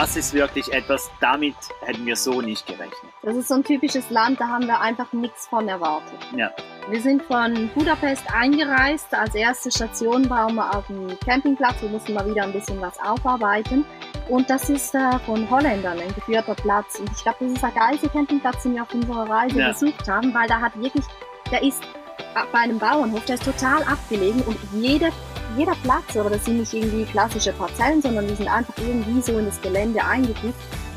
Das 0.00 0.16
ist 0.16 0.32
wirklich 0.32 0.72
etwas, 0.72 1.10
damit 1.20 1.56
hätten 1.80 2.06
wir 2.06 2.14
so 2.14 2.40
nicht 2.40 2.64
gerechnet. 2.66 2.94
Das 3.22 3.34
ist 3.34 3.48
so 3.48 3.54
ein 3.54 3.64
typisches 3.64 4.08
Land, 4.10 4.40
da 4.40 4.46
haben 4.46 4.64
wir 4.68 4.80
einfach 4.80 5.12
nichts 5.12 5.48
von 5.48 5.66
erwartet. 5.68 6.18
Ja. 6.36 6.50
Wir 6.88 7.00
sind 7.02 7.20
von 7.24 7.68
Budapest 7.74 8.22
eingereist. 8.32 9.12
Als 9.12 9.34
erste 9.34 9.72
Station 9.72 10.30
waren 10.30 10.54
wir 10.54 10.72
auf 10.74 10.86
dem 10.86 11.18
Campingplatz. 11.26 11.82
Wir 11.82 11.88
mussten 11.88 12.14
mal 12.14 12.24
wieder 12.30 12.44
ein 12.44 12.52
bisschen 12.52 12.80
was 12.80 12.96
aufarbeiten. 13.00 13.84
Und 14.28 14.48
das 14.48 14.70
ist 14.70 14.94
äh, 14.94 15.18
von 15.26 15.50
Holländern 15.50 15.98
ein 15.98 16.14
geführter 16.14 16.54
Platz. 16.54 17.00
Und 17.00 17.10
ich 17.10 17.22
glaube, 17.24 17.38
das 17.40 17.52
ist 17.54 17.62
der 17.62 17.70
geilste 17.72 18.08
Campingplatz, 18.08 18.62
den 18.62 18.74
wir 18.76 18.82
auf 18.82 18.94
unserer 18.94 19.28
Reise 19.28 19.58
Ja. 19.58 19.68
besucht 19.72 20.08
haben, 20.08 20.32
weil 20.32 20.46
da 20.46 20.60
hat 20.60 20.80
wirklich, 20.80 21.04
der 21.50 21.62
ist 21.62 21.82
äh, 21.82 22.40
bei 22.52 22.60
einem 22.60 22.78
Bauernhof, 22.78 23.24
der 23.24 23.34
ist 23.34 23.44
total 23.44 23.82
abgelegen 23.82 24.42
und 24.42 24.56
jede, 24.72 25.10
jeder 25.56 25.74
Platz, 25.82 26.16
aber 26.16 26.30
das 26.30 26.44
sind 26.44 26.58
nicht 26.58 26.72
irgendwie 26.72 27.04
klassische 27.04 27.52
Parzellen, 27.52 28.02
sondern 28.02 28.26
die 28.26 28.34
sind 28.34 28.48
einfach 28.48 28.74
irgendwie 28.78 29.20
so 29.20 29.38
in 29.38 29.46
das 29.46 29.60
Gelände 29.60 30.04
eingefügt. 30.04 30.54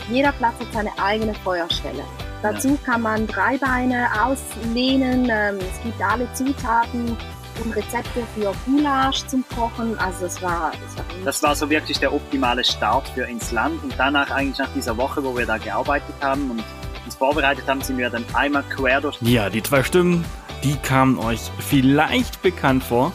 Jeder 0.09 0.31
Platz 0.33 0.55
hat 0.59 0.67
seine 0.73 0.91
eigene 0.99 1.33
Feuerstelle. 1.35 2.03
Dazu 2.41 2.77
kann 2.83 3.03
man 3.03 3.27
Dreibeine 3.27 4.09
auslehnen. 4.23 5.29
Ähm, 5.31 5.59
es 5.59 5.83
gibt 5.83 6.01
alle 6.01 6.27
Zutaten 6.33 7.15
und 7.63 7.75
Rezepte 7.75 8.23
für 8.35 8.53
Gulasch 8.65 9.25
zum 9.27 9.45
Kochen. 9.55 9.97
Also 9.99 10.25
es 10.25 10.41
war, 10.41 10.71
es 10.87 10.97
war 10.97 11.05
Das 11.23 11.43
war 11.43 11.55
so 11.55 11.69
wirklich 11.69 11.99
der 11.99 12.11
optimale 12.11 12.63
Start 12.63 13.09
für 13.09 13.25
ins 13.25 13.51
Land. 13.51 13.83
Und 13.83 13.93
danach 13.97 14.31
eigentlich 14.31 14.57
nach 14.57 14.73
dieser 14.73 14.97
Woche, 14.97 15.23
wo 15.23 15.37
wir 15.37 15.45
da 15.45 15.57
gearbeitet 15.57 16.15
haben 16.21 16.49
und 16.51 16.63
uns 17.05 17.15
vorbereitet 17.15 17.67
haben, 17.67 17.81
sind 17.81 17.97
wir 17.97 18.09
dann 18.09 18.25
einmal 18.33 18.63
quer 18.63 19.01
durch 19.01 19.17
Ja, 19.21 19.49
die 19.49 19.61
zwei 19.61 19.83
Stimmen, 19.83 20.25
die 20.63 20.75
kamen 20.77 21.19
euch 21.19 21.51
vielleicht 21.59 22.41
bekannt 22.41 22.83
vor, 22.83 23.13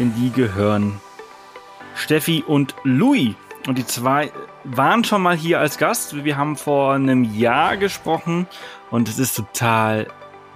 denn 0.00 0.14
die 0.16 0.30
gehören 0.32 0.98
Steffi 1.94 2.42
und 2.46 2.74
Louis. 2.84 3.34
Und 3.68 3.76
die 3.76 3.86
zwei 3.86 4.32
waren 4.64 5.04
schon 5.04 5.22
mal 5.22 5.36
hier 5.36 5.60
als 5.60 5.76
Gast. 5.76 6.24
Wir 6.24 6.38
haben 6.38 6.56
vor 6.56 6.94
einem 6.94 7.24
Jahr 7.34 7.76
gesprochen 7.76 8.46
und 8.90 9.08
es 9.08 9.18
ist 9.18 9.36
total 9.36 10.08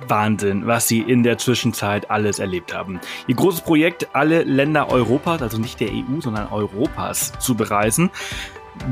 Wahnsinn, 0.09 0.67
was 0.67 0.89
sie 0.89 1.01
in 1.01 1.23
der 1.23 1.37
Zwischenzeit 1.37 2.11
alles 2.11 2.39
erlebt 2.39 2.75
haben. 2.75 3.01
Ihr 3.27 3.37
großes 3.37 3.61
Projekt, 3.61 4.09
alle 4.15 4.43
Länder 4.45 4.91
Europas, 4.91 5.43
also 5.43 5.59
nicht 5.59 5.79
der 5.79 5.91
EU, 5.91 6.21
sondern 6.21 6.51
Europas 6.51 7.33
zu 7.39 7.55
bereisen, 7.55 8.11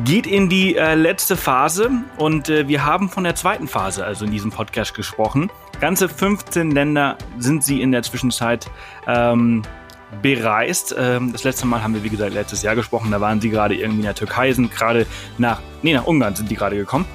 geht 0.05 0.27
in 0.27 0.49
die 0.49 0.77
äh, 0.77 0.95
letzte 0.95 1.37
Phase 1.37 1.91
und 2.19 2.49
äh, 2.49 2.69
wir 2.69 2.85
haben 2.85 3.09
von 3.09 3.25
der 3.25 3.35
zweiten 3.35 3.67
Phase, 3.67 4.05
also 4.05 4.27
in 4.27 4.31
diesem 4.31 4.51
Podcast 4.51 4.95
gesprochen. 4.95 5.51
Ganze 5.81 6.09
15 6.09 6.71
Länder 6.71 7.17
sind 7.39 7.65
sie 7.65 7.83
in 7.83 7.91
der 7.91 8.03
Zwischenzeit 8.03 8.71
ähm, 9.09 9.63
bereist. 10.21 10.95
Ähm, 10.99 11.33
das 11.33 11.45
letzte 11.45 11.67
Mal 11.67 11.83
haben 11.83 11.95
wir, 11.95 12.05
wie 12.05 12.11
gesagt, 12.11 12.35
letztes 12.35 12.63
Jahr 12.63 12.75
gesprochen. 12.75 13.11
Da 13.11 13.21
waren 13.21 13.41
sie 13.41 13.51
gerade 13.51 13.75
irgendwie 13.75 14.01
in 14.01 14.05
der 14.05 14.15
Türkei, 14.15 14.53
sind 14.53 14.71
gerade 14.71 15.07
nach, 15.39 15.61
nee, 15.83 15.95
nach 15.95 16.05
Ungarn 16.05 16.35
sind 16.37 16.51
die 16.51 16.57
gerade 16.57 16.77
gekommen. 16.77 17.07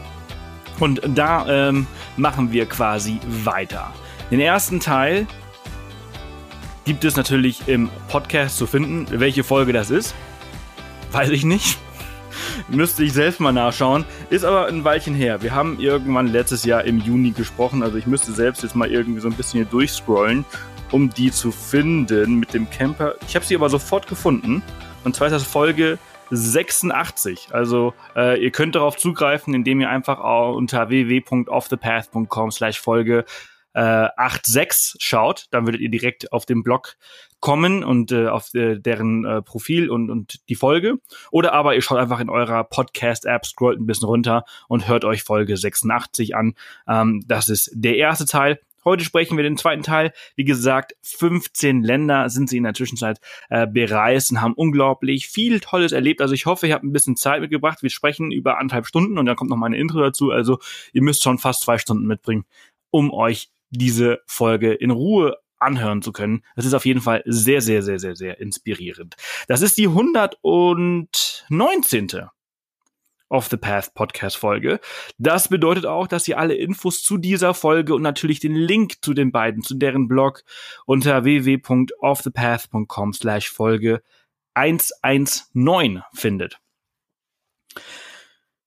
Und 0.79 1.01
da 1.05 1.45
ähm, 1.47 1.87
machen 2.17 2.51
wir 2.51 2.65
quasi 2.65 3.19
weiter. 3.43 3.93
Den 4.29 4.39
ersten 4.39 4.79
Teil 4.79 5.25
gibt 6.85 7.03
es 7.03 7.15
natürlich 7.15 7.67
im 7.67 7.89
Podcast 8.07 8.57
zu 8.57 8.67
finden. 8.67 9.07
Welche 9.09 9.43
Folge 9.43 9.73
das 9.73 9.89
ist, 9.89 10.15
weiß 11.11 11.29
ich 11.29 11.43
nicht. 11.43 11.77
Müsste 12.67 13.03
ich 13.03 13.13
selbst 13.13 13.39
mal 13.39 13.51
nachschauen. 13.51 14.05
Ist 14.29 14.45
aber 14.45 14.67
ein 14.67 14.83
Weilchen 14.83 15.15
her. 15.15 15.41
Wir 15.41 15.55
haben 15.55 15.79
irgendwann 15.79 16.27
letztes 16.27 16.63
Jahr 16.63 16.83
im 16.83 16.99
Juni 16.99 17.31
gesprochen. 17.31 17.83
Also 17.83 17.97
ich 17.97 18.05
müsste 18.05 18.31
selbst 18.31 18.63
jetzt 18.63 18.75
mal 18.75 18.91
irgendwie 18.91 19.19
so 19.19 19.27
ein 19.27 19.33
bisschen 19.33 19.61
hier 19.61 19.69
durchscrollen, 19.69 20.45
um 20.91 21.09
die 21.09 21.31
zu 21.31 21.51
finden 21.51 22.35
mit 22.39 22.53
dem 22.53 22.69
Camper. 22.69 23.15
Ich 23.27 23.35
habe 23.35 23.45
sie 23.45 23.55
aber 23.55 23.69
sofort 23.69 24.07
gefunden. 24.07 24.63
Und 25.03 25.15
zwar 25.15 25.27
ist 25.27 25.33
das 25.33 25.43
Folge 25.43 25.97
86. 26.31 27.49
Also 27.51 27.93
äh, 28.15 28.41
ihr 28.41 28.51
könnt 28.51 28.75
darauf 28.75 28.97
zugreifen, 28.97 29.53
indem 29.53 29.81
ihr 29.81 29.89
einfach 29.89 30.19
unter 30.53 30.89
www.offthepath.com 30.89 32.51
slash 32.51 32.79
Folge 32.79 33.25
äh, 33.73 34.09
86 34.17 34.95
schaut. 35.01 35.45
Dann 35.51 35.65
würdet 35.65 35.81
ihr 35.81 35.89
direkt 35.89 36.31
auf 36.33 36.45
den 36.45 36.63
Blog 36.63 36.95
kommen 37.39 37.83
und 37.83 38.11
äh, 38.11 38.27
auf 38.27 38.53
äh, 38.55 38.79
deren 38.79 39.23
äh, 39.23 39.41
Profil 39.41 39.89
und, 39.89 40.09
und 40.09 40.49
die 40.49 40.55
Folge. 40.55 40.95
Oder 41.31 41.53
aber 41.53 41.75
ihr 41.75 41.81
schaut 41.81 41.99
einfach 41.99 42.19
in 42.19 42.29
eurer 42.29 42.63
Podcast-App, 42.63 43.45
scrollt 43.45 43.79
ein 43.79 43.85
bisschen 43.85 44.07
runter 44.07 44.43
und 44.67 44.87
hört 44.87 45.05
euch 45.05 45.23
Folge 45.23 45.55
86 45.55 46.35
an. 46.35 46.55
Ähm, 46.87 47.23
das 47.27 47.49
ist 47.49 47.71
der 47.73 47.97
erste 47.97 48.25
Teil. 48.25 48.59
Heute 48.87 49.03
sprechen 49.03 49.35
wir 49.35 49.43
den 49.43 49.57
zweiten 49.57 49.83
Teil. 49.83 50.13
Wie 50.37 50.45
gesagt, 50.45 50.95
15 51.01 51.83
Länder 51.83 52.29
sind 52.29 52.47
sie 52.47 52.55
in 52.55 52.63
der 52.63 52.73
Zwischenzeit 52.73 53.19
äh, 53.49 53.67
bereist 53.67 54.31
und 54.31 54.39
haben 54.39 54.53
unglaublich 54.53 55.27
viel 55.27 55.59
Tolles 55.59 55.91
erlebt. 55.91 56.21
Also 56.21 56.33
ich 56.33 56.45
hoffe, 56.45 56.67
ihr 56.67 56.73
habt 56.73 56.85
ein 56.85 56.93
bisschen 56.93 57.17
Zeit 57.17 57.41
mitgebracht. 57.41 57.83
Wir 57.83 57.89
sprechen 57.89 58.31
über 58.31 58.59
anderthalb 58.59 58.87
Stunden 58.87 59.17
und 59.17 59.25
dann 59.25 59.35
kommt 59.35 59.49
noch 59.49 59.57
meine 59.57 59.77
Intro 59.77 59.99
dazu. 59.99 60.31
Also 60.31 60.59
ihr 60.93 61.03
müsst 61.03 61.21
schon 61.21 61.37
fast 61.37 61.63
zwei 61.63 61.79
Stunden 61.79 62.07
mitbringen, 62.07 62.45
um 62.89 63.11
euch 63.11 63.49
diese 63.71 64.21
Folge 64.25 64.73
in 64.73 64.91
Ruhe 64.91 65.35
anhören 65.59 66.01
zu 66.01 66.13
können. 66.13 66.45
Das 66.55 66.63
ist 66.63 66.73
auf 66.73 66.85
jeden 66.85 67.01
Fall 67.01 67.23
sehr, 67.25 67.59
sehr, 67.59 67.83
sehr, 67.83 67.99
sehr, 67.99 68.15
sehr 68.15 68.39
inspirierend. 68.39 69.17
Das 69.49 69.61
ist 69.61 69.77
die 69.77 69.87
119. 69.87 72.29
Off 73.29 73.47
the 73.49 73.57
Path 73.57 73.93
Podcast 73.93 74.37
Folge. 74.37 74.79
Das 75.17 75.49
bedeutet 75.49 75.85
auch, 75.85 76.07
dass 76.07 76.27
ihr 76.27 76.37
alle 76.37 76.55
Infos 76.55 77.03
zu 77.03 77.17
dieser 77.17 77.53
Folge 77.53 77.93
und 77.95 78.01
natürlich 78.01 78.39
den 78.39 78.55
Link 78.55 78.95
zu 79.01 79.13
den 79.13 79.31
beiden, 79.31 79.63
zu 79.63 79.75
deren 79.75 80.07
Blog 80.07 80.43
unter 80.85 81.23
www.offthepath.com 81.23 83.13
slash 83.13 83.49
Folge 83.49 84.01
119 84.53 86.03
findet. 86.13 86.59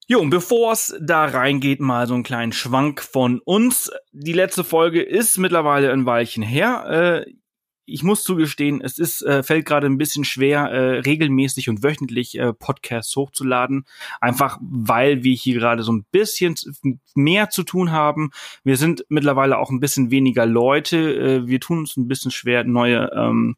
Jo, 0.06 0.18
und 0.18 0.30
bevor 0.30 0.72
es 0.72 0.96
da 1.00 1.24
reingeht, 1.24 1.78
mal 1.78 2.08
so 2.08 2.14
einen 2.14 2.24
kleinen 2.24 2.52
Schwank 2.52 3.00
von 3.00 3.40
uns. 3.44 3.92
Die 4.10 4.32
letzte 4.32 4.64
Folge 4.64 5.02
ist 5.02 5.38
mittlerweile 5.38 5.92
ein 5.92 6.04
Weilchen 6.04 6.42
her. 6.42 7.24
Äh, 7.24 7.32
ich 7.90 8.02
muss 8.02 8.22
zugestehen, 8.22 8.80
es 8.80 8.98
ist, 8.98 9.22
äh, 9.22 9.42
fällt 9.42 9.66
gerade 9.66 9.86
ein 9.86 9.98
bisschen 9.98 10.24
schwer, 10.24 10.70
äh, 10.70 10.98
regelmäßig 11.00 11.68
und 11.68 11.82
wöchentlich 11.82 12.38
äh, 12.38 12.52
Podcasts 12.52 13.14
hochzuladen. 13.16 13.84
Einfach 14.20 14.58
weil 14.60 15.22
wir 15.24 15.34
hier 15.34 15.54
gerade 15.54 15.82
so 15.82 15.92
ein 15.92 16.04
bisschen 16.10 16.54
mehr 17.14 17.50
zu 17.50 17.62
tun 17.62 17.92
haben. 17.92 18.30
Wir 18.64 18.76
sind 18.76 19.04
mittlerweile 19.08 19.58
auch 19.58 19.70
ein 19.70 19.80
bisschen 19.80 20.10
weniger 20.10 20.46
Leute. 20.46 21.14
Äh, 21.14 21.46
wir 21.46 21.60
tun 21.60 21.80
uns 21.80 21.96
ein 21.96 22.08
bisschen 22.08 22.30
schwer, 22.30 22.64
neue 22.64 23.10
ähm, 23.14 23.56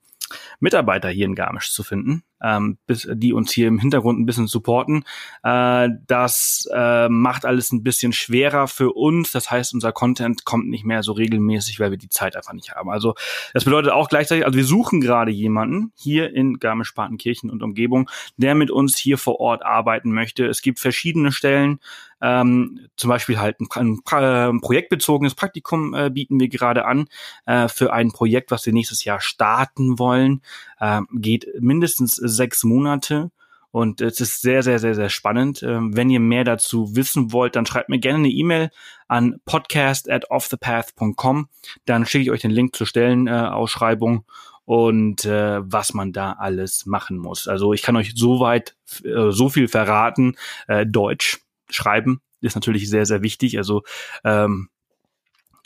Mitarbeiter 0.61 1.09
hier 1.09 1.27
in 1.27 1.35
Garmisch 1.35 1.73
zu 1.73 1.83
finden, 1.83 2.23
ähm, 2.43 2.79
bis, 2.87 3.09
die 3.13 3.33
uns 3.33 3.53
hier 3.53 3.69
im 3.69 3.79
Hintergrund 3.79 4.21
ein 4.21 4.27
bisschen 4.27 4.47
supporten. 4.47 5.05
Äh, 5.43 5.89
das 6.07 6.69
äh, 6.73 7.09
macht 7.09 7.45
alles 7.45 7.73
ein 7.73 7.83
bisschen 7.83 8.13
schwerer 8.13 8.69
für 8.69 8.93
uns. 8.93 9.33
Das 9.33 9.51
heißt, 9.51 9.75
unser 9.75 9.93
Content 9.93 10.45
kommt 10.45 10.69
nicht 10.69 10.85
mehr 10.85 11.03
so 11.03 11.13
regelmäßig, 11.13 11.81
weil 11.81 11.91
wir 11.91 11.99
die 11.99 12.09
Zeit 12.09 12.37
einfach 12.37 12.53
nicht 12.53 12.73
haben. 12.75 12.91
Also 12.91 13.15
das 13.55 13.65
bedeutet 13.65 13.93
auch 13.93 14.09
gleichzeitig, 14.09 14.45
also 14.45 14.57
wir 14.57 14.65
suchen 14.65 15.01
gerade 15.01 15.31
jemanden 15.31 15.93
hier 15.97 16.35
in 16.35 16.59
Garmisch-Partenkirchen 16.59 17.51
und 17.51 17.63
Umgebung, 17.63 18.11
der 18.37 18.55
mit 18.55 18.71
uns 18.71 18.97
hier 18.97 19.19
vor 19.19 19.41
Ort 19.41 19.65
arbeiten 19.65 20.13
möchte. 20.13 20.47
Es 20.47 20.63
gibt 20.63 20.81
verschiedene 20.81 21.33
Stellen, 21.33 21.79
ähm, 22.23 22.87
zum 22.97 23.11
Beispiel 23.11 23.39
halt 23.39 23.61
ein, 23.61 23.69
ein, 23.75 23.99
ein 24.07 24.61
projektbezogenes 24.61 25.35
Praktikum 25.35 25.93
äh, 25.93 26.09
bieten 26.09 26.39
wir 26.39 26.49
gerade 26.49 26.85
an 26.85 27.07
äh, 27.47 27.69
für 27.69 27.93
ein 27.93 28.13
Projekt, 28.13 28.51
was 28.53 28.65
wir 28.65 28.73
nächstes 28.73 29.05
Jahr 29.05 29.21
starten 29.21 29.99
wollen. 29.99 30.41
Äh, 30.79 31.01
geht 31.13 31.47
mindestens 31.61 32.15
sechs 32.15 32.63
Monate. 32.63 33.31
Und 33.73 34.03
es 34.03 34.21
ist 34.21 34.43
sehr, 34.43 34.63
sehr, 34.63 34.79
sehr, 34.79 34.95
sehr 34.95 35.09
spannend. 35.09 35.63
Ähm, 35.63 35.97
wenn 35.97 36.11
ihr 36.11 36.21
mehr 36.21 36.45
dazu 36.45 36.95
wissen 36.95 37.33
wollt, 37.33 37.57
dann 37.57 37.67
schreibt 37.67 37.89
mir 37.89 37.99
gerne 37.99 38.19
eine 38.19 38.29
E-Mail 38.29 38.71
an 39.09 39.41
podcast 39.47 40.11
at 40.11 40.31
offthepath.com. 40.31 41.49
Dann 41.87 42.07
schicke 42.07 42.25
ich 42.25 42.31
euch 42.31 42.43
den 42.43 42.51
Link 42.51 42.77
zur 42.77 42.87
Stellenausschreibung 42.87 44.27
und 44.67 45.25
äh, 45.25 45.61
was 45.65 45.95
man 45.95 46.13
da 46.13 46.33
alles 46.33 46.87
machen 46.87 47.17
muss. 47.17 47.49
Also 47.49 47.73
ich 47.73 47.83
kann 47.83 47.97
euch 47.97 48.13
soweit 48.15 48.77
äh, 49.05 49.31
so 49.31 49.49
viel 49.49 49.69
verraten. 49.69 50.37
Äh, 50.69 50.87
Deutsch 50.87 51.41
schreiben 51.73 52.21
ist 52.41 52.55
natürlich 52.55 52.89
sehr, 52.89 53.07
sehr 53.07 53.23
wichtig. 53.23 53.57
Also 53.59 53.83
ähm, 54.25 54.69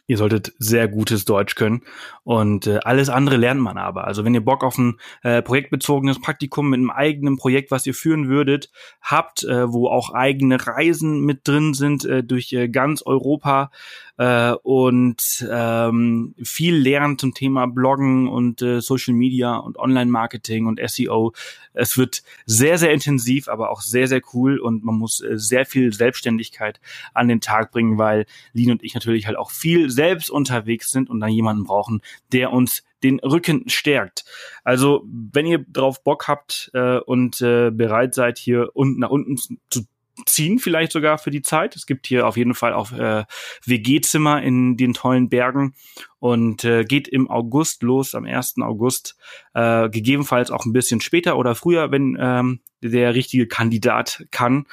ihr 0.07 0.19
solltet 0.19 0.53
sehr 0.59 0.87
gutes 0.89 1.25
Deutsch 1.25 1.57
können 1.57 1.83
und 2.23 2.67
äh, 2.67 2.79
alles 2.85 3.09
andere 3.09 3.37
lernt 3.37 3.61
man 3.61 3.77
aber. 3.77 4.07
Also 4.07 4.25
wenn 4.25 4.35
ihr 4.35 4.45
Bock 4.45 4.63
auf 4.63 4.79
ein 4.79 5.01
äh, 5.23 5.43
projektbezogenes 5.43 6.21
Praktikum 6.21 6.71
mit 6.71 6.79
einem 6.79 6.91
eigenen 6.91 7.37
Projekt, 7.37 7.71
was 7.71 7.87
ihr 7.87 7.95
führen 7.95 8.29
würdet, 8.29 8.71
habt, 9.01 9.43
äh, 9.45 9.73
wo 9.73 9.89
auch 9.89 10.11
eigene 10.11 10.65
Reisen 10.65 11.23
mit 11.23 11.49
drin 11.49 11.75
sind 11.75 12.05
äh, 12.05 12.23
durch 12.23 12.53
äh, 12.53 12.69
ganz 12.69 13.03
Europa 13.03 13.71
äh, 14.19 14.53
und 14.63 15.47
ähm, 15.51 16.35
viel 16.43 16.77
lernt 16.77 17.21
zum 17.21 17.35
Thema 17.35 17.67
Bloggen 17.67 18.29
und 18.29 18.63
äh, 18.63 18.81
Social 18.81 19.15
Media 19.15 19.57
und 19.57 19.79
Online-Marketing 19.79 20.67
und 20.67 20.81
SEO. 20.85 21.33
Es 21.75 21.99
wird 21.99 22.23
sehr, 22.47 22.79
sehr 22.79 22.93
intensiv, 22.93 23.49
aber 23.49 23.71
auch 23.71 23.83
sehr, 23.83 24.09
sehr 24.09 24.23
cool 24.33 24.59
und 24.59 24.85
man 24.85 24.97
muss 24.97 25.21
äh, 25.21 25.39
sehr 25.39 25.67
viel 25.67 25.93
Selbstständigkeit 25.93 26.81
an 27.13 27.29
den 27.29 27.41
Tag 27.41 27.73
bringen, 27.73 27.99
weil 27.99 28.27
Lin 28.53 28.71
und 28.71 28.83
ich 28.83 28.95
natürlich 28.95 29.27
halt 29.27 29.37
auch 29.37 29.51
viel 29.51 29.91
selbst 29.91 30.31
unterwegs 30.31 30.91
sind 30.91 31.11
und 31.11 31.21
dann 31.21 31.31
jemanden 31.31 31.65
brauchen, 31.65 32.01
der 32.33 32.53
uns 32.53 32.83
den 33.03 33.21
Rücken 33.21 33.69
stärkt. 33.69 34.25
Also, 34.65 35.05
wenn 35.07 35.47
ihr 35.47 35.59
drauf 35.59 36.03
Bock 36.03 36.29
habt 36.29 36.71
äh, 36.75 36.99
und 36.99 37.41
äh, 37.43 37.71
bereit 37.71 38.15
seid, 38.15 38.39
hier 38.39 38.71
unten 38.75 39.01
nach 39.01 39.11
unten 39.11 39.37
zu 39.37 39.87
ziehen 40.25 40.59
vielleicht 40.59 40.93
sogar 40.93 41.19
für 41.19 41.31
die 41.31 41.43
Zeit. 41.43 41.77
Es 41.77 41.87
gibt 41.87 42.07
hier 42.07 42.27
auf 42.27 42.37
jeden 42.37 42.55
Fall 42.55 42.73
auch 42.73 42.93
äh, 42.93 43.25
WG-Zimmer 43.65 44.43
in 44.43 44.77
den 44.77 44.95
tollen 44.95 45.29
Bergen 45.29 45.75
und 46.19 46.65
äh, 46.65 46.85
geht 46.85 47.09
im 47.09 47.31
August 47.31 47.83
los, 47.83 48.15
am 48.15 48.25
1. 48.25 48.55
August, 48.63 49.17
äh, 49.55 49.89
gegebenenfalls 49.91 50.51
auch 50.51 50.65
ein 50.65 50.73
bisschen 50.73 51.01
später 51.01 51.37
oder 51.37 51.55
früher, 51.55 51.91
wenn 51.91 52.17
ähm, 52.19 52.61
der 52.83 53.15
richtige 53.15 53.47
Kandidat 53.47 54.25
kann. 54.31 54.67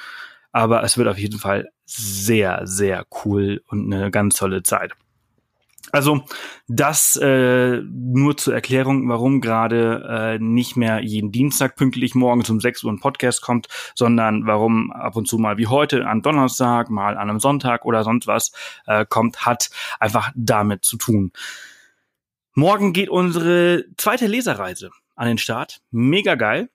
Aber 0.52 0.82
es 0.82 0.96
wird 0.96 1.08
auf 1.08 1.18
jeden 1.18 1.38
Fall 1.38 1.68
sehr, 1.84 2.62
sehr 2.64 3.06
cool 3.24 3.62
und 3.66 3.92
eine 3.92 4.10
ganz 4.10 4.36
tolle 4.36 4.62
Zeit. 4.62 4.92
Also 5.94 6.24
das 6.66 7.14
äh, 7.22 7.80
nur 7.80 8.36
zur 8.36 8.52
Erklärung, 8.52 9.08
warum 9.08 9.40
gerade 9.40 10.34
äh, 10.34 10.38
nicht 10.40 10.74
mehr 10.76 11.00
jeden 11.00 11.30
Dienstag 11.30 11.76
pünktlich 11.76 12.16
morgens 12.16 12.50
um 12.50 12.58
6 12.58 12.82
Uhr 12.82 12.92
ein 12.92 12.98
Podcast 12.98 13.42
kommt, 13.42 13.68
sondern 13.94 14.44
warum 14.44 14.90
ab 14.90 15.14
und 15.14 15.28
zu 15.28 15.38
mal 15.38 15.56
wie 15.56 15.68
heute 15.68 16.08
an 16.08 16.20
Donnerstag, 16.20 16.90
mal 16.90 17.16
an 17.16 17.30
einem 17.30 17.38
Sonntag 17.38 17.84
oder 17.84 18.02
sonst 18.02 18.26
was 18.26 18.50
äh, 18.88 19.06
kommt, 19.08 19.46
hat 19.46 19.70
einfach 20.00 20.32
damit 20.34 20.84
zu 20.84 20.96
tun. 20.96 21.30
Morgen 22.54 22.92
geht 22.92 23.08
unsere 23.08 23.84
zweite 23.96 24.26
Leserreise 24.26 24.90
an 25.14 25.28
den 25.28 25.38
Start. 25.38 25.78
Mega 25.92 26.34
geil. 26.34 26.70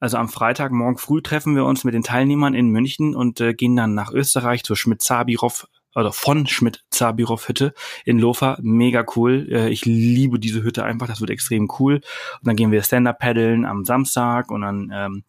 Also 0.00 0.16
am 0.16 0.30
Freitag, 0.30 0.72
morgen 0.72 0.96
früh 0.96 1.20
treffen 1.20 1.54
wir 1.54 1.66
uns 1.66 1.84
mit 1.84 1.92
den 1.92 2.02
Teilnehmern 2.02 2.54
in 2.54 2.70
München 2.70 3.14
und 3.14 3.42
äh, 3.42 3.52
gehen 3.52 3.76
dann 3.76 3.92
nach 3.92 4.10
Österreich 4.10 4.64
zur 4.64 4.76
Schmidt-Zabirov 4.76 5.66
oder 5.94 6.12
von 6.12 6.46
Schmidt 6.46 6.84
Zabirov 6.90 7.48
Hütte 7.48 7.74
in 8.04 8.18
Lofa. 8.18 8.58
Mega 8.62 9.04
cool. 9.16 9.46
Äh, 9.50 9.68
ich 9.70 9.84
liebe 9.84 10.38
diese 10.38 10.62
Hütte 10.62 10.84
einfach. 10.84 11.06
Das 11.06 11.20
wird 11.20 11.30
extrem 11.30 11.70
cool. 11.78 11.96
Und 11.96 12.46
dann 12.46 12.56
gehen 12.56 12.72
wir 12.72 12.82
Stand-Up 12.82 13.18
paddeln 13.18 13.64
am 13.64 13.84
Samstag 13.84 14.50
und 14.50 14.62
dann 14.62 14.90
ähm, 14.94 15.24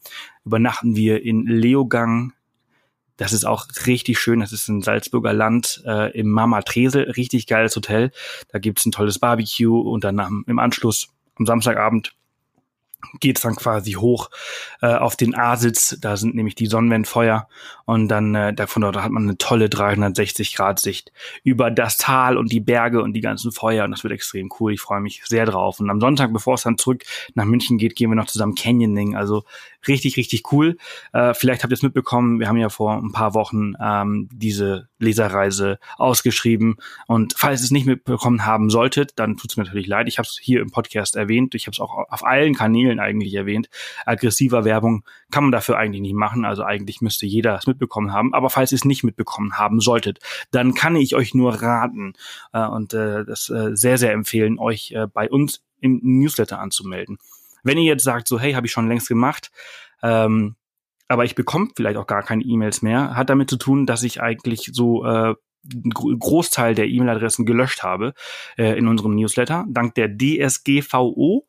übernachten 0.45 0.95
wir 0.95 1.23
in 1.23 1.45
Leogang. 1.45 2.33
Das 3.17 3.31
ist 3.31 3.45
auch 3.45 3.67
richtig 3.85 4.19
schön. 4.19 4.41
Das 4.41 4.51
ist 4.51 4.67
ein 4.67 4.81
Salzburger 4.81 5.33
Land 5.33 5.83
äh, 5.85 6.11
im 6.17 6.29
Mama 6.29 6.61
Tresel. 6.61 7.11
Richtig 7.11 7.47
geiles 7.47 7.75
Hotel. 7.75 8.11
Da 8.49 8.59
gibt's 8.59 8.85
ein 8.85 8.91
tolles 8.91 9.19
Barbecue 9.19 9.79
und 9.79 10.03
dann 10.03 10.43
im 10.47 10.59
Anschluss 10.59 11.09
am 11.37 11.45
Samstagabend 11.45 12.13
geht's 13.19 13.41
dann 13.41 13.55
quasi 13.55 13.93
hoch 13.93 14.29
äh, 14.81 14.87
auf 14.87 15.15
den 15.15 15.35
A-Sitz. 15.35 15.97
Da 16.01 16.17
sind 16.17 16.35
nämlich 16.35 16.55
die 16.55 16.67
Sonnenwendfeuer 16.67 17.47
und 17.85 18.07
dann 18.07 18.35
äh, 18.35 18.53
davon 18.53 18.81
dort 18.81 18.97
hat 18.97 19.11
man 19.11 19.23
eine 19.23 19.37
tolle 19.37 19.69
360 19.69 20.55
Grad 20.55 20.79
Sicht 20.79 21.11
über 21.43 21.71
das 21.71 21.97
Tal 21.97 22.37
und 22.37 22.51
die 22.51 22.59
Berge 22.59 23.01
und 23.01 23.13
die 23.13 23.21
ganzen 23.21 23.51
Feuer 23.51 23.85
und 23.85 23.91
das 23.91 24.03
wird 24.03 24.13
extrem 24.13 24.49
cool. 24.59 24.73
Ich 24.73 24.81
freue 24.81 25.01
mich 25.01 25.23
sehr 25.25 25.45
drauf. 25.45 25.79
Und 25.79 25.89
am 25.89 25.99
Sonntag, 25.99 26.33
bevor 26.33 26.55
es 26.55 26.63
dann 26.63 26.77
zurück 26.77 27.03
nach 27.33 27.45
München 27.45 27.77
geht, 27.77 27.95
gehen 27.95 28.09
wir 28.09 28.15
noch 28.15 28.27
zusammen 28.27 28.55
Canyoning. 28.55 29.15
Also 29.15 29.43
richtig, 29.87 30.17
richtig 30.17 30.51
cool. 30.51 30.77
Äh, 31.13 31.33
vielleicht 31.33 31.63
habt 31.63 31.71
ihr 31.71 31.75
es 31.75 31.83
mitbekommen. 31.83 32.39
Wir 32.39 32.47
haben 32.47 32.57
ja 32.57 32.69
vor 32.69 32.97
ein 32.97 33.11
paar 33.11 33.33
Wochen 33.33 33.73
ähm, 33.81 34.29
diese 34.31 34.89
Leserreise 34.99 35.79
ausgeschrieben 35.97 36.77
und 37.07 37.33
falls 37.37 37.61
ihr 37.61 37.65
es 37.65 37.71
nicht 37.71 37.85
mitbekommen 37.85 38.45
haben 38.45 38.69
solltet, 38.69 39.13
dann 39.17 39.37
tut's 39.37 39.57
mir 39.57 39.63
natürlich 39.63 39.87
leid. 39.87 40.07
Ich 40.07 40.17
habe 40.17 40.27
es 40.27 40.37
hier 40.41 40.61
im 40.61 40.71
Podcast 40.71 41.15
erwähnt. 41.15 41.55
Ich 41.55 41.67
habe 41.67 41.73
es 41.73 41.79
auch 41.79 42.05
auf 42.09 42.25
allen 42.25 42.55
Kanälen 42.55 42.99
eigentlich 42.99 43.33
erwähnt. 43.33 43.69
Aggressiver 44.05 44.65
Werbung 44.65 45.03
kann 45.31 45.43
man 45.43 45.51
dafür 45.51 45.77
eigentlich 45.77 46.01
nicht 46.01 46.15
machen. 46.15 46.45
Also 46.45 46.63
eigentlich 46.63 47.01
müsste 47.01 47.25
jeder 47.25 47.57
es 47.57 47.67
mitbekommen 47.67 48.13
haben. 48.13 48.33
Aber 48.33 48.49
falls 48.49 48.71
ihr 48.71 48.77
es 48.77 48.85
nicht 48.85 49.03
mitbekommen 49.03 49.57
haben 49.57 49.79
solltet, 49.79 50.19
dann 50.51 50.73
kann 50.73 50.95
ich 50.95 51.15
euch 51.15 51.33
nur 51.33 51.61
raten 51.61 52.13
äh, 52.53 52.65
und 52.65 52.93
äh, 52.93 53.25
das 53.25 53.49
äh, 53.49 53.75
sehr, 53.75 53.97
sehr 53.97 54.13
empfehlen, 54.13 54.59
euch 54.59 54.91
äh, 54.91 55.07
bei 55.07 55.29
uns 55.29 55.61
im 55.81 55.99
Newsletter 56.01 56.59
anzumelden. 56.59 57.17
Wenn 57.65 57.77
ihr 57.77 57.83
jetzt 57.83 58.03
sagt, 58.03 58.29
so 58.29 58.39
hey, 58.39 58.53
habe 58.53 58.67
ich 58.67 58.71
schon 58.71 58.87
längst 58.87 59.09
gemacht, 59.09 59.51
ähm, 60.01 60.55
aber 61.07 61.25
ich 61.25 61.35
bekomme 61.35 61.69
vielleicht 61.75 61.97
auch 61.97 62.07
gar 62.07 62.23
keine 62.23 62.43
E-Mails 62.43 62.81
mehr, 62.81 63.15
hat 63.15 63.29
damit 63.29 63.49
zu 63.49 63.57
tun, 63.57 63.85
dass 63.85 64.03
ich 64.03 64.21
eigentlich 64.21 64.69
so 64.71 65.05
äh, 65.05 65.35
Großteil 65.93 66.75
der 66.75 66.87
E-Mail-Adressen 66.87 67.45
gelöscht 67.45 67.83
habe 67.83 68.13
äh, 68.57 68.77
in 68.77 68.87
unserem 68.87 69.15
Newsletter, 69.15 69.65
dank 69.67 69.95
der 69.95 70.09
DSGVO. 70.09 71.47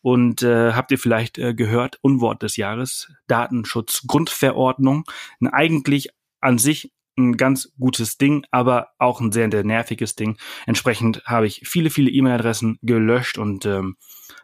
Und 0.00 0.42
äh, 0.42 0.72
habt 0.74 0.90
ihr 0.90 0.98
vielleicht 0.98 1.38
äh, 1.38 1.54
gehört, 1.54 1.98
Unwort 2.02 2.42
des 2.42 2.58
Jahres, 2.58 3.10
Datenschutzgrundverordnung. 3.26 5.04
Eigentlich 5.50 6.10
an 6.42 6.58
sich 6.58 6.92
ein 7.16 7.38
ganz 7.38 7.72
gutes 7.78 8.18
Ding, 8.18 8.44
aber 8.50 8.88
auch 8.98 9.20
ein 9.20 9.32
sehr, 9.32 9.48
sehr 9.50 9.64
nerviges 9.64 10.14
Ding. 10.14 10.36
Entsprechend 10.66 11.22
habe 11.24 11.46
ich 11.46 11.62
viele, 11.64 11.88
viele 11.88 12.10
E-Mail-Adressen 12.10 12.78
gelöscht 12.82 13.38
und 13.38 13.64
ähm, 13.64 13.96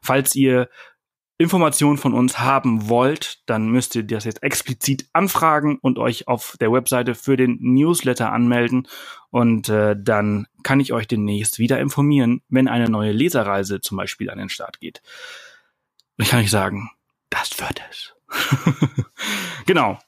falls 0.02 0.34
ihr 0.34 0.70
Informationen 1.40 1.96
von 1.96 2.12
uns 2.12 2.38
haben 2.38 2.90
wollt, 2.90 3.38
dann 3.46 3.70
müsst 3.70 3.96
ihr 3.96 4.02
das 4.02 4.24
jetzt 4.24 4.42
explizit 4.42 5.08
anfragen 5.14 5.78
und 5.80 5.98
euch 5.98 6.28
auf 6.28 6.58
der 6.60 6.70
Webseite 6.70 7.14
für 7.14 7.38
den 7.38 7.56
Newsletter 7.62 8.30
anmelden. 8.30 8.86
Und 9.30 9.70
äh, 9.70 9.96
dann 9.98 10.46
kann 10.62 10.80
ich 10.80 10.92
euch 10.92 11.08
demnächst 11.08 11.58
wieder 11.58 11.80
informieren, 11.80 12.42
wenn 12.50 12.68
eine 12.68 12.90
neue 12.90 13.12
Leserreise 13.12 13.80
zum 13.80 13.96
Beispiel 13.96 14.28
an 14.28 14.36
den 14.36 14.50
Start 14.50 14.80
geht. 14.80 15.00
Ich 16.18 16.28
kann 16.28 16.40
euch 16.40 16.50
sagen, 16.50 16.90
das 17.30 17.58
wird 17.58 17.80
es. 17.88 18.12
genau. 19.64 19.98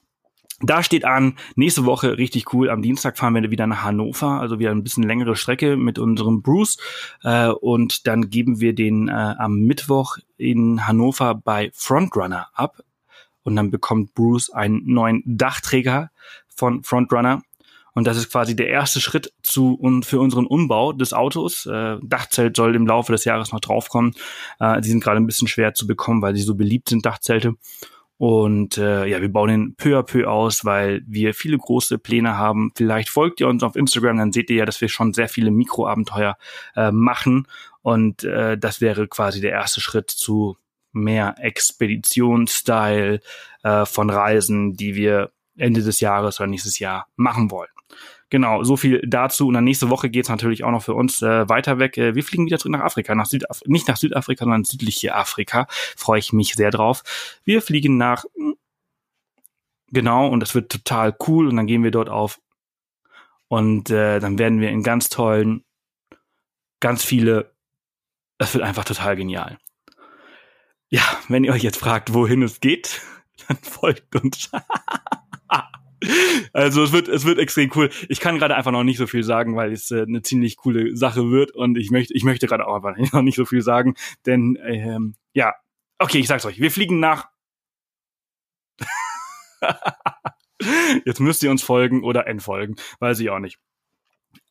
Da 0.62 0.82
steht 0.84 1.04
an, 1.04 1.36
nächste 1.56 1.84
Woche 1.84 2.18
richtig 2.18 2.52
cool. 2.54 2.70
Am 2.70 2.82
Dienstag 2.82 3.18
fahren 3.18 3.34
wir 3.34 3.50
wieder 3.50 3.66
nach 3.66 3.82
Hannover, 3.82 4.40
also 4.40 4.60
wieder 4.60 4.70
ein 4.70 4.84
bisschen 4.84 5.02
längere 5.02 5.34
Strecke 5.34 5.76
mit 5.76 5.98
unserem 5.98 6.40
Bruce. 6.42 6.78
Äh, 7.24 7.48
und 7.48 8.06
dann 8.06 8.30
geben 8.30 8.60
wir 8.60 8.72
den 8.72 9.08
äh, 9.08 9.12
am 9.12 9.60
Mittwoch 9.60 10.18
in 10.36 10.86
Hannover 10.86 11.34
bei 11.34 11.70
Frontrunner 11.74 12.48
ab. 12.54 12.80
Und 13.42 13.56
dann 13.56 13.72
bekommt 13.72 14.14
Bruce 14.14 14.50
einen 14.50 14.82
neuen 14.86 15.22
Dachträger 15.26 16.10
von 16.54 16.84
Frontrunner. 16.84 17.42
Und 17.94 18.06
das 18.06 18.16
ist 18.16 18.30
quasi 18.30 18.54
der 18.56 18.68
erste 18.68 19.00
Schritt 19.00 19.32
zu 19.42 19.74
und 19.74 20.06
für 20.06 20.20
unseren 20.20 20.46
Umbau 20.46 20.92
des 20.92 21.12
Autos. 21.12 21.66
Äh, 21.66 21.98
Dachzelt 22.02 22.56
soll 22.56 22.76
im 22.76 22.86
Laufe 22.86 23.10
des 23.10 23.24
Jahres 23.24 23.52
noch 23.52 23.60
draufkommen. 23.60 24.14
Äh, 24.60 24.80
die 24.80 24.88
sind 24.88 25.02
gerade 25.02 25.18
ein 25.18 25.26
bisschen 25.26 25.48
schwer 25.48 25.74
zu 25.74 25.88
bekommen, 25.88 26.22
weil 26.22 26.36
sie 26.36 26.42
so 26.42 26.54
beliebt 26.54 26.88
sind, 26.88 27.04
Dachzelte. 27.04 27.54
Und 28.22 28.78
äh, 28.78 29.04
ja, 29.06 29.20
wir 29.20 29.32
bauen 29.32 29.48
den 29.48 29.74
peu 29.74 29.98
à 29.98 30.04
peu 30.04 30.30
aus, 30.30 30.64
weil 30.64 31.02
wir 31.08 31.34
viele 31.34 31.58
große 31.58 31.98
Pläne 31.98 32.36
haben. 32.36 32.70
Vielleicht 32.76 33.08
folgt 33.08 33.40
ihr 33.40 33.48
uns 33.48 33.64
auf 33.64 33.74
Instagram, 33.74 34.16
dann 34.16 34.30
seht 34.30 34.48
ihr 34.48 34.58
ja, 34.58 34.64
dass 34.64 34.80
wir 34.80 34.88
schon 34.88 35.12
sehr 35.12 35.28
viele 35.28 35.50
Mikroabenteuer 35.50 36.36
äh, 36.76 36.92
machen. 36.92 37.48
Und 37.80 38.22
äh, 38.22 38.56
das 38.56 38.80
wäre 38.80 39.08
quasi 39.08 39.40
der 39.40 39.50
erste 39.50 39.80
Schritt 39.80 40.08
zu 40.08 40.56
mehr 40.92 41.34
Expeditionsstyle 41.38 43.18
äh, 43.64 43.86
von 43.86 44.08
Reisen, 44.08 44.74
die 44.74 44.94
wir 44.94 45.32
Ende 45.56 45.82
des 45.82 45.98
Jahres 45.98 46.38
oder 46.38 46.46
nächstes 46.46 46.78
Jahr 46.78 47.08
machen 47.16 47.50
wollen. 47.50 47.71
Genau, 48.32 48.64
so 48.64 48.78
viel 48.78 49.02
dazu. 49.06 49.48
Und 49.48 49.52
dann 49.52 49.64
nächste 49.64 49.90
Woche 49.90 50.08
geht's 50.08 50.30
natürlich 50.30 50.64
auch 50.64 50.70
noch 50.70 50.82
für 50.82 50.94
uns 50.94 51.20
äh, 51.20 51.46
weiter 51.50 51.78
weg. 51.78 51.98
Äh, 51.98 52.14
wir 52.14 52.24
fliegen 52.24 52.46
wieder 52.46 52.58
zurück 52.58 52.72
nach 52.72 52.80
Afrika, 52.80 53.14
nach 53.14 53.26
Südaf 53.26 53.60
nicht 53.66 53.88
nach 53.88 53.98
Südafrika, 53.98 54.44
sondern 54.44 54.64
südliche 54.64 55.14
Afrika. 55.14 55.66
Freue 55.68 56.18
ich 56.18 56.32
mich 56.32 56.54
sehr 56.54 56.70
drauf. 56.70 57.02
Wir 57.44 57.60
fliegen 57.60 57.98
nach 57.98 58.24
hm, 58.34 58.54
genau 59.88 60.28
und 60.28 60.40
das 60.40 60.54
wird 60.54 60.72
total 60.72 61.14
cool. 61.28 61.46
Und 61.46 61.56
dann 61.56 61.66
gehen 61.66 61.84
wir 61.84 61.90
dort 61.90 62.08
auf 62.08 62.40
und 63.48 63.90
äh, 63.90 64.18
dann 64.18 64.38
werden 64.38 64.60
wir 64.62 64.70
in 64.70 64.82
ganz 64.82 65.10
tollen, 65.10 65.62
ganz 66.80 67.04
viele. 67.04 67.52
Es 68.38 68.54
wird 68.54 68.64
einfach 68.64 68.84
total 68.84 69.14
genial. 69.14 69.58
Ja, 70.88 71.02
wenn 71.28 71.44
ihr 71.44 71.52
euch 71.52 71.62
jetzt 71.62 71.76
fragt, 71.76 72.14
wohin 72.14 72.42
es 72.42 72.60
geht, 72.60 73.02
dann 73.46 73.58
folgt 73.58 74.16
uns. 74.16 74.50
Also 76.52 76.82
es 76.82 76.92
wird, 76.92 77.08
es 77.08 77.24
wird 77.24 77.38
extrem 77.38 77.70
cool. 77.74 77.90
Ich 78.08 78.20
kann 78.20 78.38
gerade 78.38 78.56
einfach 78.56 78.72
noch 78.72 78.84
nicht 78.84 78.98
so 78.98 79.06
viel 79.06 79.22
sagen, 79.22 79.56
weil 79.56 79.72
es 79.72 79.90
äh, 79.90 80.02
eine 80.02 80.22
ziemlich 80.22 80.56
coole 80.56 80.96
Sache 80.96 81.30
wird 81.30 81.52
und 81.52 81.78
ich 81.78 81.90
möchte, 81.90 82.14
ich 82.14 82.24
möchte 82.24 82.46
gerade 82.46 82.66
auch 82.66 82.76
einfach 82.76 82.96
noch 83.12 83.22
nicht 83.22 83.36
so 83.36 83.44
viel 83.44 83.62
sagen, 83.62 83.94
denn 84.26 84.58
ähm, 84.62 85.14
ja, 85.32 85.54
okay, 85.98 86.18
ich 86.18 86.26
sag's 86.26 86.44
euch. 86.44 86.60
Wir 86.60 86.70
fliegen 86.70 87.00
nach. 87.00 87.28
Jetzt 91.04 91.20
müsst 91.20 91.42
ihr 91.42 91.50
uns 91.50 91.62
folgen 91.62 92.04
oder 92.04 92.26
entfolgen, 92.26 92.76
weiß 93.00 93.20
ich 93.20 93.30
auch 93.30 93.38
nicht. 93.38 93.58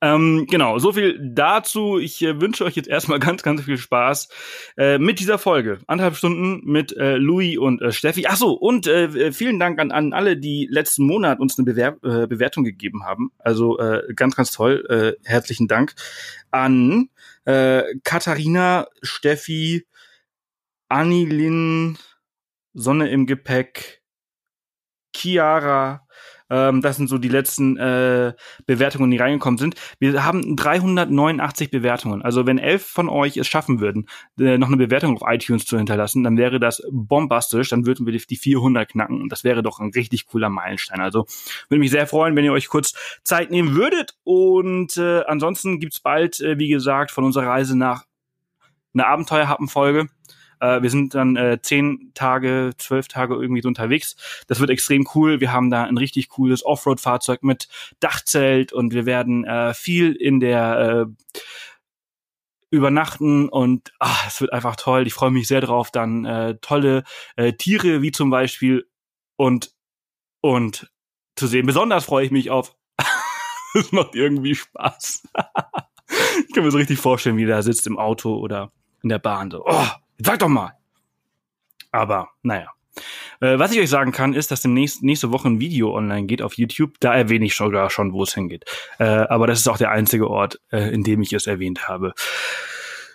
Ähm, 0.04 0.48
genau, 0.50 0.80
so 0.80 0.94
viel 0.94 1.20
dazu. 1.22 2.00
Ich 2.00 2.24
äh, 2.24 2.42
wünsche 2.42 2.66
euch 2.66 2.76
jetzt 2.76 2.90
erstmal 2.90 3.20
ganz, 3.20 3.44
ganz 3.44 3.62
viel 3.62 3.78
Spaß 3.78 4.30
äh, 4.78 4.98
mit 4.98 5.20
dieser 5.20 5.38
Folge. 5.38 5.80
Anderthalb 5.86 6.16
Stunden 6.16 6.62
mit 6.64 6.96
äh, 6.98 7.18
Louis 7.18 7.60
und 7.60 7.82
äh, 7.82 7.92
Steffi. 7.92 8.26
Ach 8.28 8.36
so, 8.36 8.54
und 8.54 8.88
äh, 8.88 9.32
vielen 9.32 9.60
Dank 9.60 9.80
an, 9.80 9.92
an 9.92 10.14
alle, 10.14 10.38
die 10.38 10.68
letzten 10.72 11.06
Monat 11.06 11.40
uns 11.40 11.58
eine 11.58 11.66
Bewer 11.66 11.98
äh, 12.04 12.26
Bewertung 12.26 12.64
gegeben 12.64 13.06
haben. 13.06 13.32
Also 13.38 13.78
äh, 13.78 14.12
ganz, 14.16 14.36
ganz 14.36 14.52
toll. 14.52 14.86
Äh, 14.90 15.28
herzlichen 15.28 15.68
Dank 15.68 15.94
an 16.50 17.10
äh, 17.46 17.84
Katharina, 18.04 18.88
Steffi, 19.04 19.86
Anilin, 20.90 21.98
Sonne 22.74 23.10
im 23.10 23.28
Gepäck, 23.28 24.02
Chiara, 25.16 26.08
Ähm, 26.52 26.82
das 26.82 26.98
sind 26.98 27.08
so 27.08 27.18
die 27.18 27.30
letzten 27.30 27.78
äh, 27.78 28.34
Bewertungen, 28.66 29.10
die 29.10 29.18
reingekommen 29.18 29.58
sind. 29.58 29.76
Wir 30.00 30.26
haben 30.26 30.56
389 30.56 31.72
Bewertungen. 31.72 32.22
Also 32.22 32.46
wenn 32.46 32.60
elf 32.60 32.86
von 32.86 33.08
euch 33.10 33.38
es 33.38 33.48
schaffen 33.48 33.80
würden, 33.80 34.08
äh, 34.38 34.58
noch 34.58 34.68
eine 34.68 34.78
Bewertung 34.78 35.18
auf 35.18 35.24
iTunes 35.32 35.66
zu 35.66 35.78
hinterlassen, 35.78 36.24
dann 36.24 36.38
wäre 36.38 36.60
das 36.60 36.84
bombastisch. 36.92 37.70
Dann 37.70 37.86
würden 37.86 38.06
wir 38.06 38.12
die 38.12 38.36
400 38.36 38.90
knacken 38.90 39.22
und 39.22 39.32
das 39.32 39.44
wäre 39.44 39.64
doch 39.64 39.80
ein 39.80 39.92
richtig 39.96 40.28
cooler 40.28 40.50
Meilenstein. 40.50 41.00
Also 41.00 41.26
würde 41.70 41.80
mich 41.80 41.92
sehr 41.92 42.06
freuen, 42.06 42.36
wenn 42.36 42.44
ihr 42.46 42.52
euch 42.52 42.68
kurz 42.68 42.94
Zeit 43.24 43.50
nehmen 43.50 43.76
würdet. 43.76 44.16
Und 44.24 44.98
äh, 44.98 45.24
ansonsten 45.24 45.80
gibt's 45.80 46.02
bald, 46.02 46.42
äh, 46.42 46.60
wie 46.60 46.68
gesagt, 46.68 47.12
von 47.12 47.24
unserer 47.24 47.48
Reise 47.48 47.78
nach 47.78 48.04
eine 48.94 49.08
Abenteuerhappenfolge. 49.08 50.00
folge 50.00 50.21
äh, 50.62 50.82
wir 50.82 50.90
sind 50.90 51.16
dann 51.16 51.36
äh, 51.36 51.60
zehn 51.62 52.12
Tage, 52.14 52.72
zwölf 52.78 53.08
Tage 53.08 53.36
irgendwie 53.36 53.62
so 53.62 53.68
unterwegs. 53.68 54.16
Das 54.48 54.60
wird 54.60 54.70
extrem 54.70 55.08
cool. 55.16 55.42
Wir 55.42 55.52
haben 55.52 55.70
da 55.70 55.84
ein 55.84 55.98
richtig 55.98 56.30
cooles 56.30 56.66
Offroad-Fahrzeug 56.66 57.44
mit 57.44 57.68
Dachzelt 58.00 58.72
und 58.72 58.94
wir 58.94 59.06
werden 59.06 59.44
äh, 59.44 59.74
viel 59.74 60.14
in 60.14 60.40
der 60.40 61.08
äh, 61.10 61.42
übernachten 62.70 63.50
und 63.50 63.92
ah, 64.00 64.16
es 64.28 64.40
wird 64.40 64.54
einfach 64.54 64.78
toll. 64.78 65.06
Ich 65.06 65.14
freue 65.14 65.32
mich 65.32 65.48
sehr 65.48 65.62
drauf. 65.62 65.92
Dann 65.92 66.26
äh, 66.26 66.56
tolle 66.62 67.04
äh, 67.36 67.54
Tiere 67.54 68.02
wie 68.02 68.12
zum 68.12 68.30
Beispiel 68.30 68.88
und 69.36 69.74
und 70.42 70.90
zu 71.36 71.48
sehen. 71.48 71.66
Besonders 71.66 72.06
freue 72.06 72.26
ich 72.26 72.32
mich 72.32 72.50
auf. 72.50 72.76
Es 73.74 73.94
macht 73.94 74.16
irgendwie 74.16 74.54
Spaß. 74.54 75.30
ich 76.46 76.54
kann 76.54 76.66
mir 76.66 76.72
so 76.72 76.78
richtig 76.78 77.00
vorstellen, 77.00 77.38
wie 77.38 77.46
der 77.46 77.64
sitzt 77.64 77.88
im 77.88 77.98
Auto 77.98 78.36
oder 78.36 78.70
in 79.02 79.08
der 79.08 79.20
Bahn. 79.20 79.50
So, 79.50 79.64
oh, 79.66 79.88
Sag 80.24 80.40
doch 80.40 80.48
mal. 80.48 80.74
Aber, 81.92 82.30
naja. 82.42 82.72
Äh, 83.40 83.58
was 83.58 83.72
ich 83.72 83.80
euch 83.80 83.90
sagen 83.90 84.12
kann, 84.12 84.34
ist, 84.34 84.52
dass 84.52 84.62
demnächst 84.62 85.04
nächste 85.04 85.32
Woche 85.32 85.48
ein 85.48 85.60
Video 85.60 85.96
online 85.96 86.28
geht 86.28 86.42
auf 86.42 86.58
YouTube. 86.58 86.94
Da 87.00 87.14
erwähne 87.14 87.46
ich 87.46 87.56
sogar 87.56 87.90
schon, 87.90 88.14
wo 88.14 88.24
es 88.24 88.34
hingeht. 88.34 88.66
Äh, 89.00 89.06
aber 89.06 89.48
das 89.48 89.60
ist 89.60 89.68
auch 89.68 89.78
der 89.78 89.92
einzige 89.92 90.30
Ort, 90.30 90.60
äh, 90.72 90.94
in 90.94 91.04
dem 91.04 91.22
ich 91.22 91.34
es 91.34 91.48
erwähnt 91.48 91.88
habe. 91.88 92.14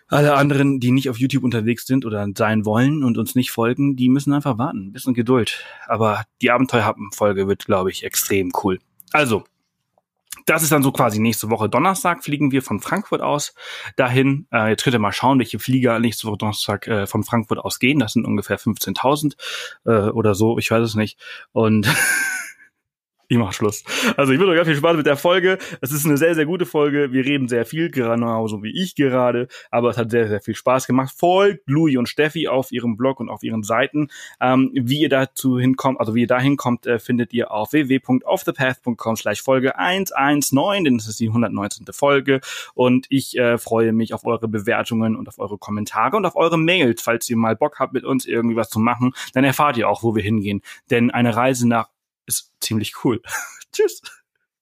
Alle 0.08 0.34
anderen, 0.34 0.78
die 0.78 0.92
nicht 0.92 1.10
auf 1.10 1.18
YouTube 1.18 1.42
unterwegs 1.42 1.84
sind 1.84 2.06
oder 2.06 2.26
sein 2.36 2.64
wollen 2.64 3.02
und 3.02 3.18
uns 3.18 3.34
nicht 3.34 3.50
folgen, 3.50 3.96
die 3.96 4.08
müssen 4.08 4.32
einfach 4.32 4.56
warten. 4.56 4.88
Ein 4.88 4.92
bisschen 4.92 5.14
Geduld. 5.14 5.64
Aber 5.88 6.24
die 6.42 6.50
Abenteuerhappen-Folge 6.50 7.48
wird, 7.48 7.66
glaube 7.66 7.90
ich, 7.90 8.04
extrem 8.04 8.52
cool. 8.62 8.78
Also, 9.12 9.44
das 10.46 10.62
ist 10.62 10.72
dann 10.72 10.82
so 10.82 10.92
quasi 10.92 11.18
nächste 11.18 11.50
Woche 11.50 11.68
Donnerstag 11.68 12.24
fliegen 12.24 12.52
wir 12.52 12.62
von 12.62 12.80
Frankfurt 12.80 13.20
aus 13.20 13.54
dahin. 13.96 14.46
Äh, 14.52 14.70
jetzt 14.70 14.84
könnt 14.84 14.94
ihr 14.94 15.00
mal 15.00 15.12
schauen, 15.12 15.38
welche 15.38 15.58
Flieger 15.58 15.98
nächste 15.98 16.28
Woche 16.28 16.38
Donnerstag 16.38 16.86
äh, 16.86 17.06
von 17.06 17.24
Frankfurt 17.24 17.58
aus 17.58 17.78
gehen. 17.78 17.98
Das 17.98 18.12
sind 18.12 18.24
ungefähr 18.24 18.58
15.000 18.58 19.34
äh, 19.84 20.10
oder 20.10 20.34
so, 20.34 20.58
ich 20.58 20.70
weiß 20.70 20.82
es 20.82 20.94
nicht. 20.94 21.18
Und 21.52 21.86
Ich 23.28 23.38
mach 23.38 23.52
Schluss. 23.52 23.82
Also 24.16 24.32
ich 24.32 24.38
wünsche 24.38 24.52
euch 24.52 24.56
ganz 24.56 24.68
viel 24.68 24.76
Spaß 24.76 24.96
mit 24.96 25.06
der 25.06 25.16
Folge. 25.16 25.58
Es 25.80 25.90
ist 25.90 26.06
eine 26.06 26.16
sehr, 26.16 26.36
sehr 26.36 26.46
gute 26.46 26.64
Folge. 26.64 27.10
Wir 27.10 27.24
reden 27.24 27.48
sehr 27.48 27.66
viel, 27.66 27.90
genauso 27.90 28.62
wie 28.62 28.70
ich 28.70 28.94
gerade. 28.94 29.48
Aber 29.72 29.90
es 29.90 29.96
hat 29.96 30.12
sehr, 30.12 30.28
sehr 30.28 30.40
viel 30.40 30.54
Spaß 30.54 30.86
gemacht. 30.86 31.12
Folgt 31.16 31.68
Louis 31.68 31.96
und 31.96 32.08
Steffi 32.08 32.46
auf 32.46 32.70
ihrem 32.70 32.96
Blog 32.96 33.18
und 33.18 33.28
auf 33.28 33.42
ihren 33.42 33.64
Seiten. 33.64 34.08
Ähm, 34.40 34.70
wie 34.74 35.00
ihr 35.00 35.08
dazu 35.08 35.58
hinkommt, 35.58 35.98
also 35.98 36.14
wie 36.14 36.20
ihr 36.20 36.26
da 36.28 36.38
hinkommt, 36.38 36.86
äh, 36.86 37.00
findet 37.00 37.32
ihr 37.32 37.50
auf 37.50 37.72
www.offthepath.com 37.72 39.16
slash 39.16 39.42
Folge 39.42 39.76
119, 39.76 40.84
denn 40.84 40.98
das 40.98 41.08
ist 41.08 41.18
die 41.18 41.26
119. 41.26 41.86
Folge. 41.90 42.40
Und 42.74 43.06
ich 43.08 43.36
äh, 43.36 43.58
freue 43.58 43.92
mich 43.92 44.14
auf 44.14 44.24
eure 44.24 44.46
Bewertungen 44.46 45.16
und 45.16 45.26
auf 45.28 45.40
eure 45.40 45.58
Kommentare 45.58 46.16
und 46.16 46.26
auf 46.26 46.36
eure 46.36 46.58
Mails. 46.58 47.02
Falls 47.02 47.28
ihr 47.28 47.36
mal 47.36 47.56
Bock 47.56 47.80
habt, 47.80 47.92
mit 47.92 48.04
uns 48.04 48.24
irgendwie 48.24 48.54
was 48.54 48.70
zu 48.70 48.78
machen, 48.78 49.14
dann 49.34 49.42
erfahrt 49.42 49.76
ihr 49.78 49.88
auch, 49.88 50.04
wo 50.04 50.14
wir 50.14 50.22
hingehen. 50.22 50.62
Denn 50.90 51.10
eine 51.10 51.34
Reise 51.34 51.66
nach 51.66 51.88
ist 52.26 52.52
ziemlich 52.60 53.04
cool. 53.04 53.22
Tschüss. 53.72 54.02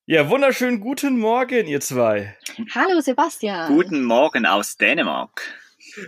Ja, 0.07 0.29
wunderschönen 0.29 0.81
guten 0.81 1.19
Morgen, 1.19 1.67
ihr 1.67 1.81
zwei. 1.81 2.37
Hallo 2.75 3.01
Sebastian. 3.01 3.75
Guten 3.75 4.05
Morgen 4.05 4.45
aus 4.45 4.77
Dänemark. 4.77 5.43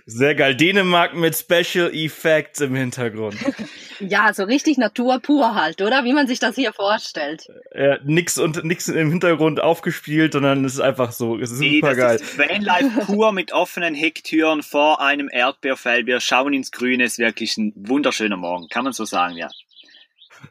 Sehr 0.04 0.34
geil. 0.34 0.54
Dänemark 0.54 1.14
mit 1.14 1.36
Special 1.36 1.90
Effects 1.94 2.60
im 2.60 2.74
Hintergrund. 2.74 3.36
ja, 4.00 4.32
so 4.34 4.44
richtig 4.44 4.78
Natur 4.78 5.20
pur 5.20 5.54
halt, 5.54 5.80
oder? 5.80 6.04
Wie 6.04 6.12
man 6.12 6.26
sich 6.26 6.38
das 6.38 6.56
hier 6.56 6.72
vorstellt. 6.72 7.46
Ja, 7.74 7.98
nix 8.04 8.38
und 8.38 8.64
nix 8.64 8.88
im 8.88 9.10
Hintergrund 9.10 9.60
aufgespielt, 9.60 10.32
sondern 10.32 10.64
es 10.64 10.74
ist 10.74 10.80
einfach 10.80 11.12
so. 11.12 11.38
Es 11.38 11.50
ist 11.50 11.60
nee, 11.60 11.80
super 11.80 11.94
geil. 11.94 12.16
Ist 12.16 12.38
Vanlife 12.38 13.00
pur 13.06 13.32
mit 13.32 13.52
offenen 13.52 13.94
Hecktüren 13.94 14.62
vor 14.62 15.00
einem 15.00 15.28
Erdbeerfeld. 15.30 16.06
Wir 16.06 16.20
schauen 16.20 16.52
ins 16.52 16.70
Grüne. 16.70 17.04
Es 17.04 17.12
ist 17.12 17.18
wirklich 17.18 17.56
ein 17.56 17.72
wunderschöner 17.76 18.36
Morgen. 18.36 18.68
Kann 18.68 18.84
man 18.84 18.92
so 18.92 19.04
sagen, 19.04 19.36
ja. 19.36 19.48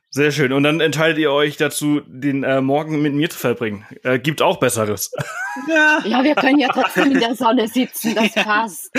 Sehr 0.10 0.32
schön. 0.32 0.54
Und 0.54 0.64
dann 0.64 0.80
entscheidet 0.80 1.18
ihr 1.18 1.32
euch 1.32 1.58
dazu, 1.58 2.02
den 2.08 2.44
äh, 2.44 2.62
Morgen 2.62 3.02
mit 3.02 3.14
mir 3.14 3.30
zu 3.30 3.38
verbringen. 3.38 3.86
Äh, 4.04 4.18
gibt 4.18 4.42
auch 4.42 4.60
Besseres. 4.60 5.12
Ja. 5.68 6.02
ja, 6.06 6.24
wir 6.24 6.36
können 6.36 6.60
ja 6.60 6.70
trotzdem 6.72 7.12
in 7.12 7.20
der 7.20 7.36
Sonne 7.36 7.68
sitzen. 7.68 8.16
Das 8.16 8.34
passt. 8.36 8.92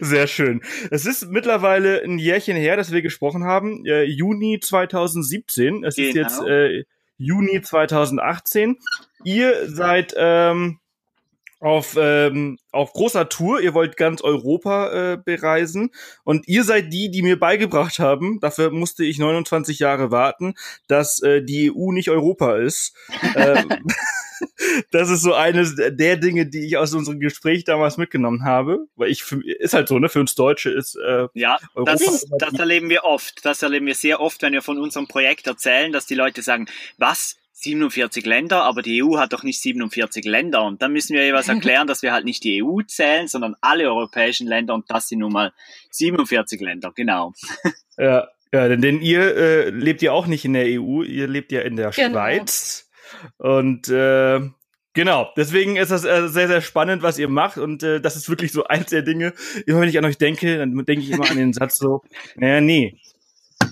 Sehr 0.00 0.26
schön. 0.26 0.60
Es 0.90 1.06
ist 1.06 1.30
mittlerweile 1.30 2.02
ein 2.02 2.18
Jährchen 2.18 2.56
her, 2.56 2.76
dass 2.76 2.92
wir 2.92 3.00
gesprochen 3.00 3.44
haben. 3.44 3.86
Äh, 3.86 4.02
Juni 4.04 4.60
2017. 4.60 5.84
Es 5.84 5.96
genau. 5.96 6.08
ist 6.08 6.14
jetzt 6.14 6.42
äh, 6.42 6.84
Juni 7.16 7.62
2018. 7.62 8.78
Ihr 9.24 9.68
seid 9.68 10.14
ähm, 10.16 10.78
auf, 11.60 11.96
ähm, 11.98 12.58
auf 12.70 12.92
großer 12.92 13.28
Tour. 13.28 13.60
Ihr 13.60 13.74
wollt 13.74 13.96
ganz 13.96 14.22
Europa 14.22 15.12
äh, 15.12 15.16
bereisen. 15.16 15.90
Und 16.24 16.46
ihr 16.46 16.64
seid 16.64 16.92
die, 16.92 17.10
die 17.10 17.22
mir 17.22 17.38
beigebracht 17.38 17.98
haben, 17.98 18.38
dafür 18.40 18.70
musste 18.70 19.04
ich 19.04 19.18
29 19.18 19.78
Jahre 19.78 20.10
warten, 20.10 20.54
dass 20.86 21.20
äh, 21.22 21.42
die 21.42 21.72
EU 21.72 21.92
nicht 21.92 22.10
Europa 22.10 22.56
ist. 22.56 22.94
ähm, 23.34 23.68
das 24.92 25.10
ist 25.10 25.22
so 25.22 25.34
eines 25.34 25.74
der 25.76 26.16
Dinge, 26.16 26.46
die 26.46 26.66
ich 26.66 26.76
aus 26.76 26.94
unserem 26.94 27.18
Gespräch 27.20 27.64
damals 27.64 27.96
mitgenommen 27.96 28.44
habe. 28.44 28.86
Weil 28.94 29.10
ich, 29.10 29.24
für, 29.24 29.42
ist 29.44 29.74
halt 29.74 29.88
so, 29.88 29.98
ne, 29.98 30.08
für 30.08 30.20
uns 30.20 30.34
Deutsche 30.34 30.70
ist 30.70 30.96
äh, 30.96 31.26
Ja, 31.34 31.58
Europa 31.74 31.92
das, 31.92 32.02
ist, 32.02 32.28
das 32.38 32.54
erleben 32.54 32.88
wir 32.88 33.04
oft. 33.04 33.44
Das 33.44 33.62
erleben 33.62 33.86
wir 33.86 33.94
sehr 33.94 34.20
oft, 34.20 34.42
wenn 34.42 34.52
wir 34.52 34.62
von 34.62 34.78
unserem 34.78 35.08
Projekt 35.08 35.46
erzählen, 35.46 35.90
dass 35.92 36.06
die 36.06 36.14
Leute 36.14 36.42
sagen, 36.42 36.66
was, 36.98 37.36
47 37.60 38.24
Länder, 38.24 38.62
aber 38.62 38.82
die 38.82 39.02
EU 39.02 39.18
hat 39.18 39.32
doch 39.32 39.42
nicht 39.42 39.60
47 39.60 40.24
Länder. 40.24 40.64
Und 40.64 40.80
dann 40.80 40.92
müssen 40.92 41.14
wir 41.14 41.24
jeweils 41.24 41.48
erklären, 41.48 41.86
dass 41.86 42.02
wir 42.02 42.12
halt 42.12 42.24
nicht 42.24 42.44
die 42.44 42.62
EU 42.62 42.82
zählen, 42.86 43.28
sondern 43.28 43.56
alle 43.60 43.84
europäischen 43.84 44.46
Länder 44.46 44.74
und 44.74 44.90
das 44.90 45.08
sind 45.08 45.20
nun 45.20 45.32
mal 45.32 45.52
47 45.90 46.60
Länder, 46.60 46.92
genau. 46.94 47.32
Ja, 48.00 48.28
ja 48.52 48.68
denn, 48.68 48.80
denn 48.80 49.02
ihr 49.02 49.36
äh, 49.36 49.70
lebt 49.70 50.02
ja 50.02 50.12
auch 50.12 50.28
nicht 50.28 50.44
in 50.44 50.52
der 50.52 50.66
EU, 50.66 51.02
ihr 51.02 51.26
lebt 51.26 51.50
ja 51.50 51.62
in 51.62 51.74
der 51.74 51.90
genau. 51.90 52.10
Schweiz. 52.10 52.88
Und 53.38 53.88
äh, 53.88 54.40
Genau, 54.94 55.30
deswegen 55.36 55.76
ist 55.76 55.92
das 55.92 56.04
äh, 56.04 56.26
sehr, 56.26 56.48
sehr 56.48 56.60
spannend, 56.60 57.04
was 57.04 57.18
ihr 57.18 57.28
macht. 57.28 57.56
Und 57.56 57.84
äh, 57.84 58.00
das 58.00 58.16
ist 58.16 58.28
wirklich 58.28 58.50
so 58.50 58.64
eins 58.64 58.90
der 58.90 59.02
Dinge. 59.02 59.32
Immer 59.64 59.82
wenn 59.82 59.88
ich 59.88 59.96
an 59.96 60.04
euch 60.04 60.18
denke, 60.18 60.58
dann 60.58 60.74
denke 60.84 61.04
ich 61.04 61.10
immer 61.12 61.30
an 61.30 61.36
den 61.36 61.52
Satz 61.52 61.78
so, 61.78 62.02
naja, 62.34 62.60
nee, 62.60 62.98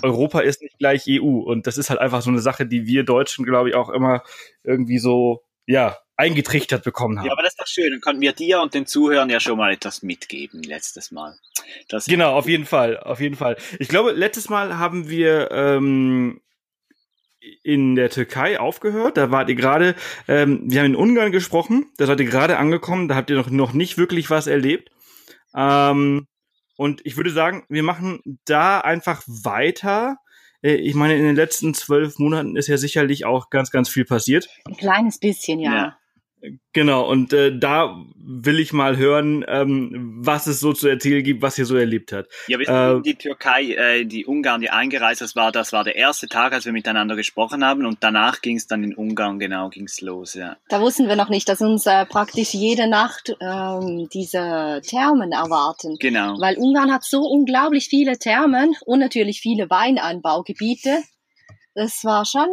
Europa 0.03 0.41
ist 0.41 0.63
nicht 0.63 0.79
gleich 0.79 1.05
EU. 1.09 1.41
Und 1.41 1.67
das 1.67 1.79
ist 1.79 1.91
halt 1.91 2.01
einfach 2.01 2.23
so 2.23 2.31
eine 2.31 2.41
Sache, 2.41 2.67
die 2.67 2.87
wir 2.87 3.05
Deutschen, 3.05 3.45
glaube 3.45 3.71
ich, 3.71 3.75
auch 3.75 3.89
immer 3.89 4.23
irgendwie 4.63 4.99
so, 4.99 5.43
ja, 5.67 5.97
eingetrichtert 6.17 6.83
bekommen 6.83 7.19
haben. 7.19 7.27
Ja, 7.27 7.33
aber 7.33 7.43
das 7.43 7.53
ist 7.53 7.61
doch 7.61 7.67
schön. 7.67 7.91
Dann 7.91 8.01
konnten 8.01 8.23
wir 8.23 8.33
dir 8.33 8.61
und 8.61 8.75
den 8.75 8.87
Zuhörern 8.87 9.29
ja 9.29 9.41
schon 9.41 9.59
mal 9.59 9.73
etwas 9.73 10.03
mitgeben 10.03 10.63
letztes 10.63 11.11
Mal. 11.11 11.37
Das 11.89 12.07
genau, 12.07 12.35
auf 12.35 12.49
jeden 12.49 12.65
Fall, 12.65 12.99
auf 12.99 13.21
jeden 13.21 13.37
Fall. 13.37 13.57
Ich 13.79 13.89
glaube, 13.89 14.13
letztes 14.13 14.49
Mal 14.49 14.79
haben 14.79 15.11
wir 15.11 15.51
ähm, 15.51 16.41
in 17.63 17.97
der 17.97 18.11
Türkei 18.11 18.59
aufgehört. 18.59 19.17
Da 19.17 19.31
wart 19.31 19.49
ihr 19.49 19.57
gerade, 19.57 19.95
ähm, 20.27 20.63
wir 20.65 20.81
haben 20.81 20.87
in 20.87 20.97
Ungarn 20.97 21.33
gesprochen, 21.33 21.87
da 21.99 22.07
seid 22.07 22.21
ihr 22.21 22.27
gerade 22.27 22.57
angekommen, 22.57 23.09
da 23.09 23.15
habt 23.15 23.31
ihr 23.31 23.37
noch, 23.37 23.51
noch 23.51 23.73
nicht 23.73 23.99
wirklich 23.99 24.31
was 24.31 24.47
erlebt. 24.47 24.91
Ähm, 25.55 26.27
und 26.77 27.01
ich 27.05 27.17
würde 27.17 27.31
sagen, 27.31 27.65
wir 27.69 27.83
machen 27.83 28.39
da 28.45 28.81
einfach 28.81 29.23
weiter. 29.27 30.19
Äh, 30.63 30.75
ich 30.75 30.95
meine, 30.95 31.17
in 31.17 31.25
den 31.25 31.37
letzten 31.37 31.75
zwölf 31.75 32.19
Monaten 32.19 32.57
ist 32.57 32.69
ja 32.69 32.77
sicherlich 32.77 33.25
auch 33.25 33.51
ganz, 33.51 33.71
ganz 33.71 33.89
viel 33.89 34.05
passiert. 34.05 34.49
Ein 34.67 34.77
kleines 34.77 35.19
bisschen, 35.19 35.61
ja. 35.61 35.75
ja. 35.75 35.99
Genau, 36.73 37.09
und 37.09 37.33
äh, 37.33 37.57
da 37.57 37.97
will 38.17 38.59
ich 38.59 38.73
mal 38.73 38.97
hören, 38.97 39.45
ähm, 39.49 40.19
was 40.19 40.47
es 40.47 40.61
so 40.61 40.73
zu 40.73 40.89
erzählen 40.89 41.23
gibt, 41.23 41.43
was 41.43 41.59
ihr 41.59 41.65
so 41.65 41.77
erlebt 41.77 42.13
habt. 42.13 42.31
Ja, 42.49 42.59
wir 42.59 42.67
sind 42.67 42.75
äh, 42.75 42.93
in 42.93 43.03
die 43.03 43.15
Türkei, 43.15 43.63
äh, 43.73 44.05
die 44.05 44.27
Ungarn, 44.27 44.61
die 44.61 44.71
eingereist 44.71 45.21
das 45.21 45.37
war, 45.37 45.53
das 45.53 45.73
war 45.73 45.85
der 45.85 45.97
erste 45.97 46.29
Tag, 46.29 46.53
als 46.53 46.67
wir 46.67 46.73
miteinander 46.73 47.17
gesprochen 47.17 47.65
haben 47.65 47.87
und 47.87 47.99
danach 48.01 48.41
ging 48.43 48.57
es 48.57 48.67
dann 48.67 48.85
in 48.85 48.95
Ungarn, 48.95 49.39
genau, 49.39 49.69
ging 49.69 49.85
es 49.85 50.01
los, 50.01 50.35
ja. 50.35 50.57
Da 50.69 50.81
wussten 50.81 51.09
wir 51.09 51.17
noch 51.17 51.29
nicht, 51.29 51.49
dass 51.49 51.61
uns 51.61 51.87
äh, 51.87 52.05
praktisch 52.07 52.53
jede 52.53 52.89
Nacht 52.89 53.35
ähm, 53.41 54.09
diese 54.13 54.83
Thermen 54.87 55.33
erwarten. 55.33 55.97
Genau. 55.99 56.41
Weil 56.41 56.57
Ungarn 56.59 56.93
hat 56.93 57.05
so 57.05 57.23
unglaublich 57.23 57.89
viele 57.89 58.19
Thermen 58.19 58.75
und 58.85 59.01
natürlich 59.01 59.41
viele 59.41 59.71
Weinanbaugebiete. 59.71 61.03
Das 61.75 62.05
war 62.05 62.25
schon 62.25 62.49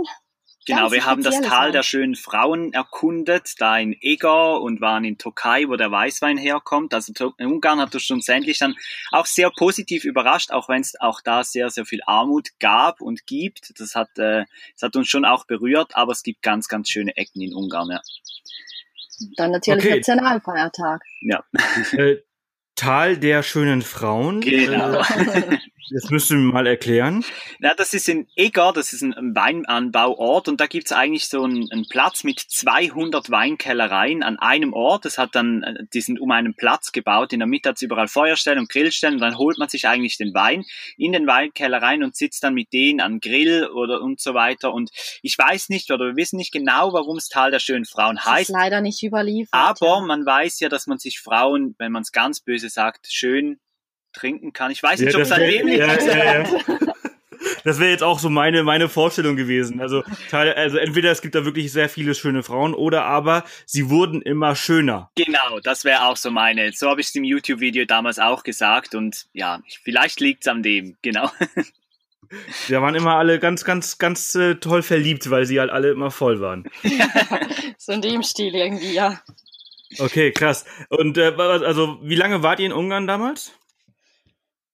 Genau, 0.65 0.91
wir 0.91 1.05
haben 1.05 1.23
das 1.23 1.41
Tal 1.41 1.71
der 1.71 1.83
schönen 1.83 2.15
Frauen 2.15 2.71
erkundet, 2.73 3.55
da 3.59 3.77
in 3.77 3.95
Eger 3.99 4.61
und 4.61 4.79
waren 4.81 5.03
in 5.03 5.17
Türkei, 5.17 5.67
wo 5.67 5.75
der 5.75 5.91
Weißwein 5.91 6.37
herkommt. 6.37 6.93
Also 6.93 7.33
Ungarn 7.39 7.79
hat 7.79 7.93
uns 7.93 8.03
schlussendlich 8.03 8.59
dann 8.59 8.75
auch 9.11 9.25
sehr 9.25 9.49
positiv 9.51 10.05
überrascht, 10.05 10.51
auch 10.51 10.69
wenn 10.69 10.81
es 10.81 10.99
auch 10.99 11.21
da 11.21 11.43
sehr, 11.43 11.69
sehr 11.69 11.85
viel 11.85 12.01
Armut 12.05 12.49
gab 12.59 13.01
und 13.01 13.25
gibt. 13.25 13.79
Das 13.79 13.95
hat, 13.95 14.17
äh, 14.17 14.45
das 14.73 14.83
hat 14.83 14.95
uns 14.95 15.09
schon 15.09 15.25
auch 15.25 15.45
berührt, 15.45 15.95
aber 15.95 16.13
es 16.13 16.23
gibt 16.23 16.41
ganz, 16.41 16.67
ganz 16.67 16.89
schöne 16.89 17.15
Ecken 17.17 17.41
in 17.41 17.53
Ungarn, 17.53 17.89
ja. 17.91 18.01
Dann 19.37 19.51
natürlich 19.51 19.85
Okay. 19.85 19.97
Nationalfeiertag. 19.97 21.01
Ja, 21.21 21.43
Äh, 21.93 22.17
Tal 22.75 23.17
der 23.17 23.43
schönen 23.43 23.81
Frauen. 23.83 24.41
genau. 24.41 25.01
Das 25.89 26.09
müsst 26.09 26.29
ihr 26.31 26.37
mir 26.37 26.53
mal 26.53 26.67
erklären. 26.67 27.23
Ja, 27.59 27.73
das 27.73 27.93
ist 27.93 28.09
in 28.09 28.27
Eger, 28.35 28.73
das 28.73 28.93
ist 28.93 29.01
ein 29.01 29.13
ein 29.23 29.35
Weinanbauort 29.35 30.47
und 30.47 30.59
da 30.59 30.67
gibt's 30.67 30.91
eigentlich 30.91 31.27
so 31.27 31.43
einen, 31.43 31.71
einen 31.71 31.87
Platz 31.87 32.23
mit 32.23 32.39
200 32.39 33.29
Weinkellereien 33.31 34.23
an 34.23 34.37
einem 34.37 34.73
Ort. 34.73 35.05
Das 35.05 35.17
hat 35.17 35.35
dann, 35.35 35.63
äh, 35.63 35.85
die 35.93 36.01
sind 36.01 36.19
um 36.19 36.31
einen 36.31 36.53
Platz 36.55 36.91
gebaut. 36.91 37.33
In 37.33 37.39
der 37.39 37.47
Mitte 37.47 37.69
hat's 37.69 37.81
überall 37.81 38.07
Feuerstellen 38.07 38.59
und 38.59 38.69
Grillstellen 38.69 39.15
und 39.15 39.21
dann 39.21 39.37
holt 39.37 39.57
man 39.57 39.69
sich 39.69 39.87
eigentlich 39.87 40.17
den 40.17 40.33
Wein 40.33 40.65
in 40.97 41.13
den 41.13 41.27
Weinkellereien 41.27 42.03
und 42.03 42.15
sitzt 42.15 42.43
dann 42.43 42.53
mit 42.53 42.73
denen 42.73 42.99
an 42.99 43.19
Grill 43.19 43.67
oder 43.67 44.01
und 44.01 44.19
so 44.19 44.33
weiter. 44.33 44.73
Und 44.73 44.91
ich 45.21 45.37
weiß 45.37 45.69
nicht 45.69 45.91
oder 45.91 46.05
wir 46.07 46.15
wissen 46.15 46.37
nicht 46.37 46.51
genau, 46.51 46.93
warum 46.93 47.17
es 47.17 47.29
Tal 47.29 47.51
der 47.51 47.59
schönen 47.59 47.85
Frauen 47.85 48.15
Das 48.15 48.25
heißt. 48.25 48.49
ist 48.49 48.55
leider 48.55 48.81
nicht 48.81 49.01
überliefert. 49.03 49.53
Aber 49.53 49.99
ja. 49.99 50.01
man 50.01 50.25
weiß 50.25 50.59
ja, 50.59 50.69
dass 50.69 50.87
man 50.87 50.99
sich 50.99 51.19
Frauen, 51.19 51.75
wenn 51.77 51.91
man 51.91 52.03
es 52.03 52.11
ganz 52.11 52.41
böse 52.41 52.69
sagt, 52.69 53.07
schön 53.09 53.59
trinken 54.13 54.53
kann. 54.53 54.71
Ich 54.71 54.81
weiß 54.81 54.99
Ja, 54.99 55.07
nicht, 55.07 55.15
ob 55.15 55.21
das 55.21 55.29
es 55.31 55.33
an 55.35 55.41
dem 55.41 55.67
liegt. 55.67 55.79
ja, 55.79 55.93
ja, 55.99 56.43
ja. 56.43 56.49
Das 57.65 57.79
wäre 57.79 57.91
jetzt 57.91 58.03
auch 58.03 58.19
so 58.19 58.29
meine, 58.29 58.63
meine 58.63 58.89
Vorstellung 58.89 59.35
gewesen. 59.37 59.79
Also, 59.81 60.03
also 60.31 60.77
entweder 60.77 61.11
es 61.11 61.21
gibt 61.21 61.35
da 61.35 61.45
wirklich 61.45 61.71
sehr 61.71 61.87
viele 61.89 62.13
schöne 62.15 62.43
Frauen 62.43 62.73
oder 62.73 63.03
aber 63.05 63.43
sie 63.65 63.89
wurden 63.89 64.21
immer 64.21 64.55
schöner. 64.55 65.11
Genau, 65.15 65.59
das 65.63 65.85
wäre 65.85 66.05
auch 66.07 66.17
so 66.17 66.29
meine. 66.31 66.71
So 66.73 66.89
habe 66.89 66.99
ich 67.01 67.07
es 67.07 67.15
im 67.15 67.23
YouTube-Video 67.23 67.85
damals 67.85 68.19
auch 68.19 68.43
gesagt 68.43 68.95
und 68.95 69.27
ja, 69.33 69.61
vielleicht 69.83 70.19
liegt's 70.19 70.47
an 70.47 70.61
dem, 70.63 70.95
genau. 71.01 71.29
Da 72.67 72.81
waren 72.81 72.95
immer 72.95 73.15
alle 73.17 73.37
ganz, 73.37 73.63
ganz, 73.63 73.99
ganz 73.99 74.33
äh, 74.33 74.55
toll 74.55 74.81
verliebt, 74.81 75.29
weil 75.29 75.45
sie 75.45 75.59
halt 75.59 75.69
alle 75.69 75.91
immer 75.91 76.09
voll 76.09 76.41
waren. 76.41 76.63
so 77.77 77.91
in 77.91 78.01
dem 78.01 78.23
Stil 78.23 78.55
irgendwie, 78.55 78.91
ja. 78.93 79.21
Okay, 79.99 80.31
krass. 80.31 80.65
Und 80.89 81.17
äh, 81.19 81.37
was- 81.37 81.61
also, 81.61 81.99
wie 82.01 82.15
lange 82.15 82.41
wart 82.41 82.59
ihr 82.59 82.65
in 82.65 82.71
Ungarn 82.73 83.05
damals? 83.05 83.51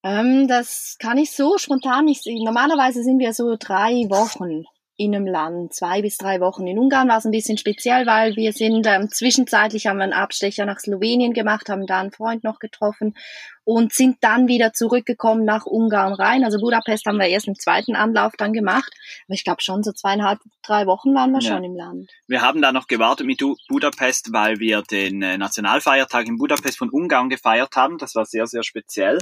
Ähm, 0.04 0.48
das 0.48 0.96
kann 1.00 1.18
ich 1.18 1.32
so 1.32 1.58
spontan 1.58 2.06
nicht 2.06 2.24
sehen. 2.24 2.44
Normalerweise 2.44 3.04
sind 3.04 3.20
wir 3.20 3.34
so 3.34 3.56
drei 3.60 4.06
Wochen 4.10 4.66
in 5.00 5.16
einem 5.16 5.26
Land, 5.26 5.74
zwei 5.74 6.02
bis 6.02 6.18
drei 6.18 6.42
Wochen. 6.42 6.68
In 6.68 6.78
Ungarn 6.78 7.08
war 7.08 7.20
es 7.20 7.26
ein 7.26 7.32
bisschen 7.32 7.58
speziell, 7.58 8.06
weil 8.06 8.36
wir 8.36 8.52
sind 8.52 8.86
ähm, 8.86 9.10
zwischenzeitlich 9.10 9.88
haben 9.88 9.98
wir 9.98 10.04
einen 10.04 10.14
Abstecher 10.14 10.66
nach 10.66 10.80
Slowenien 10.80 11.32
gemacht, 11.32 11.70
haben 11.70 11.88
da 11.88 12.02
einen 12.02 12.12
Freund 12.12 12.44
noch 12.44 12.60
getroffen 12.60 13.16
und 13.64 13.94
sind 13.94 14.18
dann 14.20 14.50
wieder 14.50 14.74
zurückgekommen 14.74 15.46
nach 15.46 15.66
Ungarn 15.66 16.12
rein. 16.14 16.44
Also 16.44 16.60
Budapest 16.60 17.06
haben 17.06 17.18
wir 17.18 17.28
erst 17.28 17.48
im 17.48 17.56
zweiten 17.56 17.96
Anlauf 17.96 18.34
dann 18.38 18.52
gemacht. 18.52 18.92
Aber 19.28 19.36
ich 19.36 19.46
glaube 19.46 19.62
schon 19.62 19.84
so 19.84 19.94
zweieinhalb, 19.94 20.40
drei 20.64 20.86
Wochen 20.86 21.16
waren 21.16 21.32
wir 21.32 21.40
Ja. 21.40 21.54
schon 21.54 21.64
im 21.64 21.76
Land. 21.76 22.12
Wir 22.28 22.42
haben 22.42 22.62
da 22.62 22.74
noch 22.74 22.88
gewartet 22.88 23.26
mit 23.26 23.42
Budapest, 23.70 24.34
weil 24.34 24.60
wir 24.60 24.82
den 24.82 25.22
äh, 25.22 25.38
Nationalfeiertag 25.38 26.28
in 26.28 26.38
Budapest 26.38 26.78
von 26.78 26.90
Ungarn 26.90 27.30
gefeiert 27.30 27.78
haben. 27.78 28.00
Das 28.00 28.16
war 28.16 28.26
sehr, 28.26 28.48
sehr 28.48 28.64
speziell. 28.64 29.20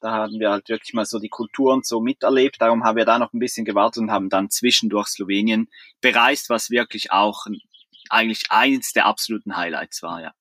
Da 0.00 0.12
haben 0.12 0.38
wir 0.38 0.50
halt 0.50 0.68
wirklich 0.68 0.94
mal 0.94 1.04
so 1.04 1.18
die 1.18 1.28
Kultur 1.28 1.72
und 1.72 1.86
so 1.86 2.00
miterlebt. 2.00 2.60
Darum 2.60 2.84
haben 2.84 2.96
wir 2.96 3.04
da 3.04 3.18
noch 3.18 3.32
ein 3.32 3.38
bisschen 3.38 3.64
gewartet 3.64 4.02
und 4.02 4.10
haben 4.10 4.28
dann 4.28 4.50
zwischendurch 4.50 5.08
Slowenien 5.08 5.68
bereist, 6.00 6.50
was 6.50 6.70
wirklich 6.70 7.12
auch 7.12 7.46
eigentlich 8.08 8.50
eins 8.50 8.92
der 8.92 9.06
absoluten 9.06 9.56
Highlights 9.56 10.02
war, 10.02 10.20
ja. 10.20 10.32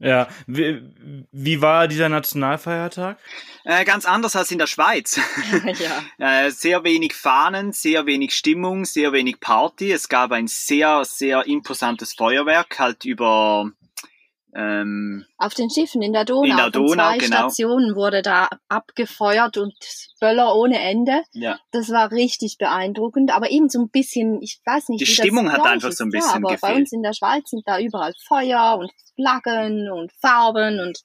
Ja. 0.00 0.28
Wie, 0.46 0.82
wie 1.30 1.60
war 1.60 1.86
dieser 1.86 2.08
Nationalfeiertag? 2.08 3.18
Äh, 3.64 3.84
ganz 3.84 4.06
anders 4.06 4.34
als 4.34 4.50
in 4.50 4.58
der 4.58 4.66
Schweiz. 4.66 5.20
ja. 5.78 6.02
Äh, 6.18 6.50
sehr 6.50 6.84
wenig 6.84 7.14
Fahnen, 7.14 7.72
sehr 7.72 8.06
wenig 8.06 8.34
Stimmung, 8.34 8.84
sehr 8.84 9.12
wenig 9.12 9.40
Party. 9.40 9.90
Es 9.90 10.08
gab 10.08 10.32
ein 10.32 10.48
sehr, 10.48 11.04
sehr 11.04 11.46
imposantes 11.46 12.14
Feuerwerk, 12.14 12.78
halt 12.78 13.04
über 13.04 13.70
ähm, 14.54 15.24
Auf 15.38 15.54
den 15.54 15.70
Schiffen 15.70 16.02
in 16.02 16.12
der 16.12 16.24
Donau. 16.24 16.42
In 16.44 16.56
der 16.56 16.64
Von 16.64 16.72
Donau, 16.72 16.94
zwei 16.94 17.18
genau. 17.18 17.36
Stationen 17.36 17.94
wurde 17.96 18.22
da 18.22 18.48
abgefeuert 18.68 19.56
und 19.56 19.74
Böller 20.20 20.54
ohne 20.56 20.78
Ende. 20.80 21.22
ja. 21.32 21.58
Das 21.72 21.90
war 21.90 22.10
richtig 22.12 22.56
beeindruckend, 22.58 23.34
aber 23.34 23.50
eben 23.50 23.68
so 23.68 23.80
ein 23.80 23.88
bisschen, 23.90 24.40
ich 24.42 24.60
weiß 24.64 24.88
nicht, 24.88 25.00
Die 25.02 25.06
wie 25.06 25.10
Stimmung 25.12 25.44
das 25.46 25.54
hat 25.54 25.62
bei 25.62 25.70
einfach 25.70 25.88
ist. 25.90 25.98
so 25.98 26.04
ein 26.04 26.10
ja, 26.12 26.18
bisschen 26.18 26.44
aber 26.44 26.48
bei 26.48 26.54
gefehlt. 26.56 26.78
uns 26.78 26.92
in 26.92 27.02
der 27.02 27.12
Schweiz 27.12 27.50
sind 27.50 27.62
da 27.66 27.78
überall 27.78 28.12
Feuer 28.26 28.76
und 28.78 28.90
Flaggen 29.14 29.90
und 29.90 30.12
Farben 30.20 30.80
und 30.80 30.98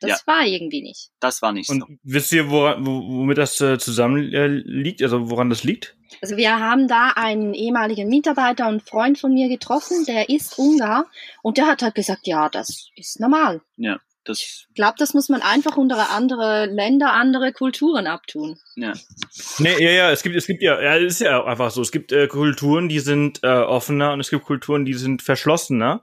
das 0.00 0.10
Ja. 0.10 0.16
war 0.26 0.44
irgendwie 0.44 0.82
nicht. 0.82 1.10
Das 1.20 1.42
war 1.42 1.52
nicht 1.52 1.70
Und 1.70 1.80
so. 1.80 1.86
wisst 2.02 2.32
ihr, 2.32 2.50
woran, 2.50 2.84
wo, 2.84 2.90
womit 3.06 3.38
das 3.38 3.60
äh, 3.60 3.78
zusammen 3.78 4.32
äh, 4.32 4.46
liegt? 4.48 5.00
Also 5.02 5.30
woran 5.30 5.48
das 5.48 5.62
liegt? 5.62 5.96
Also 6.20 6.36
wir 6.36 6.58
haben 6.58 6.88
da 6.88 7.12
einen 7.14 7.54
ehemaligen 7.54 8.08
Mitarbeiter 8.08 8.68
und 8.68 8.82
Freund 8.82 9.18
von 9.18 9.32
mir 9.32 9.48
getroffen, 9.48 10.04
der 10.06 10.28
ist 10.28 10.58
Ungar 10.58 11.06
und 11.42 11.58
der 11.58 11.66
hat 11.66 11.82
halt 11.82 11.94
gesagt, 11.94 12.26
ja, 12.26 12.48
das 12.48 12.90
ist 12.96 13.20
normal. 13.20 13.60
Ja, 13.76 13.98
das, 14.24 14.38
Ich 14.38 14.74
glaube, 14.74 14.94
das 14.98 15.14
muss 15.14 15.28
man 15.28 15.42
einfach 15.42 15.76
unter 15.76 16.10
andere 16.10 16.66
Länder, 16.66 17.12
andere 17.12 17.52
Kulturen 17.52 18.06
abtun. 18.06 18.58
ja. 18.76 18.92
Nee, 19.58 19.82
ja, 19.82 19.90
ja, 19.90 20.10
es 20.10 20.22
gibt, 20.22 20.36
es 20.36 20.46
gibt 20.46 20.62
ja, 20.62 20.80
ja, 20.80 20.96
es 20.96 21.14
ist 21.14 21.20
ja 21.22 21.44
einfach 21.44 21.70
so. 21.70 21.82
Es 21.82 21.90
gibt 21.90 22.12
äh, 22.12 22.28
Kulturen, 22.28 22.88
die 22.88 23.00
sind 23.00 23.40
äh, 23.42 23.48
offener 23.48 24.12
und 24.12 24.20
es 24.20 24.30
gibt 24.30 24.44
Kulturen, 24.44 24.84
die 24.84 24.94
sind 24.94 25.22
verschlossener. 25.22 26.02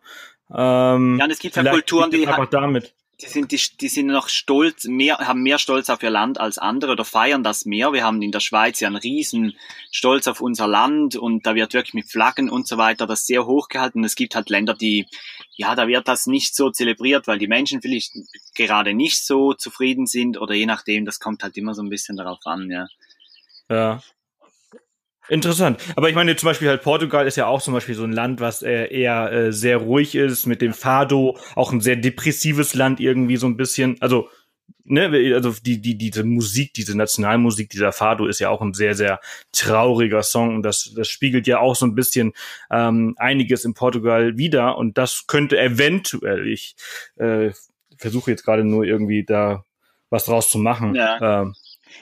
Ähm, 0.54 1.17
Ja, 1.17 1.26
und 1.26 1.32
es 1.32 1.39
gibt 1.39 1.56
ja 1.56 1.63
Kulturen, 1.63 2.12
die 2.12 2.28
einfach 2.28 2.50
damit. 2.50 2.93
Die 3.21 3.27
sind, 3.27 3.51
die, 3.51 3.62
die 3.82 3.89
sind 3.89 4.08
noch 4.08 4.29
stolz, 4.29 4.86
mehr, 4.86 5.17
haben 5.17 5.41
mehr 5.41 5.60
Stolz 5.60 5.89
auf 5.89 6.01
ihr 6.03 6.10
Land 6.10 6.39
als 6.39 6.58
andere 6.58 6.93
oder 6.93 7.03
feiern 7.03 7.43
das 7.43 7.65
mehr. 7.65 7.91
Wir 7.91 8.03
haben 8.03 8.21
in 8.21 8.32
der 8.32 8.39
Schweiz 8.39 8.79
ja 8.79 8.88
einen 8.88 8.95
riesen 8.95 9.58
Stolz 9.91 10.27
auf 10.27 10.39
unser 10.39 10.67
Land 10.67 11.17
und 11.17 11.45
da 11.45 11.53
wird 11.53 11.73
wirklich 11.73 11.93
mit 11.93 12.10
Flaggen 12.10 12.49
und 12.49 12.67
so 12.67 12.77
weiter 12.77 13.08
das 13.08 13.25
sehr 13.25 13.45
hochgehalten. 13.45 14.01
Und 14.01 14.05
es 14.05 14.15
gibt 14.15 14.36
halt 14.36 14.49
Länder, 14.49 14.73
die, 14.73 15.05
ja, 15.55 15.75
da 15.75 15.88
wird 15.88 16.08
das 16.08 16.27
nicht 16.27 16.55
so 16.55 16.69
zelebriert, 16.69 17.27
weil 17.27 17.39
die 17.39 17.47
Menschen 17.47 17.82
vielleicht 17.82 18.13
gerade 18.55 18.93
nicht 18.93 19.25
so 19.25 19.53
zufrieden 19.53 20.05
sind 20.08 20.39
oder 20.39 20.53
je 20.53 20.65
nachdem, 20.65 21.03
das 21.03 21.19
kommt 21.19 21.43
halt 21.43 21.58
immer 21.58 21.73
so 21.73 21.82
ein 21.82 21.89
bisschen 21.89 22.15
darauf 22.15 22.39
an, 22.45 22.69
ja. 22.69 22.88
Ja. 23.69 24.01
Interessant. 25.30 25.80
Aber 25.96 26.10
ich 26.10 26.15
meine, 26.15 26.36
zum 26.36 26.48
Beispiel 26.48 26.70
halt 26.70 26.82
Portugal 26.82 27.28
ist 27.28 27.38
ja 27.38 27.46
auch 27.46 27.62
zum 27.62 27.74
Beispiel 27.74 27.96
so 27.96 28.04
ein 28.04 28.12
Land, 28.12 28.39
was 28.42 28.62
äh, 28.62 28.88
eher 28.88 29.32
äh, 29.32 29.54
sehr 29.54 29.78
ruhig 29.78 30.15
ist, 30.15 30.46
mit 30.46 30.62
dem 30.62 30.74
Fado, 30.74 31.38
auch 31.56 31.72
ein 31.72 31.82
sehr 31.82 31.96
depressives 31.96 32.74
Land 32.74 33.00
irgendwie 33.00 33.38
so 33.38 33.48
ein 33.48 33.56
bisschen. 33.56 33.96
Also, 34.00 34.30
ne, 34.86 35.34
also 35.36 35.54
die, 35.63 35.82
die, 35.82 35.98
diese 35.98 36.24
Musik, 36.24 36.74
diese 36.74 36.98
Nationalmusik, 36.98 37.70
dieser 37.70 37.92
Fado 37.92 38.26
ist 38.26 38.39
ja 38.39 38.50
auch 38.50 38.62
ein 38.62 38.74
sehr, 38.74 38.96
sehr 38.96 39.20
trauriger 39.52 40.24
Song 40.24 40.56
und 40.56 40.63
das, 40.63 40.92
das 40.96 41.08
spiegelt 41.08 41.48
ja 41.48 41.60
auch 41.60 41.76
so 41.76 41.86
ein 41.86 41.96
bisschen 41.96 42.34
ähm, 42.72 43.15
einiges 43.18 43.65
in 43.65 43.76
Portugal 43.76 44.38
wieder 44.38 44.78
und 44.78 44.98
das 44.98 45.28
könnte 45.28 45.60
eventuell, 45.60 46.48
ich 46.48 46.76
äh, 47.18 47.52
versuche 47.98 48.32
jetzt 48.32 48.44
gerade 48.44 48.63
nur 48.63 48.84
irgendwie 48.84 49.24
da 49.24 49.63
was 50.10 50.26
draus 50.26 50.50
zu 50.50 50.58
machen. 50.58 50.96
Ja. 50.96 51.42
Ähm, 51.42 51.54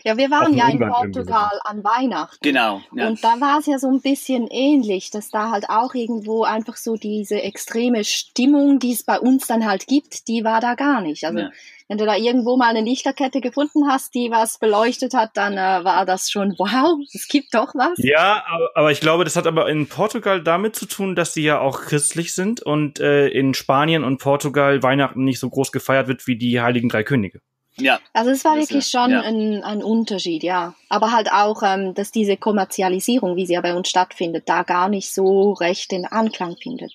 Ja, 0.03 0.17
wir 0.17 0.29
waren 0.31 0.53
ja 0.55 0.67
in 0.69 0.79
Portugal 0.79 1.59
an 1.63 1.83
Weihnachten. 1.83 2.37
Genau. 2.41 2.81
Ja. 2.93 3.07
Und 3.07 3.23
da 3.23 3.39
war 3.39 3.59
es 3.59 3.65
ja 3.65 3.79
so 3.79 3.87
ein 3.87 4.01
bisschen 4.01 4.47
ähnlich, 4.47 5.11
dass 5.11 5.29
da 5.29 5.51
halt 5.51 5.69
auch 5.69 5.93
irgendwo 5.93 6.43
einfach 6.43 6.77
so 6.77 6.95
diese 6.95 7.41
extreme 7.41 8.03
Stimmung, 8.03 8.79
die 8.79 8.93
es 8.93 9.03
bei 9.03 9.19
uns 9.19 9.47
dann 9.47 9.65
halt 9.65 9.87
gibt, 9.87 10.27
die 10.27 10.43
war 10.43 10.61
da 10.61 10.75
gar 10.75 11.01
nicht. 11.01 11.25
Also 11.25 11.39
Ja. 11.39 11.49
wenn 11.87 11.97
du 11.97 12.05
da 12.05 12.15
irgendwo 12.15 12.57
mal 12.57 12.69
eine 12.69 12.81
Lichterkette 12.81 13.39
gefunden 13.41 13.87
hast, 13.89 14.13
die 14.13 14.29
was 14.29 14.59
beleuchtet 14.59 15.13
hat, 15.13 15.31
dann 15.35 15.53
äh, 15.53 15.83
war 15.83 16.05
das 16.05 16.29
schon, 16.29 16.53
wow, 16.57 16.99
es 17.13 17.27
gibt 17.27 17.53
doch 17.53 17.73
was. 17.75 17.97
Ja, 17.97 18.43
aber, 18.47 18.69
aber 18.75 18.91
ich 18.91 18.99
glaube, 18.99 19.23
das 19.23 19.35
hat 19.35 19.47
aber 19.47 19.69
in 19.69 19.87
Portugal 19.87 20.41
damit 20.43 20.75
zu 20.75 20.85
tun, 20.85 21.15
dass 21.15 21.33
sie 21.33 21.43
ja 21.43 21.59
auch 21.59 21.81
christlich 21.81 22.33
sind 22.33 22.61
und 22.61 22.99
äh, 22.99 23.27
in 23.29 23.53
Spanien 23.53 24.03
und 24.03 24.19
Portugal 24.19 24.83
Weihnachten 24.83 25.23
nicht 25.23 25.39
so 25.39 25.49
groß 25.49 25.71
gefeiert 25.71 26.07
wird 26.07 26.27
wie 26.27 26.37
die 26.37 26.59
Heiligen 26.61 26.89
Drei 26.89 27.03
Könige. 27.03 27.39
Ja. 27.79 27.99
Also 28.13 28.31
es 28.31 28.43
war 28.45 28.55
wirklich 28.55 28.79
ist- 28.79 28.91
schon 28.91 29.11
ja. 29.11 29.21
ein, 29.21 29.63
ein 29.63 29.83
Unterschied, 29.83 30.43
ja. 30.43 30.73
Aber 30.89 31.11
halt 31.11 31.31
auch, 31.31 31.63
ähm, 31.63 31.93
dass 31.93 32.11
diese 32.11 32.37
Kommerzialisierung, 32.37 33.35
wie 33.35 33.45
sie 33.45 33.53
ja 33.53 33.61
bei 33.61 33.75
uns 33.75 33.89
stattfindet, 33.89 34.43
da 34.47 34.63
gar 34.63 34.89
nicht 34.89 35.13
so 35.13 35.53
recht 35.53 35.91
den 35.91 36.05
Anklang 36.05 36.57
findet. 36.57 36.93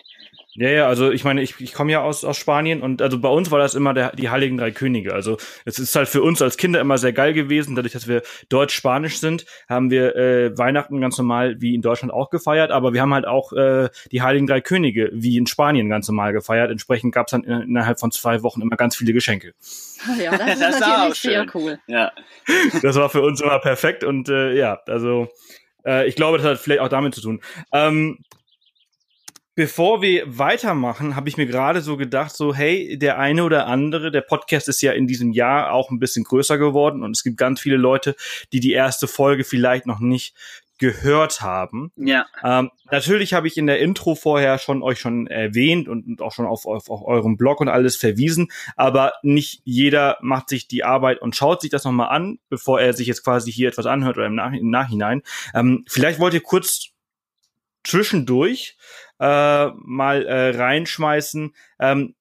Ja, 0.55 0.69
ja, 0.69 0.87
also 0.87 1.11
ich 1.11 1.25
meine, 1.25 1.41
ich, 1.41 1.59
ich 1.61 1.73
komme 1.73 1.93
ja 1.93 2.03
aus, 2.03 2.25
aus 2.25 2.37
Spanien 2.37 2.83
und 2.83 3.01
also 3.01 3.19
bei 3.19 3.31
uns 3.31 3.51
war 3.51 3.59
das 3.59 3.75
immer 3.75 3.95
der, 3.95 4.15
die 4.15 4.29
Heiligen 4.29 4.59
Drei 4.59 4.71
Könige. 4.71 5.15
Also 5.15 5.38
es 5.65 5.79
ist 5.79 5.97
halt 5.97 6.09
für 6.09 6.21
uns 6.23 6.43
als 6.43 6.59
Kinder 6.59 6.79
immer 6.79 6.99
sehr 6.99 7.15
geil 7.15 7.33
gewesen. 7.33 7.75
Dadurch, 7.75 7.95
dass 7.95 8.07
wir 8.07 8.21
deutsch-spanisch 8.51 9.19
sind, 9.19 9.47
haben 9.67 9.91
wir 9.91 10.15
äh, 10.15 10.59
Weihnachten 10.59 11.01
ganz 11.01 11.17
normal 11.17 11.61
wie 11.62 11.75
in 11.75 11.81
Deutschland 11.81 12.12
auch 12.12 12.29
gefeiert, 12.29 12.71
aber 12.71 12.93
wir 12.93 13.01
haben 13.01 13.15
halt 13.15 13.27
auch 13.27 13.55
äh, 13.55 13.88
die 14.11 14.21
Heiligen 14.21 14.47
Drei 14.47 14.61
Könige 14.61 15.11
wie 15.15 15.38
in 15.38 15.47
Spanien 15.47 15.88
ganz 15.88 16.07
normal 16.09 16.35
gefeiert. 16.35 16.71
Entsprechend 16.71 17.15
gab 17.15 17.29
es 17.29 17.31
dann 17.31 17.45
in, 17.45 17.62
innerhalb 17.62 17.99
von 17.99 18.11
zwei 18.11 18.43
Wochen 18.43 18.61
immer 18.61 18.77
ganz 18.77 18.95
viele 18.95 19.15
Geschenke. 19.15 19.55
Ja, 20.19 20.37
das 20.37 20.51
ist 20.53 20.61
Das 20.61 20.81
natürlich 20.81 21.15
sehr 21.21 21.47
cool. 21.55 21.79
Ja. 21.87 22.12
Das 22.83 22.97
war 22.97 23.09
für 23.09 23.23
uns 23.23 23.41
immer 23.41 23.59
perfekt 23.59 24.05
und 24.05 24.29
äh, 24.29 24.53
ja, 24.55 24.81
also 24.87 25.29
Äh, 25.85 26.07
ich 26.07 26.15
glaube, 26.15 26.38
das 26.38 26.47
hat 26.47 26.59
vielleicht 26.59 26.81
auch 26.81 26.88
damit 26.88 27.15
zu 27.15 27.21
tun. 27.21 27.41
Ähm, 27.73 28.19
Bevor 29.55 30.01
wir 30.01 30.25
weitermachen, 30.27 31.15
habe 31.15 31.29
ich 31.29 31.37
mir 31.37 31.47
gerade 31.47 31.83
so 31.83 31.99
gedacht, 31.99 32.35
so 32.35 32.55
hey, 32.55 32.97
der 32.99 33.19
eine 33.19 33.45
oder 33.45 33.67
andere, 33.67 34.11
der 34.11 34.23
Podcast 34.23 34.67
ist 34.69 34.81
ja 34.81 34.93
in 34.93 35.07
diesem 35.07 35.33
Jahr 35.33 35.73
auch 35.73 35.91
ein 35.91 35.99
bisschen 35.99 36.25
größer 36.25 36.57
geworden 36.57 37.03
und 37.03 37.15
es 37.15 37.23
gibt 37.23 37.37
ganz 37.37 37.61
viele 37.61 37.77
Leute, 37.77 38.17
die 38.55 38.61
die 38.61 38.73
erste 38.73 39.07
Folge 39.07 39.45
vielleicht 39.45 39.87
noch 39.87 40.01
nicht 40.01 40.35
gehört 40.79 41.43
haben. 41.43 41.93
Ja. 41.97 42.27
Ähm, 42.43 42.71
natürlich 42.91 43.35
habe 43.35 43.47
ich 43.47 43.57
in 43.57 43.67
der 43.67 43.79
Intro 43.79 44.15
vorher 44.15 44.59
schon 44.59 44.83
euch 44.83 44.99
schon 44.99 45.29
erwähnt 45.29 45.87
und, 45.87 46.07
und 46.07 46.23
auch 46.23 46.33
schon 46.33 46.47
auf, 46.47 46.67
auf, 46.67 46.91
auf 46.91 47.03
eurem 47.05 47.37
Blog 47.37 47.61
und 47.61 47.69
alles 47.69 47.95
verwiesen, 47.95 48.51
aber 48.75 49.12
nicht 49.23 49.61
jeder 49.65 50.17
macht 50.23 50.49
sich 50.49 50.67
die 50.67 50.83
Arbeit 50.83 51.21
und 51.21 51.37
schaut 51.37 51.61
sich 51.61 51.71
das 51.71 51.85
nochmal 51.85 52.09
an, 52.09 52.38
bevor 52.49 52.81
er 52.81 52.95
sich 52.95 53.07
jetzt 53.07 53.23
quasi 53.23 53.53
hier 53.53 53.69
etwas 53.69 53.87
anhört 53.87 54.17
oder 54.17 54.27
im, 54.27 54.35
Nach 54.35 54.53
im 54.53 54.71
Nachhinein. 54.71 55.23
Ähm, 55.55 55.85
vielleicht 55.87 56.19
wollt 56.19 56.35
ihr 56.35 56.43
kurz 56.43 56.91
zwischendurch 57.85 58.77
äh, 59.21 59.66
mal 59.85 60.27
äh, 60.27 60.57
reinschmeißen. 60.57 61.55
Ähm, 61.81 62.14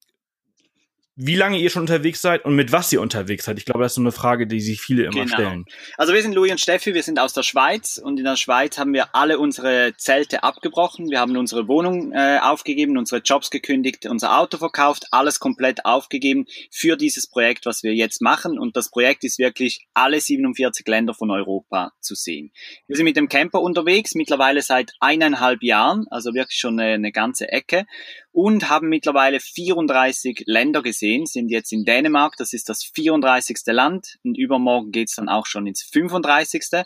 wie 1.15 1.36
lange 1.36 1.58
ihr 1.58 1.69
schon 1.69 1.82
unterwegs 1.82 2.21
seid 2.21 2.45
und 2.45 2.56
mit 2.56 2.71
was 2.71 2.91
ihr 2.93 3.02
unterwegs 3.02 3.45
seid. 3.45 3.58
Ich 3.58 3.65
glaube, 3.65 3.82
das 3.82 3.91
ist 3.91 3.95
so 3.95 4.02
eine 4.02 4.13
Frage, 4.13 4.47
die 4.47 4.62
sich 4.62 4.80
viele 4.80 5.04
immer 5.04 5.26
genau. 5.26 5.34
stellen. 5.34 5.65
Also 5.97 6.13
wir 6.13 6.21
sind 6.21 6.34
Louis 6.34 6.52
und 6.52 6.60
Steffi, 6.60 6.93
wir 6.93 7.04
sind 7.04 7.19
aus 7.19 7.34
der 7.34 7.43
Schweiz 7.43 8.02
und 8.02 8.17
in 8.17 8.24
der 8.24 8.38
Schweiz 8.38 8.78
haben 8.78 8.93
wir 8.93 9.13
alle 9.13 9.38
unsere 9.38 9.93
Zelte 9.97 10.43
abgebrochen. 10.43 11.10
Wir 11.10 11.19
haben 11.19 11.36
unsere 11.36 11.67
Wohnung 11.67 12.13
äh, 12.13 12.39
aufgegeben, 12.41 12.97
unsere 12.97 13.21
Jobs 13.21 13.50
gekündigt, 13.50 14.06
unser 14.06 14.39
Auto 14.39 14.58
verkauft, 14.58 15.08
alles 15.12 15.39
komplett 15.39 15.86
aufgegeben 15.86 16.45
für 16.71 16.95
dieses 16.95 17.30
Projekt, 17.30 17.65
was 17.65 17.84
wir 17.84 17.93
jetzt 17.93 18.21
machen. 18.21 18.58
Und 18.58 18.78
das 18.78 18.89
Projekt 18.89 19.26
ist 19.26 19.38
wirklich 19.38 19.88
alle 19.93 20.21
47 20.21 20.88
Länder 20.88 21.13
von 21.13 21.30
Europa 21.30 21.91
zu 22.00 22.15
sehen. 22.15 22.52
Wir 22.88 22.95
sind 22.95 23.06
mit 23.06 23.17
dem 23.17 23.28
Camper 23.28 23.62
unterwegs, 23.62 24.15
mittlerweile 24.15 24.62
seit 24.62 24.93
eineinhalb 25.02 25.62
Jahren, 25.62 26.06
also 26.10 26.34
wirklich 26.34 26.58
schon 26.58 26.80
eine, 26.80 26.93
eine 26.93 27.12
ganze 27.12 27.50
Ecke 27.50 27.86
und 28.32 28.70
haben 28.70 28.88
mittlerweile 28.88 29.39
34 29.39 30.44
Länder 30.46 30.82
gesehen, 30.82 31.26
sind 31.26 31.50
jetzt 31.50 31.72
in 31.72 31.84
Dänemark, 31.84 32.36
das 32.38 32.54
ist 32.54 32.70
das 32.70 32.84
34. 32.84 33.58
Land 33.67 34.17
und 34.24 34.38
übermorgen 34.38 34.91
geht's 34.91 35.15
dann 35.15 35.30
auch 35.30 35.46
schon 35.46 35.67
ins 35.67 35.84
35. 35.84 36.84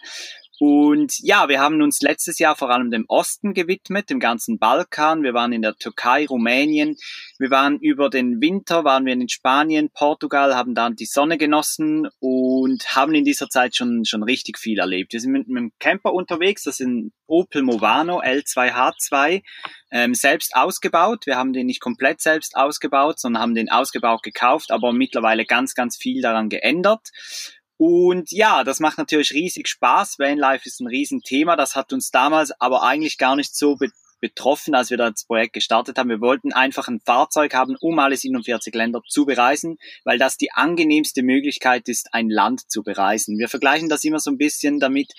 Und 0.59 1.19
ja, 1.19 1.49
wir 1.49 1.59
haben 1.59 1.81
uns 1.81 2.01
letztes 2.01 2.39
Jahr 2.39 2.55
vor 2.55 2.69
allem 2.69 2.91
dem 2.91 3.05
Osten 3.07 3.53
gewidmet, 3.53 4.09
dem 4.09 4.19
ganzen 4.19 4.57
Balkan. 4.57 5.23
Wir 5.23 5.33
waren 5.33 5.51
in 5.51 5.61
der 5.61 5.75
Türkei, 5.75 6.25
Rumänien. 6.25 6.95
Wir 7.37 7.51
waren 7.51 7.77
über 7.79 8.09
den 8.09 8.39
Winter, 8.39 8.85
waren 8.85 9.05
wir 9.05 9.13
in 9.13 9.27
Spanien, 9.27 9.89
Portugal, 9.93 10.55
haben 10.55 10.73
dann 10.73 10.95
die 10.95 11.05
Sonne 11.05 11.37
genossen 11.37 12.07
und 12.19 12.95
haben 12.95 13.13
in 13.15 13.25
dieser 13.25 13.49
Zeit 13.49 13.75
schon, 13.75 14.05
schon 14.05 14.23
richtig 14.23 14.57
viel 14.57 14.79
erlebt. 14.79 15.11
Wir 15.11 15.19
sind 15.19 15.33
mit 15.33 15.49
einem 15.49 15.71
Camper 15.79 16.13
unterwegs, 16.13 16.63
das 16.63 16.79
ist 16.79 16.85
ein 16.85 17.11
Opel 17.27 17.63
Movano 17.63 18.21
L2H2, 18.21 19.41
ähm, 19.91 20.13
selbst 20.13 20.55
ausgebaut. 20.55 21.25
Wir 21.25 21.37
haben 21.37 21.53
den 21.53 21.65
nicht 21.65 21.81
komplett 21.81 22.21
selbst 22.21 22.55
ausgebaut, 22.55 23.19
sondern 23.19 23.41
haben 23.41 23.55
den 23.55 23.69
ausgebaut 23.69 24.23
gekauft, 24.23 24.71
aber 24.71 24.93
mittlerweile 24.93 25.45
ganz, 25.45 25.73
ganz 25.73 25.97
viel 25.97 26.21
daran 26.21 26.49
geändert. 26.49 27.09
Und 27.77 28.31
ja, 28.31 28.63
das 28.63 28.79
macht 28.79 28.97
natürlich 28.97 29.31
riesig 29.31 29.67
Spaß. 29.67 30.17
Vanlife 30.17 30.65
ist 30.65 30.79
ein 30.79 30.87
Riesenthema. 30.87 31.55
Das 31.55 31.75
hat 31.75 31.91
uns 31.91 32.09
damals 32.09 32.51
aber 32.59 32.83
eigentlich 32.83 33.17
gar 33.17 33.35
nicht 33.35 33.55
so 33.55 33.75
betroffen, 34.25 34.73
als 34.73 34.89
wir 34.89 34.97
das 34.97 35.25
Projekt 35.25 35.53
gestartet 35.53 35.99
haben. 35.99 36.09
Wir 36.09 36.19
wollten 36.19 36.51
einfach 36.51 36.87
ein 36.87 36.99
Fahrzeug 36.99 37.53
haben, 37.53 37.75
um 37.79 37.99
alle 37.99 38.17
47 38.17 38.73
Länder 38.73 39.03
zu 39.07 39.27
bereisen, 39.27 39.77
weil 40.03 40.17
das 40.17 40.37
die 40.37 40.51
angenehmste 40.51 41.21
Möglichkeit 41.21 41.87
ist, 41.87 42.11
ein 42.11 42.27
Land 42.27 42.71
zu 42.71 42.81
bereisen. 42.81 43.37
Wir 43.37 43.49
vergleichen 43.49 43.87
das 43.87 44.03
immer 44.03 44.19
so 44.19 44.31
ein 44.31 44.39
bisschen 44.39 44.79
damit, 44.79 45.13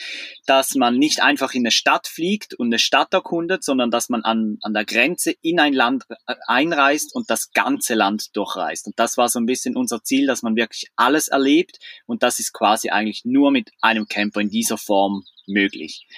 dass 0.46 0.74
man 0.74 0.98
nicht 0.98 1.22
einfach 1.22 1.54
in 1.54 1.62
eine 1.62 1.70
Stadt 1.70 2.08
fliegt 2.08 2.54
und 2.54 2.66
eine 2.66 2.80
Stadt 2.80 3.14
erkundet, 3.14 3.62
sondern 3.62 3.92
dass 3.92 4.08
man 4.08 4.22
an, 4.22 4.58
an 4.62 4.74
der 4.74 4.84
Grenze 4.84 5.32
in 5.40 5.60
ein 5.60 5.72
Land 5.72 6.02
äh, 6.26 6.34
einreist 6.48 7.14
und 7.14 7.30
das 7.30 7.52
ganze 7.52 7.94
Land 7.94 8.36
durchreist. 8.36 8.88
Und 8.88 8.98
das 8.98 9.16
war 9.16 9.28
so 9.28 9.38
ein 9.38 9.46
bisschen 9.46 9.76
unser 9.76 10.02
Ziel, 10.02 10.26
dass 10.26 10.42
man 10.42 10.56
wirklich 10.56 10.90
alles 10.96 11.28
erlebt 11.28 11.78
und 12.06 12.24
das 12.24 12.40
ist 12.40 12.52
quasi 12.52 12.90
eigentlich 12.90 13.24
nur 13.24 13.52
mit 13.52 13.70
einem 13.80 14.08
Camper 14.08 14.40
in 14.40 14.50
dieser 14.50 14.78
Form 14.78 15.24
möglich. 15.46 16.08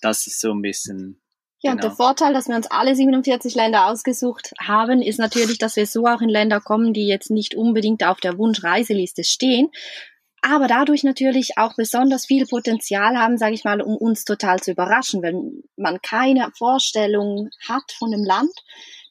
Das 0.00 0.26
ist 0.26 0.40
so 0.40 0.52
ein 0.52 0.62
bisschen 0.62 1.19
ja, 1.62 1.72
genau. 1.72 1.72
und 1.72 1.82
der 1.82 1.90
genau. 1.90 1.96
Vorteil, 1.96 2.32
dass 2.32 2.48
wir 2.48 2.56
uns 2.56 2.70
alle 2.70 2.94
47 2.94 3.54
Länder 3.54 3.86
ausgesucht 3.86 4.52
haben, 4.58 5.02
ist 5.02 5.18
natürlich, 5.18 5.58
dass 5.58 5.76
wir 5.76 5.86
so 5.86 6.06
auch 6.06 6.20
in 6.20 6.28
Länder 6.28 6.60
kommen, 6.60 6.92
die 6.92 7.06
jetzt 7.06 7.30
nicht 7.30 7.54
unbedingt 7.54 8.04
auf 8.04 8.20
der 8.20 8.38
Wunschreiseliste 8.38 9.24
stehen, 9.24 9.70
aber 10.42 10.68
dadurch 10.68 11.04
natürlich 11.04 11.58
auch 11.58 11.74
besonders 11.76 12.24
viel 12.24 12.46
Potenzial 12.46 13.18
haben, 13.18 13.36
sage 13.36 13.54
ich 13.54 13.64
mal, 13.64 13.82
um 13.82 13.96
uns 13.96 14.24
total 14.24 14.58
zu 14.58 14.70
überraschen. 14.70 15.22
Wenn 15.22 15.62
man 15.76 16.00
keine 16.00 16.50
Vorstellung 16.56 17.50
hat 17.68 17.92
von 17.98 18.10
dem 18.10 18.24
Land, 18.24 18.52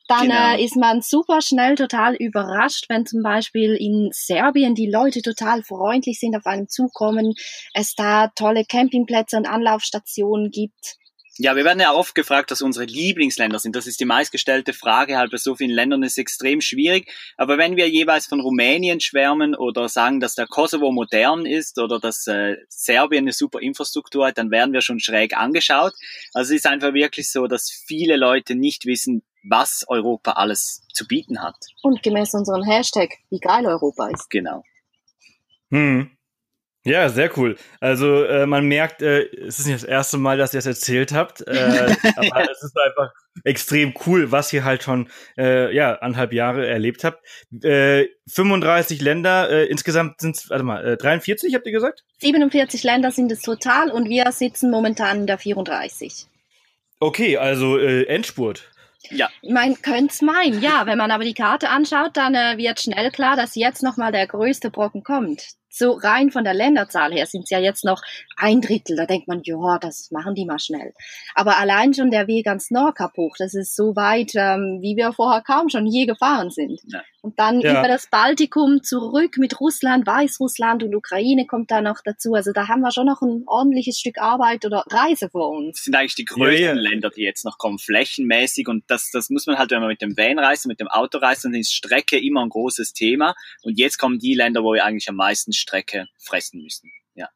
dann 0.08 0.30
genau. 0.30 0.56
äh, 0.56 0.64
ist 0.64 0.76
man 0.76 1.02
super 1.02 1.42
schnell 1.42 1.76
total 1.76 2.16
überrascht, 2.16 2.86
wenn 2.90 3.06
zum 3.06 3.22
Beispiel 3.22 3.76
in 3.76 4.10
Serbien 4.12 4.74
die 4.74 4.90
Leute 4.90 5.22
total 5.22 5.62
freundlich 5.62 6.20
sind, 6.20 6.36
auf 6.36 6.48
einem 6.48 6.68
zukommen, 6.68 7.36
es 7.76 7.94
da 7.94 8.30
tolle 8.30 8.66
Campingplätze 8.66 9.38
und 9.38 9.48
Anlaufstationen 9.48 10.50
gibt 10.50 10.98
ja, 11.41 11.56
wir 11.56 11.63
werden 11.63 11.80
ja 11.80 11.93
oft 11.93 12.15
gefragt, 12.15 12.52
was 12.52 12.62
unsere 12.62 12.84
Lieblingsländer 12.84 13.60
sind. 13.60 13.73
Das 13.73 13.88
ist 13.88 14.02
die 14.02 14.06
meistgestellte 14.06 14.73
Frage. 14.73 15.17
Halt 15.17 15.32
bei 15.32 15.38
so 15.38 15.56
vielen 15.56 15.71
Ländern 15.71 16.04
ist 16.04 16.13
es 16.13 16.17
extrem 16.17 16.60
schwierig. 16.60 17.10
Aber 17.38 17.58
wenn 17.58 17.78
wir 17.78 17.89
jeweils 17.89 18.28
von 18.28 18.41
Rumänien 18.41 18.99
schwärmen 18.99 19.56
oder 19.56 19.88
sagen, 19.88 20.19
dass 20.19 20.36
der 20.36 20.47
Kosovo 20.47 20.91
modern 20.91 21.45
ist 21.45 21.80
oder 21.80 21.97
dass 21.97 22.28
äh, 22.28 22.58
Serbien 22.67 23.23
eine 23.23 23.32
super 23.32 23.62
Infrastruktur 23.62 24.28
hat, 24.28 24.38
dann 24.38 24.52
werden 24.52 24.73
wir 24.73 24.82
schon 24.82 24.99
schräg 24.99 25.38
angeschaut. 25.38 25.93
Also 26.34 26.54
es 26.54 26.58
ist 26.60 26.67
einfach 26.67 26.93
wirklich 26.93 27.32
so, 27.32 27.47
dass 27.47 27.71
viele 27.71 28.17
Leute 28.17 28.56
nicht 28.56 28.86
wissen, 28.86 29.23
was 29.41 29.86
Europa 29.88 30.34
alles 30.34 30.84
zu 30.93 31.08
bieten 31.08 31.41
hat. 31.41 31.56
Und 31.82 32.04
gemäß 32.04 32.34
unserem 32.34 32.63
Hashtag, 32.63 33.12
wie 33.30 33.39
geil 33.39 33.65
Europa 33.65 34.10
ist. 34.10 34.30
Genau. 34.30 34.65
Hm. 35.71 36.12
Ja, 36.86 37.10
sehr 37.10 37.38
cool. 37.38 37.58
Also 37.82 38.24
äh, 38.24 38.46
man 38.46 38.65
merkt, 38.65 39.02
äh, 39.02 39.24
es 39.46 39.60
ist 39.60 39.65
nicht 39.65 39.84
das 39.84 39.84
erste 39.84 40.18
Mal, 40.18 40.38
dass 40.38 40.54
ihr 40.54 40.60
es 40.60 40.65
erzählt 40.65 41.12
habt, 41.12 41.46
äh, 41.46 41.96
aber 42.15 42.50
es 42.50 42.63
ist 42.63 42.78
einfach 42.78 43.12
extrem 43.44 43.94
cool, 44.06 44.32
was 44.32 44.54
ihr 44.54 44.63
halt 44.63 44.84
schon 44.84 45.10
äh, 45.38 45.76
ja 45.76 45.96
anderthalb 45.96 46.32
Jahre 46.32 46.65
erlebt 46.65 47.04
habt. 47.04 47.22
Äh, 47.63 48.06
35 48.28 49.02
Länder, 49.02 49.50
äh, 49.50 49.65
insgesamt 49.65 50.22
sind 50.22 50.38
es, 50.38 50.50
warte 50.50 50.63
mal, 50.63 50.86
äh, 50.86 50.98
43 50.98 51.54
habt 51.54 51.65
ihr 51.65 51.74
gesagt? 51.74 52.06
47 52.20 52.84
Länder 52.84 53.12
sind 53.12 53.30
es 53.32 53.42
total 53.42 53.92
und 53.92 54.08
wir 54.08 54.32
sitzen 54.32 54.72
momentan 54.72 55.22
in 55.22 55.28
der 55.28 55.38
34. 55.38 56.28
Okay, 57.02 57.38
also 57.38 57.78
äh, 57.78 58.04
Endspurt. 58.04 58.72
Ja. 59.10 59.30
Man 59.48 59.82
könnte 59.82 60.13
es 60.13 60.22
meinen, 60.22 60.62
ja. 60.62 60.86
Wenn 60.86 60.98
man 60.98 61.12
aber 61.12 61.24
die 61.24 61.34
Karte 61.34 61.70
anschaut, 61.70 62.15
dann 62.15 62.36
äh, 62.36 62.58
wird 62.58 62.80
schnell 62.80 63.12
klar, 63.12 63.36
dass 63.36 63.56
jetzt 63.56 63.84
nochmal 63.84 64.12
der 64.12 64.28
größte 64.28 64.70
Brocken 64.70 65.04
kommt 65.04 65.59
so 65.69 65.93
rein 65.93 66.32
von 66.32 66.43
der 66.43 66.53
Länderzahl 66.53 67.12
her 67.13 67.25
sind 67.25 67.43
es 67.43 67.49
ja 67.49 67.60
jetzt 67.60 67.86
noch 67.86 68.01
ein 68.38 68.62
Drittel. 68.62 68.95
Da 68.95 69.05
denkt 69.05 69.27
man, 69.27 69.41
ja, 69.43 69.77
das 69.79 70.10
machen 70.12 70.36
die 70.36 70.45
mal 70.45 70.60
schnell. 70.60 70.93
Aber 71.36 71.58
allein 71.58 71.93
schon 71.93 72.12
der 72.12 72.27
Weg 72.27 72.47
ans 72.47 72.71
Nordkap 72.71 73.15
hoch, 73.17 73.36
das 73.38 73.53
ist 73.53 73.75
so 73.75 73.95
weit, 73.95 74.32
ähm, 74.36 74.79
wie 74.82 74.95
wir 74.95 75.13
vorher 75.13 75.41
kaum 75.41 75.69
schon 75.69 75.86
je 75.86 76.05
gefahren 76.05 76.49
sind. 76.49 76.79
Ja. 76.88 77.01
Und 77.21 77.38
dann 77.38 77.60
ja. 77.60 77.77
über 77.77 77.88
das 77.88 78.08
Baltikum 78.08 78.82
zurück 78.82 79.38
mit 79.38 79.60
Russland, 79.60 80.08
Weißrussland 80.08 80.84
und 80.84 80.95
Ukraine 80.95 81.45
kommt 81.45 81.69
da 81.69 81.82
noch 81.82 81.99
dazu. 82.03 82.34
Also 82.34 82.53
da 82.53 82.69
haben 82.69 82.79
wir 82.79 82.91
schon 82.91 83.08
noch 83.08 83.21
ein 83.21 83.43
ordentliches 83.45 83.99
Stück 83.99 84.19
Arbeit 84.19 84.65
oder 84.65 84.86
Reise 84.89 85.29
vor 85.29 85.49
uns. 85.49 85.77
Das 85.77 85.84
sind 85.84 85.95
eigentlich 85.95 86.15
die 86.15 86.25
größten 86.25 86.63
ja, 86.63 86.73
Länder, 86.73 87.10
die 87.10 87.23
jetzt 87.23 87.43
noch 87.43 87.58
kommen, 87.58 87.77
flächenmäßig. 87.77 88.69
Und 88.69 88.86
das, 88.88 89.10
das 89.12 89.29
muss 89.29 89.47
man 89.47 89.58
halt, 89.58 89.71
wenn 89.71 89.82
man 89.82 89.89
mit 89.89 90.01
dem 90.01 90.15
Van 90.15 90.39
reist, 90.39 90.65
mit 90.65 90.79
dem 90.79 90.88
Auto 90.88 91.17
reist, 91.17 91.43
dann 91.43 91.53
ist 91.53 91.73
Strecke 91.73 92.17
immer 92.17 92.41
ein 92.41 92.49
großes 92.49 92.93
Thema. 92.93 93.36
Und 93.63 93.77
jetzt 93.77 93.97
kommen 93.97 94.19
die 94.19 94.34
Länder, 94.34 94.63
wo 94.63 94.73
wir 94.73 94.86
eigentlich 94.86 95.10
am 95.10 95.15
meisten 95.15 95.51
Strecke 95.60 96.08
fressen 96.17 96.62
müssen. 96.62 96.91
Ja. 97.13 97.30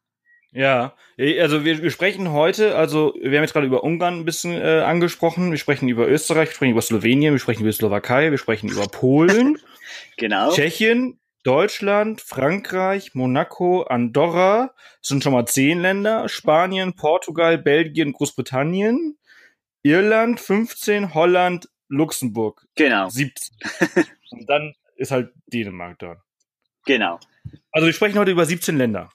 Ja, 0.52 0.96
also 1.40 1.64
wir, 1.64 1.82
wir 1.82 1.90
sprechen 1.90 2.32
heute, 2.32 2.76
also 2.76 3.14
wir 3.20 3.38
haben 3.38 3.44
jetzt 3.44 3.52
gerade 3.52 3.66
über 3.66 3.82
Ungarn 3.82 4.20
ein 4.20 4.24
bisschen 4.24 4.52
äh, 4.52 4.82
angesprochen, 4.82 5.50
wir 5.50 5.58
sprechen 5.58 5.88
über 5.88 6.08
Österreich, 6.08 6.48
wir 6.48 6.54
sprechen 6.54 6.72
über 6.72 6.82
Slowenien, 6.82 7.34
wir 7.34 7.40
sprechen 7.40 7.62
über 7.62 7.72
Slowakei, 7.72 8.30
wir 8.30 8.38
sprechen 8.38 8.68
über 8.68 8.86
Polen, 8.86 9.58
genau. 10.16 10.52
Tschechien, 10.52 11.18
Deutschland, 11.42 12.22
Frankreich, 12.22 13.14
Monaco, 13.14 13.82
Andorra, 13.82 14.74
sind 15.02 15.22
schon 15.22 15.34
mal 15.34 15.46
zehn 15.46 15.82
Länder, 15.82 16.28
Spanien, 16.28 16.94
Portugal, 16.94 17.58
Belgien, 17.58 18.12
Großbritannien, 18.12 19.18
Irland 19.82 20.40
15, 20.40 21.12
Holland, 21.14 21.68
Luxemburg 21.88 22.66
genau. 22.74 23.08
17. 23.08 23.56
Und 24.30 24.48
dann 24.48 24.74
ist 24.96 25.10
halt 25.10 25.32
Dänemark 25.46 25.98
da. 25.98 26.16
Genau. 26.84 27.18
Also 27.72 27.86
wir 27.86 27.92
sprechen 27.92 28.18
heute 28.18 28.30
über 28.30 28.46
17 28.46 28.76
Länder. 28.76 29.10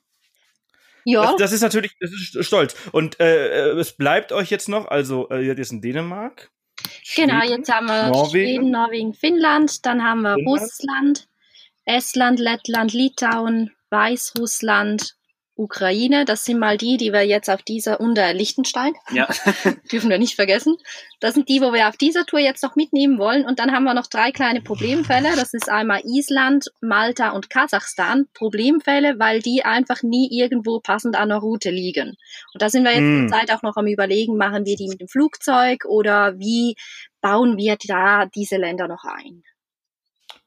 Ja. 1.05 1.23
Das, 1.23 1.35
das 1.37 1.51
ist 1.53 1.61
natürlich, 1.61 1.95
das 1.99 2.11
ist 2.11 2.45
stolz. 2.45 2.75
Und 2.91 3.19
äh, 3.19 3.69
äh 3.69 3.79
es 3.79 3.93
bleibt 3.93 4.31
euch 4.31 4.49
jetzt 4.49 4.69
noch, 4.69 4.87
also 4.87 5.29
äh, 5.29 5.39
jetzt 5.39 5.71
in 5.71 5.81
Dänemark. 5.81 6.51
Schweden, 7.03 7.29
genau, 7.29 7.45
jetzt 7.45 7.71
haben 7.71 7.87
wir 7.87 8.09
Norwegen, 8.09 8.29
Schweden, 8.29 8.71
Norwegen, 8.71 9.13
Finnland, 9.13 9.85
dann 9.85 10.03
haben 10.03 10.21
wir 10.21 10.35
Finnland. 10.35 10.61
Russland, 10.61 11.27
Estland, 11.85 12.39
Lettland, 12.39 12.93
Litauen, 12.93 13.71
Weißrussland 13.89 15.15
Ukraine. 15.59 16.25
Das 16.25 16.45
sind 16.45 16.57
mal 16.59 16.77
die, 16.77 16.97
die 16.97 17.11
wir 17.13 17.23
jetzt 17.25 17.49
auf 17.49 17.61
dieser 17.61 17.99
unter 17.99 18.33
Liechtenstein, 18.33 18.93
Ja. 19.11 19.27
dürfen 19.91 20.09
wir 20.09 20.17
nicht 20.17 20.35
vergessen. 20.35 20.77
Das 21.19 21.33
sind 21.33 21.49
die, 21.49 21.61
wo 21.61 21.73
wir 21.73 21.87
auf 21.89 21.97
dieser 21.97 22.25
Tour 22.25 22.39
jetzt 22.39 22.63
noch 22.63 22.75
mitnehmen 22.75 23.17
wollen. 23.19 23.45
Und 23.45 23.59
dann 23.59 23.71
haben 23.71 23.83
wir 23.83 23.93
noch 23.93 24.07
drei 24.07 24.31
kleine 24.31 24.61
Problemfälle. 24.61 25.29
Das 25.35 25.53
ist 25.53 25.69
einmal 25.69 26.01
Island, 26.05 26.67
Malta 26.81 27.31
und 27.31 27.49
Kasachstan. 27.49 28.27
Problemfälle, 28.33 29.19
weil 29.19 29.41
die 29.41 29.63
einfach 29.65 30.01
nie 30.01 30.29
irgendwo 30.31 30.79
passend 30.79 31.15
an 31.15 31.29
der 31.29 31.39
Route 31.39 31.69
liegen. 31.69 32.15
Und 32.53 32.61
da 32.61 32.69
sind 32.69 32.83
wir 32.83 32.91
jetzt 32.91 33.01
Mm. 33.01 33.27
zurzeit 33.27 33.51
auch 33.51 33.61
noch 33.61 33.75
am 33.77 33.87
überlegen, 33.87 34.37
machen 34.37 34.65
wir 34.65 34.75
die 34.75 34.87
mit 34.87 35.01
dem 35.01 35.07
Flugzeug 35.07 35.85
oder 35.85 36.39
wie 36.39 36.75
bauen 37.21 37.57
wir 37.57 37.77
da 37.85 38.25
diese 38.25 38.55
Länder 38.57 38.87
noch 38.87 39.03
ein? 39.03 39.43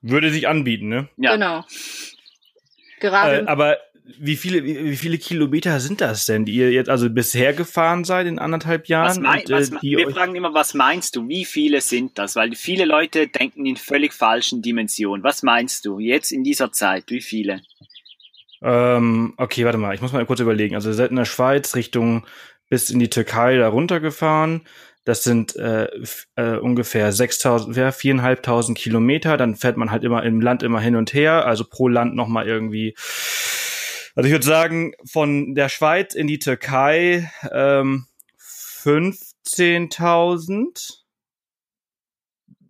Würde 0.01 0.31
sich 0.33 0.49
anbieten, 0.49 0.89
ne? 0.89 1.09
Ja. 1.17 1.33
Genau. 1.35 1.65
Gerade 3.01 3.43
Äh, 3.43 3.47
aber 3.47 3.79
wie 4.19 4.37
viele, 4.37 4.65
wie, 4.65 4.97
viele 4.97 5.19
Kilometer 5.19 5.81
sind 5.81 6.01
das 6.01 6.27
denn, 6.27 6.45
die 6.45 6.55
ihr 6.55 6.73
jetzt 6.73 6.89
also 6.89 7.11
bisher 7.11 7.53
gefahren 7.53 8.05
seid 8.05 8.27
in 8.27 8.39
anderthalb 8.39 8.89
Jahren? 8.89 9.23
Mein, 9.23 9.41
und, 9.41 9.51
äh, 9.51 9.55
was, 9.55 9.71
wir 9.83 10.11
fragen 10.11 10.35
immer, 10.35 10.55
was 10.55 10.75
meinst 10.75 11.17
du? 11.17 11.29
Wie 11.29 11.45
viele 11.45 11.81
sind 11.81 12.19
das? 12.19 12.37
Weil 12.37 12.55
viele 12.55 12.85
Leute 12.85 13.29
denken 13.29 13.67
in 13.67 13.77
völlig 13.77 14.13
falschen 14.13 14.63
Dimensionen. 14.63 15.25
Was 15.25 15.43
meinst 15.43 15.85
du 15.85 15.99
jetzt 15.99 16.33
in 16.33 16.45
dieser 16.45 16.73
Zeit? 16.73 17.05
Wie 17.09 17.21
viele? 17.21 17.63
Ähm, 18.63 19.35
okay, 19.37 19.65
warte 19.65 19.79
mal, 19.79 19.95
ich 19.95 20.01
muss 20.01 20.13
mal 20.13 20.25
kurz 20.25 20.41
überlegen. 20.41 20.75
Also 20.75 20.91
ihr 20.91 20.95
seid 20.95 21.11
in 21.11 21.17
der 21.17 21.25
Schweiz 21.25 21.75
Richtung 21.75 22.25
bis 22.69 22.91
in 22.91 22.99
die 22.99 23.11
Türkei 23.11 23.57
da 23.57 23.69
runtergefahren. 23.69 24.63
Das 25.05 25.25
sind 25.25 25.57
äh, 25.57 25.89
äh, 26.37 26.57
ungefähr 26.59 27.13
6.000, 27.13 27.77
ja, 27.77 27.89
4.500 27.89 28.75
Kilometer. 28.75 29.37
Dann 29.37 29.57
fährt 29.57 29.77
man 29.77 29.91
halt 29.91 30.05
immer 30.05 30.23
im 30.23 30.41
Land 30.41 30.63
immer 30.63 30.81
hin 30.81 30.95
und 30.95 31.13
her. 31.13 31.45
Also 31.45 31.65
pro 31.65 31.89
Land 31.89 32.15
nochmal 32.15 32.47
irgendwie. 32.47 32.95
Also 34.15 34.27
ich 34.27 34.33
würde 34.33 34.45
sagen, 34.45 34.93
von 35.11 35.55
der 35.55 35.69
Schweiz 35.69 36.15
in 36.15 36.27
die 36.27 36.39
Türkei 36.39 37.31
ähm, 37.51 38.07
15.000. 38.39 40.99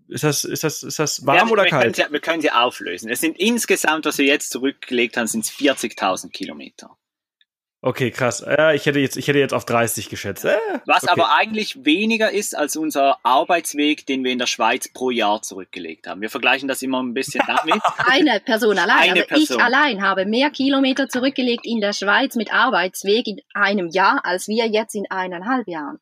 Ist 0.09 0.24
das, 0.24 0.44
ist 0.44 0.62
das, 0.62 0.83
ist 0.83 0.98
das 0.98 1.26
warm 1.26 1.37
Ja, 1.37 1.46
oder 1.46 1.64
wir 1.64 1.70
können 1.70 1.83
kalt? 1.83 1.96
Sie, 1.96 2.05
wir 2.11 2.20
können 2.20 2.42
sie 2.42 2.50
auflösen. 2.50 3.11
Es 3.11 3.20
sind 3.20 3.38
insgesamt, 3.38 4.05
was 4.05 4.18
wir 4.18 4.26
jetzt 4.26 4.50
zurückgelegt 4.50 5.16
haben, 5.16 5.26
sind 5.26 5.46
es 5.46 5.50
40.000 5.50 6.31
Kilometer. 6.31 6.98
Okay, 7.85 8.12
krass. 8.12 8.45
Ja, 8.47 8.73
ich 8.73 8.87
hätte 8.87 9.01
jetzt, 9.01 9.16
ich 9.16 9.27
hätte 9.27 9.40
jetzt 9.40 9.53
auf 9.53 9.64
30 9.64 10.09
geschätzt. 10.09 10.45
Äh, 10.45 10.57
Was 10.87 11.03
okay. 11.03 11.12
aber 11.12 11.35
eigentlich 11.37 11.85
weniger 11.85 12.31
ist 12.31 12.57
als 12.57 12.77
unser 12.77 13.18
Arbeitsweg, 13.25 14.07
den 14.07 14.23
wir 14.23 14.31
in 14.31 14.38
der 14.38 14.47
Schweiz 14.47 14.88
pro 14.88 15.11
Jahr 15.11 15.42
zurückgelegt 15.42 16.07
haben. 16.07 16.21
Wir 16.21 16.31
vergleichen 16.31 16.68
das 16.68 16.81
immer 16.83 17.03
ein 17.03 17.12
bisschen 17.12 17.42
damit. 17.45 17.83
eine 18.07 18.38
Person 18.38 18.79
allein. 18.79 19.11
Eine 19.11 19.23
also 19.23 19.27
Person. 19.27 19.57
ich 19.59 19.62
allein 19.64 20.01
habe 20.01 20.27
mehr 20.27 20.51
Kilometer 20.51 21.09
zurückgelegt 21.09 21.66
in 21.66 21.81
der 21.81 21.92
Schweiz 21.92 22.37
mit 22.37 22.55
Arbeitsweg 22.55 23.27
in 23.27 23.40
einem 23.53 23.88
Jahr, 23.88 24.21
als 24.25 24.47
wir 24.47 24.68
jetzt 24.68 24.95
in 24.95 25.11
eineinhalb 25.11 25.66
Jahren. 25.66 25.99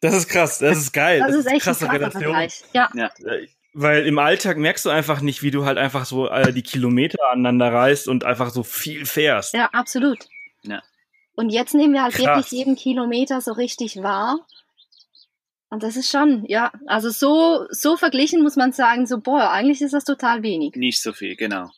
Das 0.00 0.14
ist 0.14 0.28
krass, 0.28 0.58
das 0.58 0.78
ist 0.78 0.92
geil. 0.92 1.20
Das, 1.20 1.34
ist 1.34 1.46
echt 1.46 1.54
ein 1.54 1.60
krasse 1.60 1.86
krasser 1.86 1.94
Relation. 1.94 2.22
Vergleich. 2.22 2.64
Ja. 2.72 2.90
Äh, 2.94 3.46
Weil 3.72 4.06
im 4.06 4.18
Alltag 4.18 4.56
merkst 4.56 4.84
du 4.84 4.90
einfach 4.90 5.20
nicht, 5.20 5.42
wie 5.42 5.50
du 5.50 5.64
halt 5.64 5.78
einfach 5.78 6.04
so 6.04 6.28
äh, 6.28 6.52
die 6.52 6.62
Kilometer 6.62 7.18
aneinander 7.30 7.72
reißt 7.72 8.08
und 8.08 8.24
einfach 8.24 8.50
so 8.50 8.62
viel 8.62 9.06
fährst. 9.06 9.54
ja, 9.54 9.66
absolut. 9.72 10.18
Ja. 10.62 10.82
Und 11.36 11.50
jetzt 11.50 11.74
nehmen 11.74 11.94
wir 11.94 12.02
halt 12.02 12.14
Krass. 12.14 12.24
wirklich 12.26 12.50
jeden 12.50 12.76
Kilometer 12.76 13.40
so 13.40 13.52
richtig 13.52 14.02
wahr. 14.02 14.38
Und 15.68 15.82
das 15.82 15.96
ist 15.96 16.10
schon, 16.10 16.44
ja, 16.46 16.72
also 16.86 17.10
so, 17.10 17.66
so 17.70 17.96
verglichen 17.96 18.42
muss 18.42 18.56
man 18.56 18.72
sagen, 18.72 19.06
so, 19.06 19.20
boah, 19.20 19.50
eigentlich 19.50 19.82
ist 19.82 19.94
das 19.94 20.04
total 20.04 20.42
wenig. 20.42 20.74
Nicht 20.76 21.00
so 21.00 21.12
viel, 21.12 21.36
genau. 21.36 21.70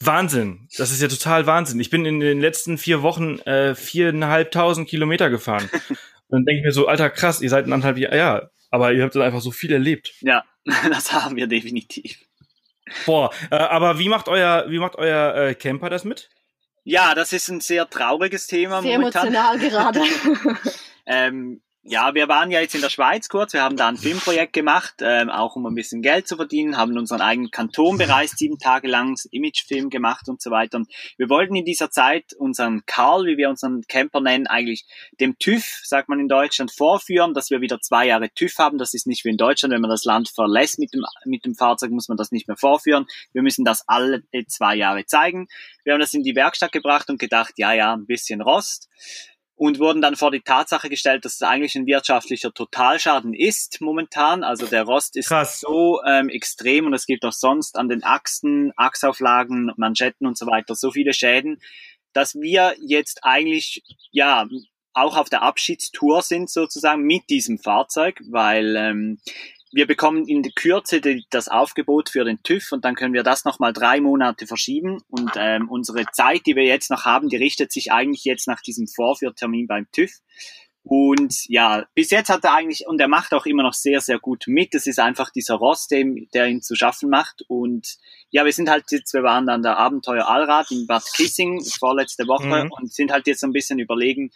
Wahnsinn. 0.00 0.68
Das 0.76 0.90
ist 0.90 1.02
ja 1.02 1.08
total 1.08 1.46
Wahnsinn. 1.46 1.80
Ich 1.80 1.90
bin 1.90 2.04
in 2.04 2.20
den 2.20 2.40
letzten 2.40 2.78
vier 2.78 3.02
Wochen 3.02 3.38
äh, 3.40 3.74
viereinhalbtausend 3.74 4.88
Kilometer 4.88 5.30
gefahren. 5.30 5.68
und 5.72 5.98
dann 6.28 6.44
denke 6.44 6.60
ich 6.60 6.64
mir 6.64 6.72
so, 6.72 6.86
alter 6.86 7.10
krass, 7.10 7.40
ihr 7.40 7.50
seid 7.50 7.64
anderthalb 7.64 7.98
Jahren, 7.98 8.16
ja, 8.16 8.50
aber 8.70 8.92
ihr 8.92 9.02
habt 9.02 9.14
dann 9.14 9.22
einfach 9.22 9.40
so 9.40 9.50
viel 9.50 9.72
erlebt. 9.72 10.12
Ja, 10.20 10.44
das 10.88 11.12
haben 11.12 11.36
wir 11.36 11.46
definitiv. 11.46 12.18
Boah, 13.06 13.30
äh, 13.50 13.56
aber 13.56 13.98
wie 13.98 14.08
macht 14.08 14.28
euer, 14.28 14.66
wie 14.68 14.78
macht 14.78 14.96
euer 14.96 15.34
äh, 15.34 15.54
Camper 15.54 15.90
das 15.90 16.04
mit? 16.04 16.30
Ja, 16.84 17.14
das 17.14 17.32
ist 17.32 17.48
ein 17.48 17.60
sehr 17.60 17.88
trauriges 17.88 18.46
Thema 18.46 18.82
Sehr 18.82 18.98
momentan. 18.98 19.28
emotional 19.28 19.58
gerade. 19.58 20.02
Ähm, 21.06 21.60
ja, 21.86 22.14
wir 22.14 22.28
waren 22.28 22.50
ja 22.50 22.60
jetzt 22.60 22.74
in 22.74 22.80
der 22.80 22.88
Schweiz 22.88 23.28
kurz, 23.28 23.52
wir 23.52 23.62
haben 23.62 23.76
da 23.76 23.88
ein 23.88 23.98
Filmprojekt 23.98 24.54
gemacht, 24.54 24.94
ähm, 25.00 25.28
auch 25.28 25.54
um 25.54 25.66
ein 25.66 25.74
bisschen 25.74 26.00
Geld 26.00 26.26
zu 26.26 26.36
verdienen, 26.36 26.78
haben 26.78 26.96
unseren 26.96 27.20
eigenen 27.20 27.50
Kanton 27.50 27.98
bereist, 27.98 28.38
sieben 28.38 28.58
Tage 28.58 28.88
lang 28.88 29.18
Imagefilm 29.30 29.90
gemacht 29.90 30.28
und 30.28 30.40
so 30.40 30.50
weiter. 30.50 30.78
Und 30.78 30.88
wir 31.18 31.28
wollten 31.28 31.54
in 31.54 31.66
dieser 31.66 31.90
Zeit 31.90 32.32
unseren 32.38 32.86
Karl, 32.86 33.26
wie 33.26 33.36
wir 33.36 33.50
unseren 33.50 33.82
Camper 33.86 34.22
nennen, 34.22 34.46
eigentlich 34.46 34.86
dem 35.20 35.38
TÜV, 35.38 35.82
sagt 35.84 36.08
man 36.08 36.20
in 36.20 36.28
Deutschland, 36.28 36.72
vorführen, 36.72 37.34
dass 37.34 37.50
wir 37.50 37.60
wieder 37.60 37.78
zwei 37.80 38.06
Jahre 38.06 38.30
TÜV 38.30 38.56
haben. 38.58 38.78
Das 38.78 38.94
ist 38.94 39.06
nicht 39.06 39.26
wie 39.26 39.30
in 39.30 39.36
Deutschland, 39.36 39.74
wenn 39.74 39.82
man 39.82 39.90
das 39.90 40.04
Land 40.04 40.30
verlässt 40.30 40.78
mit 40.78 40.94
dem, 40.94 41.04
mit 41.26 41.44
dem 41.44 41.54
Fahrzeug, 41.54 41.90
muss 41.90 42.08
man 42.08 42.16
das 42.16 42.32
nicht 42.32 42.48
mehr 42.48 42.56
vorführen. 42.56 43.04
Wir 43.34 43.42
müssen 43.42 43.64
das 43.64 43.84
alle 43.86 44.22
zwei 44.48 44.74
Jahre 44.74 45.04
zeigen. 45.04 45.48
Wir 45.84 45.92
haben 45.92 46.00
das 46.00 46.14
in 46.14 46.22
die 46.22 46.34
Werkstatt 46.34 46.72
gebracht 46.72 47.10
und 47.10 47.18
gedacht, 47.18 47.54
ja, 47.58 47.74
ja, 47.74 47.92
ein 47.92 48.06
bisschen 48.06 48.40
Rost 48.40 48.88
und 49.56 49.78
wurden 49.78 50.02
dann 50.02 50.16
vor 50.16 50.30
die 50.30 50.40
Tatsache 50.40 50.88
gestellt, 50.88 51.24
dass 51.24 51.34
es 51.34 51.42
eigentlich 51.42 51.76
ein 51.76 51.86
wirtschaftlicher 51.86 52.52
Totalschaden 52.52 53.34
ist 53.34 53.80
momentan. 53.80 54.42
Also 54.42 54.66
der 54.66 54.82
Rost 54.82 55.16
ist 55.16 55.28
Krass. 55.28 55.60
so 55.60 56.00
ähm, 56.04 56.28
extrem 56.28 56.86
und 56.86 56.94
es 56.94 57.06
gibt 57.06 57.24
auch 57.24 57.32
sonst 57.32 57.76
an 57.76 57.88
den 57.88 58.02
Achsen, 58.02 58.72
Achsauflagen, 58.76 59.72
Manschetten 59.76 60.26
und 60.26 60.36
so 60.36 60.46
weiter 60.46 60.74
so 60.74 60.90
viele 60.90 61.14
Schäden, 61.14 61.60
dass 62.12 62.34
wir 62.34 62.74
jetzt 62.80 63.20
eigentlich 63.22 63.82
ja 64.10 64.46
auch 64.92 65.16
auf 65.16 65.28
der 65.28 65.42
Abschiedstour 65.42 66.22
sind 66.22 66.48
sozusagen 66.48 67.02
mit 67.02 67.28
diesem 67.28 67.58
Fahrzeug, 67.58 68.20
weil 68.30 68.76
ähm, 68.76 69.18
wir 69.74 69.86
bekommen 69.86 70.26
in 70.28 70.42
der 70.42 70.52
Kürze 70.52 71.00
die, 71.00 71.26
das 71.30 71.48
Aufgebot 71.48 72.08
für 72.10 72.24
den 72.24 72.42
TÜV 72.42 72.72
und 72.72 72.84
dann 72.84 72.94
können 72.94 73.12
wir 73.14 73.22
das 73.22 73.44
nochmal 73.44 73.72
drei 73.72 74.00
Monate 74.00 74.46
verschieben. 74.46 75.02
Und 75.08 75.32
ähm, 75.36 75.68
unsere 75.68 76.04
Zeit, 76.12 76.42
die 76.46 76.54
wir 76.56 76.64
jetzt 76.64 76.90
noch 76.90 77.04
haben, 77.04 77.28
die 77.28 77.36
richtet 77.36 77.72
sich 77.72 77.90
eigentlich 77.92 78.24
jetzt 78.24 78.46
nach 78.46 78.60
diesem 78.60 78.86
Vorführtermin 78.86 79.66
beim 79.66 79.86
TÜV. 79.92 80.12
Und 80.86 81.46
ja, 81.48 81.86
bis 81.94 82.10
jetzt 82.10 82.28
hat 82.28 82.44
er 82.44 82.54
eigentlich, 82.54 82.86
und 82.86 83.00
er 83.00 83.08
macht 83.08 83.32
auch 83.32 83.46
immer 83.46 83.62
noch 83.62 83.72
sehr, 83.72 84.02
sehr 84.02 84.18
gut 84.18 84.44
mit. 84.46 84.74
Es 84.74 84.86
ist 84.86 85.00
einfach 85.00 85.30
dieser 85.30 85.54
Rost, 85.54 85.90
der, 85.90 86.00
ihm- 86.00 86.28
der 86.34 86.46
ihn 86.46 86.60
zu 86.60 86.74
schaffen 86.76 87.08
macht. 87.08 87.42
Und 87.48 87.96
ja, 88.30 88.44
wir 88.44 88.52
sind 88.52 88.68
halt 88.68 88.84
jetzt, 88.90 89.14
wir 89.14 89.22
waren 89.22 89.48
an 89.48 89.62
der 89.62 89.78
Abenteuer 89.78 90.28
Allrad 90.28 90.70
in 90.70 90.86
Bad 90.86 91.04
Kissing 91.16 91.64
vorletzte 91.64 92.26
Woche 92.26 92.64
Mhm. 92.64 92.70
und 92.72 92.92
sind 92.92 93.12
halt 93.12 93.26
jetzt 93.26 93.40
so 93.40 93.46
ein 93.46 93.52
bisschen 93.54 93.78
überlegen, 93.78 94.30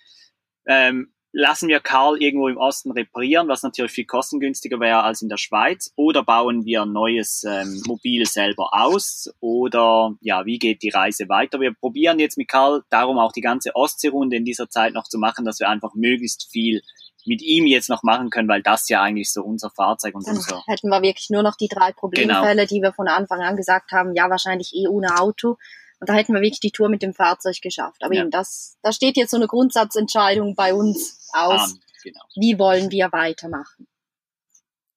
ähm, 0.67 1.13
lassen 1.39 1.69
wir 1.69 1.79
Karl 1.79 2.21
irgendwo 2.21 2.49
im 2.49 2.57
Osten 2.57 2.91
reparieren, 2.91 3.47
was 3.47 3.63
natürlich 3.63 3.93
viel 3.93 4.07
kostengünstiger 4.07 4.81
wäre 4.81 5.05
als 5.05 5.23
in 5.23 5.29
der 5.29 5.37
Schweiz, 5.37 5.93
oder 5.95 6.25
bauen 6.25 6.65
wir 6.65 6.83
ein 6.83 6.93
neues 6.93 7.45
ähm, 7.45 7.81
Mobil 7.87 8.27
selber 8.27 8.71
aus, 8.73 9.31
oder 9.39 10.17
ja, 10.21 10.45
wie 10.47 10.59
geht 10.59 10.83
die 10.83 10.89
Reise 10.89 11.29
weiter? 11.29 11.61
Wir 11.61 11.73
probieren 11.73 12.19
jetzt 12.19 12.39
mit 12.39 12.49
Karl 12.49 12.83
darum 12.91 13.19
auch 13.19 13.31
die 13.31 13.41
ganze 13.41 13.77
Ostseerunde 13.77 14.37
in 14.37 14.45
dieser 14.45 14.69
Zeit 14.69 14.95
noch 14.95 15.05
zu 15.05 15.19
machen, 15.19 15.45
dass 15.45 15.61
wir 15.61 15.69
einfach 15.69 15.95
möglichst 15.95 16.51
viel 16.51 16.83
mit 17.25 17.41
ihm 17.41 17.67
jetzt 17.67 17.89
noch 17.89 18.03
machen 18.03 18.31
können, 18.31 18.49
weil 18.49 18.63
das 18.63 18.89
ja 18.89 19.01
eigentlich 19.01 19.33
so 19.33 19.45
unser 19.45 19.71
Fahrzeug 19.71 20.17
und 20.17 20.27
Dann 20.27 20.37
unser 20.37 20.65
hätten 20.67 20.89
wir 20.89 21.03
wirklich 21.03 21.31
nur 21.31 21.45
noch 21.45 21.57
die 21.57 21.69
drei 21.69 21.93
Problemfälle, 21.93 22.67
die 22.67 22.83
wir 22.83 22.93
von 22.93 23.07
Anfang 23.07 23.43
an 23.43 23.57
gesagt 23.57 23.93
haben, 23.93 24.13
ja, 24.15 24.29
wahrscheinlich 24.29 24.75
eh 24.75 24.89
ohne 24.89 25.21
Auto. 25.21 25.57
Und 26.01 26.09
da 26.09 26.15
hätten 26.15 26.33
wir 26.35 26.41
wirklich 26.41 26.61
die 26.61 26.71
Tour 26.71 26.89
mit 26.89 27.03
dem 27.03 27.13
Fahrzeug 27.15 27.61
geschafft. 27.63 28.03
Aber 28.05 28.15
Ja. 28.15 28.23
eben 28.23 28.31
das, 28.31 28.77
da 28.83 28.93
steht 28.93 29.17
jetzt 29.17 29.31
so 29.31 29.37
eine 29.37 29.47
Grundsatzentscheidung 29.49 30.55
bei 30.55 30.73
uns 30.75 31.29
aus. 31.33 31.61
Arm. 31.61 31.81
Genau. 32.05 32.21
Wie 32.37 32.59
wollen 32.59 32.91
wir 32.93 33.11
weitermachen? 33.13 33.87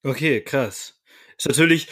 Okay, 0.03 0.41
krass. 0.41 0.95
Ist 1.37 1.47
natürlich, 1.47 1.87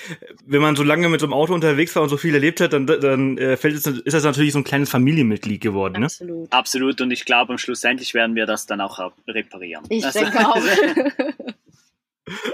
wenn 0.45 0.61
man 0.61 0.75
so 0.75 0.83
lange 0.83 1.09
mit 1.09 1.19
so 1.21 1.25
einem 1.25 1.33
Auto 1.33 1.55
unterwegs 1.55 1.95
war 1.95 2.03
und 2.03 2.09
so 2.09 2.17
viel 2.17 2.35
erlebt 2.35 2.61
hat, 2.61 2.71
dann, 2.73 2.85
dann 2.85 3.37
äh, 3.39 3.57
fällt 3.57 3.75
es, 3.75 3.87
ist 3.87 4.13
das 4.13 4.23
natürlich 4.23 4.53
so 4.53 4.59
ein 4.59 4.63
kleines 4.63 4.91
Familienmitglied 4.91 5.59
geworden, 5.59 5.99
ne? 6.01 6.05
Absolut. 6.05 6.53
Absolut, 6.53 7.01
und 7.01 7.09
ich 7.09 7.25
glaube, 7.25 7.57
schlussendlich 7.57 8.13
werden 8.13 8.35
wir 8.35 8.45
das 8.45 8.67
dann 8.67 8.79
auch 8.79 9.11
reparieren. 9.27 9.85
Ich 9.89 10.05
Also- 10.05 10.19
denke 10.19 10.47
auch. 10.47 10.55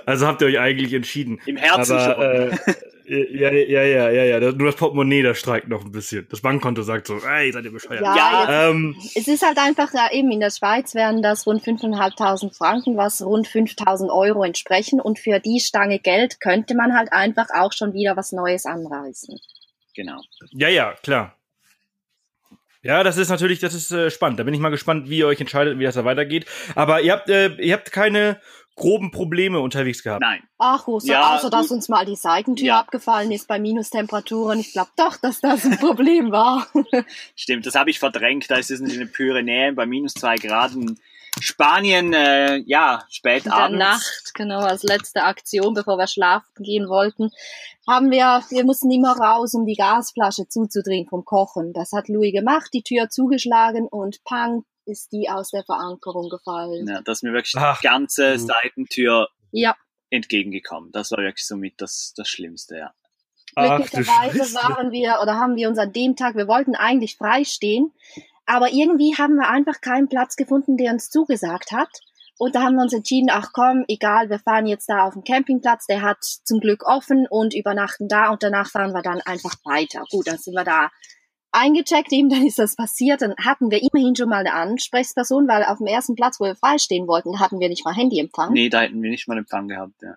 Also 0.05 0.25
habt 0.25 0.41
ihr 0.41 0.47
euch 0.47 0.59
eigentlich 0.59 0.93
entschieden. 0.93 1.41
Im 1.45 1.57
Herzen 1.57 1.99
schon. 1.99 2.11
Aber 2.13 2.33
äh, 2.33 2.57
ja, 3.07 3.51
ja, 3.51 3.83
ja, 3.83 4.09
ja, 4.09 4.23
ja. 4.23 4.39
Nur 4.39 4.67
das 4.67 4.75
Portemonnaie, 4.75 5.21
das 5.21 5.37
streikt 5.37 5.67
noch 5.67 5.85
ein 5.85 5.91
bisschen. 5.91 6.27
Das 6.29 6.41
Bankkonto 6.41 6.81
sagt 6.81 7.07
so, 7.07 7.17
ey, 7.17 7.51
seid 7.51 7.65
ihr 7.65 7.71
bescheuert. 7.71 8.01
Ja, 8.01 8.15
Ja, 8.15 8.69
Ähm, 8.69 8.95
Es 9.15 9.27
ist 9.27 9.45
halt 9.45 9.57
einfach, 9.57 9.93
ja, 9.93 10.11
eben 10.11 10.31
in 10.31 10.39
der 10.39 10.49
Schweiz 10.49 10.95
wären 10.95 11.21
das 11.21 11.45
rund 11.45 11.63
5.500 11.63 12.55
Franken, 12.55 12.97
was 12.97 13.21
rund 13.21 13.47
5.000 13.47 14.09
Euro 14.09 14.43
entsprechen. 14.43 14.99
Und 14.99 15.19
für 15.19 15.39
die 15.39 15.59
Stange 15.59 15.99
Geld 15.99 16.39
könnte 16.39 16.75
man 16.75 16.97
halt 16.97 17.13
einfach 17.13 17.47
auch 17.55 17.73
schon 17.73 17.93
wieder 17.93 18.17
was 18.17 18.31
Neues 18.31 18.65
anreißen. 18.65 19.39
Genau. 19.95 20.19
ja, 20.51 20.67
ja, 20.67 20.93
klar. 21.01 21.35
Ja, 22.85 23.03
das 23.03 23.17
ist 23.17 23.29
natürlich, 23.29 23.59
das 23.59 23.73
ist 23.73 23.91
äh, 23.91 24.11
spannend. 24.11 24.39
Da 24.39 24.43
bin 24.43 24.53
ich 24.53 24.59
mal 24.59 24.69
gespannt, 24.69 25.09
wie 25.09 25.17
ihr 25.17 25.27
euch 25.27 25.41
entscheidet, 25.41 25.79
wie 25.79 25.83
das 25.85 25.95
da 25.95 26.05
weitergeht. 26.05 26.45
Aber 26.75 27.01
ihr 27.01 27.13
habt, 27.13 27.29
äh, 27.29 27.47
ihr 27.55 27.73
habt 27.73 27.91
keine 27.91 28.39
groben 28.75 29.11
Probleme 29.11 29.59
unterwegs 29.59 30.03
gehabt? 30.03 30.21
Nein. 30.21 30.43
Ach, 30.57 30.87
außer, 30.87 31.07
Ja, 31.07 31.35
außer 31.35 31.49
dass 31.49 31.71
uns 31.71 31.87
mal 31.89 32.05
die 32.05 32.15
Seitentür 32.15 32.67
Ja. 32.67 32.79
abgefallen 32.79 33.31
ist 33.31 33.47
bei 33.47 33.59
Minustemperaturen. 33.59 34.59
Ich 34.59 34.73
glaube 34.73 34.89
doch, 34.97 35.17
dass 35.17 35.39
das 35.41 35.63
ein 35.65 35.77
Problem 35.77 36.31
war. 36.31 36.67
Stimmt, 37.35 37.65
das 37.65 37.75
habe 37.75 37.89
ich 37.89 37.99
verdrängt. 37.99 38.49
Da 38.51 38.57
ist 38.57 38.71
es 38.71 38.79
in 38.81 38.87
den 38.89 39.11
Pyrenäen 39.11 39.75
bei 39.75 39.85
minus 39.85 40.13
zwei 40.13 40.35
Grad 40.35 40.73
in 40.73 40.99
Spanien, 41.39 42.13
äh, 42.13 42.57
ja, 42.65 43.03
spät 43.09 43.45
In 43.45 43.51
der 43.51 43.59
abends. 43.59 43.79
Nacht, 43.79 44.33
genau, 44.33 44.59
als 44.59 44.83
letzte 44.83 45.23
Aktion, 45.23 45.73
bevor 45.73 45.97
wir 45.97 46.07
schlafen 46.07 46.47
gehen 46.63 46.87
wollten, 46.87 47.29
haben 47.87 48.09
wir, 48.09 48.41
wir 48.49 48.63
mussten 48.63 48.89
immer 48.89 49.17
raus, 49.17 49.53
um 49.53 49.65
die 49.65 49.75
Gasflasche 49.75 50.47
zuzudrehen 50.47 51.07
vom 51.09 51.25
Kochen. 51.25 51.73
Das 51.73 51.91
hat 51.91 52.07
Louis 52.07 52.31
gemacht, 52.33 52.69
die 52.73 52.83
Tür 52.83 53.09
zugeschlagen 53.09 53.87
und 53.87 54.23
pang, 54.23 54.63
ist 54.85 55.11
die 55.11 55.29
aus 55.29 55.49
der 55.51 55.63
Verankerung 55.63 56.29
gefallen. 56.29 56.87
Ja, 56.87 57.01
dass 57.01 57.21
mir 57.23 57.33
wirklich 57.33 57.53
Ach, 57.57 57.79
die 57.79 57.87
ganze 57.87 58.33
du. 58.33 58.39
Seitentür 58.39 59.29
Ja, 59.51 59.75
entgegengekommen. 60.09 60.91
Das 60.91 61.11
war 61.11 61.19
wirklich 61.19 61.45
somit 61.45 61.75
das, 61.77 62.13
das 62.15 62.27
Schlimmste, 62.27 62.77
ja. 62.77 62.93
Glücklicherweise 63.55 64.53
waren 64.55 64.91
wir 64.91 65.19
oder 65.21 65.35
haben 65.35 65.55
wir 65.55 65.69
uns 65.69 65.77
an 65.77 65.93
dem 65.93 66.15
Tag, 66.15 66.35
wir 66.35 66.47
wollten 66.47 66.75
eigentlich 66.75 67.15
freistehen, 67.15 67.93
aber 68.45 68.71
irgendwie 68.71 69.15
haben 69.17 69.35
wir 69.35 69.47
einfach 69.47 69.79
keinen 69.79 70.09
Platz 70.09 70.35
gefunden, 70.35 70.77
der 70.77 70.91
uns 70.91 71.09
zugesagt 71.09 71.71
hat. 71.71 71.89
Und 72.37 72.53
da 72.53 72.63
haben 72.63 72.75
wir 72.75 72.81
uns 72.81 72.91
entschieden, 72.91 73.29
ach 73.31 73.51
komm, 73.53 73.85
egal, 73.87 74.29
wir 74.29 74.39
fahren 74.39 74.65
jetzt 74.65 74.89
da 74.89 75.05
auf 75.05 75.13
den 75.13 75.23
Campingplatz, 75.23 75.85
der 75.85 76.01
hat 76.01 76.21
zum 76.21 76.59
Glück 76.59 76.85
offen 76.85 77.27
und 77.29 77.53
übernachten 77.53 78.09
da 78.09 78.29
und 78.29 78.43
danach 78.43 78.69
fahren 78.69 78.91
wir 78.91 79.01
dann 79.01 79.21
einfach 79.21 79.55
weiter. 79.63 80.03
Gut, 80.11 80.27
dann 80.27 80.37
sind 80.37 80.53
wir 80.53 80.65
da 80.65 80.89
eingecheckt, 81.55 82.11
eben 82.11 82.29
dann 82.29 82.45
ist 82.45 82.59
das 82.59 82.75
passiert, 82.75 83.21
dann 83.21 83.35
hatten 83.37 83.71
wir 83.71 83.81
immerhin 83.81 84.15
schon 84.15 84.29
mal 84.29 84.39
eine 84.39 84.53
Ansprechperson, 84.53 85.47
weil 85.47 85.63
auf 85.63 85.77
dem 85.79 85.87
ersten 85.87 86.15
Platz, 86.15 86.39
wo 86.39 86.45
wir 86.45 86.55
freistehen 86.55 87.07
wollten, 87.07 87.39
hatten 87.39 87.59
wir 87.59 87.69
nicht 87.69 87.85
mal 87.85 87.95
Handyempfang. 87.95 88.53
Nee, 88.53 88.69
da 88.69 88.81
hätten 88.81 89.01
wir 89.01 89.09
nicht 89.09 89.27
mal 89.27 89.37
Empfang 89.37 89.67
gehabt, 89.67 90.01
ja. 90.01 90.15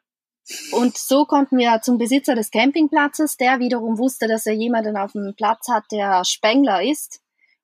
Und 0.72 0.96
so 0.96 1.27
konnten 1.27 1.59
wir 1.59 1.81
zum 1.83 1.98
Besitzer 1.98 2.35
des 2.35 2.51
Campingplatzes, 2.51 3.37
der 3.37 3.59
wiederum 3.59 3.98
wusste, 3.98 4.29
dass 4.29 4.46
er 4.46 4.55
jemanden 4.55 4.96
auf 4.96 5.12
dem 5.12 5.35
Platz 5.37 5.68
hat, 5.68 5.85
der 5.92 6.24
Spengler 6.24 6.83
ist. 6.83 7.20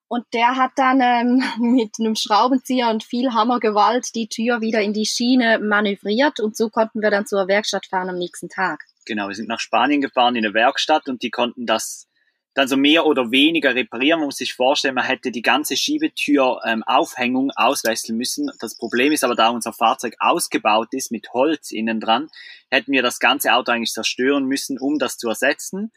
Und 0.07 0.27
der 0.35 0.57
hat 0.57 0.73
dann 0.77 1.01
ähm, 1.01 1.43
mit 1.75 1.95
einem 1.99 2.15
Schraubenzieher 2.15 2.91
und 2.91 3.03
viel 3.03 3.33
Hammergewalt 3.33 4.15
die 4.15 4.29
Tür 4.29 4.61
wieder 4.61 4.83
in 4.83 4.93
die 4.93 5.07
Schiene 5.07 5.59
manövriert. 5.59 6.41
Und 6.41 6.57
so 6.57 6.69
konnten 6.69 7.01
wir 7.01 7.11
dann 7.11 7.27
zur 7.27 7.49
Werkstatt 7.49 7.87
fahren 7.87 8.11
am 8.11 8.19
nächsten 8.19 8.49
Tag. 8.49 8.85
Genau, 9.07 9.29
wir 9.29 9.35
sind 9.35 9.49
nach 9.49 9.61
Spanien 9.61 10.01
gefahren 10.01 10.37
in 10.37 10.45
eine 10.45 10.55
Werkstatt 10.55 11.09
und 11.09 11.23
die 11.23 11.31
konnten 11.31 11.67
das 11.67 12.07
dann 12.55 12.69
so 12.69 12.77
mehr 12.77 13.05
oder 13.07 13.31
weniger 13.33 13.75
reparieren. 13.75 14.21
Man 14.21 14.29
muss 14.29 14.37
sich 14.37 14.55
vorstellen, 14.55 14.95
man 14.95 15.05
hätte 15.05 15.31
die 15.33 15.43
ganze 15.43 15.77
Schiebetür-Aufhängung 15.77 17.51
auswechseln 17.57 18.17
müssen. 18.17 18.51
Das 18.61 18.77
Problem 18.77 19.12
ist 19.12 19.25
aber, 19.25 19.35
da 19.35 19.49
unser 19.51 19.73
Fahrzeug 19.73 20.14
ausgebaut 20.21 20.88
ist 20.93 21.11
mit 21.11 21.33
Holz 21.33 21.71
innen 21.73 22.01
dran, 22.01 22.29
hätten 22.71 22.93
wir 22.93 23.03
das 23.03 23.19
ganze 23.19 23.53
Auto 23.55 23.73
eigentlich 23.73 23.93
zerstören 23.93 24.45
müssen, 24.47 24.79
um 24.79 24.99
das 24.99 25.17
zu 25.19 25.29
ersetzen. 25.29 25.93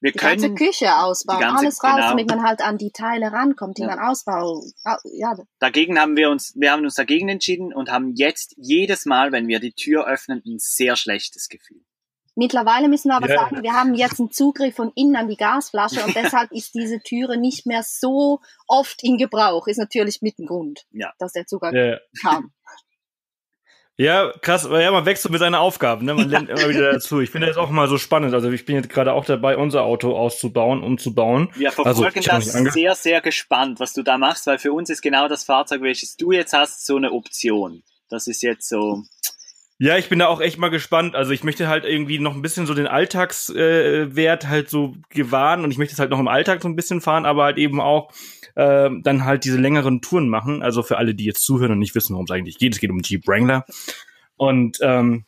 Wir 0.00 0.12
Die 0.12 0.18
ganze 0.18 0.46
können, 0.48 0.56
Küche 0.56 0.94
ausbauen, 0.98 1.40
ganze- 1.40 1.64
alles 1.64 1.82
raus, 1.82 1.94
genau. 1.96 2.08
damit 2.10 2.28
man 2.28 2.42
halt 2.42 2.60
an 2.60 2.76
die 2.76 2.90
Teile 2.92 3.32
rankommt, 3.32 3.78
die 3.78 3.82
Ja. 3.82 3.88
man 3.88 3.98
ausbaut. 3.98 4.64
Ja, 5.04 5.34
dagegen 5.58 5.98
haben 5.98 6.16
wir 6.18 6.28
uns, 6.28 6.52
wir 6.54 6.70
haben 6.70 6.84
uns 6.84 6.94
dagegen 6.96 7.30
entschieden 7.30 7.72
und 7.72 7.90
haben 7.90 8.12
jetzt 8.14 8.54
jedes 8.58 9.06
Mal, 9.06 9.32
wenn 9.32 9.48
wir 9.48 9.58
die 9.58 9.72
Tür 9.72 10.06
öffnen, 10.06 10.42
ein 10.44 10.58
sehr 10.58 10.96
schlechtes 10.96 11.48
Gefühl. 11.48 11.80
Mittlerweile 12.38 12.88
müssen 12.88 13.08
wir 13.08 13.16
aber 13.16 13.28
Ja. 13.28 13.40
sagen, 13.40 13.62
wir 13.62 13.72
haben 13.72 13.94
jetzt 13.94 14.20
einen 14.20 14.30
Zugriff 14.30 14.76
von 14.76 14.92
innen 14.94 15.16
an 15.16 15.26
die 15.26 15.38
Gasflasche 15.38 16.04
und 16.04 16.14
deshalb 16.14 16.52
ist 16.52 16.74
diese 16.74 17.00
Türe 17.00 17.38
nicht 17.38 17.66
mehr 17.66 17.82
so 17.82 18.40
oft 18.68 19.02
in 19.02 19.16
Gebrauch. 19.16 19.66
Ist 19.66 19.78
natürlich 19.78 20.20
mit 20.20 20.38
dem 20.38 20.46
Grund, 20.46 20.84
Ja. 20.92 21.12
dass 21.18 21.32
der 21.32 21.46
Zugang 21.46 21.74
Ja, 21.74 21.98
kam. 22.22 22.52
Ja, 23.98 24.30
krass, 24.42 24.68
ja, 24.70 24.90
man 24.90 25.06
wächst 25.06 25.22
so 25.22 25.30
mit 25.30 25.38
seinen 25.40 25.54
Aufgaben, 25.54 26.04
ne? 26.04 26.12
Man 26.12 26.28
lernt 26.28 26.50
immer 26.50 26.68
wieder 26.68 26.92
dazu. 26.92 27.20
Ich 27.20 27.30
finde 27.30 27.46
das 27.46 27.56
auch 27.56 27.70
mal 27.70 27.88
so 27.88 27.96
spannend. 27.96 28.34
Also 28.34 28.50
ich 28.50 28.66
bin 28.66 28.76
jetzt 28.76 28.90
gerade 28.90 29.14
auch 29.14 29.24
dabei, 29.24 29.56
unser 29.56 29.84
Auto 29.84 30.14
auszubauen, 30.14 30.82
umzubauen. 30.82 31.48
Wir 31.54 31.70
Also, 31.70 31.82
verfolgen 32.02 32.18
ich 32.18 32.28
hab 32.28 32.40
das 32.44 32.52
sehr, 32.74 32.94
sehr 32.94 33.22
gespannt, 33.22 33.80
was 33.80 33.94
du 33.94 34.02
da 34.02 34.18
machst, 34.18 34.46
weil 34.46 34.58
für 34.58 34.74
uns 34.74 34.90
ist 34.90 35.00
genau 35.00 35.28
das 35.28 35.44
Fahrzeug, 35.44 35.80
welches 35.80 36.16
du 36.18 36.32
jetzt 36.32 36.52
hast, 36.52 36.84
so 36.84 36.96
eine 36.96 37.12
Option. 37.12 37.82
Das 38.10 38.26
ist 38.26 38.42
jetzt 38.42 38.68
so, 38.68 39.02
Ja, 39.78 39.98
ich 39.98 40.08
bin 40.08 40.18
da 40.18 40.28
auch 40.28 40.40
echt 40.40 40.56
mal 40.56 40.70
gespannt. 40.70 41.14
Also 41.14 41.32
ich 41.32 41.44
möchte 41.44 41.68
halt 41.68 41.84
irgendwie 41.84 42.18
noch 42.18 42.34
ein 42.34 42.40
bisschen 42.40 42.66
so 42.66 42.72
den 42.72 42.86
Alltagswert 42.86 44.44
äh, 44.44 44.46
halt 44.46 44.70
so 44.70 44.94
gewahren 45.10 45.64
und 45.64 45.70
ich 45.70 45.76
möchte 45.76 45.92
es 45.92 45.98
halt 45.98 46.10
noch 46.10 46.18
im 46.18 46.28
Alltag 46.28 46.62
so 46.62 46.68
ein 46.68 46.76
bisschen 46.76 47.02
fahren, 47.02 47.26
aber 47.26 47.44
halt 47.44 47.58
eben 47.58 47.80
auch 47.80 48.10
ähm, 48.56 49.02
dann 49.02 49.24
halt 49.24 49.44
diese 49.44 49.58
längeren 49.58 50.00
Touren 50.00 50.30
machen. 50.30 50.62
Also 50.62 50.82
für 50.82 50.96
alle, 50.96 51.14
die 51.14 51.26
jetzt 51.26 51.44
zuhören 51.44 51.72
und 51.72 51.78
nicht 51.78 51.94
wissen, 51.94 52.14
worum 52.14 52.24
es 52.24 52.30
eigentlich 52.30 52.58
geht, 52.58 52.72
es 52.72 52.80
geht 52.80 52.90
um 52.90 53.00
Jeep 53.00 53.28
Wrangler. 53.28 53.66
Und 54.36 54.78
ähm, 54.80 55.24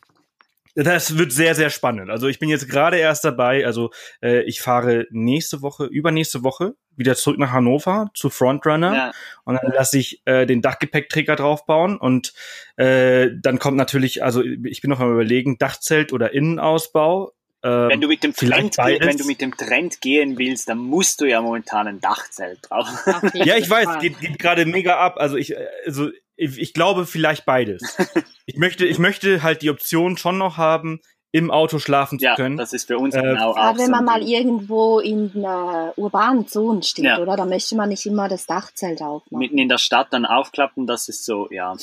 das 0.75 1.17
wird 1.17 1.31
sehr, 1.31 1.55
sehr 1.55 1.69
spannend. 1.69 2.09
Also 2.09 2.27
ich 2.27 2.39
bin 2.39 2.49
jetzt 2.49 2.69
gerade 2.69 2.97
erst 2.97 3.25
dabei. 3.25 3.65
Also 3.65 3.91
äh, 4.21 4.43
ich 4.43 4.61
fahre 4.61 5.07
nächste 5.09 5.61
Woche, 5.61 5.85
übernächste 5.85 6.43
Woche 6.43 6.75
wieder 6.95 7.15
zurück 7.15 7.39
nach 7.39 7.51
Hannover 7.51 8.11
zu 8.13 8.29
Frontrunner. 8.29 8.93
ja, 8.93 9.11
Und 9.45 9.55
dann 9.55 9.71
lasse 9.71 9.97
ich 9.97 10.21
äh, 10.25 10.45
den 10.45 10.61
Dachgepäckträger 10.61 11.35
draufbauen 11.35 11.97
und 11.97 12.33
äh, 12.75 13.29
dann 13.41 13.57
kommt 13.57 13.77
natürlich, 13.77 14.23
also 14.23 14.43
ich 14.43 14.81
bin 14.81 14.89
noch 14.89 14.99
am 14.99 15.11
überlegen, 15.13 15.57
Dachzelt 15.57 16.13
oder 16.13 16.33
Innenausbau. 16.33 17.33
Ähm, 17.63 17.89
wenn 17.89 18.01
du 18.01 18.07
mit 18.07 18.23
dem 18.23 18.33
Trend, 18.33 18.75
beides. 18.77 19.07
wenn 19.07 19.17
du 19.17 19.25
mit 19.25 19.41
dem 19.41 19.55
Trend 19.55 20.01
gehen 20.01 20.37
willst, 20.37 20.69
dann 20.69 20.77
musst 20.77 21.21
du 21.21 21.25
ja 21.25 21.41
momentan 21.41 21.87
ein 21.87 22.01
Dachzelt 22.01 22.59
drauf. 22.69 22.87
Ja, 23.33 23.57
ich 23.57 23.69
weiß, 23.69 23.99
geht, 23.99 24.19
geht 24.19 24.39
gerade 24.39 24.65
mega 24.65 24.97
ab. 24.97 25.15
Also 25.17 25.37
ich, 25.37 25.55
äh, 25.55 25.67
also 25.85 26.09
ich, 26.39 26.73
glaube 26.73 27.05
vielleicht 27.05 27.45
beides. 27.45 27.97
ich 28.45 28.57
möchte, 28.57 28.85
ich 28.85 28.99
möchte 28.99 29.43
halt 29.43 29.61
die 29.61 29.69
Option 29.69 30.17
schon 30.17 30.37
noch 30.37 30.57
haben, 30.57 30.99
im 31.31 31.51
Auto 31.51 31.77
schlafen 31.77 32.17
zu 32.17 32.25
Ja, 32.25 32.35
können. 32.35 32.57
das 32.57 32.73
ist 32.73 32.87
für 32.87 32.97
uns 32.97 33.13
Äh, 33.13 33.21
genau 33.21 33.51
auch 33.51 33.55
Gerade 33.55 33.77
wenn 33.79 33.91
man 33.91 34.03
mal 34.03 34.23
irgendwo 34.23 34.99
in 34.99 35.31
einer 35.35 35.93
urbanen 35.95 36.47
Zone 36.47 36.81
steht, 36.81 37.05
Ja. 37.05 37.19
oder? 37.19 37.35
Da 37.35 37.45
möchte 37.45 37.75
man 37.75 37.89
nicht 37.89 38.05
immer 38.07 38.27
das 38.27 38.47
Dachzelt 38.47 39.01
aufmachen. 39.01 39.37
mitten 39.37 39.59
in 39.59 39.69
der 39.69 39.77
Stadt 39.77 40.07
dann 40.11 40.25
aufklappen, 40.25 40.87
das 40.87 41.07
ist 41.07 41.25
so, 41.25 41.47
ja. 41.51 41.75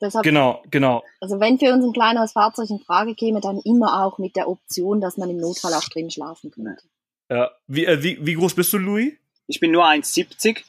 Deshalb, 0.00 0.24
Genau, 0.24 0.62
genau. 0.70 1.04
also 1.20 1.38
wenn 1.38 1.60
für 1.60 1.72
uns 1.72 1.84
ein 1.84 1.92
kleineres 1.92 2.32
Fahrzeug 2.32 2.68
in 2.70 2.80
Frage 2.80 3.14
käme, 3.14 3.40
dann 3.40 3.60
immer 3.64 4.04
auch 4.04 4.18
mit 4.18 4.34
der 4.34 4.48
Option, 4.48 5.00
dass 5.00 5.16
man 5.16 5.30
im 5.30 5.36
Notfall 5.36 5.72
auch 5.74 5.88
drin 5.88 6.10
schlafen 6.10 6.50
könnte. 6.50 6.82
Ja. 7.30 7.52
Wie, 7.68 7.86
äh, 7.86 8.02
wie, 8.02 8.18
wie 8.26 8.34
groß 8.34 8.54
bist 8.54 8.72
du, 8.72 8.78
Louis? 8.78 9.12
Ich 9.46 9.60
bin 9.60 9.70
nur 9.70 9.84
1,70. 9.86 10.64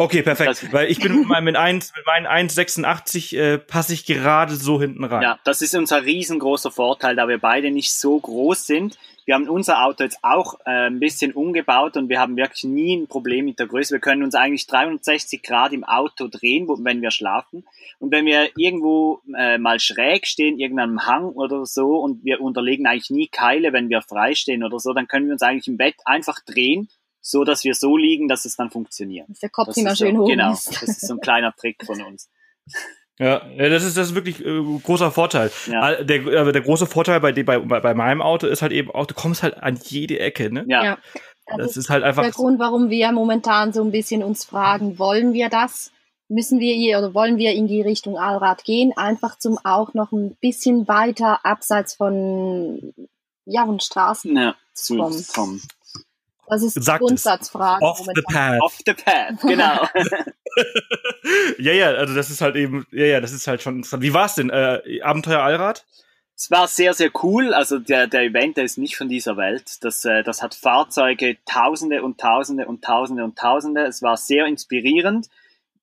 Okay, 0.00 0.22
perfekt. 0.22 0.48
Das- 0.48 0.72
Weil 0.72 0.90
ich 0.90 0.98
bin 0.98 1.14
mit 1.18 1.28
meinem 1.28 1.44
mit, 1.44 1.56
1, 1.56 1.92
mit 1.94 2.06
meinen 2.06 2.26
1,86 2.26 3.36
äh, 3.36 3.58
passe 3.58 3.92
ich 3.92 4.06
gerade 4.06 4.54
so 4.54 4.80
hinten 4.80 5.04
rein. 5.04 5.20
Ja, 5.22 5.38
das 5.44 5.60
ist 5.60 5.74
unser 5.74 6.04
riesengroßer 6.04 6.70
Vorteil, 6.70 7.16
da 7.16 7.28
wir 7.28 7.36
beide 7.36 7.70
nicht 7.70 7.92
so 7.92 8.18
groß 8.18 8.66
sind. 8.66 8.98
Wir 9.26 9.34
haben 9.34 9.46
unser 9.50 9.84
Auto 9.84 10.02
jetzt 10.02 10.18
auch 10.22 10.54
äh, 10.64 10.86
ein 10.86 11.00
bisschen 11.00 11.32
umgebaut 11.32 11.98
und 11.98 12.08
wir 12.08 12.18
haben 12.18 12.36
wirklich 12.38 12.64
nie 12.64 12.96
ein 12.96 13.08
Problem 13.08 13.44
mit 13.44 13.58
der 13.58 13.66
Größe. 13.66 13.92
Wir 13.92 14.00
können 14.00 14.22
uns 14.24 14.34
eigentlich 14.34 14.66
360 14.66 15.42
Grad 15.42 15.72
im 15.74 15.84
Auto 15.84 16.28
drehen, 16.28 16.66
wo, 16.66 16.78
wenn 16.82 17.02
wir 17.02 17.10
schlafen. 17.10 17.64
Und 17.98 18.10
wenn 18.10 18.24
wir 18.24 18.48
irgendwo 18.56 19.20
äh, 19.36 19.58
mal 19.58 19.78
schräg 19.80 20.26
stehen, 20.26 20.58
irgendeinem 20.58 21.06
Hang 21.06 21.26
oder 21.26 21.66
so, 21.66 21.98
und 21.98 22.24
wir 22.24 22.40
unterlegen 22.40 22.86
eigentlich 22.86 23.10
nie 23.10 23.28
Keile, 23.28 23.74
wenn 23.74 23.90
wir 23.90 24.00
frei 24.00 24.34
stehen 24.34 24.64
oder 24.64 24.78
so, 24.80 24.94
dann 24.94 25.06
können 25.06 25.26
wir 25.26 25.34
uns 25.34 25.42
eigentlich 25.42 25.68
im 25.68 25.76
Bett 25.76 25.96
einfach 26.06 26.40
drehen, 26.40 26.88
so 27.20 27.44
dass 27.44 27.64
wir 27.64 27.74
so 27.74 27.96
liegen, 27.96 28.28
dass 28.28 28.44
es 28.44 28.56
dann 28.56 28.70
funktioniert. 28.70 29.28
Dass 29.28 29.38
der 29.40 29.50
Kopf 29.50 29.68
Das 29.68 29.76
immer 29.76 29.92
ist 29.92 29.98
schön 29.98 30.16
so, 30.16 30.22
hoch 30.22 30.28
Genau, 30.28 30.52
ist. 30.52 30.68
das 30.70 30.82
ist 30.82 31.06
so 31.06 31.14
ein 31.14 31.20
kleiner 31.20 31.52
Trick 31.54 31.84
von 31.84 32.00
uns. 32.02 32.28
Ja, 33.18 33.40
das 33.58 33.84
ist 33.84 33.96
das 33.98 34.08
ist 34.08 34.14
wirklich 34.14 34.42
äh, 34.44 34.62
großer 34.82 35.10
Vorteil. 35.10 35.50
Ja. 35.66 36.02
Der, 36.02 36.40
aber 36.40 36.52
der 36.52 36.62
große 36.62 36.86
Vorteil 36.86 37.20
bei, 37.20 37.32
dem- 37.32 37.44
bei, 37.44 37.58
bei, 37.58 37.80
bei 37.80 37.92
meinem 37.94 38.22
Auto 38.22 38.46
ist 38.46 38.62
halt 38.62 38.72
eben 38.72 38.90
auch, 38.90 39.04
du 39.06 39.14
kommst 39.14 39.42
halt 39.42 39.58
an 39.62 39.78
jede 39.84 40.18
Ecke, 40.18 40.50
ne? 40.52 40.64
Ja, 40.68 40.84
Ja. 40.84 40.98
Das 41.46 41.58
Das 41.68 41.76
ist 41.76 41.90
halt 41.90 42.04
einfach. 42.04 42.22
der 42.22 42.30
Grund, 42.32 42.58
warum 42.60 42.90
wir 42.90 43.10
momentan 43.12 43.72
so 43.72 43.82
ein 43.82 43.90
bisschen 43.90 44.22
uns 44.22 44.44
fragen, 44.44 44.98
wollen 44.98 45.32
wir 45.34 45.48
das? 45.48 45.90
Müssen 46.28 46.60
wir 46.60 46.74
hier 46.74 46.98
oder 46.98 47.12
wollen 47.12 47.38
wir 47.38 47.52
in 47.52 47.66
die 47.66 47.82
Richtung 47.82 48.16
Allrad 48.16 48.62
gehen? 48.64 48.92
Einfach 48.96 49.36
zum 49.36 49.58
auch 49.64 49.92
noch 49.94 50.12
ein 50.12 50.36
bisschen 50.40 50.86
weiter 50.86 51.44
abseits 51.44 51.94
von, 51.96 52.94
ja, 53.46 53.66
von 53.66 53.80
Straßen. 53.80 54.36
ja 54.36 54.54
zu 54.74 54.96
Kommen. 54.96 55.24
kommen. 55.34 55.62
Das 56.50 56.62
ist 56.62 56.76
die 56.76 56.82
Sagt 56.82 57.02
es. 57.02 57.06
Grundsatzfrage. 57.06 57.84
Off 57.84 57.98
the 57.98 58.22
path. 58.22 58.60
Off 58.60 58.78
the 58.84 58.92
path, 58.92 59.40
genau. 59.42 59.86
ja, 61.58 61.72
ja, 61.72 61.86
also 61.92 62.14
das 62.14 62.30
ist 62.30 62.40
halt 62.40 62.56
eben, 62.56 62.86
ja, 62.90 63.06
ja, 63.06 63.20
das 63.20 63.32
ist 63.32 63.46
halt 63.46 63.62
schon 63.62 63.76
interessant. 63.76 64.02
Wie 64.02 64.12
war's 64.12 64.34
denn? 64.34 64.50
Äh, 64.50 65.00
Abenteuer 65.02 65.40
Allrad? 65.40 65.86
Es 66.36 66.50
war 66.50 66.68
sehr, 66.68 66.94
sehr 66.94 67.10
cool. 67.22 67.52
Also 67.52 67.78
der, 67.78 68.06
der 68.06 68.22
Event, 68.22 68.56
der 68.56 68.64
ist 68.64 68.78
nicht 68.78 68.96
von 68.96 69.08
dieser 69.08 69.36
Welt. 69.36 69.84
Das, 69.84 70.04
äh, 70.06 70.22
das 70.22 70.42
hat 70.42 70.54
Fahrzeuge, 70.54 71.36
Tausende 71.44 72.02
und 72.02 72.18
Tausende 72.18 72.66
und 72.66 72.82
Tausende 72.82 73.24
und 73.24 73.38
Tausende. 73.38 73.82
Es 73.82 74.00
war 74.00 74.16
sehr 74.16 74.46
inspirierend. 74.46 75.28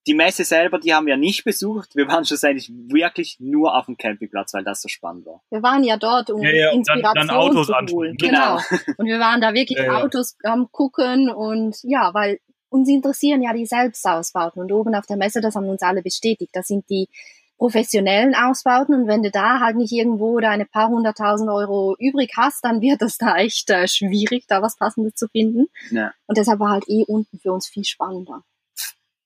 Die 0.07 0.13
Messe 0.13 0.43
selber, 0.45 0.79
die 0.79 0.93
haben 0.93 1.05
wir 1.05 1.17
nicht 1.17 1.43
besucht. 1.43 1.95
Wir 1.95 2.07
waren 2.07 2.25
schlussendlich 2.25 2.71
wirklich 2.71 3.37
nur 3.39 3.75
auf 3.77 3.85
dem 3.87 3.97
Campingplatz, 3.97 4.53
weil 4.53 4.63
das 4.63 4.81
so 4.81 4.87
spannend 4.87 5.25
war. 5.25 5.41
Wir 5.49 5.61
waren 5.61 5.83
ja 5.83 5.97
dort, 5.97 6.29
um 6.29 6.41
Ja, 6.41 6.49
ja, 6.51 6.71
und 6.71 6.87
dann- 6.87 6.97
Inspiration 6.99 7.27
dann 7.27 7.37
Autos 7.37 7.67
zu 7.67 7.73
anschauen. 7.73 7.97
holen. 7.97 8.15
Genau. 8.17 8.55
Und 8.97 9.05
wir 9.05 9.19
waren 9.19 9.41
da 9.41 9.53
wirklich 9.53 9.77
Ja, 9.77 9.85
ja. 9.85 10.03
Autos 10.03 10.37
am 10.43 10.71
gucken 10.71 11.29
und 11.29 11.75
ja, 11.83 12.13
weil 12.13 12.39
uns 12.69 12.89
interessieren 12.89 13.41
ja 13.41 13.53
die 13.53 13.65
Selbstausbauten 13.65 14.61
und 14.61 14.71
oben 14.71 14.95
auf 14.95 15.05
der 15.05 15.17
Messe, 15.17 15.41
das 15.41 15.55
haben 15.55 15.69
uns 15.69 15.81
alle 15.81 16.01
bestätigt. 16.01 16.51
Da 16.53 16.63
sind 16.63 16.89
die 16.89 17.07
professionellen 17.57 18.35
Ausbauten 18.35 18.93
und 18.93 19.07
wenn 19.07 19.23
du 19.23 19.31
da 19.31 19.59
halt 19.59 19.77
nicht 19.77 19.91
irgendwo 19.91 20.39
deine 20.39 20.65
paar 20.65 20.89
hunderttausend 20.89 21.49
Euro 21.49 21.95
übrig 21.97 22.31
hast, 22.37 22.63
dann 22.63 22.81
wird 22.81 23.01
es 23.01 23.17
da 23.17 23.35
echt 23.37 23.69
äh, 23.71 23.87
schwierig, 23.87 24.45
da 24.47 24.61
was 24.61 24.77
Passendes 24.77 25.15
zu 25.15 25.27
finden. 25.27 25.65
Ja. 25.89 26.11
Und 26.27 26.37
deshalb 26.37 26.59
war 26.59 26.69
halt 26.69 26.87
eh 26.87 27.03
unten 27.07 27.39
für 27.39 27.51
uns 27.51 27.67
viel 27.67 27.83
spannender. 27.83 28.43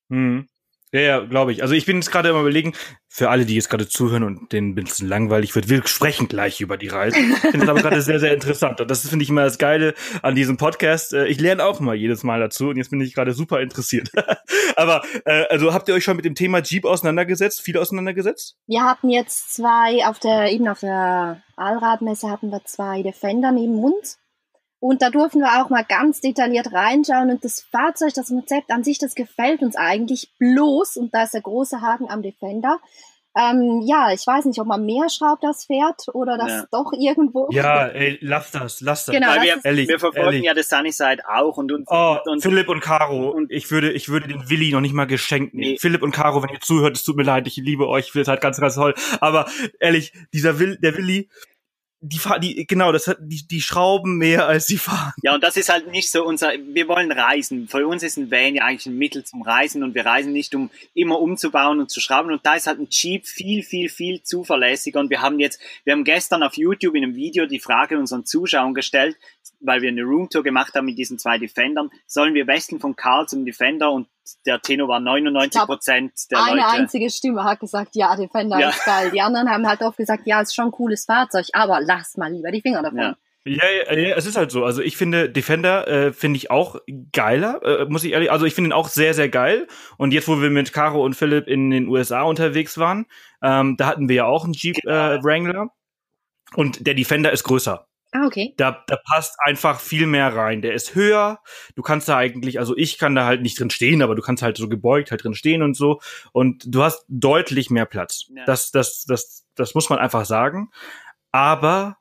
Mhm. 0.08 0.48
Ja, 0.94 1.00
ja, 1.00 1.20
glaube 1.20 1.54
ich. 1.54 1.62
Also 1.62 1.74
ich 1.74 1.86
bin 1.86 1.98
jetzt 1.98 2.12
gerade 2.12 2.30
immer 2.30 2.42
überlegen, 2.42 2.74
für 3.08 3.30
alle, 3.30 3.46
die 3.46 3.56
jetzt 3.56 3.70
gerade 3.70 3.88
zuhören 3.88 4.24
und 4.24 4.52
denen 4.52 4.76
bin 4.76 4.86
es 4.86 5.02
langweilig 5.02 5.56
wird, 5.56 5.70
wir 5.70 5.86
sprechen 5.86 6.28
gleich 6.28 6.60
über 6.60 6.78
die 6.78 6.88
Reise. 6.88 7.18
Ich 7.18 7.38
finde 7.40 7.64
es 7.64 7.70
aber 7.70 7.82
gerade 7.82 8.02
sehr, 8.02 8.20
sehr 8.20 8.34
interessant. 8.34 8.80
Und 8.82 8.92
das 8.92 9.08
finde 9.08 9.24
ich 9.24 9.30
immer 9.30 9.44
das 9.44 9.58
Geile 9.58 9.94
an 10.22 10.36
diesem 10.36 10.58
Podcast. 10.58 11.14
Äh, 11.14 11.28
ich 11.28 11.40
lerne 11.40 11.64
auch 11.64 11.80
immer 11.80 11.94
jedes 11.94 12.24
Mal 12.24 12.40
dazu 12.40 12.70
und 12.70 12.78
jetzt 12.78 12.90
bin 12.90 13.00
ich 13.00 13.14
gerade 13.14 13.34
super 13.34 13.62
interessiert. 13.62 14.12
aber 14.76 15.04
äh, 15.26 15.46
also 15.50 15.74
habt 15.74 15.88
ihr 15.88 15.94
euch 15.94 16.04
schon 16.04 16.16
mit 16.16 16.26
dem 16.26 16.36
Thema 16.36 16.62
Jeep 16.62 16.86
auseinandergesetzt, 16.86 17.62
viel 17.62 17.78
auseinandergesetzt? 17.78 18.58
Wir 18.68 18.84
hatten 18.84 19.10
jetzt 19.10 19.54
zwei 19.54 20.06
auf 20.06 20.20
der, 20.20 20.52
eben 20.52 20.68
auf 20.68 20.82
der 20.82 21.42
Allradmesse 21.56 22.30
hatten 22.30 22.50
wir 22.50 22.64
zwei 22.66 23.02
Defender 23.02 23.52
neben 23.52 23.84
uns. 23.84 24.21
Und 24.82 25.04
da 25.04 25.12
durften 25.12 25.40
wir 25.40 25.62
auch 25.62 25.70
mal 25.70 25.86
ganz 25.88 26.22
detailliert 26.22 26.74
reinschauen 26.74 27.30
und 27.30 27.46
das 27.46 27.62
Fahrzeug, 27.62 28.16
das 28.16 28.30
Konzept 28.30 28.72
an 28.72 28.84
sich, 28.84 28.98
das 28.98 29.14
gefällt 29.14 29.62
uns 29.62 29.76
eigentlich 29.76 30.32
bloß, 30.40 30.98
und 30.98 31.14
da 31.14 31.24
ist 31.24 31.36
der 31.36 31.42
große 31.42 31.82
Haken 31.82 32.10
am 32.10 32.24
Defender, 32.24 32.80
ähm, 33.34 33.82
ja, 33.86 34.12
ich 34.14 34.28
weiß 34.28 34.44
nicht, 34.46 34.60
ob 34.60 34.68
man 34.68 34.86
mehr 34.86 35.08
schraubt 35.10 35.42
das 35.44 35.66
Pferd 35.66 36.04
oder 36.14 36.38
das 36.38 36.50
ja. 36.50 36.66
doch 36.70 36.92
irgendwo. 36.92 37.48
Ja, 37.52 37.88
ey, 37.88 38.18
lass 38.22 38.52
das, 38.52 38.82
lass 38.82 39.06
das. 39.06 39.16
Genau, 39.16 39.28
Weil 39.28 39.44
wir, 39.44 39.60
ehrlich, 39.64 39.88
wir 39.88 40.00
verfolgen 40.00 40.28
ehrlich. 40.28 40.44
ja 40.44 40.54
das 40.54 40.68
Sunnyside 40.68 41.24
auch 41.30 41.56
und, 41.56 41.72
und, 41.72 41.88
oh, 41.90 42.18
und 42.26 42.42
Philipp 42.42 42.68
und 42.68 42.82
Caro. 42.82 43.30
Und 43.30 43.50
ich 43.50 43.72
würde, 43.72 43.94
ich 43.94 44.10
würde 44.10 44.28
den 44.28 44.50
Willi 44.50 44.74
noch 44.74 44.82
nicht 44.82 44.94
mal 44.94 45.06
geschenkt 45.06 45.54
nehmen. 45.54 45.72
Nee. 45.72 45.78
Philipp 45.80 46.02
und 46.02 46.12
Caro, 46.12 46.44
wenn 46.44 46.50
ihr 46.50 46.60
zuhört, 46.60 46.98
es 46.98 47.04
tut 47.04 47.16
mir 47.16 47.24
leid, 47.24 47.48
ich 47.48 47.56
liebe 47.56 47.88
euch, 47.88 48.08
ich 48.08 48.12
finde 48.12 48.24
es 48.24 48.28
halt 48.28 48.42
ganz, 48.42 48.60
ganz 48.60 48.76
toll. 48.76 48.96
Aber 49.22 49.46
ehrlich, 49.80 50.12
dieser 50.34 50.60
Will, 50.60 50.78
der 50.82 50.98
Willi, 50.98 51.30
die 52.04 52.20
die, 52.40 52.66
genau, 52.66 52.92
das 52.92 53.06
hat, 53.06 53.18
die, 53.22 53.48
die 53.48 53.62
schrauben 53.62 54.18
mehr 54.18 54.48
als 54.48 54.66
sie 54.66 54.78
fahren. 54.78 55.14
Ja, 55.22 55.36
und 55.36 55.44
das 55.44 55.56
ist 55.56 55.70
halt 55.70 55.92
nicht 55.92 56.10
so 56.10 56.26
unser, 56.26 56.52
wir 56.74 56.88
wollen 56.88 57.12
reisen. 57.12 57.68
Für 57.68 57.86
uns 57.86 58.02
ist 58.02 58.18
ein 58.18 58.32
Van 58.32 58.56
ja 58.56 58.64
eigentlich 58.64 58.88
ein 58.88 58.98
Mittel 58.98 59.24
zum 59.24 59.44
Reisen 59.44 59.84
und 59.84 59.94
wir 59.94 60.04
reisen 60.04 60.34
nicht, 60.34 60.56
um 60.56 60.72
immer 60.96 61.20
umzubauen 61.20 61.80
und 61.80 61.92
zu 61.92 62.02
schrauben. 62.02 62.32
Und 62.32 62.44
da 62.44 62.56
ist 62.56 62.66
halt 62.66 62.80
ein 62.80 62.88
Jeep 62.90 63.28
viel, 63.28 63.62
viel, 63.62 63.88
viel 63.88 64.24
zuverlässiger. 64.24 65.00
Und 65.00 65.12
wir 65.12 65.22
haben 65.22 65.40
jetzt, 65.40 65.62
wir 65.84 65.94
haben 65.94 66.04
gestern 66.04 66.42
auf 66.42 66.58
YouTube 66.58 66.96
in 66.96 67.04
einem 67.04 67.16
Video 67.16 67.46
die 67.46 67.60
Frage 67.60 68.00
unseren 68.00 68.26
Zuschauern 68.26 68.74
gestellt, 68.74 69.16
weil 69.60 69.84
wir 69.84 69.90
eine 69.90 70.02
Roomtour 70.02 70.42
gemacht 70.42 70.74
haben 70.74 70.86
mit 70.86 70.98
diesen 70.98 71.20
zwei 71.20 71.38
Defendern, 71.38 71.92
sollen 72.08 72.34
wir 72.34 72.48
wechseln 72.48 72.80
von 72.80 72.96
Karl 72.96 73.28
zum 73.28 73.46
Defender 73.46 73.92
und 73.92 74.08
der 74.46 74.60
Tenor 74.62 74.88
war 74.88 75.00
99 75.00 75.62
Prozent 75.62 76.12
der 76.32 76.40
eine 76.40 76.56
Leute. 76.56 76.68
Eine 76.68 76.82
einzige 76.82 77.10
Stimme 77.10 77.44
hat 77.44 77.60
gesagt, 77.60 77.96
ja, 77.96 78.16
Defender 78.16 78.60
ja. 78.60 78.70
ist 78.70 78.86
geil. 78.86 79.12
Die 79.12 79.22
anderen 79.22 79.50
haben 79.50 79.68
halt 79.68 79.82
oft 79.82 79.98
gesagt, 79.98 80.24
ja, 80.26 80.42
ist 80.42 80.56
schon 80.56 80.66
ein 80.66 80.72
cooles 80.72 81.06
Fahrzeug, 81.06 81.48
aber 81.54 81.80
lass 81.82 82.18
mal 82.18 82.32
lieber 82.32 82.52
die 82.52 82.62
Finger 82.62 82.82
davon. 82.82 83.00
Ja. 83.00 83.16
Ja, 83.44 83.64
ja, 83.90 83.98
ja, 83.98 84.16
es 84.16 84.28
ist 84.28 84.38
halt 84.38 84.52
so. 84.52 84.66
Also 84.66 84.84
ich 84.84 84.98
finde 84.98 85.28
Defender 85.28 85.88
äh, 85.88 86.14
finde 86.14 86.38
ich 86.38 86.52
auch 86.52 86.76
geiler, 87.12 87.60
äh, 87.64 87.86
muss 87.86 88.04
ich 88.04 88.12
ehrlich. 88.12 88.32
Also 88.32 88.46
ich 88.46 88.54
finde 88.54 88.70
ihn 88.70 88.74
auch 88.74 88.88
sehr, 88.88 89.16
sehr 89.16 89.30
geil. 89.30 89.68
Und 89.98 90.14
jetzt, 90.14 90.28
wo 90.28 90.40
wir 90.40 90.52
mit 90.52 90.74
Caro 90.74 91.04
und 91.04 91.16
Philipp 91.16 91.48
in 91.48 91.72
den 91.72 91.88
USA 91.88 92.22
unterwegs 92.22 92.78
waren, 92.78 93.08
ähm, 93.42 93.78
da 93.78 93.88
hatten 93.88 94.10
wir 94.10 94.16
ja 94.18 94.26
auch 94.26 94.44
einen 94.44 94.54
Jeep 94.54 94.78
äh. 94.86 95.18
Wrangler 95.24 95.70
und 96.56 96.86
der 96.86 96.94
Defender 96.94 97.32
ist 97.32 97.44
größer. 97.44 97.88
Ah, 98.14 98.26
okay. 98.26 98.54
Da, 98.58 98.84
da 98.88 98.98
passt 98.98 99.38
einfach 99.40 99.80
viel 99.80 100.06
mehr 100.06 100.36
rein. 100.36 100.62
Der 100.62 100.74
ist 100.74 100.96
höher. 100.96 101.40
Du 101.76 101.82
kannst 101.82 102.10
da 102.10 102.18
eigentlich, 102.18 102.60
also 102.60 102.76
ich 102.76 102.98
kann 102.98 103.16
da 103.16 103.26
halt 103.26 103.42
nicht 103.42 103.58
drin 103.58 103.70
stehen, 103.70 104.02
aber 104.02 104.16
du 104.16 104.22
kannst 104.22 104.44
halt 104.44 104.58
so 104.58 104.68
gebeugt 104.68 105.12
halt 105.12 105.24
drin 105.24 105.34
stehen 105.34 105.64
und 105.64 105.76
so. 105.76 106.02
Und 106.34 106.64
du 106.68 106.84
hast 106.84 107.06
deutlich 107.08 107.70
mehr 107.70 107.86
Platz. 107.86 108.26
Ja. 108.36 108.44
Das, 108.46 108.72
das, 108.72 109.06
das, 109.06 109.46
das 109.56 109.76
muss 109.76 109.90
man 109.90 110.00
einfach 110.00 110.26
sagen. 110.26 110.72
Aber 111.32 111.98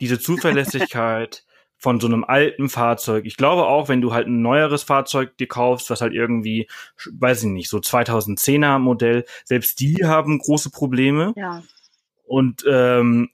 diese 0.00 0.18
Zuverlässigkeit 0.18 1.44
von 1.76 2.00
so 2.00 2.06
einem 2.06 2.24
alten 2.24 2.70
Fahrzeug, 2.70 3.26
ich 3.26 3.36
glaube 3.36 3.66
auch, 3.66 3.88
wenn 3.88 4.00
du 4.00 4.14
halt 4.14 4.28
ein 4.28 4.40
neueres 4.40 4.82
Fahrzeug 4.82 5.36
dir 5.36 5.48
kaufst, 5.48 5.90
was 5.90 6.00
halt 6.00 6.14
irgendwie, 6.14 6.68
weiß 7.12 7.42
ich 7.42 7.50
nicht, 7.50 7.68
so 7.68 7.78
2010er 7.78 8.78
Modell, 8.78 9.26
selbst 9.44 9.80
die 9.80 10.06
haben 10.06 10.38
große 10.38 10.70
Probleme. 10.70 11.34
Ja. 11.36 11.62
Und 12.24 12.64
ähm, 12.66 13.30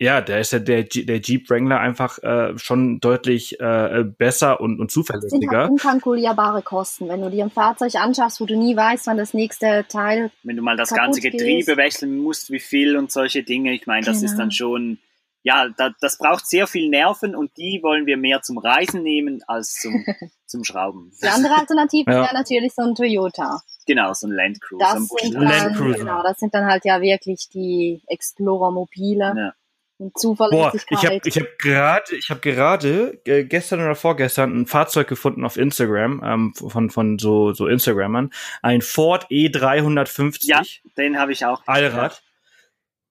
ja, 0.00 0.20
da 0.20 0.38
ist 0.38 0.52
ja 0.52 0.60
der, 0.60 0.84
der 0.84 1.20
Jeep 1.20 1.50
Wrangler 1.50 1.80
einfach 1.80 2.22
äh, 2.22 2.56
schon 2.56 3.00
deutlich 3.00 3.58
äh, 3.58 4.04
besser 4.04 4.60
und, 4.60 4.78
und 4.78 4.92
zuverlässiger. 4.92 5.38
Das 5.40 5.40
sind 5.40 5.58
halt 5.58 5.70
unkalkulierbare 5.70 6.62
Kosten. 6.62 7.08
Wenn 7.08 7.20
du 7.20 7.30
dir 7.30 7.44
ein 7.44 7.50
Fahrzeug 7.50 7.96
anschaffst, 7.96 8.40
wo 8.40 8.46
du 8.46 8.56
nie 8.56 8.76
weißt, 8.76 9.08
wann 9.08 9.16
das 9.16 9.34
nächste 9.34 9.86
Teil. 9.88 10.30
Wenn 10.44 10.56
du 10.56 10.62
mal 10.62 10.76
das 10.76 10.90
ganze 10.90 11.20
Getriebe 11.20 11.64
geht. 11.64 11.76
wechseln 11.76 12.16
musst, 12.16 12.52
wie 12.52 12.60
viel 12.60 12.96
und 12.96 13.10
solche 13.10 13.42
Dinge, 13.42 13.72
ich 13.74 13.88
meine, 13.88 14.06
das 14.06 14.20
genau. 14.20 14.30
ist 14.30 14.38
dann 14.38 14.52
schon, 14.52 14.98
ja, 15.42 15.68
da, 15.76 15.90
das 16.00 16.18
braucht 16.18 16.46
sehr 16.46 16.68
viel 16.68 16.88
Nerven 16.90 17.34
und 17.34 17.56
die 17.56 17.80
wollen 17.82 18.06
wir 18.06 18.16
mehr 18.16 18.40
zum 18.42 18.58
Reisen 18.58 19.02
nehmen 19.02 19.42
als 19.48 19.72
zum, 19.74 20.04
zum 20.46 20.62
Schrauben. 20.62 21.10
Die 21.20 21.26
andere 21.26 21.56
Alternative 21.56 22.08
ja. 22.08 22.22
wäre 22.22 22.34
natürlich 22.34 22.72
so 22.72 22.82
ein 22.82 22.94
Toyota. 22.94 23.62
Genau, 23.84 24.12
so 24.12 24.28
ein 24.28 24.32
Land 24.32 24.60
Cruiser. 24.60 24.94
Das 24.94 25.08
sind, 25.08 25.34
dann, 25.34 25.42
Land 25.42 25.76
Cruiser. 25.76 25.98
Genau, 25.98 26.22
das 26.22 26.38
sind 26.38 26.54
dann 26.54 26.66
halt 26.66 26.84
ja 26.84 27.00
wirklich 27.00 27.48
die 27.52 28.00
Explorer-Mobile. 28.06 29.34
Ja 29.36 29.54
und 29.98 30.18
Zuverlässigkeit. 30.18 30.88
Boah, 30.88 30.98
ich 30.98 31.06
habe 31.06 31.20
ich 31.24 31.36
hab 31.38 31.58
gerade 31.58 32.16
ich 32.16 32.30
habe 32.30 32.40
gerade 32.40 33.20
äh, 33.24 33.44
gestern 33.44 33.80
oder 33.80 33.94
vorgestern 33.94 34.58
ein 34.58 34.66
Fahrzeug 34.66 35.08
gefunden 35.08 35.44
auf 35.44 35.56
Instagram 35.56 36.22
ähm, 36.24 36.54
von 36.54 36.90
von 36.90 37.18
so 37.18 37.52
so 37.52 37.66
Instagrammern, 37.66 38.30
ein 38.62 38.80
Ford 38.80 39.26
E350. 39.30 40.46
Ja, 40.46 40.62
den 40.96 41.18
habe 41.18 41.32
ich 41.32 41.44
auch. 41.44 41.62
Allrad. 41.66 42.22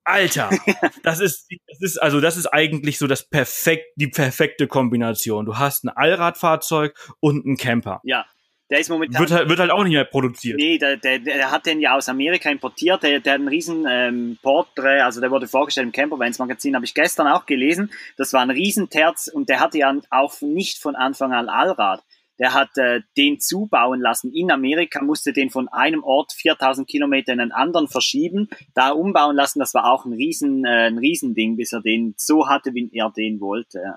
Alter, 0.06 0.50
das 1.04 1.20
ist 1.20 1.50
das 1.68 1.82
ist 1.82 2.02
also 2.02 2.22
das 2.22 2.38
ist 2.38 2.48
eigentlich 2.48 2.98
so 2.98 3.08
das 3.08 3.28
perfekt 3.28 3.88
die 3.98 4.08
perfekte 4.08 4.68
Kombination. 4.68 5.46
Du 5.46 5.58
hast 5.58 5.84
ein 5.84 5.90
Allradfahrzeug 5.90 6.98
und 7.20 7.46
einen 7.46 7.58
Camper. 7.58 8.00
Ja, 8.04 8.26
der 8.70 8.80
ist 8.80 8.90
momentan. 8.90 9.22
Wird 9.22 9.32
halt, 9.32 9.50
wird 9.50 9.60
halt 9.60 9.72
auch 9.72 9.84
nicht 9.84 9.94
mehr 9.94 10.06
produziert. 10.06 10.58
Nee, 10.58 10.78
der, 10.78 10.98
der, 10.98 11.20
der 11.20 11.52
hat 11.52 11.66
den 11.66 11.80
ja 11.80 11.96
aus 11.96 12.10
Amerika 12.10 12.50
importiert. 12.50 13.04
Der, 13.04 13.20
der 13.20 13.34
hat 13.34 13.40
einen 13.40 13.48
riesen 13.48 13.86
ähm, 13.90 14.38
Porträt, 14.42 15.02
also 15.02 15.22
der 15.22 15.32
wurde 15.32 15.48
vorgestellt 15.48 15.86
im 15.86 15.92
Campervans 15.94 16.40
Magazin, 16.40 16.76
habe 16.76 16.86
ich 16.86 16.94
gestern 16.94 17.28
auch 17.28 17.46
gelesen. 17.46 17.92
Das 18.18 18.34
war 18.34 18.42
ein 18.42 18.50
Riesenterz 18.50 19.28
und 19.28 19.50
der 19.50 19.60
hatte 19.60 19.78
ja 19.78 19.96
auch 20.10 20.42
nicht 20.42 20.80
von 20.80 20.96
Anfang 20.96 21.34
an 21.34 21.50
Allrad. 21.50 22.04
Der 22.40 22.54
hat 22.54 22.78
äh, 22.78 23.02
den 23.18 23.40
zubauen 23.40 24.00
lassen 24.00 24.32
in 24.32 24.52
Amerika, 24.52 25.02
musste 25.02 25.34
den 25.34 25.50
von 25.50 25.68
einem 25.70 26.04
Ort 26.04 26.34
4000 26.34 26.88
Kilometer 26.88 27.34
in 27.34 27.40
einen 27.40 27.52
anderen 27.52 27.88
verschieben, 27.88 28.50
da 28.76 28.90
umbauen 28.90 29.36
lassen. 29.36 29.60
Das 29.60 29.74
war 29.74 29.92
auch 29.92 30.06
ein 30.06 30.14
Riesen, 30.14 30.64
äh, 30.66 30.88
ein 30.88 31.00
Riesending, 31.00 31.56
bis 31.56 31.74
er 31.74 31.82
den 31.82 32.14
so 32.18 32.48
hatte, 32.48 32.74
wie 32.76 32.90
er 32.94 33.12
den 33.16 33.40
wollte. 33.40 33.96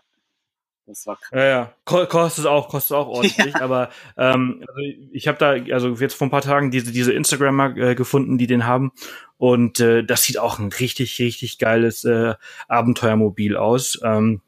Ja. 0.90 0.94
Das 0.94 1.06
war 1.06 1.16
krass. 1.16 1.30
Ja, 1.32 1.44
ja. 1.44 1.74
Kostet 1.84 2.46
auch, 2.46 2.68
kostet 2.68 2.96
auch 2.96 3.08
ordentlich. 3.08 3.54
Ja. 3.54 3.60
Aber 3.60 3.90
ähm, 4.16 4.64
also 4.66 4.80
ich 5.12 5.28
habe 5.28 5.38
da 5.38 5.72
also 5.72 5.94
jetzt 5.94 6.14
vor 6.14 6.26
ein 6.26 6.30
paar 6.30 6.42
Tagen 6.42 6.70
diese 6.70 6.92
diese 6.92 7.12
Instagrammer 7.12 7.76
äh, 7.76 7.94
gefunden, 7.94 8.38
die 8.38 8.46
den 8.46 8.66
haben. 8.66 8.92
Und 9.38 9.80
äh, 9.80 10.04
das 10.04 10.22
sieht 10.22 10.38
auch 10.38 10.58
ein 10.58 10.68
richtig, 10.68 11.18
richtig 11.18 11.58
geiles 11.58 12.04
äh, 12.04 12.34
Abenteuermobil 12.68 13.56
aus. 13.56 13.98
Ähm, 14.04 14.42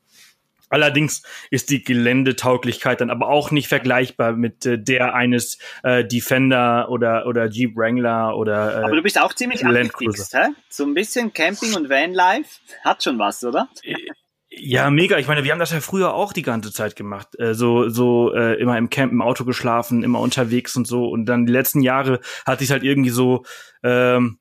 Allerdings 0.72 1.22
ist 1.50 1.68
die 1.68 1.84
Geländetauglichkeit 1.84 3.02
dann 3.02 3.10
aber 3.10 3.28
auch 3.28 3.50
nicht 3.50 3.68
vergleichbar 3.68 4.32
mit 4.32 4.64
äh, 4.64 4.78
der 4.78 5.14
eines 5.14 5.58
äh, 5.82 6.02
Defender 6.02 6.88
oder 6.88 7.26
oder 7.26 7.46
Jeep 7.46 7.76
Wrangler 7.76 8.34
oder. 8.38 8.80
Äh, 8.80 8.84
aber 8.84 8.96
du 8.96 9.02
bist 9.02 9.20
auch 9.20 9.34
ziemlich 9.34 9.66
angefixt, 9.66 10.32
hä? 10.32 10.48
So 10.70 10.84
ein 10.84 10.94
bisschen 10.94 11.34
Camping 11.34 11.74
und 11.74 11.90
Vanlife 11.90 12.60
hat 12.82 13.04
schon 13.04 13.18
was, 13.18 13.44
oder? 13.44 13.68
Ja, 14.54 14.90
mega. 14.90 15.18
Ich 15.18 15.28
meine, 15.28 15.44
wir 15.44 15.52
haben 15.52 15.58
das 15.58 15.72
ja 15.72 15.80
früher 15.80 16.14
auch 16.14 16.32
die 16.32 16.42
ganze 16.42 16.72
Zeit 16.72 16.94
gemacht. 16.94 17.38
Äh, 17.38 17.54
so, 17.54 17.88
so 17.88 18.34
äh, 18.34 18.60
immer 18.60 18.76
im 18.76 18.90
Camp, 18.90 19.12
im 19.12 19.22
Auto 19.22 19.44
geschlafen, 19.44 20.02
immer 20.02 20.20
unterwegs 20.20 20.76
und 20.76 20.86
so. 20.86 21.08
Und 21.08 21.26
dann 21.26 21.46
die 21.46 21.52
letzten 21.52 21.80
Jahre 21.80 22.20
hatte 22.44 22.62
ich 22.62 22.70
halt 22.70 22.82
irgendwie 22.82 23.10
so, 23.10 23.44
ähm, 23.82 24.38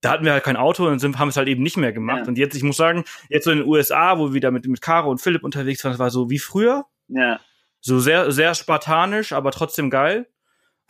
da 0.00 0.10
hatten 0.10 0.24
wir 0.24 0.32
halt 0.32 0.44
kein 0.44 0.56
Auto 0.56 0.86
und 0.86 1.00
sind, 1.00 1.18
haben 1.18 1.28
es 1.28 1.36
halt 1.36 1.48
eben 1.48 1.62
nicht 1.62 1.76
mehr 1.76 1.92
gemacht. 1.92 2.22
Ja. 2.22 2.28
Und 2.28 2.38
jetzt, 2.38 2.54
ich 2.54 2.62
muss 2.62 2.76
sagen, 2.76 3.04
jetzt 3.28 3.44
so 3.44 3.50
in 3.50 3.58
den 3.58 3.66
USA, 3.66 4.18
wo 4.18 4.28
wir 4.28 4.34
wieder 4.34 4.52
mit, 4.52 4.66
mit 4.66 4.80
Caro 4.80 5.10
und 5.10 5.20
Philipp 5.20 5.42
unterwegs 5.42 5.82
waren, 5.82 5.92
das 5.92 5.98
war 5.98 6.10
so 6.10 6.30
wie 6.30 6.38
früher. 6.38 6.84
Ja. 7.08 7.40
So 7.80 7.98
sehr, 7.98 8.30
sehr 8.30 8.54
spartanisch, 8.54 9.32
aber 9.32 9.50
trotzdem 9.50 9.90
geil. 9.90 10.28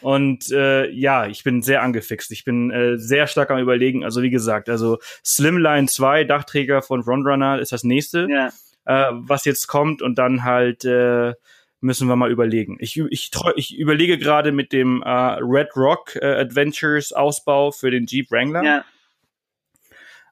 Und 0.01 0.51
äh, 0.53 0.89
ja, 0.91 1.27
ich 1.27 1.43
bin 1.43 1.63
sehr 1.63 1.83
angefixt. 1.83 2.31
Ich 2.31 2.45
bin 2.45 2.71
äh, 2.71 2.99
sehr 2.99 3.27
stark 3.27 3.51
am 3.51 3.59
überlegen. 3.59 4.05
Also 4.05 4.23
wie 4.23 4.31
gesagt, 4.31 4.69
also 4.69 4.99
Slimline 5.25 5.89
2, 5.89 6.25
Dachträger 6.25 6.83
von 6.83 7.03
Frontrunner 7.03 7.59
ist 7.59 7.73
das 7.73 7.85
nächste, 7.85 8.29
ja. 8.31 8.49
äh, 8.85 9.13
was 9.13 9.45
jetzt 9.45 9.67
kommt. 9.67 10.03
Und 10.03 10.19
dann 10.19 10.45
halt 10.45 10.85
äh, 10.85 11.35
müssen 11.81 12.09
wir 12.09 12.17
mal 12.17 12.31
überlegen. 12.31 12.77
Ich, 12.81 12.97
ich, 12.97 13.31
ich 13.57 13.79
überlege 13.79 14.19
gerade 14.19 14.53
mit 14.53 14.73
dem 14.73 15.03
äh, 15.03 15.09
Red 15.09 15.77
Rock 15.77 16.17
äh, 16.17 16.41
Adventures 16.41 17.13
Ausbau 17.13 17.71
für 17.71 17.91
den 17.91 18.07
Jeep 18.07 18.31
Wrangler. 18.31 18.63
Ja. 18.63 18.85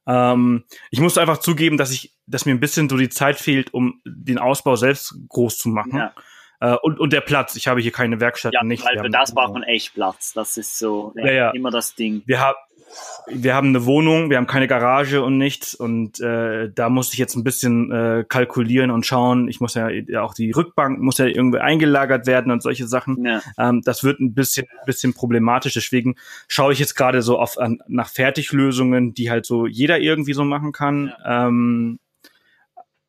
Ähm, 0.07 0.65
ich 0.91 1.01
muss 1.01 1.19
einfach 1.19 1.39
zugeben, 1.39 1.77
dass 1.77 1.91
ich, 1.91 2.15
dass 2.27 2.47
mir 2.47 2.53
ein 2.53 2.61
bisschen 2.61 2.89
so 2.89 2.97
die 2.97 3.09
Zeit 3.09 3.37
fehlt, 3.37 3.75
um 3.75 4.01
den 4.05 4.39
Ausbau 4.39 4.77
selbst 4.77 5.17
groß 5.29 5.59
zu 5.59 5.69
machen. 5.69 5.97
Ja. 5.97 6.15
Äh, 6.61 6.77
und, 6.83 6.99
und 6.99 7.13
der 7.13 7.21
Platz. 7.21 7.57
Ich 7.57 7.69
habe 7.69 7.81
hier 7.81 7.93
keine 7.93 8.21
Werkstatt. 8.21 8.55
Ja, 8.55 8.63
nicht. 8.63 8.85
weil 8.85 8.99
für 8.99 9.11
das 9.11 9.35
braucht 9.35 9.55
man 9.55 9.63
echt 9.63 9.95
Platz. 9.95 10.33
Das 10.33 10.57
ist 10.57 10.79
so 10.79 11.13
ja, 11.17 11.31
ja. 11.31 11.51
immer 11.51 11.71
das 11.71 11.95
Ding. 11.95 12.23
Wir 12.27 12.41
haben 12.41 12.57
wir 13.29 13.55
haben 13.55 13.69
eine 13.69 13.85
Wohnung, 13.85 14.31
wir 14.31 14.37
haben 14.37 14.47
keine 14.47 14.69
Garage 14.69 15.23
und 15.23 15.37
nichts 15.37 15.75
und 15.75 16.21
äh, 16.21 16.71
da 16.73 16.89
muss 16.89 17.13
ich 17.13 17.19
jetzt 17.19 17.35
ein 17.35 17.43
bisschen 17.43 17.91
äh, 17.91 18.25
kalkulieren 18.27 18.91
und 18.91 19.05
schauen. 19.05 19.49
Ich 19.49 19.61
muss 19.61 19.75
ja, 19.75 19.89
ja 19.89 20.23
auch 20.23 20.35
die 20.35 20.53
Rückbank 20.53 21.01
muss 21.01 21.19
ja 21.19 21.27
irgendwie 21.27 21.59
eingelagert 21.59 22.27
werden 22.27 22.53
und 22.53 22.63
solche 22.63 22.87
Sachen. 22.87 23.25
Ja. 23.25 23.43
Ähm, 23.59 23.83
das 23.85 24.05
wird 24.05 24.21
ein 24.21 24.35
bisschen 24.35 24.67
bisschen 24.87 25.15
problematisch. 25.15 25.75
Deswegen 25.75 26.15
schaue 26.47 26.73
ich 26.73 26.79
jetzt 26.79 26.95
gerade 26.95 27.23
so 27.23 27.39
auf 27.39 27.59
an, 27.59 27.81
nach 27.89 28.09
Fertiglösungen, 28.09 29.13
die 29.15 29.31
halt 29.31 29.47
so 29.47 29.67
jeder 29.67 29.99
irgendwie 29.99 30.33
so 30.33 30.45
machen 30.45 30.73
kann. 30.73 31.13
Ja. 31.25 31.49
Ähm, 31.49 31.99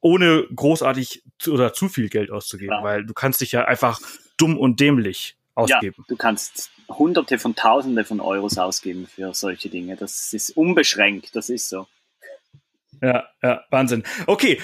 ohne 0.08 0.46
großartig 0.56 1.24
zu, 1.38 1.54
oder 1.54 1.74
zu 1.74 1.90
viel 1.90 2.08
Geld 2.08 2.32
auszugeben, 2.32 2.76
ja. 2.76 2.84
weil 2.84 3.06
du 3.06 3.14
kannst 3.14 3.42
dich 3.42 3.52
ja 3.52 3.66
einfach 3.66 4.00
dumm 4.38 4.58
und 4.58 4.80
dämlich 4.80 5.36
ausgeben. 5.54 5.96
Ja, 5.98 6.04
du 6.08 6.16
kannst 6.16 6.72
Hunderte 6.88 7.38
von 7.38 7.56
Tausende 7.56 8.06
von 8.06 8.22
Euros 8.22 8.58
ausgeben 8.58 9.08
für 9.08 9.34
solche 9.34 9.70
Dinge. 9.70 9.98
Das 9.98 10.32
ist 10.32 10.52
unbeschränkt, 10.52 11.36
das 11.36 11.50
ist 11.50 11.68
so. 11.68 11.88
Ja, 13.02 13.26
ja, 13.44 13.64
Wahnsinn. 13.70 14.04
Okay, 14.26 14.60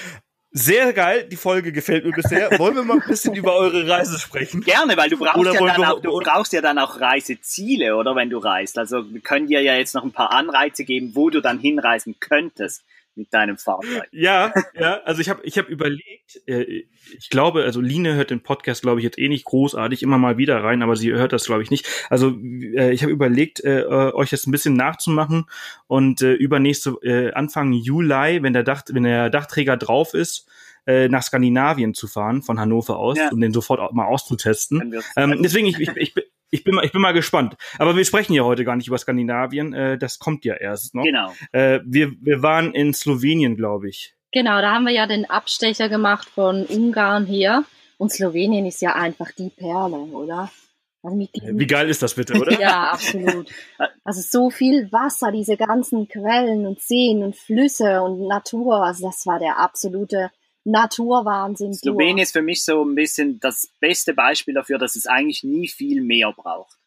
sehr 0.50 0.92
geil, 0.92 1.28
die 1.30 1.36
Folge 1.36 1.72
gefällt 1.72 2.06
mir 2.06 2.12
bisher. 2.12 2.50
Wollen 2.58 2.76
wir 2.76 2.84
mal 2.84 3.00
ein 3.00 3.06
bisschen 3.06 3.34
über 3.34 3.54
eure 3.54 3.86
Reise 3.86 4.18
sprechen? 4.18 4.62
Gerne, 4.62 4.96
weil 4.96 5.10
du 5.10 5.18
brauchst, 5.18 5.52
ja 5.52 5.66
dann, 5.66 5.80
wir, 5.80 5.92
auch, 5.92 6.00
du 6.00 6.18
brauchst 6.20 6.52
ja 6.54 6.62
dann 6.62 6.78
auch 6.78 7.00
Reiseziele, 7.00 7.96
oder 7.96 8.16
wenn 8.16 8.30
du 8.30 8.38
reist. 8.38 8.78
Also 8.78 9.12
wir 9.12 9.20
können 9.20 9.48
dir 9.48 9.60
ja 9.60 9.74
jetzt 9.74 9.94
noch 9.94 10.04
ein 10.04 10.12
paar 10.12 10.30
Anreize 10.30 10.84
geben, 10.84 11.14
wo 11.14 11.28
du 11.28 11.40
dann 11.40 11.58
hinreisen 11.58 12.16
könntest 12.18 12.82
mit 13.16 13.32
deinem 13.32 13.58
Fahrzeug. 13.58 14.08
Ja, 14.12 14.52
ja, 14.74 15.00
also 15.04 15.20
ich 15.20 15.28
habe 15.28 15.42
ich 15.44 15.58
hab 15.58 15.68
überlegt, 15.68 16.40
äh, 16.46 16.84
ich 17.16 17.30
glaube, 17.30 17.62
also 17.62 17.80
Line 17.80 18.14
hört 18.14 18.30
den 18.30 18.42
Podcast, 18.42 18.82
glaube 18.82 19.00
ich, 19.00 19.04
jetzt 19.04 19.18
eh 19.18 19.28
nicht 19.28 19.44
großartig 19.44 20.02
immer 20.02 20.18
mal 20.18 20.38
wieder 20.38 20.62
rein, 20.62 20.82
aber 20.82 20.96
sie 20.96 21.12
hört 21.12 21.32
das, 21.32 21.46
glaube 21.46 21.62
ich, 21.62 21.70
nicht. 21.70 21.86
Also 22.10 22.36
äh, 22.40 22.92
ich 22.92 23.02
habe 23.02 23.12
überlegt, 23.12 23.62
äh, 23.62 23.82
äh, 23.82 24.12
euch 24.14 24.30
das 24.30 24.46
ein 24.46 24.52
bisschen 24.52 24.74
nachzumachen 24.74 25.46
und 25.86 26.22
äh, 26.22 26.32
übernächste 26.32 26.96
äh, 27.02 27.32
Anfang 27.32 27.72
Juli, 27.72 28.42
wenn 28.42 28.52
der 28.52 28.64
Dach, 28.64 28.82
wenn 28.90 29.04
der 29.04 29.30
Dachträger 29.30 29.76
drauf 29.76 30.14
ist, 30.14 30.48
äh, 30.86 31.08
nach 31.08 31.22
Skandinavien 31.22 31.94
zu 31.94 32.06
fahren 32.06 32.42
von 32.42 32.60
Hannover 32.60 32.98
aus 32.98 33.16
ja. 33.16 33.30
und 33.30 33.40
den 33.40 33.52
sofort 33.52 33.92
mal 33.94 34.06
auszutesten. 34.06 35.02
Ähm, 35.16 35.42
deswegen 35.42 35.66
ich, 35.66 35.78
ich, 35.78 35.88
ich, 35.96 36.14
ich 36.54 36.62
bin 36.62 36.76
mal, 36.76 36.84
ich 36.84 36.92
bin 36.92 37.00
mal 37.00 37.12
gespannt. 37.12 37.56
Aber 37.78 37.96
wir 37.96 38.04
sprechen 38.04 38.32
ja 38.32 38.44
heute 38.44 38.64
gar 38.64 38.76
nicht 38.76 38.86
über 38.86 38.96
Skandinavien. 38.96 39.74
Äh, 39.74 39.98
das 39.98 40.20
kommt 40.20 40.44
ja 40.44 40.54
erst 40.54 40.94
noch. 40.94 41.02
Genau. 41.02 41.32
Äh, 41.50 41.80
wir, 41.84 42.12
wir 42.20 42.42
waren 42.42 42.72
in 42.72 42.94
Slowenien, 42.94 43.56
glaube 43.56 43.88
ich. 43.88 44.14
Genau, 44.30 44.60
da 44.60 44.72
haben 44.72 44.84
wir 44.84 44.92
ja 44.92 45.06
den 45.06 45.28
Abstecher 45.28 45.88
gemacht 45.88 46.28
von 46.28 46.64
Ungarn 46.66 47.26
her. 47.26 47.64
Und 47.98 48.12
Slowenien 48.12 48.66
ist 48.66 48.80
ja 48.82 48.94
einfach 48.94 49.32
die 49.32 49.50
Perle, 49.50 49.96
oder? 49.96 50.50
Also 51.02 51.18
Wie 51.18 51.66
geil 51.66 51.90
ist 51.90 52.02
das 52.02 52.14
bitte, 52.14 52.38
oder? 52.40 52.52
ja, 52.60 52.92
absolut. 52.92 53.50
Also 54.04 54.22
so 54.22 54.50
viel 54.50 54.90
Wasser, 54.92 55.32
diese 55.32 55.56
ganzen 55.56 56.08
Quellen 56.08 56.66
und 56.66 56.80
Seen 56.80 57.22
und 57.22 57.36
Flüsse 57.36 58.00
und 58.00 58.26
Natur, 58.26 58.84
also 58.84 59.08
das 59.08 59.26
war 59.26 59.38
der 59.38 59.58
absolute 59.58 60.30
Naturwahnsinn. 60.64 61.74
Slowenien 61.74 62.18
ist 62.18 62.32
für 62.32 62.42
mich 62.42 62.64
so 62.64 62.82
ein 62.82 62.94
bisschen 62.94 63.38
das 63.40 63.70
beste 63.80 64.14
Beispiel 64.14 64.54
dafür, 64.54 64.78
dass 64.78 64.96
es 64.96 65.06
eigentlich 65.06 65.44
nie 65.44 65.68
viel 65.68 66.02
mehr 66.02 66.32
braucht. 66.32 66.78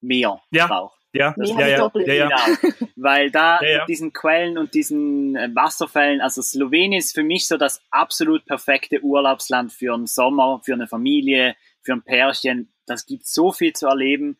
Mehr 0.00 0.40
ja. 0.50 0.66
braucht. 0.66 0.98
Ja, 1.14 1.34
das 1.36 1.50
ja, 1.50 1.60
ja, 1.60 1.68
ja, 1.68 1.90
ja, 2.04 2.28
Genau. 2.28 2.88
Weil 2.96 3.30
da 3.30 3.60
ja, 3.60 3.68
ja. 3.68 3.84
diesen 3.84 4.12
Quellen 4.12 4.56
und 4.56 4.74
diesen 4.74 5.36
äh, 5.36 5.50
Wasserfällen, 5.54 6.22
also 6.22 6.40
Slowenien 6.40 6.98
ist 6.98 7.14
für 7.14 7.22
mich 7.22 7.46
so 7.46 7.58
das 7.58 7.82
absolut 7.90 8.46
perfekte 8.46 9.02
Urlaubsland 9.02 9.72
für 9.72 9.92
einen 9.92 10.06
Sommer, 10.06 10.60
für 10.64 10.72
eine 10.72 10.86
Familie, 10.86 11.54
für 11.82 11.92
ein 11.92 12.02
Pärchen. 12.02 12.72
Das 12.86 13.04
gibt 13.04 13.26
so 13.26 13.52
viel 13.52 13.74
zu 13.74 13.86
erleben. 13.86 14.38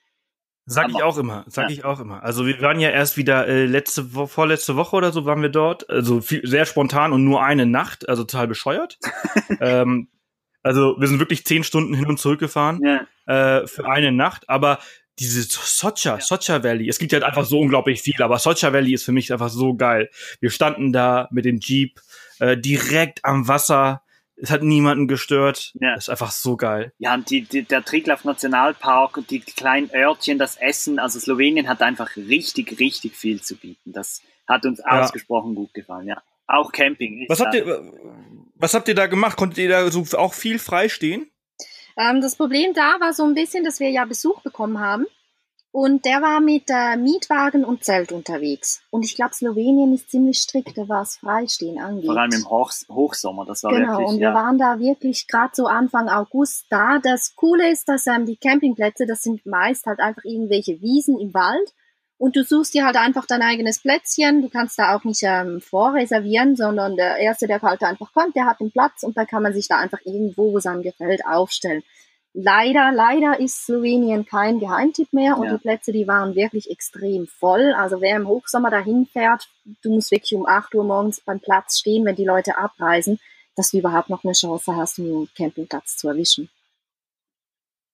Sag 0.64 0.90
ich 0.90 1.02
auch 1.02 1.18
immer, 1.18 1.44
sag 1.48 1.64
ja. 1.64 1.70
ich 1.70 1.84
auch 1.84 1.98
immer. 1.98 2.22
Also 2.22 2.46
wir 2.46 2.60
waren 2.60 2.78
ja 2.78 2.90
erst 2.90 3.16
wieder 3.16 3.48
äh, 3.48 3.66
letzte 3.66 4.04
vorletzte 4.04 4.76
Woche 4.76 4.94
oder 4.94 5.10
so 5.10 5.24
waren 5.24 5.42
wir 5.42 5.48
dort, 5.48 5.90
also 5.90 6.20
viel, 6.20 6.46
sehr 6.46 6.66
spontan 6.66 7.12
und 7.12 7.24
nur 7.24 7.42
eine 7.42 7.66
Nacht, 7.66 8.08
also 8.08 8.22
total 8.22 8.46
bescheuert. 8.46 8.98
ähm, 9.60 10.08
also 10.62 10.96
wir 10.98 11.08
sind 11.08 11.18
wirklich 11.18 11.44
zehn 11.44 11.64
Stunden 11.64 11.94
hin 11.94 12.06
und 12.06 12.20
zurück 12.20 12.38
gefahren 12.38 12.80
ja. 12.84 13.60
äh, 13.60 13.66
für 13.66 13.86
eine 13.86 14.12
Nacht, 14.12 14.48
aber 14.48 14.78
diese 15.18 15.42
Socha, 15.42 16.14
ja. 16.14 16.20
Socha 16.20 16.62
Valley, 16.62 16.88
es 16.88 16.98
gibt 16.98 17.12
ja 17.12 17.16
halt 17.16 17.28
einfach 17.28 17.44
so 17.44 17.58
unglaublich 17.58 18.00
viel, 18.00 18.22
aber 18.22 18.38
Socha 18.38 18.72
Valley 18.72 18.94
ist 18.94 19.04
für 19.04 19.12
mich 19.12 19.32
einfach 19.32 19.50
so 19.50 19.74
geil. 19.74 20.10
Wir 20.40 20.50
standen 20.50 20.92
da 20.92 21.28
mit 21.32 21.44
dem 21.44 21.58
Jeep 21.58 22.00
äh, 22.38 22.56
direkt 22.56 23.24
am 23.24 23.48
Wasser, 23.48 24.02
es 24.42 24.50
hat 24.50 24.62
niemanden 24.62 25.06
gestört. 25.06 25.72
Ja. 25.74 25.94
Das 25.94 26.04
ist 26.04 26.08
einfach 26.08 26.32
so 26.32 26.56
geil. 26.56 26.92
Ja, 26.98 27.14
und 27.14 27.30
die, 27.30 27.42
die, 27.42 27.62
der 27.62 27.84
Triglav 27.84 28.24
Nationalpark 28.24 29.16
und 29.16 29.30
die 29.30 29.38
kleinen 29.38 29.88
Örtchen, 29.94 30.38
das 30.38 30.56
Essen, 30.56 30.98
also 30.98 31.20
Slowenien 31.20 31.68
hat 31.68 31.80
einfach 31.80 32.16
richtig, 32.16 32.80
richtig 32.80 33.16
viel 33.16 33.40
zu 33.40 33.56
bieten. 33.56 33.92
Das 33.92 34.20
hat 34.48 34.66
uns 34.66 34.80
ja. 34.80 35.00
ausgesprochen 35.00 35.54
gut 35.54 35.72
gefallen, 35.72 36.08
ja. 36.08 36.20
Auch 36.48 36.72
Camping. 36.72 37.24
Was 37.28 37.40
habt, 37.40 37.54
ihr, 37.54 37.92
was 38.56 38.74
habt 38.74 38.88
ihr 38.88 38.96
da 38.96 39.06
gemacht? 39.06 39.36
Konntet 39.36 39.58
ihr 39.58 39.68
da 39.68 39.88
so 39.90 40.04
auch 40.18 40.34
viel 40.34 40.58
freistehen? 40.58 41.30
Ähm, 41.96 42.20
das 42.20 42.34
Problem 42.34 42.74
da 42.74 42.96
war 42.98 43.12
so 43.12 43.24
ein 43.24 43.34
bisschen, 43.34 43.62
dass 43.62 43.78
wir 43.78 43.90
ja 43.90 44.04
Besuch 44.04 44.42
bekommen 44.42 44.80
haben. 44.80 45.06
Und 45.74 46.04
der 46.04 46.20
war 46.20 46.40
mit 46.40 46.64
äh, 46.68 46.98
Mietwagen 46.98 47.64
und 47.64 47.82
Zelt 47.82 48.12
unterwegs. 48.12 48.82
Und 48.90 49.06
ich 49.06 49.16
glaube, 49.16 49.32
Slowenien 49.32 49.94
ist 49.94 50.10
ziemlich 50.10 50.36
strikt, 50.36 50.76
was 50.76 51.16
Freistehen 51.16 51.80
angeht. 51.80 52.04
Vor 52.04 52.18
allem 52.18 52.32
im 52.32 52.48
Hoch 52.50 52.70
Hochsommer, 52.90 53.46
das 53.46 53.64
war 53.64 53.72
genau, 53.72 53.92
wirklich, 53.92 54.08
und 54.08 54.20
wir 54.20 54.34
waren 54.34 54.58
da 54.58 54.78
wirklich 54.78 55.26
gerade 55.26 55.52
so 55.54 55.66
Anfang 55.66 56.10
August 56.10 56.66
da. 56.68 56.98
Das 57.02 57.34
Coole 57.36 57.72
ist, 57.72 57.88
dass 57.88 58.06
ähm, 58.06 58.26
die 58.26 58.36
Campingplätze, 58.36 59.06
das 59.06 59.22
sind 59.22 59.46
meist 59.46 59.86
halt 59.86 60.00
einfach 60.00 60.24
irgendwelche 60.24 60.82
Wiesen 60.82 61.18
im 61.18 61.32
Wald. 61.32 61.72
Und 62.18 62.36
du 62.36 62.44
suchst 62.44 62.74
dir 62.74 62.84
halt 62.84 62.96
einfach 62.96 63.24
dein 63.26 63.40
eigenes 63.40 63.80
Plätzchen. 63.80 64.42
Du 64.42 64.50
kannst 64.50 64.78
da 64.78 64.94
auch 64.94 65.04
nicht 65.04 65.22
ähm, 65.22 65.62
vorreservieren, 65.62 66.54
sondern 66.54 66.96
der 66.96 67.16
Erste, 67.16 67.46
der 67.46 67.62
halt 67.62 67.82
einfach 67.82 68.12
kommt, 68.12 68.36
der 68.36 68.44
hat 68.44 68.60
den 68.60 68.70
Platz 68.70 69.02
und 69.04 69.16
dann 69.16 69.26
kann 69.26 69.42
man 69.42 69.54
sich 69.54 69.68
da 69.68 69.78
einfach 69.78 69.98
irgendwo, 70.04 70.52
wo 70.52 70.58
es 70.58 70.66
einem 70.66 70.82
gefällt, 70.82 71.24
aufstellen. 71.26 71.82
Leider, 72.34 72.92
leider 72.92 73.40
ist 73.40 73.66
Slowenien 73.66 74.24
kein 74.24 74.58
Geheimtipp 74.58 75.12
mehr 75.12 75.36
und 75.36 75.46
ja. 75.46 75.52
die 75.52 75.58
Plätze, 75.58 75.92
die 75.92 76.06
waren 76.06 76.34
wirklich 76.34 76.70
extrem 76.70 77.26
voll. 77.26 77.74
Also 77.74 78.00
wer 78.00 78.16
im 78.16 78.26
Hochsommer 78.26 78.70
dahin 78.70 79.06
fährt, 79.06 79.48
du 79.82 79.90
musst 79.90 80.10
wirklich 80.10 80.34
um 80.34 80.46
8 80.46 80.74
Uhr 80.74 80.84
morgens 80.84 81.20
beim 81.20 81.40
Platz 81.40 81.78
stehen, 81.78 82.06
wenn 82.06 82.16
die 82.16 82.24
Leute 82.24 82.56
abreisen, 82.56 83.20
dass 83.54 83.70
du 83.70 83.78
überhaupt 83.78 84.08
noch 84.08 84.24
eine 84.24 84.32
Chance 84.32 84.74
hast, 84.74 84.98
einen 84.98 85.28
Campingplatz 85.36 85.98
zu 85.98 86.08
erwischen. 86.08 86.48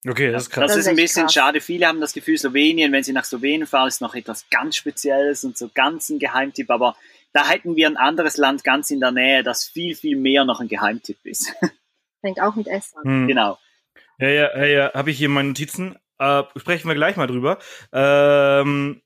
Okay, 0.07 0.30
das 0.30 0.45
ist 0.45 0.51
krass. 0.51 0.68
Das, 0.68 0.76
ist 0.76 0.86
ein 0.86 0.95
bisschen 0.95 1.24
krass. 1.24 1.34
schade. 1.34 1.61
Viele 1.61 1.89
haben 1.89 2.01
das 2.01 2.12
Gefühl, 2.12 2.39
Slowenien, 2.39 2.93
wenn 2.93 3.03
sie 3.03 3.12
nach 3.12 3.24
Slowenien 3.24 3.66
fahren, 3.66 3.89
ist 3.89 4.01
noch 4.01 4.14
etwas 4.14 4.49
ganz 4.51 4.76
Spezielles 4.76 5.43
und 5.43 5.59
so 5.59 5.68
ganz 5.74 6.11
ein 6.11 6.20
Geheimtipp. 6.20 6.70
Aber 6.70 6.97
da 7.32 7.49
hätten 7.49 7.74
wir 7.74 7.89
ein 7.89 7.97
anderes 7.97 8.36
Land 8.36 8.62
ganz 8.62 8.93
in 8.93 9.01
der 9.01 9.11
Nähe, 9.11 9.43
das 9.43 9.64
viel, 9.64 9.97
viel 9.97 10.16
mehr 10.16 10.45
noch 10.45 10.61
ein 10.61 10.68
Geheimtipp 10.68 11.18
ist. 11.24 11.53
Fängt 12.20 12.41
auch 12.41 12.55
mit 12.55 12.68
S 12.68 12.95
an. 12.97 13.05
Hm. 13.05 13.28
Genau. 13.28 13.59
Ja, 14.19 14.29
ja, 14.29 14.64
ja, 14.64 14.93
habe 14.95 15.11
ich 15.11 15.19
hier 15.19 15.29
meine 15.29 15.49
Notizen. 15.49 15.97
Äh, 16.19 16.43
sprechen 16.57 16.89
wir 16.89 16.95
gleich 16.95 17.16
mal 17.16 17.29
drüber. 17.29 17.59
Ähm, 17.93 19.01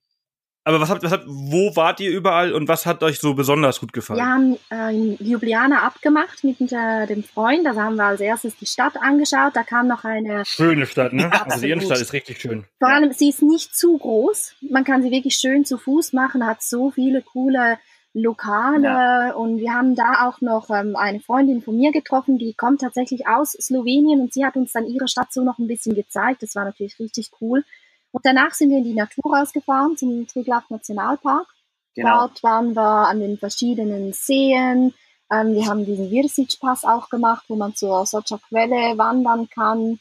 aber 0.64 0.80
was 0.80 0.90
habt, 0.90 1.02
was 1.02 1.10
habt, 1.10 1.24
wo 1.26 1.74
wart 1.74 1.98
ihr 1.98 2.10
überall 2.10 2.52
und 2.52 2.68
was 2.68 2.86
hat 2.86 3.02
euch 3.02 3.18
so 3.18 3.34
besonders 3.34 3.80
gut 3.80 3.92
gefallen? 3.92 4.20
Wir 4.20 4.26
haben 4.26 4.58
äh, 4.70 4.94
in 4.94 5.16
Ljubljana 5.18 5.82
abgemacht 5.82 6.44
mit 6.44 6.60
äh, 6.60 7.06
dem 7.06 7.24
Freund. 7.24 7.66
Da 7.66 7.74
haben 7.74 7.96
wir 7.96 8.04
als 8.04 8.20
erstes 8.20 8.56
die 8.56 8.66
Stadt 8.66 8.96
angeschaut. 8.96 9.56
Da 9.56 9.64
kam 9.64 9.88
noch 9.88 10.04
eine 10.04 10.44
schöne 10.44 10.86
Stadt, 10.86 11.12
ne? 11.12 11.30
also 11.44 11.60
die 11.60 11.70
Innenstadt 11.72 12.00
ist 12.00 12.12
richtig 12.12 12.40
schön. 12.40 12.64
Vor 12.78 12.88
allem, 12.88 13.12
sie 13.12 13.30
ist 13.30 13.42
nicht 13.42 13.74
zu 13.74 13.98
groß. 13.98 14.54
Man 14.70 14.84
kann 14.84 15.02
sie 15.02 15.10
wirklich 15.10 15.34
schön 15.34 15.64
zu 15.64 15.78
Fuß 15.78 16.12
machen. 16.12 16.46
Hat 16.46 16.62
so 16.62 16.92
viele 16.92 17.22
coole 17.22 17.78
Lokale 18.14 18.88
ja. 18.88 19.34
und 19.34 19.58
wir 19.58 19.72
haben 19.72 19.94
da 19.94 20.28
auch 20.28 20.40
noch 20.42 20.68
ähm, 20.68 20.96
eine 20.96 21.20
Freundin 21.20 21.62
von 21.62 21.76
mir 21.76 21.92
getroffen, 21.92 22.38
die 22.38 22.52
kommt 22.52 22.82
tatsächlich 22.82 23.26
aus 23.26 23.52
Slowenien 23.52 24.20
und 24.20 24.34
sie 24.34 24.44
hat 24.44 24.56
uns 24.56 24.72
dann 24.72 24.86
ihre 24.86 25.08
Stadt 25.08 25.32
so 25.32 25.42
noch 25.42 25.58
ein 25.58 25.66
bisschen 25.66 25.94
gezeigt. 25.94 26.42
Das 26.42 26.54
war 26.54 26.64
natürlich 26.64 26.98
richtig 26.98 27.30
cool. 27.40 27.64
Und 28.10 28.26
danach 28.26 28.52
sind 28.52 28.70
wir 28.70 28.78
in 28.78 28.84
die 28.84 28.94
Natur 28.94 29.34
rausgefahren 29.34 29.96
zum 29.96 30.26
Triglav 30.26 30.68
Nationalpark. 30.68 31.46
Genau. 31.94 32.20
Dort 32.20 32.42
waren 32.42 32.74
wir 32.76 33.08
an 33.08 33.20
den 33.20 33.38
verschiedenen 33.38 34.12
Seen. 34.12 34.92
Ähm, 35.32 35.54
wir 35.54 35.66
haben 35.66 35.86
diesen 35.86 36.10
Virsic-Pass 36.10 36.84
auch 36.84 37.08
gemacht, 37.08 37.44
wo 37.48 37.56
man 37.56 37.74
zur 37.74 38.04
Socha 38.04 38.38
Quelle 38.48 38.98
wandern 38.98 39.48
kann. 39.48 39.98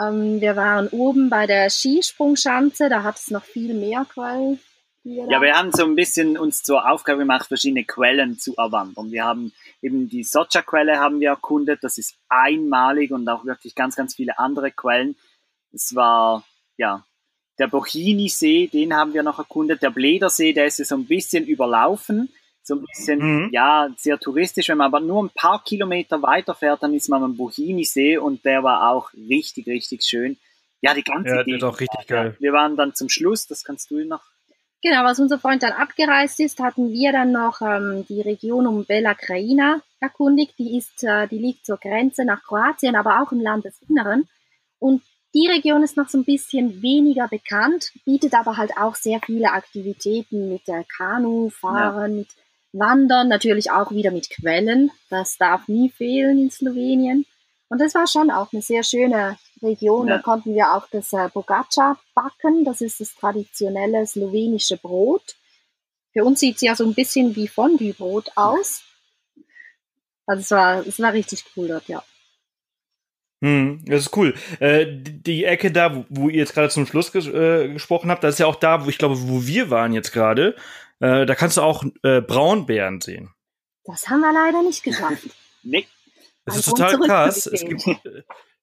Ähm, 0.00 0.40
wir 0.40 0.56
waren 0.56 0.88
oben 0.88 1.30
bei 1.30 1.46
der 1.46 1.70
Skisprungschanze, 1.70 2.88
da 2.88 3.04
hat 3.04 3.16
es 3.16 3.30
noch 3.30 3.44
viel 3.44 3.74
mehr 3.74 4.04
Quellen. 4.04 4.58
Ja, 5.04 5.40
wir 5.40 5.54
haben 5.54 5.72
so 5.72 5.84
ein 5.84 5.96
bisschen 5.96 6.38
uns 6.38 6.62
zur 6.62 6.88
Aufgabe 6.88 7.18
gemacht, 7.18 7.48
verschiedene 7.48 7.84
Quellen 7.84 8.38
zu 8.38 8.54
erwandern. 8.56 9.10
Wir 9.10 9.24
haben 9.24 9.52
eben 9.80 10.08
die 10.08 10.22
Socha-Quelle 10.22 10.98
haben 10.98 11.18
wir 11.18 11.30
erkundet, 11.30 11.82
das 11.82 11.98
ist 11.98 12.14
einmalig 12.28 13.10
und 13.10 13.28
auch 13.28 13.44
wirklich 13.44 13.74
ganz, 13.74 13.96
ganz 13.96 14.14
viele 14.14 14.38
andere 14.38 14.70
Quellen. 14.70 15.16
Es 15.72 15.96
war, 15.96 16.44
ja, 16.76 17.04
der 17.58 17.66
Bochini-See, 17.66 18.68
den 18.68 18.94
haben 18.94 19.12
wir 19.12 19.24
noch 19.24 19.40
erkundet. 19.40 19.82
Der 19.82 19.90
Bledersee, 19.90 20.52
der 20.52 20.66
ist 20.66 20.76
so 20.76 20.94
ein 20.94 21.06
bisschen 21.06 21.46
überlaufen, 21.46 22.32
so 22.62 22.76
ein 22.76 22.84
bisschen, 22.84 23.18
mhm. 23.18 23.48
ja, 23.50 23.88
sehr 23.96 24.20
touristisch. 24.20 24.68
Wenn 24.68 24.78
man 24.78 24.86
aber 24.86 25.00
nur 25.00 25.24
ein 25.24 25.30
paar 25.34 25.64
Kilometer 25.64 26.22
weiter 26.22 26.54
fährt, 26.54 26.80
dann 26.84 26.94
ist 26.94 27.08
man 27.08 27.24
am 27.24 27.36
Bochini-See 27.36 28.18
und 28.18 28.44
der 28.44 28.62
war 28.62 28.90
auch 28.90 29.12
richtig, 29.14 29.66
richtig 29.66 30.04
schön. 30.04 30.38
Ja, 30.80 30.94
die 30.94 31.02
ganze 31.02 31.34
Ja, 31.34 31.42
der 31.42 31.56
ist 31.56 31.64
auch 31.64 31.80
richtig 31.80 32.06
geil. 32.06 32.36
Wir 32.38 32.52
waren 32.52 32.76
dann 32.76 32.94
zum 32.94 33.08
Schluss, 33.08 33.48
das 33.48 33.64
kannst 33.64 33.90
du 33.90 34.04
noch 34.04 34.31
Genau, 34.82 35.04
als 35.04 35.20
unser 35.20 35.38
Freund 35.38 35.62
dann 35.62 35.72
abgereist 35.72 36.40
ist, 36.40 36.58
hatten 36.58 36.90
wir 36.90 37.12
dann 37.12 37.30
noch 37.30 37.60
ähm, 37.60 38.04
die 38.08 38.20
Region 38.20 38.66
um 38.66 38.84
Bella 38.84 39.14
Krajina 39.14 39.80
erkundigt. 40.00 40.58
Die 40.58 40.76
ist, 40.76 41.04
äh, 41.04 41.28
die 41.28 41.38
liegt 41.38 41.64
zur 41.64 41.76
Grenze 41.76 42.24
nach 42.24 42.42
Kroatien, 42.42 42.96
aber 42.96 43.22
auch 43.22 43.30
im 43.30 43.40
Landesinneren. 43.40 44.28
Und 44.80 45.02
die 45.34 45.46
Region 45.46 45.84
ist 45.84 45.96
noch 45.96 46.08
so 46.08 46.18
ein 46.18 46.24
bisschen 46.24 46.82
weniger 46.82 47.28
bekannt, 47.28 47.92
bietet 48.04 48.34
aber 48.34 48.56
halt 48.56 48.76
auch 48.76 48.96
sehr 48.96 49.20
viele 49.24 49.52
Aktivitäten 49.52 50.48
mit 50.48 50.68
äh, 50.68 50.82
Kanufahren, 50.96 52.12
ja. 52.12 52.18
mit 52.18 52.28
Wandern, 52.72 53.28
natürlich 53.28 53.70
auch 53.70 53.92
wieder 53.92 54.10
mit 54.10 54.30
Quellen. 54.30 54.90
Das 55.10 55.38
darf 55.38 55.68
nie 55.68 55.90
fehlen 55.90 56.38
in 56.38 56.50
Slowenien. 56.50 57.24
Und 57.72 57.80
das 57.80 57.94
war 57.94 58.06
schon 58.06 58.30
auch 58.30 58.52
eine 58.52 58.60
sehr 58.60 58.82
schöne 58.82 59.38
Region. 59.62 60.06
Ja. 60.06 60.18
Da 60.18 60.22
konnten 60.22 60.54
wir 60.54 60.74
auch 60.74 60.86
das 60.90 61.10
äh, 61.14 61.30
Bogaca 61.32 61.98
backen. 62.14 62.66
Das 62.66 62.82
ist 62.82 63.00
das 63.00 63.14
traditionelle 63.14 64.06
slowenische 64.06 64.76
Brot. 64.76 65.36
Für 66.12 66.22
uns 66.22 66.40
sieht 66.40 66.56
es 66.56 66.60
ja 66.60 66.76
so 66.76 66.84
ein 66.84 66.92
bisschen 66.92 67.34
wie 67.34 67.48
Fondue-Brot 67.48 68.32
aus. 68.34 68.82
Also 70.26 70.40
es 70.42 70.50
war, 70.50 70.86
es 70.86 71.00
war 71.00 71.14
richtig 71.14 71.46
cool 71.56 71.68
dort, 71.68 71.88
ja. 71.88 72.04
Hm, 73.42 73.82
das 73.86 74.02
ist 74.02 74.16
cool. 74.18 74.34
Äh, 74.60 74.86
die 74.90 75.46
Ecke 75.46 75.72
da, 75.72 75.96
wo, 75.96 76.04
wo 76.10 76.28
ihr 76.28 76.40
jetzt 76.40 76.52
gerade 76.52 76.68
zum 76.68 76.84
Schluss 76.84 77.10
ges 77.10 77.26
äh, 77.26 77.72
gesprochen 77.72 78.10
habt, 78.10 78.22
das 78.22 78.34
ist 78.34 78.40
ja 78.40 78.46
auch 78.48 78.56
da, 78.56 78.84
wo 78.84 78.90
ich 78.90 78.98
glaube, 78.98 79.16
wo 79.18 79.46
wir 79.46 79.70
waren 79.70 79.94
jetzt 79.94 80.12
gerade. 80.12 80.56
Äh, 81.00 81.24
da 81.24 81.34
kannst 81.34 81.56
du 81.56 81.62
auch 81.62 81.82
äh, 82.02 82.20
Braunbären 82.20 83.00
sehen. 83.00 83.30
Das 83.84 84.10
haben 84.10 84.20
wir 84.20 84.34
leider 84.34 84.62
nicht 84.62 84.82
geschafft. 84.82 85.30
nee. 85.62 85.86
Das 86.44 86.56
ist 86.56 86.68
total 86.68 86.98
krass. 86.98 87.46
Es 87.46 87.64
gibt, 87.64 87.82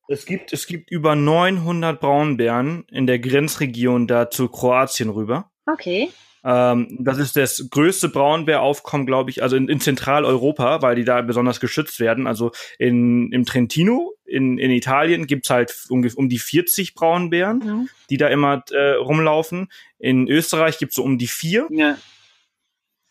es 0.08 0.26
gibt, 0.26 0.54
es 0.54 0.68
gibt 0.68 0.92
über 0.92 1.16
900 1.16 2.00
Braunbären 2.00 2.86
in 2.92 3.08
der 3.08 3.20
Grenzregion 3.20 4.08
da 4.08 4.30
zu 4.30 4.48
Kroatien 4.50 5.10
rüber. 5.10 5.52
Okay. 5.66 6.10
Ähm, 6.44 6.98
das 7.00 7.18
ist 7.18 7.36
das 7.36 7.68
größte 7.70 8.10
Braunbäraufkommen, 8.10 9.06
glaube 9.06 9.30
ich, 9.30 9.44
also 9.44 9.56
in, 9.56 9.68
in, 9.68 9.80
Zentraleuropa, 9.80 10.82
weil 10.82 10.96
die 10.96 11.04
da 11.04 11.22
besonders 11.22 11.60
geschützt 11.60 12.00
werden. 12.00 12.28
Also 12.28 12.52
in, 12.78 13.32
im 13.32 13.46
Trentino, 13.46 14.14
in, 14.26 14.58
in 14.58 14.72
Italien, 14.72 15.28
gibt's 15.28 15.50
halt 15.50 15.76
um, 15.90 16.08
um 16.16 16.30
die 16.30 16.40
40 16.40 16.96
Braunbären, 16.96 17.60
mhm. 17.60 17.90
die 18.10 18.18
da 18.18 18.28
immer 18.28 18.64
äh, 18.72 18.92
rumlaufen. 18.94 19.68
In 19.98 20.28
Österreich 20.28 20.78
gibt's 20.78 20.96
so 20.96 21.04
um 21.04 21.18
die 21.18 21.28
vier. 21.28 21.68
Ja. 21.72 21.98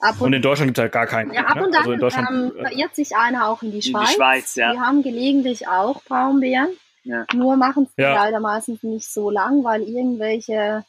Und, 0.01 0.21
und, 0.21 0.33
in 0.33 0.43
Deutschland 0.43 0.69
gibt's 0.69 0.81
halt 0.81 0.93
gar 0.93 1.07
keinen. 1.07 1.33
Ja, 1.33 1.47
ab 1.47 1.57
ne? 1.57 1.67
und 1.67 1.77
an 1.77 2.03
also 2.03 2.19
ähm, 2.19 2.53
äh, 2.57 2.69
verirrt 2.69 2.95
sich 2.95 3.17
einer 3.17 3.49
auch 3.49 3.63
in 3.63 3.73
die 3.73 3.83
Schweiz. 3.83 4.03
In 4.03 4.07
die 4.07 4.15
Schweiz 4.15 4.55
ja. 4.55 4.73
Die 4.73 4.79
haben 4.79 5.03
gelegentlich 5.03 5.67
auch 5.67 6.03
Braunbären. 6.05 6.71
Ja. 7.03 7.25
Nur 7.35 7.57
machen 7.57 7.89
es 7.89 7.93
ja. 7.97 8.15
leider 8.15 8.39
meistens 8.39 8.83
nicht 8.83 9.11
so 9.11 9.31
lang, 9.31 9.65
weil 9.65 9.83
irgendwelche 9.83 10.85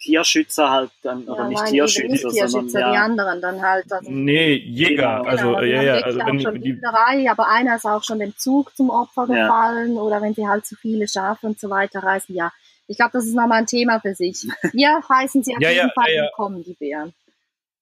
Tierschützer 0.00 0.70
halt 0.70 0.90
dann, 1.02 1.24
oder 1.24 1.48
nicht 1.48 1.60
nein, 1.60 1.72
Tierschützer, 1.72 2.08
nicht 2.08 2.22
Tierschützer, 2.22 2.48
sondern 2.48 2.80
ja. 2.80 2.92
die 2.92 2.98
anderen 2.98 3.40
dann 3.40 3.62
halt. 3.62 3.90
Also, 3.92 4.10
nee, 4.10 4.54
Jäger. 4.54 5.20
Genau, 5.22 5.30
also, 5.30 5.60
ja, 5.60 5.82
ja, 5.82 5.94
also 5.94 6.18
wenn 6.18 6.40
schon 6.40 6.60
die, 6.60 6.74
Wilderei, 6.74 7.30
aber 7.30 7.48
einer 7.48 7.76
ist 7.76 7.86
auch 7.86 8.02
schon 8.02 8.18
dem 8.18 8.36
Zug 8.36 8.74
zum 8.76 8.90
Opfer 8.90 9.26
gefallen 9.26 9.96
oder 9.96 10.20
wenn 10.20 10.34
sie 10.34 10.46
halt 10.46 10.66
zu 10.66 10.76
viele 10.76 11.08
Schafe 11.08 11.46
und 11.46 11.58
so 11.60 11.70
weiter 11.70 12.02
reißen, 12.02 12.34
ja. 12.34 12.52
Ich 12.86 12.98
glaube, 12.98 13.12
das 13.14 13.24
ist 13.24 13.34
nochmal 13.34 13.60
ein 13.60 13.66
Thema 13.66 14.00
für 14.00 14.14
sich. 14.14 14.46
Wir 14.72 15.00
heißen 15.08 15.42
sie 15.42 15.54
auf 15.54 15.62
jeden 15.62 15.90
Fall 15.90 16.06
willkommen, 16.06 16.62
die 16.64 16.74
Bären. 16.74 17.14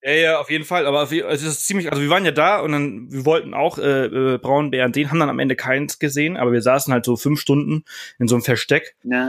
Ja, 0.03 0.11
ja, 0.11 0.39
auf 0.39 0.49
jeden 0.49 0.65
Fall. 0.65 0.85
Aber 0.85 1.03
es 1.03 1.43
ist 1.43 1.65
ziemlich, 1.65 1.89
also 1.89 2.01
wir 2.01 2.09
waren 2.09 2.25
ja 2.25 2.31
da 2.31 2.59
und 2.59 2.73
dann, 2.73 3.11
wir 3.11 3.25
wollten 3.25 3.53
auch 3.53 3.77
äh, 3.77 4.05
äh, 4.05 4.37
Braunbären 4.37 4.93
sehen, 4.93 5.09
haben 5.09 5.19
dann 5.19 5.29
am 5.29 5.39
Ende 5.39 5.55
keins 5.55 5.97
gesehen, 5.97 6.35
aber 6.35 6.51
wir 6.51 6.61
saßen 6.61 6.93
halt 6.93 7.05
so 7.05 7.15
fünf 7.15 7.39
Stunden 7.39 7.85
in 8.19 8.27
so 8.27 8.35
einem 8.35 8.43
Versteck. 8.43 8.95
Ja. 9.03 9.27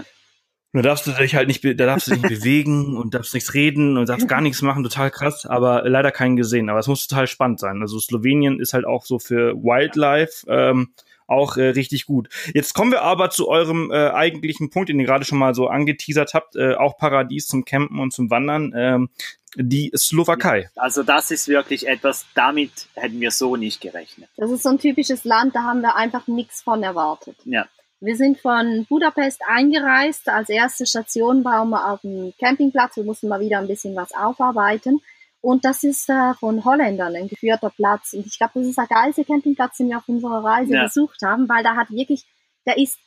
Und 0.72 0.82
da 0.82 0.88
darfst 0.88 1.06
du 1.06 1.12
dich 1.12 1.36
halt 1.36 1.46
nicht, 1.46 1.64
da 1.64 1.86
darfst 1.86 2.08
du 2.08 2.14
dich 2.14 2.22
nicht 2.22 2.40
bewegen 2.40 2.96
und 3.00 3.14
darfst 3.14 3.32
nichts 3.34 3.54
reden 3.54 3.96
und 3.96 4.08
darfst 4.08 4.26
gar 4.26 4.40
nichts 4.40 4.60
machen, 4.62 4.82
total 4.82 5.12
krass, 5.12 5.46
aber 5.46 5.88
leider 5.88 6.10
keinen 6.10 6.34
gesehen. 6.34 6.68
Aber 6.68 6.80
es 6.80 6.88
muss 6.88 7.06
total 7.06 7.28
spannend 7.28 7.60
sein. 7.60 7.80
Also 7.80 8.00
Slowenien 8.00 8.58
ist 8.58 8.74
halt 8.74 8.84
auch 8.84 9.04
so 9.04 9.20
für 9.20 9.54
Wildlife 9.54 10.44
ähm, 10.48 10.92
auch 11.26 11.56
äh, 11.56 11.68
richtig 11.68 12.06
gut. 12.06 12.28
Jetzt 12.54 12.74
kommen 12.74 12.92
wir 12.92 13.02
aber 13.02 13.30
zu 13.30 13.48
eurem 13.48 13.90
äh, 13.90 14.10
eigentlichen 14.10 14.70
Punkt, 14.70 14.88
den 14.88 15.00
ihr 15.00 15.06
gerade 15.06 15.24
schon 15.24 15.38
mal 15.38 15.54
so 15.54 15.68
angeteasert 15.68 16.34
habt, 16.34 16.56
äh, 16.56 16.74
auch 16.74 16.96
Paradies 16.98 17.46
zum 17.46 17.64
Campen 17.64 17.98
und 17.98 18.12
zum 18.12 18.30
Wandern. 18.30 18.72
Ähm, 18.76 19.08
die 19.56 19.92
Slowakei. 19.96 20.68
Also 20.74 21.02
das 21.04 21.30
ist 21.30 21.46
wirklich 21.46 21.86
etwas, 21.86 22.26
damit 22.34 22.88
hätten 22.94 23.20
wir 23.20 23.30
so 23.30 23.54
nicht 23.56 23.80
gerechnet. 23.80 24.28
Das 24.36 24.50
ist 24.50 24.64
so 24.64 24.70
ein 24.70 24.78
typisches 24.78 25.24
Land, 25.24 25.54
da 25.54 25.62
haben 25.62 25.80
wir 25.80 25.94
einfach 25.94 26.26
nichts 26.26 26.62
von 26.62 26.82
erwartet. 26.82 27.36
Ja. 27.44 27.66
Wir 28.00 28.16
sind 28.16 28.38
von 28.38 28.84
Budapest 28.88 29.40
eingereist. 29.48 30.28
Als 30.28 30.50
erste 30.50 30.84
Station 30.84 31.42
waren 31.44 31.70
wir 31.70 31.90
auf 31.90 32.02
dem 32.02 32.34
Campingplatz. 32.38 32.96
Wir 32.96 33.04
mussten 33.04 33.28
mal 33.28 33.40
wieder 33.40 33.58
ein 33.58 33.66
bisschen 33.66 33.96
was 33.96 34.12
aufarbeiten. 34.12 35.00
Und 35.44 35.66
das 35.66 35.84
ist 35.84 36.08
äh, 36.08 36.32
von 36.40 36.64
Holländern 36.64 37.14
ein 37.14 37.28
geführter 37.28 37.68
Platz. 37.68 38.14
Und 38.14 38.24
ich 38.26 38.38
glaube, 38.38 38.52
das 38.54 38.66
ist 38.66 38.78
der 38.78 38.86
geilste 38.86 39.26
Campingplatz, 39.26 39.76
den 39.76 39.90
wir 39.90 39.98
auf 39.98 40.08
unserer 40.08 40.42
Reise 40.42 40.72
ja. 40.72 40.84
besucht 40.84 41.20
haben, 41.22 41.46
weil 41.50 41.62
da 41.62 41.76
hat 41.76 41.90
wirklich, 41.90 42.24
der 42.64 42.78
ist 42.78 42.98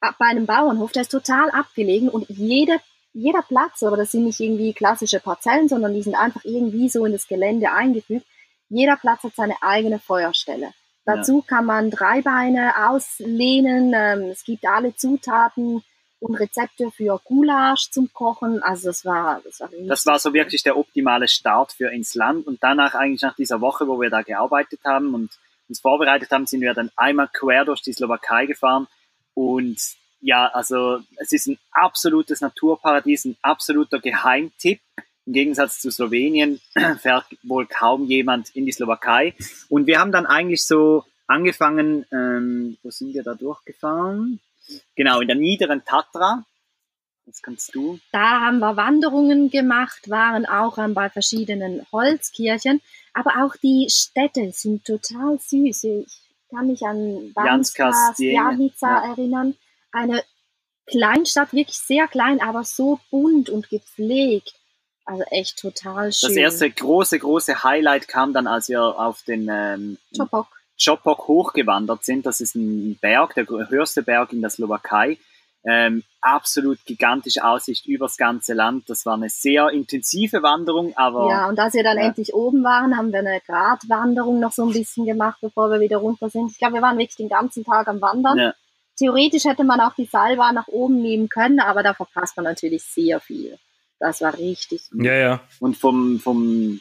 bei 0.00 0.26
einem 0.26 0.44
Bauernhof, 0.44 0.92
der 0.92 1.02
ist 1.02 1.10
total 1.10 1.48
abgelegen 1.52 2.10
und 2.10 2.28
jede, 2.28 2.78
jeder 3.14 3.40
Platz, 3.40 3.82
aber 3.82 3.96
das 3.96 4.12
sind 4.12 4.24
nicht 4.24 4.40
irgendwie 4.40 4.74
klassische 4.74 5.20
Parzellen, 5.20 5.70
sondern 5.70 5.94
die 5.94 6.02
sind 6.02 6.16
einfach 6.16 6.44
irgendwie 6.44 6.90
so 6.90 7.06
in 7.06 7.12
das 7.12 7.28
Gelände 7.28 7.72
eingefügt. 7.72 8.26
Jeder 8.68 8.96
Platz 8.96 9.22
hat 9.22 9.34
seine 9.34 9.54
eigene 9.62 9.98
Feuerstelle. 9.98 10.72
Dazu 11.06 11.38
ja. 11.38 11.44
kann 11.46 11.64
man 11.64 11.90
drei 11.90 12.20
Beine 12.20 12.90
auslehnen. 12.90 13.94
Ähm, 13.96 14.30
es 14.30 14.44
gibt 14.44 14.66
alle 14.66 14.94
Zutaten 14.94 15.82
und 16.26 16.34
Rezepte 16.34 16.90
für 16.90 17.20
Gulasch 17.24 17.90
zum 17.90 18.12
Kochen. 18.12 18.62
Also 18.62 18.88
das 18.88 19.04
war, 19.04 19.40
das 19.44 19.60
war, 19.60 19.70
das 19.86 20.06
war 20.06 20.18
so 20.18 20.34
wirklich 20.34 20.62
der 20.62 20.76
optimale 20.76 21.28
Start 21.28 21.72
für 21.72 21.92
ins 21.92 22.14
Land. 22.14 22.46
Und 22.46 22.62
danach 22.62 22.94
eigentlich 22.94 23.22
nach 23.22 23.36
dieser 23.36 23.60
Woche, 23.60 23.86
wo 23.86 24.00
wir 24.00 24.10
da 24.10 24.22
gearbeitet 24.22 24.80
haben 24.84 25.14
und 25.14 25.30
uns 25.68 25.80
vorbereitet 25.80 26.30
haben, 26.30 26.46
sind 26.46 26.60
wir 26.60 26.74
dann 26.74 26.90
einmal 26.96 27.28
quer 27.32 27.64
durch 27.64 27.80
die 27.80 27.92
Slowakei 27.92 28.46
gefahren. 28.46 28.88
Und 29.34 29.78
ja, 30.20 30.48
also 30.48 31.00
es 31.16 31.32
ist 31.32 31.46
ein 31.46 31.58
absolutes 31.70 32.40
Naturparadies, 32.40 33.26
ein 33.26 33.36
absoluter 33.42 34.00
Geheimtipp. 34.00 34.80
Im 35.26 35.32
Gegensatz 35.32 35.80
zu 35.80 35.90
Slowenien 35.90 36.60
fährt 37.00 37.26
wohl 37.44 37.66
kaum 37.66 38.06
jemand 38.06 38.50
in 38.50 38.66
die 38.66 38.72
Slowakei. 38.72 39.34
Und 39.68 39.86
wir 39.86 40.00
haben 40.00 40.12
dann 40.12 40.26
eigentlich 40.26 40.64
so 40.64 41.04
angefangen, 41.28 42.04
ähm, 42.12 42.78
wo 42.82 42.90
sind 42.90 43.14
wir 43.14 43.22
da 43.22 43.34
durchgefahren? 43.34 44.40
Genau, 44.94 45.20
in 45.20 45.28
der 45.28 45.36
niederen 45.36 45.84
Tatra. 45.84 46.44
Das 47.26 47.42
kannst 47.42 47.74
du. 47.74 47.98
Da 48.12 48.40
haben 48.40 48.60
wir 48.60 48.76
Wanderungen 48.76 49.50
gemacht, 49.50 50.08
waren 50.08 50.46
auch 50.46 50.76
bei 50.94 51.10
verschiedenen 51.10 51.84
Holzkirchen. 51.90 52.80
Aber 53.14 53.44
auch 53.44 53.56
die 53.56 53.88
Städte 53.90 54.52
sind 54.52 54.84
total 54.84 55.38
süß. 55.40 55.84
Ich 55.84 56.20
kann 56.50 56.68
mich 56.68 56.82
an 56.82 57.32
Banska, 57.34 58.12
Stjanica 58.14 59.04
ja. 59.04 59.10
erinnern. 59.10 59.56
Eine 59.90 60.22
Kleinstadt, 60.86 61.52
wirklich 61.52 61.78
sehr 61.78 62.06
klein, 62.06 62.40
aber 62.40 62.62
so 62.62 63.00
bunt 63.10 63.50
und 63.50 63.68
gepflegt. 63.70 64.54
Also 65.04 65.22
echt 65.30 65.58
total 65.58 66.12
schön. 66.12 66.30
Das 66.30 66.36
erste 66.36 66.70
große, 66.70 67.18
große 67.18 67.62
Highlight 67.62 68.06
kam 68.06 68.32
dann, 68.32 68.46
als 68.46 68.68
wir 68.68 68.82
auf 68.82 69.22
den 69.22 69.48
ähm, 69.50 69.98
Chopok. 70.16 70.48
Chopok 70.82 71.28
hochgewandert 71.28 72.04
sind. 72.04 72.26
Das 72.26 72.40
ist 72.40 72.54
ein 72.54 72.98
Berg, 73.00 73.34
der 73.34 73.46
höchste 73.46 74.02
Berg 74.02 74.32
in 74.32 74.40
der 74.40 74.50
Slowakei. 74.50 75.18
Ähm, 75.68 76.04
absolut 76.20 76.78
gigantische 76.84 77.44
Aussicht 77.44 77.86
übers 77.86 78.16
ganze 78.16 78.54
Land. 78.54 78.88
Das 78.88 79.04
war 79.04 79.14
eine 79.14 79.28
sehr 79.28 79.70
intensive 79.70 80.42
Wanderung, 80.42 80.96
aber. 80.96 81.28
Ja, 81.28 81.48
und 81.48 81.58
als 81.58 81.74
wir 81.74 81.82
dann 81.82 81.98
ja. 81.98 82.04
endlich 82.04 82.34
oben 82.34 82.62
waren, 82.62 82.96
haben 82.96 83.12
wir 83.12 83.18
eine 83.18 83.40
Gratwanderung 83.44 84.38
noch 84.38 84.52
so 84.52 84.64
ein 84.64 84.72
bisschen 84.72 85.06
gemacht, 85.06 85.38
bevor 85.40 85.70
wir 85.70 85.80
wieder 85.80 85.96
runter 85.96 86.30
sind. 86.30 86.52
Ich 86.52 86.58
glaube, 86.58 86.74
wir 86.74 86.82
waren 86.82 86.98
wirklich 86.98 87.16
den 87.16 87.28
ganzen 87.28 87.64
Tag 87.64 87.88
am 87.88 88.00
Wandern. 88.00 88.38
Ja. 88.38 88.54
Theoretisch 88.96 89.44
hätte 89.44 89.64
man 89.64 89.80
auch 89.80 89.94
die 89.94 90.06
Seilbahn 90.06 90.54
nach 90.54 90.68
oben 90.68 91.02
nehmen 91.02 91.28
können, 91.28 91.58
aber 91.58 91.82
da 91.82 91.94
verpasst 91.94 92.36
man 92.36 92.44
natürlich 92.44 92.84
sehr 92.84 93.18
viel. 93.18 93.58
Das 93.98 94.20
war 94.20 94.38
richtig. 94.38 94.82
Ja, 94.94 95.14
ja. 95.14 95.40
Und 95.58 95.76
vom, 95.76 96.20
vom 96.20 96.80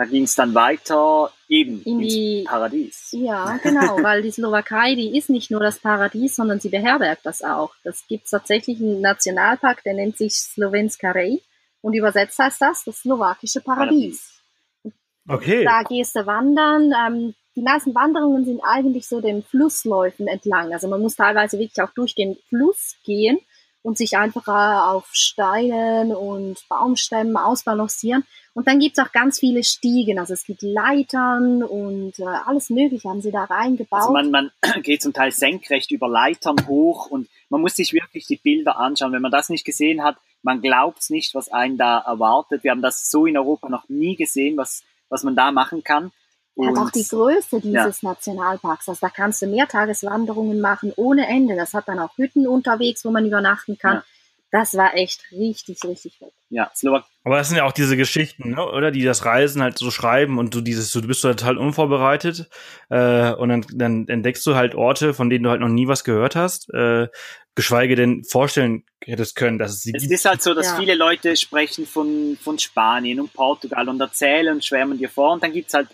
da 0.00 0.06
ging 0.06 0.22
es 0.22 0.34
dann 0.34 0.54
weiter 0.54 1.30
eben 1.46 1.82
in 1.82 1.98
die 1.98 2.44
Paradies. 2.48 3.08
Ja, 3.12 3.58
genau, 3.62 3.98
weil 4.02 4.22
die 4.22 4.30
Slowakei, 4.30 4.94
die 4.94 5.14
ist 5.14 5.28
nicht 5.28 5.50
nur 5.50 5.60
das 5.60 5.78
Paradies, 5.78 6.36
sondern 6.36 6.58
sie 6.58 6.70
beherbergt 6.70 7.26
das 7.26 7.42
auch. 7.42 7.74
Das 7.84 8.06
gibt 8.08 8.30
tatsächlich 8.30 8.80
einen 8.80 9.02
Nationalpark, 9.02 9.82
der 9.84 9.92
nennt 9.92 10.16
sich 10.16 10.32
Slovenska 10.36 11.10
Rej 11.10 11.42
und 11.82 11.92
übersetzt 11.92 12.38
heißt 12.38 12.62
das 12.62 12.84
das 12.84 13.02
slowakische 13.02 13.60
Paradies. 13.60 14.40
Okay. 15.28 15.64
Da 15.64 15.82
gehst 15.82 16.16
du 16.16 16.24
wandern. 16.24 16.94
Ähm, 16.98 17.34
die 17.54 17.62
meisten 17.62 17.94
Wanderungen 17.94 18.46
sind 18.46 18.62
eigentlich 18.64 19.06
so 19.06 19.20
den 19.20 19.42
Flussläufen 19.42 20.28
entlang. 20.28 20.72
Also 20.72 20.88
man 20.88 21.02
muss 21.02 21.16
teilweise 21.16 21.58
wirklich 21.58 21.82
auch 21.82 21.92
durch 21.94 22.14
den 22.14 22.38
Fluss 22.48 22.96
gehen 23.04 23.38
und 23.82 23.96
sich 23.96 24.16
einfach 24.16 24.46
auf 24.48 25.08
Steinen 25.12 26.14
und 26.14 26.56
Baumstämmen 26.68 27.36
ausbalancieren. 27.36 28.24
Und 28.52 28.66
dann 28.66 28.80
gibt's 28.80 28.98
auch 28.98 29.12
ganz 29.12 29.38
viele 29.38 29.62
Stiegen, 29.62 30.18
also 30.18 30.34
es 30.34 30.44
gibt 30.44 30.62
Leitern 30.62 31.62
und 31.62 32.18
äh, 32.18 32.24
alles 32.24 32.68
Mögliche 32.68 33.08
haben 33.08 33.22
sie 33.22 33.30
da 33.30 33.44
reingebaut. 33.44 34.00
Also 34.00 34.12
man, 34.12 34.30
man 34.30 34.50
geht 34.82 35.02
zum 35.02 35.12
Teil 35.12 35.30
senkrecht 35.30 35.92
über 35.92 36.08
Leitern 36.08 36.56
hoch 36.66 37.06
und 37.06 37.28
man 37.48 37.60
muss 37.60 37.76
sich 37.76 37.92
wirklich 37.92 38.26
die 38.26 38.36
Bilder 38.36 38.78
anschauen. 38.78 39.12
Wenn 39.12 39.22
man 39.22 39.30
das 39.30 39.50
nicht 39.50 39.64
gesehen 39.64 40.02
hat, 40.02 40.16
man 40.42 40.62
glaubt's 40.62 41.10
nicht, 41.10 41.34
was 41.34 41.48
einen 41.48 41.76
da 41.76 41.98
erwartet. 41.98 42.64
Wir 42.64 42.72
haben 42.72 42.82
das 42.82 43.10
so 43.10 43.26
in 43.26 43.36
Europa 43.36 43.68
noch 43.68 43.88
nie 43.88 44.16
gesehen, 44.16 44.56
was, 44.56 44.82
was 45.08 45.22
man 45.22 45.36
da 45.36 45.52
machen 45.52 45.84
kann. 45.84 46.10
Und, 46.60 46.78
hat 46.78 46.86
auch 46.86 46.90
die 46.90 47.06
Größe 47.06 47.60
dieses 47.60 48.02
ja. 48.02 48.08
Nationalparks. 48.10 48.88
Also 48.88 48.98
da 49.00 49.10
kannst 49.10 49.42
du 49.42 49.46
Mehrtageswanderungen 49.46 50.60
machen 50.60 50.92
ohne 50.96 51.26
Ende. 51.28 51.56
Das 51.56 51.74
hat 51.74 51.88
dann 51.88 51.98
auch 51.98 52.16
Hütten 52.16 52.46
unterwegs, 52.46 53.04
wo 53.04 53.10
man 53.10 53.26
übernachten 53.26 53.78
kann. 53.78 53.96
Ja. 53.96 54.04
Das 54.52 54.76
war 54.76 54.96
echt 54.96 55.30
richtig, 55.30 55.78
richtig 55.84 56.18
fett. 56.18 56.32
Ja, 56.48 56.72
Slowak. 56.74 57.04
Aber 57.22 57.36
das 57.36 57.48
sind 57.48 57.58
ja 57.58 57.64
auch 57.64 57.72
diese 57.72 57.96
Geschichten, 57.96 58.50
ne, 58.50 58.66
oder? 58.66 58.90
Die 58.90 59.04
das 59.04 59.24
Reisen 59.24 59.62
halt 59.62 59.78
so 59.78 59.92
schreiben 59.92 60.38
und 60.38 60.52
du 60.52 60.60
dieses, 60.60 60.90
du 60.90 61.02
bist 61.02 61.22
total 61.22 61.56
unvorbereitet 61.56 62.48
äh, 62.88 63.32
und 63.32 63.48
dann, 63.48 63.64
dann 63.72 64.08
entdeckst 64.08 64.44
du 64.46 64.56
halt 64.56 64.74
Orte, 64.74 65.14
von 65.14 65.30
denen 65.30 65.44
du 65.44 65.50
halt 65.50 65.60
noch 65.60 65.68
nie 65.68 65.86
was 65.86 66.02
gehört 66.02 66.34
hast, 66.34 66.68
äh, 66.74 67.06
geschweige 67.54 67.94
denn 67.94 68.24
vorstellen 68.24 68.84
hättest 69.04 69.36
können, 69.36 69.58
dass 69.58 69.72
es 69.72 69.82
sie 69.82 69.92
Es 69.94 70.02
gibt. 70.02 70.14
ist 70.14 70.24
halt 70.24 70.42
so, 70.42 70.54
dass 70.54 70.66
ja. 70.66 70.76
viele 70.76 70.94
Leute 70.94 71.36
sprechen 71.36 71.86
von, 71.86 72.36
von 72.40 72.58
Spanien 72.58 73.20
und 73.20 73.32
Portugal 73.32 73.88
und 73.88 74.00
erzählen 74.00 74.54
und 74.54 74.64
schwärmen 74.64 74.98
dir 74.98 75.08
vor 75.08 75.32
und 75.32 75.42
dann 75.44 75.52
gibt's 75.52 75.74
halt 75.74 75.88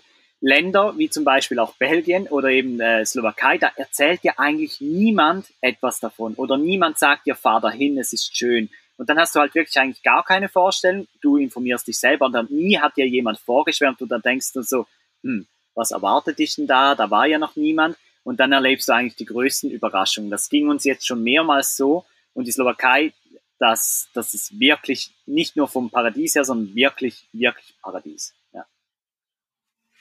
Länder 0.47 0.93
wie 0.97 1.09
zum 1.09 1.25
Beispiel 1.25 1.59
auch 1.59 1.73
Belgien 1.75 2.27
oder 2.27 2.47
eben 2.49 2.79
äh, 2.79 3.05
Slowakei, 3.05 3.57
da 3.57 3.69
erzählt 3.75 4.23
dir 4.23 4.39
eigentlich 4.39 4.79
niemand 4.79 5.47
etwas 5.59 5.99
davon 5.99 6.35
oder 6.35 6.57
niemand 6.57 6.97
sagt 6.97 7.25
dir, 7.27 7.35
fahr 7.35 7.59
dahin, 7.59 7.97
es 7.97 8.13
ist 8.13 8.35
schön. 8.35 8.69
Und 8.95 9.09
dann 9.09 9.19
hast 9.19 9.35
du 9.35 9.41
halt 9.41 9.53
wirklich 9.55 9.77
eigentlich 9.77 10.03
gar 10.03 10.23
keine 10.23 10.47
Vorstellung, 10.47 11.07
du 11.21 11.35
informierst 11.35 11.87
dich 11.87 11.99
selber 11.99 12.27
und 12.27 12.31
dann 12.31 12.47
nie 12.49 12.79
hat 12.79 12.95
dir 12.95 13.05
jemand 13.05 13.39
vorgeschwärmt 13.39 14.01
und 14.01 14.09
dann 14.09 14.21
denkst 14.21 14.53
du 14.53 14.61
so, 14.61 14.87
hm, 15.21 15.45
was 15.75 15.91
erwartet 15.91 16.39
dich 16.39 16.55
denn 16.55 16.65
da? 16.65 16.95
Da 16.95 17.11
war 17.11 17.27
ja 17.27 17.37
noch 17.37 17.55
niemand. 17.57 17.97
Und 18.23 18.39
dann 18.39 18.51
erlebst 18.51 18.87
du 18.87 18.93
eigentlich 18.93 19.15
die 19.15 19.25
größten 19.25 19.69
Überraschungen. 19.69 20.31
Das 20.31 20.49
ging 20.49 20.69
uns 20.69 20.83
jetzt 20.83 21.05
schon 21.05 21.23
mehrmals 21.23 21.77
so. 21.77 22.05
Und 22.33 22.47
die 22.47 22.51
Slowakei, 22.51 23.13
das, 23.59 24.09
das 24.13 24.33
ist 24.33 24.59
wirklich 24.59 25.11
nicht 25.25 25.55
nur 25.55 25.67
vom 25.67 25.89
Paradies 25.89 26.35
her, 26.35 26.43
sondern 26.43 26.73
wirklich, 26.75 27.27
wirklich 27.31 27.75
Paradies. 27.81 28.33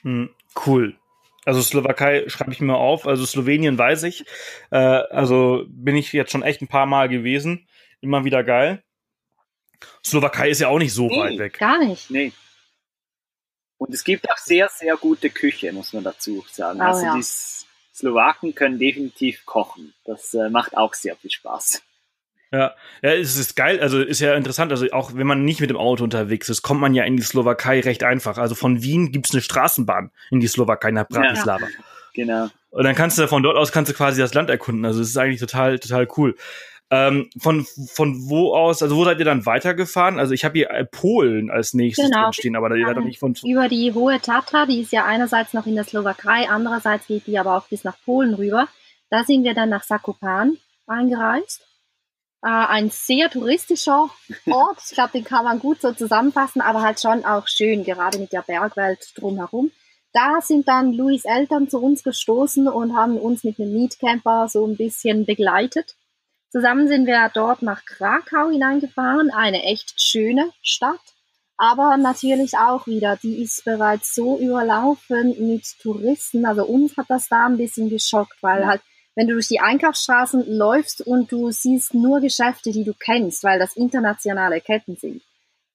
Hm, 0.02 0.30
cool. 0.66 0.96
Also 1.44 1.62
Slowakei 1.62 2.28
schreibe 2.28 2.52
ich 2.52 2.60
mir 2.60 2.76
auf, 2.76 3.06
also 3.06 3.24
Slowenien 3.24 3.78
weiß 3.78 4.02
ich. 4.02 4.24
Äh, 4.70 4.76
also 4.78 5.64
bin 5.68 5.96
ich 5.96 6.12
jetzt 6.12 6.32
schon 6.32 6.42
echt 6.42 6.60
ein 6.60 6.68
paar 6.68 6.86
Mal 6.86 7.08
gewesen. 7.08 7.68
Immer 8.00 8.24
wieder 8.24 8.42
geil. 8.42 8.82
Slowakei 10.04 10.50
ist 10.50 10.60
ja 10.60 10.68
auch 10.68 10.78
nicht 10.78 10.92
so 10.92 11.06
nee, 11.06 11.18
weit 11.18 11.38
weg. 11.38 11.58
Gar 11.58 11.84
nicht. 11.84 12.10
Nee. 12.10 12.32
Und 13.78 13.94
es 13.94 14.04
gibt 14.04 14.28
auch 14.30 14.38
sehr, 14.38 14.68
sehr 14.68 14.96
gute 14.96 15.30
Küche, 15.30 15.72
muss 15.72 15.92
man 15.92 16.02
dazu 16.02 16.44
sagen. 16.50 16.80
Oh, 16.80 16.84
also 16.84 17.04
ja. 17.04 17.14
die 17.14 17.24
Slowaken 17.94 18.54
können 18.54 18.78
definitiv 18.78 19.44
kochen. 19.46 19.94
Das 20.04 20.34
äh, 20.34 20.50
macht 20.50 20.76
auch 20.76 20.94
sehr 20.94 21.14
viel 21.16 21.30
Spaß. 21.30 21.82
Ja, 22.52 22.74
ja, 23.02 23.10
es 23.10 23.36
ist 23.36 23.56
geil, 23.56 23.80
also 23.80 24.00
ist 24.00 24.20
ja 24.20 24.34
interessant, 24.34 24.70
also 24.70 24.86
auch 24.92 25.14
wenn 25.14 25.26
man 25.26 25.44
nicht 25.44 25.60
mit 25.60 25.70
dem 25.70 25.76
Auto 25.76 26.04
unterwegs 26.04 26.48
ist, 26.48 26.62
kommt 26.62 26.80
man 26.80 26.94
ja 26.94 27.04
in 27.04 27.16
die 27.16 27.22
Slowakei 27.22 27.80
recht 27.80 28.04
einfach. 28.04 28.38
Also 28.38 28.54
von 28.54 28.82
Wien 28.82 29.10
gibt's 29.10 29.32
eine 29.32 29.42
Straßenbahn 29.42 30.10
in 30.30 30.40
die 30.40 30.46
Slowakei 30.46 30.92
nach 30.92 31.08
Bratislava. 31.08 31.66
Ja, 31.66 31.74
genau. 32.14 32.48
Und 32.70 32.84
dann 32.84 32.94
kannst 32.94 33.18
du 33.18 33.26
von 33.26 33.42
dort 33.42 33.56
aus 33.56 33.72
kannst 33.72 33.90
du 33.90 33.96
quasi 33.96 34.20
das 34.20 34.34
Land 34.34 34.50
erkunden. 34.50 34.84
Also 34.84 35.00
es 35.00 35.08
ist 35.08 35.16
eigentlich 35.16 35.40
total, 35.40 35.78
total 35.78 36.06
cool. 36.16 36.36
Ähm, 36.88 37.30
von, 37.38 37.66
von 37.88 38.28
wo 38.28 38.54
aus, 38.54 38.80
also 38.80 38.96
wo 38.96 39.04
seid 39.04 39.18
ihr 39.18 39.24
dann 39.24 39.44
weitergefahren? 39.44 40.20
Also 40.20 40.32
ich 40.32 40.44
habe 40.44 40.56
hier 40.56 40.88
Polen 40.92 41.50
als 41.50 41.74
nächstes 41.74 42.10
genau. 42.10 42.30
stehen, 42.30 42.54
aber 42.54 42.68
da 42.68 42.76
seid 42.76 43.04
nicht 43.04 43.18
von. 43.18 43.34
Über 43.44 43.68
die 43.68 43.92
Hohe 43.92 44.20
Tatra, 44.20 44.66
die 44.66 44.82
ist 44.82 44.92
ja 44.92 45.04
einerseits 45.04 45.52
noch 45.52 45.66
in 45.66 45.74
der 45.74 45.82
Slowakei, 45.82 46.48
andererseits 46.48 47.08
geht 47.08 47.26
die 47.26 47.40
aber 47.40 47.56
auch 47.56 47.66
bis 47.66 47.82
nach 47.82 47.96
Polen 48.04 48.34
rüber. 48.34 48.68
Da 49.10 49.24
sind 49.24 49.42
wir 49.42 49.54
dann 49.54 49.68
nach 49.68 49.82
Sakopan 49.82 50.58
eingereist 50.86 51.60
äh, 51.60 51.75
ein 52.46 52.90
sehr 52.90 53.28
touristischer 53.28 54.08
Ort. 54.46 54.78
Ich 54.86 54.94
glaube, 54.94 55.12
den 55.12 55.24
kann 55.24 55.44
man 55.44 55.58
gut 55.58 55.80
so 55.80 55.92
zusammenfassen, 55.92 56.60
aber 56.60 56.82
halt 56.82 57.00
schon 57.00 57.24
auch 57.24 57.48
schön, 57.48 57.82
gerade 57.84 58.18
mit 58.18 58.32
der 58.32 58.42
Bergwelt 58.42 59.12
drumherum. 59.16 59.72
Da 60.12 60.40
sind 60.40 60.68
dann 60.68 60.92
Louis 60.92 61.24
Eltern 61.24 61.68
zu 61.68 61.78
uns 61.78 62.02
gestoßen 62.02 62.68
und 62.68 62.96
haben 62.96 63.18
uns 63.18 63.44
mit 63.44 63.58
einem 63.58 63.72
Mietcamper 63.72 64.48
so 64.48 64.64
ein 64.66 64.76
bisschen 64.76 65.26
begleitet. 65.26 65.96
Zusammen 66.50 66.88
sind 66.88 67.06
wir 67.06 67.30
dort 67.34 67.62
nach 67.62 67.84
Krakau 67.84 68.48
hineingefahren, 68.48 69.30
eine 69.30 69.64
echt 69.64 70.00
schöne 70.00 70.52
Stadt, 70.62 71.00
aber 71.58 71.96
natürlich 71.96 72.56
auch 72.56 72.86
wieder, 72.86 73.16
die 73.16 73.42
ist 73.42 73.64
bereits 73.64 74.14
so 74.14 74.38
überlaufen 74.38 75.34
mit 75.48 75.64
Touristen. 75.82 76.46
Also 76.46 76.64
uns 76.64 76.96
hat 76.96 77.06
das 77.08 77.28
da 77.28 77.46
ein 77.46 77.56
bisschen 77.56 77.90
geschockt, 77.90 78.40
weil 78.40 78.66
halt 78.66 78.82
wenn 79.16 79.26
du 79.26 79.32
durch 79.32 79.48
die 79.48 79.60
Einkaufsstraßen 79.60 80.56
läufst 80.56 81.00
und 81.00 81.32
du 81.32 81.50
siehst 81.50 81.94
nur 81.94 82.20
Geschäfte, 82.20 82.70
die 82.70 82.84
du 82.84 82.94
kennst, 82.94 83.42
weil 83.42 83.58
das 83.58 83.74
internationale 83.74 84.60
Ketten 84.60 84.96
sind, 84.96 85.22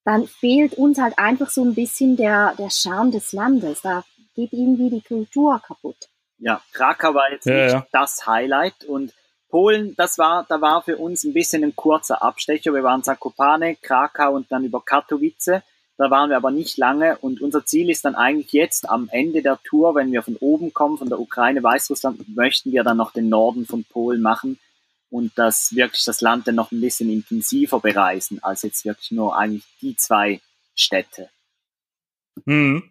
dann 0.06 0.28
fehlt 0.28 0.76
uns 0.76 1.00
halt 1.00 1.18
einfach 1.18 1.50
so 1.50 1.64
ein 1.64 1.76
bisschen 1.76 2.16
der, 2.16 2.54
der 2.58 2.70
Charme 2.70 3.12
des 3.12 3.34
Landes. 3.34 3.82
Da 3.82 4.04
geht 4.36 4.54
irgendwie 4.54 4.90
die 4.90 5.02
Kultur 5.02 5.62
kaputt. 5.66 5.98
Ja, 6.38 6.62
Krakau 6.72 7.14
war 7.14 7.32
jetzt 7.32 7.46
ja, 7.46 7.64
nicht 7.64 7.74
ja. 7.74 7.88
das 7.92 8.26
Highlight 8.26 8.86
und 8.86 9.14
Polen, 9.50 9.96
das 9.98 10.18
war, 10.18 10.46
da 10.48 10.62
war 10.62 10.82
für 10.82 10.98
uns 10.98 11.24
ein 11.24 11.34
bisschen 11.34 11.64
ein 11.64 11.76
kurzer 11.76 12.24
Abstecher. 12.24 12.74
Wir 12.74 12.84
waren 12.84 13.04
Zakopane, 13.04 13.76
Krakau 13.76 14.34
und 14.34 14.50
dann 14.52 14.64
über 14.64 14.82
Katowice. 14.82 15.62
Da 15.98 16.10
waren 16.10 16.30
wir 16.30 16.38
aber 16.38 16.52
nicht 16.52 16.78
lange 16.78 17.18
und 17.20 17.42
unser 17.42 17.66
Ziel 17.66 17.90
ist 17.90 18.06
dann 18.06 18.16
eigentlich 18.16 18.54
jetzt 18.54 18.90
am 18.90 19.10
Ende 19.12 19.42
der 19.42 19.60
Tour, 19.64 19.94
wenn 19.94 20.12
wir 20.12 20.24
von 20.24 20.36
oben 20.38 20.74
kommen, 20.74 20.98
von 20.98 21.10
der 21.10 21.20
Ukraine, 21.20 21.62
Weißrussland, 21.62 22.36
möchten 22.36 22.72
wir 22.72 22.84
dann 22.84 22.98
noch 22.98 23.14
den 23.14 23.30
Norden 23.30 23.66
von 23.66 23.84
Polen 23.84 24.22
machen 24.22 24.60
und 25.10 25.32
das 25.36 25.76
wirklich 25.76 26.04
das 26.06 26.22
Land 26.22 26.48
dann 26.48 26.56
noch 26.56 26.72
ein 26.72 26.82
bisschen 26.82 27.12
intensiver 27.12 27.80
bereisen, 27.80 28.42
als 28.42 28.64
jetzt 28.64 28.86
wirklich 28.86 29.12
nur 29.12 29.38
eigentlich 29.38 29.66
die 29.82 29.96
zwei 29.96 30.42
Städte. 30.74 31.30
Mhm. 32.46 32.91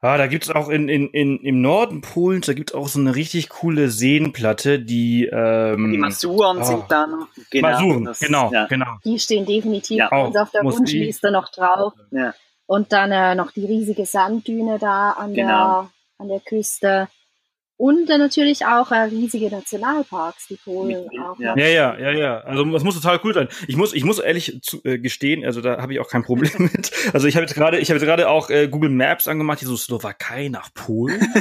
Ah, 0.00 0.16
da 0.16 0.28
gibt's 0.28 0.48
auch 0.48 0.68
in, 0.68 0.88
in, 0.88 1.08
in, 1.08 1.38
im 1.40 1.60
Norden 1.60 2.02
Polens, 2.02 2.46
da 2.46 2.52
gibt's 2.52 2.72
auch 2.72 2.86
so 2.86 3.00
eine 3.00 3.16
richtig 3.16 3.48
coole 3.48 3.90
Seenplatte, 3.90 4.78
die 4.78 5.24
ähm, 5.26 5.90
Die 5.90 5.98
Masuren 5.98 6.58
oh. 6.58 6.64
sind 6.64 6.84
dann 6.88 7.26
genau, 7.50 7.68
Masuren, 7.68 8.04
das, 8.04 8.20
genau, 8.20 8.52
ja. 8.52 8.66
genau. 8.66 8.98
Die 9.04 9.18
stehen 9.18 9.44
definitiv 9.44 9.98
ja. 9.98 10.08
uns 10.16 10.36
auf 10.36 10.52
der 10.52 10.62
Wunschliste 10.62 11.32
noch 11.32 11.50
drauf. 11.50 11.94
Ja. 12.12 12.32
Und 12.66 12.92
dann 12.92 13.10
äh, 13.10 13.34
noch 13.34 13.50
die 13.50 13.66
riesige 13.66 14.06
Sanddüne 14.06 14.78
da 14.78 15.10
an 15.12 15.34
genau. 15.34 15.82
der 15.82 15.90
an 16.18 16.28
der 16.28 16.40
Küste. 16.40 17.08
Und 17.78 18.06
dann 18.06 18.18
natürlich 18.18 18.66
auch 18.66 18.90
äh, 18.90 19.02
riesige 19.02 19.50
Nationalparks, 19.50 20.48
die 20.48 20.56
Polen 20.56 21.06
auch. 21.22 21.38
Ja. 21.38 21.56
ja, 21.56 21.68
ja, 21.68 21.98
ja, 21.98 22.10
ja. 22.10 22.40
Also 22.40 22.64
das 22.64 22.82
muss 22.82 22.96
total 22.96 23.20
cool 23.22 23.32
sein. 23.32 23.46
Ich 23.68 23.76
muss, 23.76 23.94
ich 23.94 24.02
muss 24.02 24.18
ehrlich 24.18 24.58
zu, 24.62 24.84
äh, 24.84 24.98
gestehen, 24.98 25.44
also 25.44 25.60
da 25.60 25.80
habe 25.80 25.92
ich 25.92 26.00
auch 26.00 26.08
kein 26.08 26.24
Problem 26.24 26.50
mit. 26.72 26.90
Also 27.14 27.28
ich 27.28 27.36
habe 27.36 27.46
jetzt 27.46 27.54
gerade, 27.54 27.78
ich 27.78 27.88
habe 27.88 28.00
jetzt 28.00 28.06
gerade 28.06 28.28
auch 28.28 28.50
äh, 28.50 28.66
Google 28.66 28.90
Maps 28.90 29.28
angemacht, 29.28 29.60
die 29.60 29.64
so 29.64 29.76
Slowakei 29.76 30.48
nach 30.48 30.74
Polen. 30.74 31.20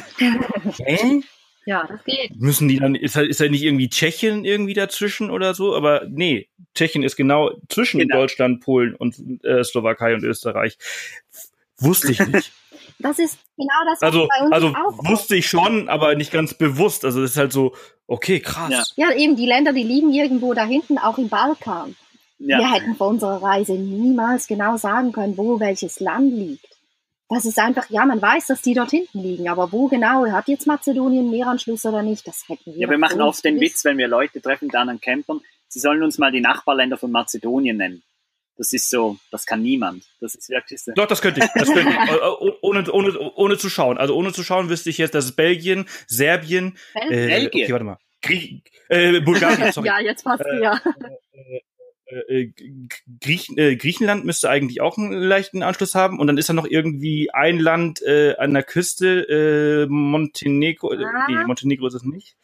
Hä? 0.77 1.21
Ja, 1.65 1.87
das 1.87 2.03
geht. 2.03 2.39
Müssen 2.39 2.67
die 2.67 2.77
dann, 2.77 2.93
ist 2.93 3.15
halt, 3.15 3.29
ist 3.29 3.39
halt 3.39 3.49
nicht 3.49 3.63
irgendwie 3.63 3.89
Tschechien 3.89 4.45
irgendwie 4.45 4.75
dazwischen 4.75 5.31
oder 5.31 5.55
so? 5.55 5.75
Aber 5.75 6.05
nee, 6.07 6.49
Tschechien 6.75 7.01
ist 7.01 7.15
genau 7.15 7.59
zwischen 7.67 7.99
genau. 7.99 8.17
Deutschland, 8.17 8.61
Polen 8.61 8.93
und 8.93 9.43
äh, 9.43 9.63
Slowakei 9.63 10.13
und 10.13 10.23
Österreich. 10.23 10.77
Wusste 11.79 12.11
ich 12.11 12.19
nicht. 12.27 12.51
Das 12.99 13.19
ist 13.19 13.37
genau 13.55 13.73
das, 13.85 14.01
was 14.01 14.03
also, 14.03 14.27
bei 14.27 14.45
uns 14.45 14.53
Also 14.53 14.67
auch 14.69 15.09
wusste 15.09 15.35
ich 15.35 15.47
schon, 15.47 15.87
aber 15.87 16.15
nicht 16.15 16.31
ganz 16.31 16.53
bewusst. 16.53 17.05
Also 17.05 17.21
das 17.21 17.31
ist 17.31 17.37
halt 17.37 17.53
so, 17.53 17.73
okay, 18.07 18.39
krass. 18.39 18.93
Ja. 18.95 19.09
ja, 19.09 19.15
eben, 19.15 19.35
die 19.35 19.45
Länder, 19.45 19.73
die 19.73 19.83
liegen 19.83 20.11
irgendwo 20.13 20.53
da 20.53 20.65
hinten, 20.65 20.97
auch 20.97 21.17
im 21.17 21.29
Balkan. 21.29 21.95
Ja. 22.39 22.59
Wir 22.59 22.71
hätten 22.71 22.95
vor 22.95 23.07
unserer 23.07 23.41
Reise 23.41 23.73
niemals 23.73 24.47
genau 24.47 24.77
sagen 24.77 25.11
können, 25.11 25.37
wo 25.37 25.59
welches 25.59 25.99
Land 25.99 26.33
liegt. 26.33 26.77
Das 27.29 27.45
ist 27.45 27.59
einfach, 27.59 27.89
ja, 27.89 28.05
man 28.05 28.21
weiß, 28.21 28.47
dass 28.47 28.61
die 28.61 28.73
dort 28.73 28.91
hinten 28.91 29.19
liegen, 29.19 29.49
aber 29.49 29.71
wo 29.73 29.87
genau, 29.87 30.25
hat 30.27 30.47
jetzt 30.47 30.65
Mazedonien 30.65 31.29
Meeranschluss 31.29 31.85
oder 31.85 32.01
nicht, 32.01 32.25
das 32.25 32.47
hätten 32.47 32.73
wir 32.73 32.81
Ja, 32.81 32.89
wir 32.89 32.97
machen 32.97 33.21
oft 33.21 33.43
den 33.43 33.59
Witz, 33.59 33.83
wenn 33.83 33.97
wir 33.97 34.07
Leute 34.07 34.41
treffen, 34.41 34.69
da 34.69 34.81
an 34.83 35.01
Campern, 35.01 35.41
sie 35.67 35.79
sollen 35.79 36.03
uns 36.03 36.17
mal 36.19 36.31
die 36.31 36.39
Nachbarländer 36.39 36.97
von 36.97 37.11
Mazedonien 37.11 37.75
nennen. 37.75 38.01
Das 38.57 38.73
ist 38.73 38.89
so, 38.89 39.17
das 39.31 39.45
kann 39.45 39.61
niemand. 39.61 40.03
Das 40.19 40.33
ist 40.33 40.49
wirklich 40.49 40.81
so. 40.81 40.91
Doch, 40.93 41.05
das 41.05 41.21
könnte 41.21 41.41
ich. 41.41 41.49
Das 41.53 41.71
könnte 41.71 41.89
ich. 41.89 41.97
Äh, 42.07 42.15
äh, 42.15 42.51
ohne, 42.61 42.91
ohne, 42.91 43.19
ohne 43.35 43.57
zu 43.57 43.69
schauen. 43.69 43.97
Also 43.97 44.15
ohne 44.15 44.33
zu 44.33 44.43
schauen 44.43 44.69
wüsste 44.69 44.89
ich 44.89 44.97
jetzt, 44.97 45.13
dass 45.13 45.25
es 45.25 45.31
Belgien, 45.33 45.87
Serbien, 46.07 46.77
äh, 46.93 47.09
Belgien. 47.09 47.63
Okay, 47.63 47.71
warte 47.71 47.85
mal. 47.85 47.97
Grie 48.21 48.63
äh, 48.89 49.19
Bulgarien, 49.21 49.71
sorry. 49.73 49.87
ja, 49.87 49.99
jetzt 49.99 50.23
passt 50.23 50.43
äh, 50.45 50.61
ja. 50.61 50.81
Äh, 52.05 52.41
äh, 52.41 52.53
Griech 53.21 53.47
Griechenland 53.55 54.25
müsste 54.25 54.49
eigentlich 54.49 54.81
auch 54.81 54.97
einen 54.97 55.11
leichten 55.11 55.61
Anschluss 55.61 55.93
haben 55.93 56.19
und 56.19 56.27
dann 56.27 56.37
ist 56.37 56.49
da 56.49 56.53
noch 56.53 56.65
irgendwie 56.65 57.29
ein 57.33 57.59
Land 57.59 58.01
äh, 58.01 58.35
an 58.37 58.53
der 58.53 58.63
Küste, 58.63 59.27
äh, 59.27 59.87
Montenegro, 59.87 60.91
ah. 60.91 61.27
nee, 61.27 61.45
Montenegro 61.45 61.87
ist 61.87 61.95
es 61.95 62.03
nicht. 62.03 62.37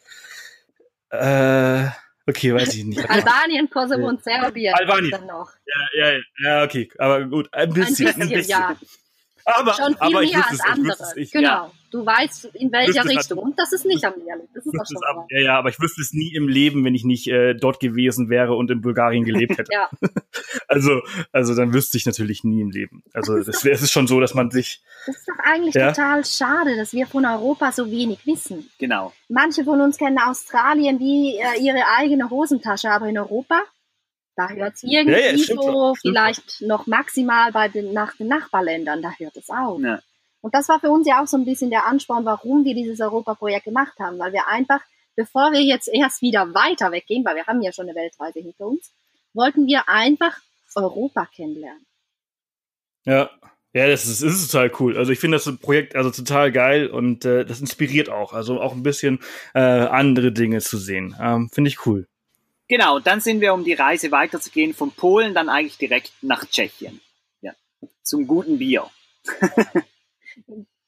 Äh, 1.10 1.88
Okay, 2.26 2.54
weiß 2.54 2.74
ich 2.74 2.84
nicht. 2.84 3.10
Albanien, 3.10 3.68
Kosovo 3.68 4.08
und 4.08 4.24
Serbien. 4.24 4.74
Albanien. 4.74 5.10
Dann 5.10 5.26
noch. 5.26 5.50
Ja, 5.66 6.12
ja, 6.12 6.20
ja, 6.38 6.64
okay. 6.64 6.88
Aber 6.98 7.24
gut, 7.24 7.52
ein 7.52 7.72
bisschen. 7.72 8.06
Ein 8.06 8.14
bisschen, 8.14 8.22
ein 8.22 8.28
bisschen. 8.30 8.50
ja. 8.50 8.76
Aber, 9.44 9.74
schon 9.74 9.96
viel 9.96 10.30
mehr 10.30 10.48
als 10.48 10.60
andere. 10.60 10.96
ich, 11.16 11.30
genau. 11.30 11.48
ja. 11.48 11.70
Du 11.90 12.04
weißt, 12.04 12.46
in 12.54 12.72
welcher 12.72 13.04
es 13.04 13.08
Richtung. 13.08 13.38
Und 13.38 13.56
das 13.56 13.72
ist 13.72 13.86
nicht 13.86 14.04
am 14.04 14.14
Meer. 14.18 14.36
Das 14.52 14.66
ist 14.66 14.74
auch 14.80 14.84
schon 14.84 15.04
ab, 15.04 15.26
ja, 15.30 15.40
ja, 15.40 15.58
aber 15.58 15.68
ich 15.68 15.78
wüsste 15.78 16.00
es 16.00 16.12
nie 16.12 16.34
im 16.34 16.48
Leben, 16.48 16.84
wenn 16.84 16.94
ich 16.96 17.04
nicht 17.04 17.28
äh, 17.28 17.54
dort 17.54 17.78
gewesen 17.78 18.28
wäre 18.28 18.56
und 18.56 18.68
in 18.72 18.80
Bulgarien 18.80 19.24
gelebt 19.24 19.58
hätte. 19.58 19.70
Ja. 19.72 19.88
Also, 20.66 21.02
also 21.30 21.54
dann 21.54 21.72
wüsste 21.72 21.96
ich 21.96 22.06
natürlich 22.06 22.42
nie 22.42 22.60
im 22.60 22.70
Leben. 22.70 23.04
Also 23.12 23.36
es 23.36 23.64
ist 23.64 23.92
schon 23.92 24.06
so, 24.08 24.18
dass 24.18 24.34
man 24.34 24.50
sich 24.50 24.82
Das 25.06 25.16
ist 25.16 25.28
doch 25.28 25.38
eigentlich 25.44 25.74
Ja. 25.74 25.92
total 25.92 26.24
schade, 26.24 26.76
dass 26.76 26.92
wir 26.92 27.06
von 27.06 27.24
Europa 27.24 27.70
so 27.70 27.90
wenig 27.90 28.26
wissen. 28.26 28.68
Genau. 28.78 29.12
Manche 29.28 29.62
von 29.62 29.80
uns 29.80 29.96
kennen 29.96 30.18
Australien 30.18 30.98
wie 30.98 31.36
äh, 31.36 31.60
ihre 31.60 31.82
eigene 31.96 32.28
Hosentasche, 32.30 32.90
aber 32.90 33.08
in 33.08 33.18
Europa, 33.18 33.62
da 34.36 34.48
hört 34.48 34.74
es 34.74 34.82
irgendwie 34.82 35.12
Ja, 35.12 35.32
ja, 35.32 35.38
so 35.38 35.62
schon, 35.62 35.96
vielleicht 35.96 36.60
noch 36.62 36.86
maximal 36.86 37.52
bei 37.52 37.68
den, 37.68 37.92
nach 37.92 38.16
den 38.16 38.28
Nachbarländern, 38.28 39.02
da 39.02 39.12
hört 39.18 39.36
es 39.36 39.50
auf. 39.50 39.80
Ja. 39.80 40.00
Und 40.40 40.54
das 40.54 40.68
war 40.68 40.80
für 40.80 40.90
uns 40.90 41.06
ja 41.06 41.22
auch 41.22 41.26
so 41.26 41.36
ein 41.36 41.44
bisschen 41.44 41.70
der 41.70 41.86
Ansporn, 41.86 42.24
warum 42.24 42.64
wir 42.64 42.74
dieses 42.74 43.00
Europaprojekt 43.00 43.64
gemacht 43.64 43.98
haben, 43.98 44.18
weil 44.18 44.32
wir 44.32 44.46
einfach, 44.48 44.80
bevor 45.16 45.52
wir 45.52 45.62
jetzt 45.62 45.88
erst 45.88 46.20
wieder 46.20 46.52
weiter 46.52 46.92
weggehen, 46.92 47.24
weil 47.24 47.36
wir 47.36 47.46
haben 47.46 47.62
ja 47.62 47.72
schon 47.72 47.88
eine 47.88 47.94
Weltreise 47.94 48.40
hinter 48.40 48.66
uns, 48.66 48.92
wollten 49.32 49.66
wir 49.66 49.88
einfach 49.88 50.36
Europa 50.74 51.26
kennenlernen. 51.34 51.86
Ja. 53.04 53.30
Ja, 53.76 53.88
das 53.88 54.06
ist, 54.06 54.22
das 54.22 54.34
ist 54.34 54.52
total 54.52 54.70
cool. 54.78 54.96
Also 54.96 55.10
ich 55.10 55.18
finde 55.18 55.36
das 55.36 55.56
Projekt 55.58 55.96
also 55.96 56.10
total 56.10 56.52
geil 56.52 56.86
und 56.86 57.24
äh, 57.24 57.44
das 57.44 57.60
inspiriert 57.60 58.08
auch. 58.08 58.32
Also 58.32 58.60
auch 58.60 58.72
ein 58.72 58.84
bisschen 58.84 59.18
äh, 59.52 59.58
andere 59.58 60.30
Dinge 60.30 60.60
zu 60.60 60.78
sehen. 60.78 61.16
Ähm, 61.20 61.50
finde 61.52 61.70
ich 61.70 61.84
cool. 61.84 62.06
Genau, 62.68 62.96
und 62.96 63.06
dann 63.06 63.20
sind 63.20 63.40
wir, 63.40 63.52
um 63.54 63.62
die 63.64 63.74
Reise 63.74 64.10
weiterzugehen, 64.10 64.72
von 64.74 64.90
Polen 64.92 65.34
dann 65.34 65.48
eigentlich 65.48 65.76
direkt 65.78 66.12
nach 66.22 66.44
Tschechien. 66.46 67.00
Ja. 67.42 67.52
Zum 68.02 68.26
guten 68.26 68.58
Bier. 68.58 68.88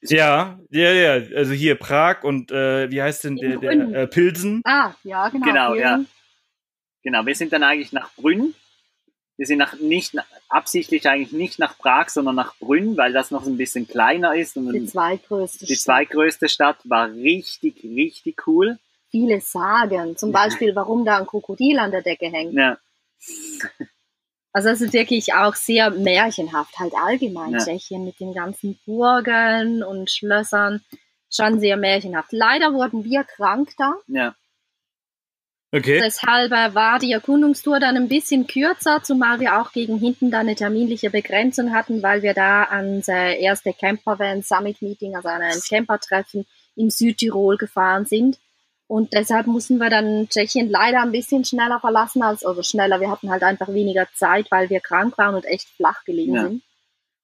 Ja, 0.01 0.59
ja, 0.69 0.91
ja. 0.93 1.11
Also 1.35 1.53
hier 1.53 1.75
Prag 1.75 2.23
und 2.23 2.51
äh, 2.51 2.89
wie 2.91 3.01
heißt 3.01 3.23
denn 3.25 3.35
der, 3.35 3.57
der 3.57 3.71
äh, 3.71 4.07
Pilsen? 4.07 4.61
Ah, 4.63 4.93
ja, 5.03 5.27
genau. 5.29 5.45
Genau, 5.45 5.73
Wir- 5.73 5.81
ja. 5.81 5.99
Genau, 7.03 7.25
wir 7.25 7.35
sind 7.35 7.51
dann 7.51 7.63
eigentlich 7.63 7.91
nach 7.93 8.13
Brünn. 8.15 8.53
Wir 9.37 9.45
sind 9.47 9.57
nach, 9.59 9.73
nicht, 9.79 10.13
absichtlich 10.49 11.07
eigentlich 11.07 11.31
nicht 11.31 11.57
nach 11.59 11.77
Prag, 11.77 12.09
sondern 12.09 12.35
nach 12.35 12.55
Brünn, 12.57 12.95
weil 12.97 13.11
das 13.13 13.31
noch 13.31 13.45
ein 13.45 13.57
bisschen 13.57 13.87
kleiner 13.87 14.35
ist. 14.35 14.55
Und 14.57 14.71
Die 14.73 14.85
zweitgrößte 14.85 15.65
die 15.65 15.75
Stadt. 15.75 15.83
zweitgrößte 15.83 16.49
Stadt 16.49 16.77
war 16.83 17.09
richtig, 17.11 17.83
richtig 17.83 18.45
cool. 18.47 18.77
Viele 19.09 19.41
sagen, 19.41 20.17
zum 20.17 20.31
Beispiel, 20.31 20.75
warum 20.75 21.05
da 21.05 21.17
ein 21.17 21.27
Krokodil 21.27 21.79
an 21.79 21.91
der 21.91 22.01
Decke 22.01 22.27
hängt. 22.27 22.53
Ja, 22.53 22.77
Also 24.53 24.69
das 24.69 24.81
ist 24.81 24.93
wirklich 24.93 25.35
auch 25.35 25.53
sehr 25.53 25.91
märchenhaft, 25.91 26.79
halt 26.79 26.93
allgemein 26.95 27.51
Ja. 27.51 27.59
Tschechien 27.59 28.03
mit 28.03 28.19
den 28.19 28.33
ganzen 28.33 28.79
Burgen 28.87 29.83
und 29.83 30.09
Schlössern. 30.09 30.83
Schon 31.29 31.59
sehr 31.59 31.77
märchenhaft. 31.77 32.31
Leider 32.31 32.73
wurden 32.73 33.03
wir 33.03 33.23
krank 33.23 33.69
da. 33.77 33.93
ja, 34.07 34.33
Okay. 35.71 35.99
Deshalb 36.01 36.51
äh, 36.53 36.73
war 36.73 36.97
die 36.97 37.11
Erkundungstour 37.11 37.79
dann 37.81 37.97
ein 37.97 38.07
bisschen 38.07 38.47
kürzer, 38.47 39.03
zumal 39.03 39.41
wir 39.41 39.59
auch 39.59 39.73
gegen 39.73 39.99
hinten 39.99 40.31
dann 40.31 40.47
eine 40.47 40.55
terminliche 40.55 41.09
Begrenzung 41.09 41.73
hatten, 41.73 42.01
weil 42.01 42.23
wir 42.23 42.33
da 42.33 42.63
ans 42.63 43.09
äh, 43.09 43.37
erste 43.39 43.73
Campervan 43.73 44.43
Summit 44.43 44.81
Meeting, 44.81 45.17
also 45.17 45.27
an 45.27 45.41
ein 45.41 45.59
Campertreffen 45.59 46.45
in 46.77 46.89
Südtirol 46.89 47.57
gefahren 47.57 48.05
sind. 48.05 48.39
Und 48.87 49.11
deshalb 49.13 49.47
mussten 49.47 49.79
wir 49.79 49.89
dann 49.89 50.29
Tschechien 50.29 50.69
leider 50.69 51.01
ein 51.01 51.11
bisschen 51.11 51.43
schneller 51.43 51.79
verlassen 51.81 52.23
als, 52.23 52.45
also 52.45 52.63
schneller, 52.63 53.01
wir 53.01 53.11
hatten 53.11 53.29
halt 53.29 53.43
einfach 53.43 53.67
weniger 53.67 54.07
Zeit, 54.15 54.47
weil 54.49 54.69
wir 54.69 54.79
krank 54.79 55.17
waren 55.17 55.35
und 55.35 55.43
echt 55.45 55.67
flach 55.75 56.05
gelegen 56.05 56.33
Ja. 56.35 56.43
sind. 56.43 56.61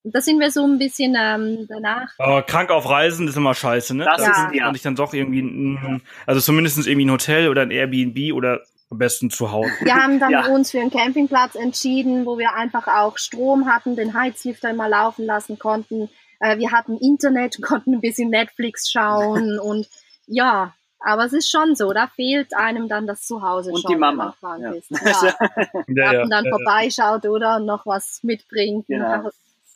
Und 0.04 0.14
da 0.14 0.20
sind 0.20 0.42
wir 0.42 0.52
so 0.52 0.66
ein 0.66 0.78
bisschen 0.78 1.16
ähm, 1.18 1.66
danach 1.70 2.10
Aber 2.18 2.42
krank 2.44 2.70
auf 2.72 2.90
Reisen 2.90 3.26
ist 3.30 3.38
immer 3.38 3.54
scheiße, 3.54 3.96
ne? 3.96 4.04
Das 4.04 4.18
Da 4.26 4.48
ist- 4.50 4.56
ja. 4.56 4.66
man 4.66 4.74
sich 4.74 4.84
dann 4.84 4.98
doch 4.98 5.14
irgendwie, 5.14 5.40
ein, 5.42 6.02
also 6.26 6.42
zumindest 6.42 6.86
irgendwie 6.86 7.06
ein 7.06 7.12
Hotel 7.12 7.48
oder 7.48 7.62
ein 7.62 7.72
Airbnb 7.72 8.34
oder 8.36 8.60
am 8.90 8.98
besten 8.98 9.30
zu 9.30 9.54
Hause. 9.54 9.72
Wir 9.82 9.96
haben 9.96 10.20
dann 10.20 10.32
Ja. 10.32 10.48
uns 10.48 10.72
für 10.72 10.82
einen 10.82 10.92
Campingplatz 10.92 11.56
entschieden, 11.56 12.26
wo 12.26 12.38
wir 12.38 12.54
einfach 12.56 12.88
auch 12.90 13.18
Strom 13.18 13.68
hatten, 13.74 13.96
den 13.96 14.14
Heizlüfter 14.14 14.72
immer 14.72 14.90
laufen 14.90 15.26
lassen 15.26 15.58
konnten. 15.58 16.10
Äh, 16.42 16.58
wir 16.58 16.72
hatten 16.74 16.98
Internet, 16.98 17.58
konnten 17.62 17.94
ein 17.94 18.02
bisschen 18.02 18.30
Netflix 18.30 18.92
schauen 18.92 19.58
und 19.58 19.88
ja, 20.28 20.74
aber 21.04 21.26
es 21.26 21.34
ist 21.34 21.50
schon 21.52 21.76
so, 21.76 21.92
da 21.94 22.08
fehlt 22.08 22.56
einem 22.56 22.88
dann 22.88 23.06
das 23.08 23.26
Zuhause 23.28 23.72
Und 23.72 23.82
schon, 23.82 23.90
die 23.90 23.94
wenn 23.96 24.00
Mama. 24.00 24.36
man 24.42 24.60
krank 24.60 24.64
Ja. 24.64 24.72
ist. 24.72 24.92
Ja, 25.96 26.14
Ja, 26.14 26.22
und 26.24 26.30
dann 26.30 26.46
vorbeischaut 26.50 27.26
oder 27.26 27.60
noch 27.60 27.86
was 27.86 28.20
mitbringt, 28.24 28.88
Genau. 28.88 29.30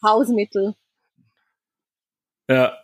Hausmittel. 0.04 0.74
Ja. 2.50 2.78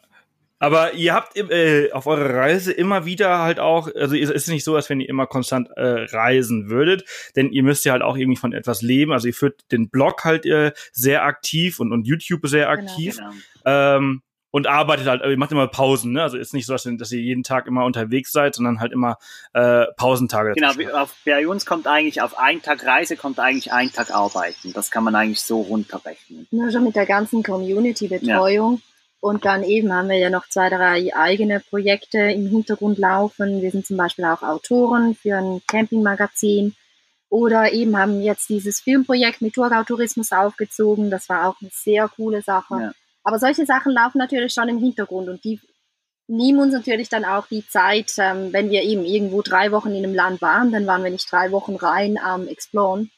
Aber 0.59 0.93
ihr 0.93 1.13
habt 1.13 1.35
äh, 1.35 1.91
auf 1.91 2.07
eurer 2.07 2.33
Reise 2.35 2.71
immer 2.71 3.03
wieder 3.05 3.39
halt 3.39 3.59
auch, 3.59 3.89
also 3.95 4.15
es 4.15 4.29
ist 4.29 4.47
nicht 4.47 4.63
so, 4.63 4.77
als 4.77 4.89
wenn 4.89 5.01
ihr 5.01 5.09
immer 5.09 5.27
konstant 5.27 5.69
äh, 5.75 6.05
reisen 6.15 6.69
würdet, 6.69 7.03
denn 7.35 7.51
ihr 7.51 7.63
müsst 7.63 7.83
ja 7.83 7.91
halt 7.91 8.01
auch 8.01 8.15
irgendwie 8.15 8.37
von 8.39 8.53
etwas 8.53 8.81
leben. 8.81 9.11
Also 9.11 9.27
ihr 9.27 9.33
führt 9.33 9.69
den 9.73 9.89
Blog 9.89 10.23
halt 10.23 10.45
äh, 10.45 10.71
sehr 10.93 11.25
aktiv 11.25 11.81
und, 11.81 11.91
und 11.91 12.07
YouTube 12.07 12.47
sehr 12.47 12.67
Genau. 12.77 12.81
aktiv 12.91 13.17
genau. 13.17 13.31
ähm, 13.65 14.21
und 14.55 14.67
arbeitet 14.67 15.07
halt, 15.07 15.23
ihr 15.23 15.35
macht 15.35 15.51
immer 15.51 15.65
Pausen, 15.67 16.11
ne? 16.13 16.21
Also 16.21 16.37
ist 16.37 16.53
nicht 16.53 16.67
so, 16.67 16.73
dass 16.73 16.85
ihr, 16.85 16.95
dass 16.95 17.11
ihr 17.11 17.19
jeden 17.19 17.41
Tag 17.41 17.65
immer 17.65 17.85
unterwegs 17.85 18.31
seid, 18.31 18.53
sondern 18.53 18.79
halt 18.79 18.91
immer 18.91 19.17
äh, 19.53 19.85
Pausentage. 19.97 20.53
Genau, 20.53 20.77
wie- 20.77 20.91
auf, 20.91 21.15
bei 21.25 21.47
uns 21.47 21.65
kommt 21.65 21.87
eigentlich 21.87 22.21
auf 22.21 22.37
einen 22.37 22.61
Tag 22.61 22.85
Reise, 22.85 23.17
kommt 23.17 23.39
eigentlich 23.39 23.73
ein 23.73 23.91
Tag 23.91 24.11
Arbeiten. 24.11 24.71
Das 24.73 24.91
kann 24.91 25.03
man 25.03 25.15
eigentlich 25.15 25.41
so 25.41 25.59
runterrechnen. 25.61 26.47
Nur 26.51 26.69
schon 26.71 26.83
mit 26.83 26.95
der 26.95 27.07
ganzen 27.07 27.41
Community-Betreuung. 27.41 28.81
Und 29.19 29.45
dann 29.45 29.63
eben 29.63 29.91
haben 29.91 30.09
wir 30.09 30.17
ja 30.17 30.29
noch 30.29 30.47
zwei, 30.49 30.69
drei 30.69 31.15
eigene 31.15 31.59
Projekte 31.61 32.19
im 32.19 32.47
Hintergrund 32.47 32.97
laufen. 32.99 33.61
Wir 33.61 33.71
sind 33.71 33.87
zum 33.87 33.97
Beispiel 33.97 34.25
auch 34.25 34.43
Autoren 34.43 35.15
für 35.15 35.37
ein 35.37 35.61
Campingmagazin. 35.65 36.75
Oder 37.29 37.73
eben 37.73 37.97
haben 37.97 38.21
jetzt 38.21 38.49
dieses 38.49 38.81
Filmprojekt 38.81 39.41
mit 39.41 39.55
Thurgau-Tourismus 39.55 40.31
aufgezogen. 40.31 41.09
Das 41.09 41.27
war 41.29 41.47
auch 41.47 41.55
eine 41.61 41.71
sehr 41.73 42.07
coole 42.09 42.43
Sache. 42.43 42.75
Ja. 42.79 42.91
Aber 43.23 43.39
solche 43.39 43.65
Sachen 43.65 43.93
laufen 43.93 44.17
natürlich 44.17 44.53
schon 44.53 44.69
im 44.69 44.79
Hintergrund 44.79 45.29
und 45.29 45.43
die 45.43 45.59
nehmen 46.27 46.59
uns 46.59 46.73
natürlich 46.73 47.09
dann 47.09 47.25
auch 47.25 47.47
die 47.47 47.65
Zeit, 47.67 48.13
ähm, 48.17 48.53
wenn 48.53 48.69
wir 48.69 48.83
eben 48.83 49.05
irgendwo 49.05 49.41
drei 49.41 49.71
Wochen 49.71 49.91
in 49.91 50.03
einem 50.03 50.15
Land 50.15 50.41
waren, 50.41 50.71
dann 50.71 50.87
waren 50.87 51.03
wir 51.03 51.11
nicht 51.11 51.31
drei 51.31 51.51
Wochen 51.51 51.75
rein 51.75 52.17
am 52.17 52.47
Exploren. 52.47 53.11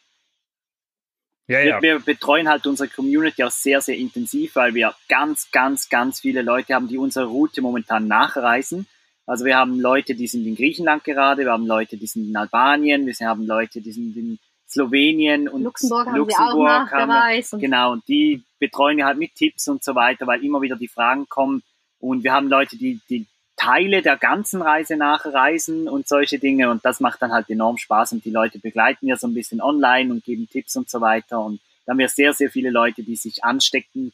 Ja, 1.47 1.59
ja. 1.59 1.81
Wir, 1.81 1.81
wir 1.81 1.99
betreuen 1.99 2.49
halt 2.49 2.65
unsere 2.65 2.89
Community 2.89 3.43
auch 3.43 3.51
sehr, 3.51 3.79
sehr 3.81 3.97
intensiv, 3.97 4.55
weil 4.55 4.73
wir 4.73 4.95
ganz, 5.07 5.51
ganz, 5.51 5.89
ganz 5.89 6.19
viele 6.19 6.41
Leute 6.41 6.73
haben, 6.73 6.87
die 6.87 6.97
unsere 6.97 7.25
Route 7.25 7.61
momentan 7.61 8.07
nachreisen. 8.07 8.87
Also 9.27 9.45
wir 9.45 9.55
haben 9.55 9.79
Leute, 9.79 10.15
die 10.15 10.27
sind 10.27 10.45
in 10.45 10.55
Griechenland 10.55 11.03
gerade, 11.03 11.43
wir 11.43 11.51
haben 11.51 11.67
Leute, 11.67 11.97
die 11.97 12.07
sind 12.07 12.29
in 12.29 12.37
Albanien, 12.37 13.05
wir 13.05 13.13
haben 13.27 13.45
Leute, 13.45 13.81
die 13.81 13.91
sind 13.91 14.15
in 14.15 14.39
Slowenien 14.75 15.47
und 15.47 15.63
Luxemburg 15.63 16.07
haben 16.07 16.17
Luxemburg 16.17 16.55
wir 16.57 16.83
auch 16.83 16.91
haben 16.91 17.09
wir- 17.09 17.15
Genau, 17.61 17.93
und 17.93 18.07
die 18.09 18.43
betreuen 18.59 18.97
wir 18.97 19.05
halt 19.05 19.17
mit 19.17 19.33
Tipps 19.35 19.67
und 19.69 19.83
so 19.83 19.95
weiter, 19.95 20.27
weil 20.27 20.43
immer 20.43 20.61
wieder 20.61 20.75
die 20.75 20.89
Fragen 20.89 21.27
kommen. 21.29 21.63
Und 21.99 22.23
wir 22.25 22.33
haben 22.33 22.49
Leute, 22.49 22.75
die, 22.77 22.99
die 23.09 23.25
Teile 23.55 24.01
der 24.01 24.17
ganzen 24.17 24.61
Reise 24.61 24.97
nachreisen 24.97 25.87
und 25.87 26.07
solche 26.09 26.39
Dinge. 26.39 26.69
Und 26.69 26.83
das 26.83 26.99
macht 26.99 27.21
dann 27.21 27.31
halt 27.31 27.49
enorm 27.49 27.77
Spaß. 27.77 28.11
Und 28.11 28.25
die 28.25 28.31
Leute 28.31 28.59
begleiten 28.59 29.07
wir 29.07 29.15
so 29.15 29.27
ein 29.27 29.33
bisschen 29.33 29.61
online 29.61 30.11
und 30.11 30.25
geben 30.25 30.49
Tipps 30.49 30.75
und 30.75 30.89
so 30.89 30.99
weiter. 30.99 31.39
Und 31.39 31.61
da 31.85 31.91
haben 31.91 31.99
wir 31.99 32.09
sehr, 32.09 32.33
sehr 32.33 32.51
viele 32.51 32.69
Leute, 32.69 33.01
die 33.01 33.15
sich 33.15 33.43
anstecken 33.45 34.11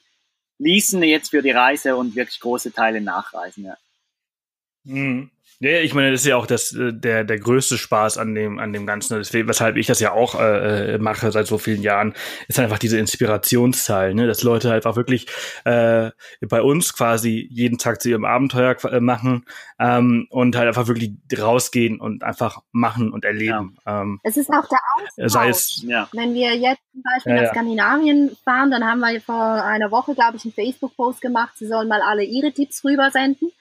ließen 0.59 1.01
jetzt 1.01 1.31
für 1.31 1.41
die 1.41 1.49
Reise 1.49 1.95
und 1.95 2.15
wirklich 2.15 2.39
große 2.39 2.71
Teile 2.71 3.01
nachreisen. 3.01 3.65
Ja. 3.65 3.77
Mhm. 4.83 5.31
Ja, 5.61 5.77
ich 5.77 5.93
meine, 5.93 6.09
das 6.09 6.21
ist 6.21 6.25
ja 6.25 6.37
auch 6.37 6.47
das, 6.47 6.71
äh, 6.73 6.91
der, 6.91 7.23
der 7.23 7.37
größte 7.37 7.77
Spaß 7.77 8.17
an 8.17 8.33
dem, 8.33 8.57
an 8.57 8.73
dem 8.73 8.87
Ganzen, 8.87 9.17
Deswegen, 9.17 9.47
weshalb 9.47 9.77
ich 9.77 9.85
das 9.85 9.99
ja 9.99 10.11
auch 10.11 10.33
äh, 10.33 10.95
äh, 10.95 10.97
mache 10.97 11.31
seit 11.31 11.45
so 11.45 11.59
vielen 11.59 11.83
Jahren, 11.83 12.15
ist 12.47 12.59
einfach 12.59 12.79
diese 12.79 12.97
Inspirationsteil, 12.97 14.15
ne? 14.15 14.25
dass 14.25 14.41
Leute 14.41 14.73
einfach 14.73 14.95
wirklich 14.95 15.27
äh, 15.65 16.09
bei 16.41 16.63
uns 16.63 16.95
quasi 16.95 17.47
jeden 17.51 17.77
Tag 17.77 18.01
zu 18.01 18.09
ihrem 18.09 18.25
Abenteuer 18.25 18.75
äh, 18.85 18.99
machen 18.99 19.45
ähm, 19.79 20.25
und 20.31 20.55
halt 20.55 20.67
einfach 20.67 20.87
wirklich 20.87 21.11
rausgehen 21.37 22.01
und 22.01 22.23
einfach 22.23 22.63
machen 22.71 23.11
und 23.13 23.23
erleben. 23.23 23.77
Ähm, 23.85 24.19
Es 24.23 24.37
ist 24.37 24.49
auch 24.49 24.67
der 24.67 24.79
Austausch. 24.95 25.31
sei 25.31 25.49
es, 25.49 25.83
ja. 25.85 26.09
Wenn 26.11 26.33
wir 26.33 26.55
jetzt 26.55 26.81
zum 26.91 27.03
Beispiel 27.03 27.33
Ja, 27.33 27.37
nach 27.37 27.43
ja. 27.43 27.51
Skandinavien 27.51 28.35
fahren, 28.43 28.71
dann 28.71 28.83
haben 28.83 28.99
wir 28.99 29.21
vor 29.21 29.63
einer 29.63 29.91
Woche, 29.91 30.15
glaube 30.15 30.37
ich, 30.37 30.43
einen 30.43 30.53
Facebook-Post 30.53 31.21
gemacht, 31.21 31.53
sie 31.57 31.67
sollen 31.67 31.87
mal 31.87 32.01
alle 32.01 32.23
ihre 32.23 32.51
Tipps 32.51 32.83
rübersenden. 32.83 33.51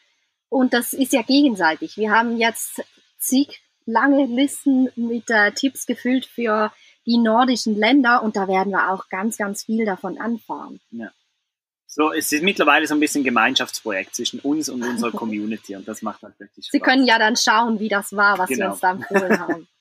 Und 0.50 0.74
das 0.74 0.92
ist 0.92 1.12
ja 1.14 1.22
gegenseitig. 1.22 1.96
Wir 1.96 2.10
haben 2.10 2.36
jetzt 2.36 2.82
zig 3.18 3.62
lange 3.86 4.26
Listen 4.26 4.90
mit 4.96 5.30
äh, 5.30 5.52
Tipps 5.52 5.86
gefüllt 5.86 6.26
für 6.26 6.72
die 7.06 7.16
nordischen 7.16 7.76
Länder 7.76 8.22
und 8.22 8.36
da 8.36 8.46
werden 8.46 8.70
wir 8.72 8.90
auch 8.92 9.08
ganz, 9.08 9.36
ganz 9.38 9.64
viel 9.64 9.86
davon 9.86 10.18
anfahren. 10.18 10.80
So, 11.86 12.12
es 12.12 12.30
ist 12.30 12.42
mittlerweile 12.42 12.86
so 12.86 12.94
ein 12.94 13.00
bisschen 13.00 13.24
Gemeinschaftsprojekt 13.24 14.14
zwischen 14.14 14.38
uns 14.40 14.68
und 14.68 14.82
unserer 14.82 15.10
Community 15.16 15.74
und 15.74 15.88
das 15.88 16.02
macht 16.02 16.22
halt 16.22 16.38
wirklich 16.38 16.66
Spaß. 16.66 16.72
Sie 16.72 16.80
können 16.80 17.06
ja 17.06 17.18
dann 17.18 17.36
schauen, 17.36 17.80
wie 17.80 17.88
das 17.88 18.14
war, 18.14 18.38
was 18.38 18.48
Sie 18.48 18.54
Genau. 18.56 18.72
uns 18.72 18.80
da 18.80 18.90
empfohlen 18.92 19.40
haben. 19.40 19.68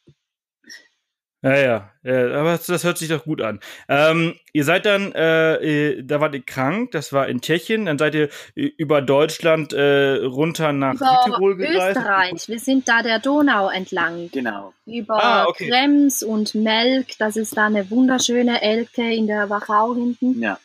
Ja, 1.41 1.55
ja, 1.55 1.89
ja, 2.03 2.31
aber 2.37 2.51
das, 2.51 2.65
das 2.65 2.83
hört 2.83 2.97
sich 2.97 3.07
doch 3.07 3.23
gut 3.23 3.41
an. 3.41 3.61
Ähm, 3.87 4.35
ihr 4.51 4.65
seid 4.65 4.85
dann, 4.85 5.13
äh, 5.13 5.93
äh 5.93 6.03
da 6.03 6.19
wart 6.19 6.35
ihr 6.35 6.41
krank, 6.41 6.91
das 6.91 7.13
war 7.13 7.29
in 7.29 7.39
Tschechien, 7.39 7.85
dann 7.85 7.97
seid 7.97 8.13
ihr 8.13 8.29
über 8.55 9.01
Deutschland 9.01 9.71
äh, 9.71 10.15
runter 10.15 10.73
nach 10.73 10.95
über 10.95 11.21
Südtirol 11.23 11.55
gereist. 11.55 11.97
Österreich, 11.97 12.49
wir 12.49 12.59
sind 12.59 12.89
da 12.89 13.03
der 13.03 13.19
Donau 13.19 13.69
entlang. 13.69 14.29
Genau. 14.33 14.73
Über 14.85 15.23
ah, 15.23 15.45
okay. 15.47 15.69
Krems 15.69 16.23
und 16.23 16.55
Melk, 16.55 17.17
das 17.19 17.37
ist 17.37 17.55
da 17.55 17.67
eine 17.67 17.89
wunderschöne 17.89 18.61
Elke 18.61 19.13
in 19.13 19.27
der 19.27 19.49
Wachau 19.49 19.95
hinten. 19.95 20.41
Ja. 20.41 20.59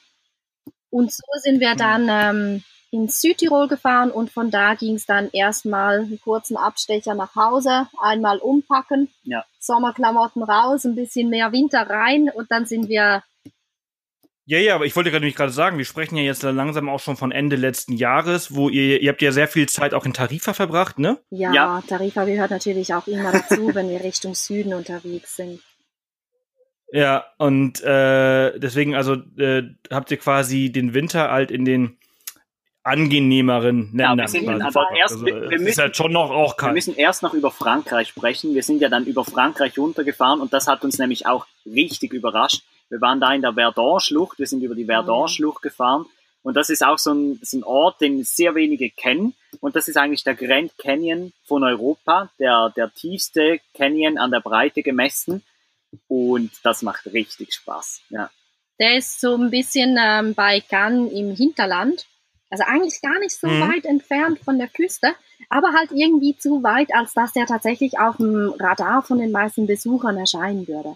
Und 0.91 1.13
so 1.13 1.23
sind 1.41 1.61
wir 1.61 1.77
dann 1.77 2.09
ähm, 2.11 2.65
in 2.95 3.09
Südtirol 3.09 3.67
gefahren 3.67 4.13
und 4.13 4.31
von 4.31 4.53
da 4.53 4.75
ging 4.75 4.95
es 4.95 5.05
dann 5.05 5.29
erstmal 5.33 5.99
einen 5.99 6.21
kurzen 6.21 6.57
Abstecher 6.57 7.15
nach 7.15 7.35
Hause, 7.35 7.89
einmal 8.01 8.39
umpacken, 8.39 9.09
ja. 9.25 9.45
Sommerklamotten 9.59 10.45
raus, 10.45 10.85
ein 10.85 10.95
bisschen 10.95 11.29
mehr 11.29 11.51
Winter 11.51 11.91
rein 11.91 12.31
und 12.33 12.53
dann 12.53 12.67
sind 12.67 12.89
wir. 12.89 13.25
Ja, 14.47 14.59
ja, 14.59 14.77
aber 14.77 14.87
ich 14.87 14.95
wollte 14.95 15.11
gerade 15.11 15.29
gerade 15.33 15.51
sagen, 15.51 15.77
wir 15.77 15.85
sprechen 15.85 16.17
ja 16.17 16.23
jetzt 16.23 16.45
langsam 16.45 16.89
auch 16.89 17.01
schon 17.01 17.17
von 17.17 17.33
Ende 17.33 17.57
letzten 17.57 17.95
Jahres, 17.95 18.55
wo 18.55 18.69
ihr, 18.69 19.01
ihr 19.01 19.11
habt 19.11 19.23
ja 19.23 19.33
sehr 19.33 19.49
viel 19.49 19.69
Zeit 19.69 19.93
auch 19.93 20.07
in 20.07 20.13
Tarifa 20.13 20.53
verbracht, 20.53 21.01
ne? 21.01 21.19
Ja, 21.31 21.53
ja. 21.53 21.83
Tarifa 21.89 22.25
gehört 22.25 22.53
natürlich 22.53 22.95
auch 22.95 23.09
immer 23.09 23.33
dazu, 23.33 23.71
wenn 23.75 23.91
wir 23.91 24.05
Richtung 24.05 24.37
Süden 24.37 24.73
unterwegs 24.73 25.35
sind. 25.35 25.61
Ja, 26.93 27.25
und 27.39 27.83
äh, 27.83 28.57
deswegen, 28.61 28.95
also 28.95 29.15
äh, 29.37 29.65
habt 29.91 30.13
ihr 30.13 30.19
quasi 30.19 30.71
den 30.71 30.95
Winter 30.95 31.33
halt 31.33 31.51
in 31.51 31.65
den 31.65 31.99
angenehmeren 32.85 33.91
Ländern. 33.93 34.19
Ja, 34.19 34.25
wir 34.25 34.29
sind 34.29 34.49
aber 34.49 34.87
erst, 34.97 35.15
also, 35.15 35.27
wir, 35.27 35.51
wir 35.51 35.59
müssen, 35.59 35.81
halt 35.81 35.97
schon 35.97 36.13
noch 36.13 36.31
auch 36.31 36.57
kalt. 36.57 36.71
Wir 36.71 36.75
müssen 36.75 36.95
erst 36.95 37.23
noch 37.23 37.35
über 37.35 37.51
Frankreich 37.51 38.09
sprechen. 38.09 38.55
Wir 38.55 38.63
sind 38.63 38.81
ja 38.81 38.89
dann 38.89 39.07
über 39.07 39.25
Frankreich 39.25 39.77
runtergefahren 39.79 40.41
und 40.41 40.53
das 40.53 40.69
hat 40.69 40.85
uns 40.85 40.99
nämlich 40.99 41.27
auch 41.27 41.47
richtig 41.67 42.13
überrascht. 42.13 42.63
Wir 42.91 43.01
waren 43.01 43.21
da 43.21 43.33
in 43.33 43.41
der 43.41 43.55
Verdun-Schlucht, 43.55 44.39
wir 44.39 44.47
sind 44.47 44.63
über 44.63 44.75
die 44.75 44.85
Verdun-Schlucht 44.85 45.63
gefahren 45.63 46.05
und 46.43 46.55
das 46.55 46.69
ist 46.69 46.85
auch 46.85 46.99
so 46.99 47.13
ein, 47.15 47.41
so 47.43 47.59
ein 47.59 47.65
Ort, 47.65 48.03
den 48.03 48.23
sehr 48.23 48.55
wenige 48.55 48.91
kennen 48.91 49.35
und 49.61 49.75
das 49.75 49.89
ist 49.89 49.97
eigentlich 49.97 50.23
der 50.23 50.35
Grand 50.35 50.77
Canyon 50.77 51.33
von 51.45 51.65
Europa, 51.65 52.31
der, 52.39 52.71
der 52.77 52.93
tiefste 52.93 53.61
Canyon 53.75 54.19
an 54.19 54.31
der 54.31 54.41
Breite 54.41 54.83
gemessen 54.83 55.43
und 56.07 56.51
das 56.63 56.83
macht 56.83 57.07
richtig 57.07 57.55
Spaß. 57.55 58.03
Ja. 58.11 58.31
Der 58.79 58.97
ist 58.99 59.21
so 59.21 59.37
ein 59.37 59.51
bisschen 59.51 59.97
ähm, 59.99 60.35
bei 60.35 60.61
Cannes 60.61 61.11
im 61.13 61.35
Hinterland. 61.35 62.07
Also 62.55 62.63
eigentlich 62.69 63.03
gar 63.03 63.19
nicht 63.19 63.33
so 63.33 63.49
mhm. 63.49 63.63
weit 63.63 63.85
entfernt 63.85 64.39
von 64.45 64.59
der 64.59 64.69
Küste, 64.69 65.13
aber 65.49 65.73
halt 65.73 65.91
irgendwie 65.91 66.37
zu 66.37 66.63
weit, 66.63 66.95
als 66.95 67.13
dass 67.13 67.33
der 67.33 67.47
tatsächlich 67.47 67.99
auf 67.99 68.19
dem 68.19 68.55
Radar 68.61 69.03
von 69.03 69.19
den 69.19 69.33
meisten 69.33 69.67
Besuchern 69.67 70.17
erscheinen 70.17 70.69
würde. 70.69 70.95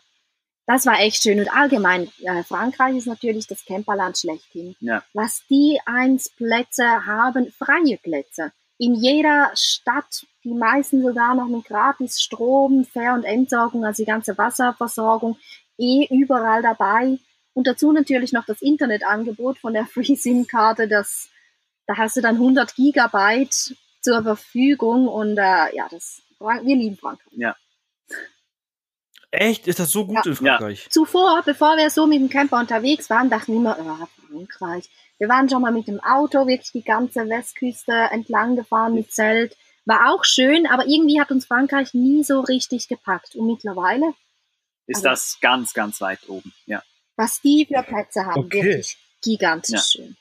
Das 0.67 0.87
war 0.87 1.01
echt 1.01 1.21
schön. 1.21 1.41
Und 1.41 1.53
allgemein, 1.53 2.09
äh, 2.23 2.45
Frankreich 2.45 2.97
ist 2.97 3.09
natürlich 3.09 3.49
das 3.49 3.65
Camperland 3.65 4.17
schlechthin. 4.17 4.77
Ja. 4.79 5.03
Was 5.15 5.43
die 5.51 5.81
eins 5.85 6.31
Plätze 6.31 7.07
haben, 7.07 7.51
freie 7.51 7.97
Plätze. 7.97 8.53
In 8.79 8.95
jeder 8.95 9.51
Stadt 9.55 10.27
die 10.45 10.55
meisten 10.55 11.03
sogar 11.03 11.35
noch 11.35 11.49
mit 11.49 11.65
gratis 11.65 12.21
Strom, 12.21 12.85
Fähr- 12.85 13.15
und 13.15 13.25
Entsorgung, 13.25 13.85
also 13.85 14.01
die 14.05 14.07
ganze 14.07 14.39
Wasserversorgung, 14.39 15.37
eh 15.77 16.07
überall 16.09 16.63
dabei. 16.63 17.19
Und 17.53 17.67
dazu 17.67 17.91
natürlich 17.91 18.33
noch 18.33 18.47
das 18.47 18.63
Internetangebot 18.63 19.59
von 19.59 19.73
der 19.73 19.87
Free 19.93 20.15
SIM-Karte, 20.15 20.87
das, 20.87 21.29
da 21.89 21.97
hast 21.97 22.17
du 22.17 22.21
dann 22.21 22.37
100 22.37 22.77
Gigabyte 22.77 23.75
zur 24.03 24.23
Verfügung 24.23 25.09
und 25.09 25.39
äh, 25.39 25.75
ja, 25.75 25.89
das, 25.91 26.23
wir 26.39 26.77
lieben 26.77 26.97
Frankreich. 26.97 27.33
Ja. 27.33 27.57
Echt? 29.31 29.67
Ist 29.67 29.81
das 29.81 29.91
so 29.91 30.07
gut 30.07 30.17
ja. 30.17 30.31
in 30.31 30.37
Frankreich? 30.37 30.85
Ja. 30.85 30.91
Zuvor, 30.91 31.43
bevor 31.45 31.77
wir 31.77 31.91
so 31.91 32.07
mit 32.07 32.21
dem 32.21 32.29
Camper 32.29 32.59
unterwegs 32.61 33.11
waren, 33.11 33.31
dachten 33.31 33.63
wir 33.63 33.77
immer, 33.77 33.99
oh, 34.03 34.29
Frankreich. 34.29 34.89
Wir 35.19 35.29
waren 35.29 35.49
schon 35.49 35.63
mal 35.63 35.73
mit 35.73 35.89
dem 35.89 36.01
Auto 36.01 36.47
wirklich 36.47 36.73
die 36.73 36.85
ganze 36.85 37.29
Westküste 37.29 37.93
entlang 38.13 38.57
gefahren 38.57 38.95
mit 38.95 39.11
Zelt. 39.11 39.57
War 39.85 40.13
auch 40.13 40.25
schön, 40.25 40.67
aber 40.67 40.87
irgendwie 40.87 41.21
hat 41.21 41.31
uns 41.31 41.47
Frankreich 41.47 41.95
nie 41.95 42.23
so 42.23 42.41
richtig 42.41 42.89
gepackt. 42.89 43.35
Und 43.35 43.47
mittlerweile 43.47 44.13
ist 44.87 44.99
also, 44.99 45.09
das 45.09 45.39
ganz, 45.41 45.73
ganz 45.73 46.01
weit 46.03 46.29
oben, 46.29 46.53
ja. 46.67 46.83
Was 47.17 47.41
die 47.41 47.67
für 47.67 47.83
Plätze 47.83 48.27
haben, 48.27 48.45
okay. 48.45 48.63
wirklich 48.63 48.99
gigantisch 49.23 49.95
ja. 49.95 50.03
schön. 50.03 50.17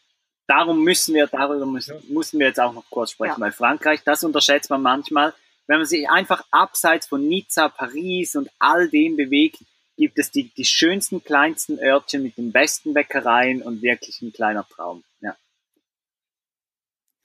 Darum 0.47 0.83
müssen 0.83 1.13
wir, 1.13 1.27
darüber 1.27 1.65
müssen, 1.65 1.95
mussten 2.09 2.39
wir 2.39 2.47
jetzt 2.47 2.59
auch 2.59 2.73
noch 2.73 2.85
kurz 2.89 3.11
sprechen, 3.11 3.35
ja. 3.37 3.41
weil 3.41 3.51
Frankreich, 3.51 4.01
das 4.03 4.23
unterschätzt 4.23 4.69
man 4.69 4.81
manchmal, 4.81 5.33
wenn 5.67 5.79
man 5.79 5.85
sich 5.85 6.09
einfach 6.09 6.45
abseits 6.51 7.07
von 7.07 7.27
Nizza, 7.27 7.67
Paris 7.67 8.35
und 8.35 8.49
all 8.57 8.87
dem 8.87 9.17
bewegt, 9.17 9.59
gibt 9.97 10.17
es 10.17 10.31
die, 10.31 10.49
die 10.55 10.63
schönsten, 10.63 11.23
kleinsten 11.23 11.79
Örtchen 11.79 12.23
mit 12.23 12.37
den 12.37 12.51
besten 12.51 12.93
Bäckereien 12.93 13.61
und 13.61 13.81
wirklich 13.81 14.21
ein 14.21 14.31
kleiner 14.31 14.65
Traum. 14.67 15.03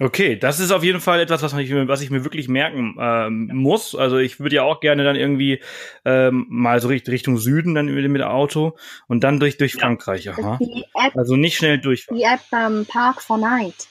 Okay, 0.02 0.34
das 0.34 0.58
ist 0.58 0.72
auf 0.72 0.82
jeden 0.82 1.00
Fall 1.00 1.20
etwas, 1.20 1.42
was 1.42 1.54
ich, 1.54 1.72
was 1.72 2.00
ich 2.00 2.10
mir 2.10 2.24
wirklich 2.24 2.48
merken 2.48 2.96
ähm, 2.98 3.48
muss. 3.52 3.94
Also 3.94 4.18
ich 4.18 4.40
würde 4.40 4.56
ja 4.56 4.64
auch 4.64 4.80
gerne 4.80 5.04
dann 5.04 5.14
irgendwie 5.14 5.62
ähm, 6.04 6.46
mal 6.48 6.80
so 6.80 6.88
Richtung 6.88 7.38
Süden 7.38 7.76
dann 7.76 7.86
mit, 7.86 7.94
mit 8.10 8.20
dem 8.20 8.26
Auto 8.26 8.76
und 9.06 9.22
dann 9.22 9.38
durch, 9.38 9.58
durch 9.58 9.74
Frankreich. 9.74 10.28
Aha. 10.28 10.58
App, 10.94 11.16
also 11.16 11.36
nicht 11.36 11.56
schnell 11.56 11.78
durch. 11.78 12.06
Die 12.12 12.24
App 12.24 12.40
ähm, 12.52 12.84
Park 12.84 13.22
for 13.22 13.38
Night, 13.38 13.86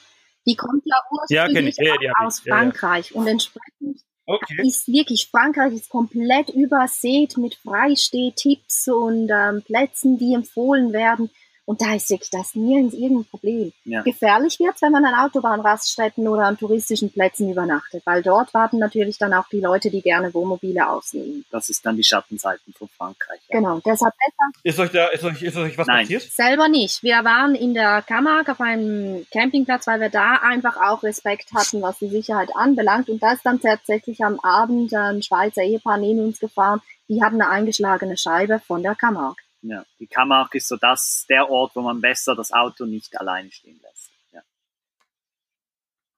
die 0.46 0.54
kommt 0.54 0.82
ja 0.84 0.96
ursprünglich 1.10 1.76
ja, 1.78 1.94
ja, 1.98 2.12
aus 2.20 2.40
Frankreich 2.40 3.12
ja, 3.12 3.16
und 3.16 3.26
entsprechend 3.26 4.02
okay. 4.26 4.66
ist 4.66 4.88
wirklich, 4.88 5.28
Frankreich 5.30 5.72
ist 5.72 5.88
komplett 5.88 6.50
übersät 6.50 7.38
mit 7.38 7.54
Freisteh-Tipps 7.54 8.88
und 8.88 9.30
ähm, 9.30 9.62
Plätzen, 9.62 10.18
die 10.18 10.34
empfohlen 10.34 10.92
werden. 10.92 11.30
Und 11.64 11.80
da 11.80 11.94
ist 11.94 12.10
wirklich 12.10 12.30
das 12.30 12.54
nirgends 12.54 12.94
irgendein 12.94 13.24
Problem. 13.26 13.72
Ja. 13.84 14.02
Gefährlich 14.02 14.58
wird's, 14.58 14.82
wenn 14.82 14.90
man 14.90 15.04
an 15.04 15.14
Autobahnraststätten 15.14 16.26
oder 16.26 16.44
an 16.44 16.58
touristischen 16.58 17.12
Plätzen 17.12 17.50
übernachtet, 17.50 18.02
weil 18.04 18.22
dort 18.22 18.52
warten 18.52 18.78
natürlich 18.78 19.16
dann 19.18 19.32
auch 19.32 19.48
die 19.48 19.60
Leute, 19.60 19.90
die 19.90 20.02
gerne 20.02 20.34
Wohnmobile 20.34 20.88
ausnehmen. 20.88 21.44
Das 21.50 21.70
ist 21.70 21.86
dann 21.86 21.96
die 21.96 22.02
Schattenseiten 22.02 22.72
von 22.74 22.88
Frankreich. 22.88 23.40
Ja. 23.48 23.58
Genau, 23.58 23.80
deshalb 23.86 24.12
besser. 24.14 24.60
Ist 24.64 24.78
euch 24.80 24.90
da, 24.90 25.06
ist 25.08 25.24
euch, 25.24 25.42
ist 25.42 25.56
euch 25.56 25.78
was 25.78 25.86
Nein. 25.86 26.00
passiert? 26.00 26.22
Selber 26.22 26.68
nicht. 26.68 27.02
Wir 27.04 27.22
waren 27.24 27.54
in 27.54 27.74
der 27.74 28.02
Camargue 28.02 28.52
auf 28.52 28.60
einem 28.60 29.24
Campingplatz, 29.30 29.86
weil 29.86 30.00
wir 30.00 30.10
da 30.10 30.40
einfach 30.42 30.76
auch 30.76 31.04
Respekt 31.04 31.52
hatten, 31.54 31.80
was 31.80 31.98
die 31.98 32.08
Sicherheit 32.08 32.50
anbelangt. 32.56 33.08
Und 33.08 33.22
da 33.22 33.32
ist 33.32 33.46
dann 33.46 33.60
tatsächlich 33.60 34.24
am 34.24 34.40
Abend 34.40 34.92
ein 34.94 35.22
Schweizer 35.22 35.62
Ehepaar 35.62 35.98
neben 35.98 36.24
uns 36.24 36.40
gefahren. 36.40 36.82
Die 37.08 37.22
hatten 37.22 37.40
eine 37.40 37.50
eingeschlagene 37.50 38.16
Scheibe 38.16 38.58
von 38.58 38.82
der 38.82 38.94
Camargue. 38.94 39.36
Ja, 39.62 39.84
die 40.00 40.08
Camargue 40.08 40.58
ist 40.58 40.68
so 40.68 40.76
das, 40.76 41.24
der 41.28 41.48
Ort, 41.48 41.76
wo 41.76 41.82
man 41.82 42.00
besser 42.00 42.34
das 42.34 42.52
Auto 42.52 42.84
nicht 42.84 43.18
alleine 43.18 43.50
stehen 43.52 43.78
lässt. 43.80 44.10
Ja. 44.32 44.40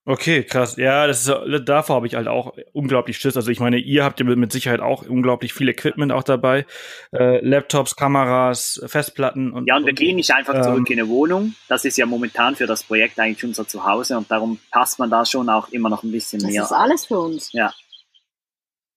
Okay, 0.03 0.43
krass. 0.43 0.77
Ja, 0.77 1.05
das 1.05 1.27
ist, 1.27 1.69
davor 1.69 1.97
habe 1.97 2.07
ich 2.07 2.15
halt 2.15 2.27
auch 2.27 2.55
unglaublich 2.73 3.19
Schiss. 3.19 3.37
Also 3.37 3.51
ich 3.51 3.59
meine, 3.59 3.77
ihr 3.77 4.03
habt 4.03 4.19
ja 4.19 4.25
mit 4.25 4.51
Sicherheit 4.51 4.79
auch 4.79 5.03
unglaublich 5.07 5.53
viel 5.53 5.69
Equipment 5.69 6.11
auch 6.11 6.23
dabei. 6.23 6.65
Äh, 7.13 7.45
Laptops, 7.45 7.95
Kameras, 7.95 8.81
Festplatten 8.87 9.51
und. 9.51 9.67
Ja, 9.67 9.77
und 9.77 9.85
wir 9.85 9.91
und, 9.91 9.99
gehen 9.99 10.15
nicht 10.15 10.31
einfach 10.31 10.59
zurück 10.63 10.89
ähm, 10.89 10.97
in 10.97 10.99
eine 11.01 11.07
Wohnung. 11.07 11.53
Das 11.67 11.85
ist 11.85 11.97
ja 11.97 12.07
momentan 12.07 12.55
für 12.55 12.65
das 12.65 12.83
Projekt 12.83 13.19
eigentlich 13.19 13.43
unser 13.43 13.67
Zuhause 13.67 14.17
und 14.17 14.31
darum 14.31 14.59
passt 14.71 14.97
man 14.97 15.11
da 15.11 15.23
schon 15.23 15.49
auch 15.49 15.69
immer 15.69 15.89
noch 15.89 16.01
ein 16.01 16.11
bisschen 16.11 16.41
das 16.41 16.49
mehr. 16.49 16.61
Das 16.61 16.71
ist 16.71 16.77
alles 16.77 17.05
für 17.05 17.19
uns. 17.19 17.53
Ja. 17.53 17.71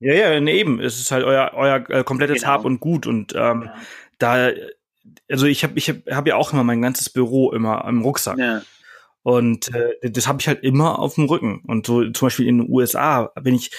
Ja, 0.01 0.15
ja, 0.15 0.31
eben. 0.41 0.81
Es 0.81 1.01
ist 1.01 1.11
halt 1.11 1.25
euer, 1.25 1.51
euer 1.55 1.91
äh, 1.91 2.05
komplettes 2.05 2.43
genau. 2.43 2.53
Hab 2.53 2.65
und 2.65 2.79
Gut 2.79 3.07
und 3.07 3.35
ähm, 3.35 3.65
ja 3.65 3.75
da, 4.19 4.51
also 5.31 5.47
ich 5.47 5.65
habe 5.65 5.79
ich 5.79 5.89
hab, 5.89 5.97
hab 6.07 6.27
ja 6.27 6.37
auch 6.37 6.53
immer 6.53 6.65
mein 6.65 6.83
ganzes 6.83 7.11
Büro 7.11 7.53
immer 7.53 7.85
im 7.87 8.03
Rucksack. 8.03 8.39
Ja. 8.39 8.63
Und 9.23 9.75
äh, 9.75 10.11
das 10.11 10.27
habe 10.27 10.41
ich 10.41 10.49
halt 10.49 10.63
immer 10.63 10.99
auf 10.99 11.17
dem 11.17 11.25
Rücken. 11.25 11.61
Und 11.67 11.87
so 11.87 12.03
zum 12.11 12.27
Beispiel 12.27 12.47
in 12.47 12.59
den 12.59 12.71
USA 12.71 13.31
bin 13.43 13.55
ich 13.55 13.73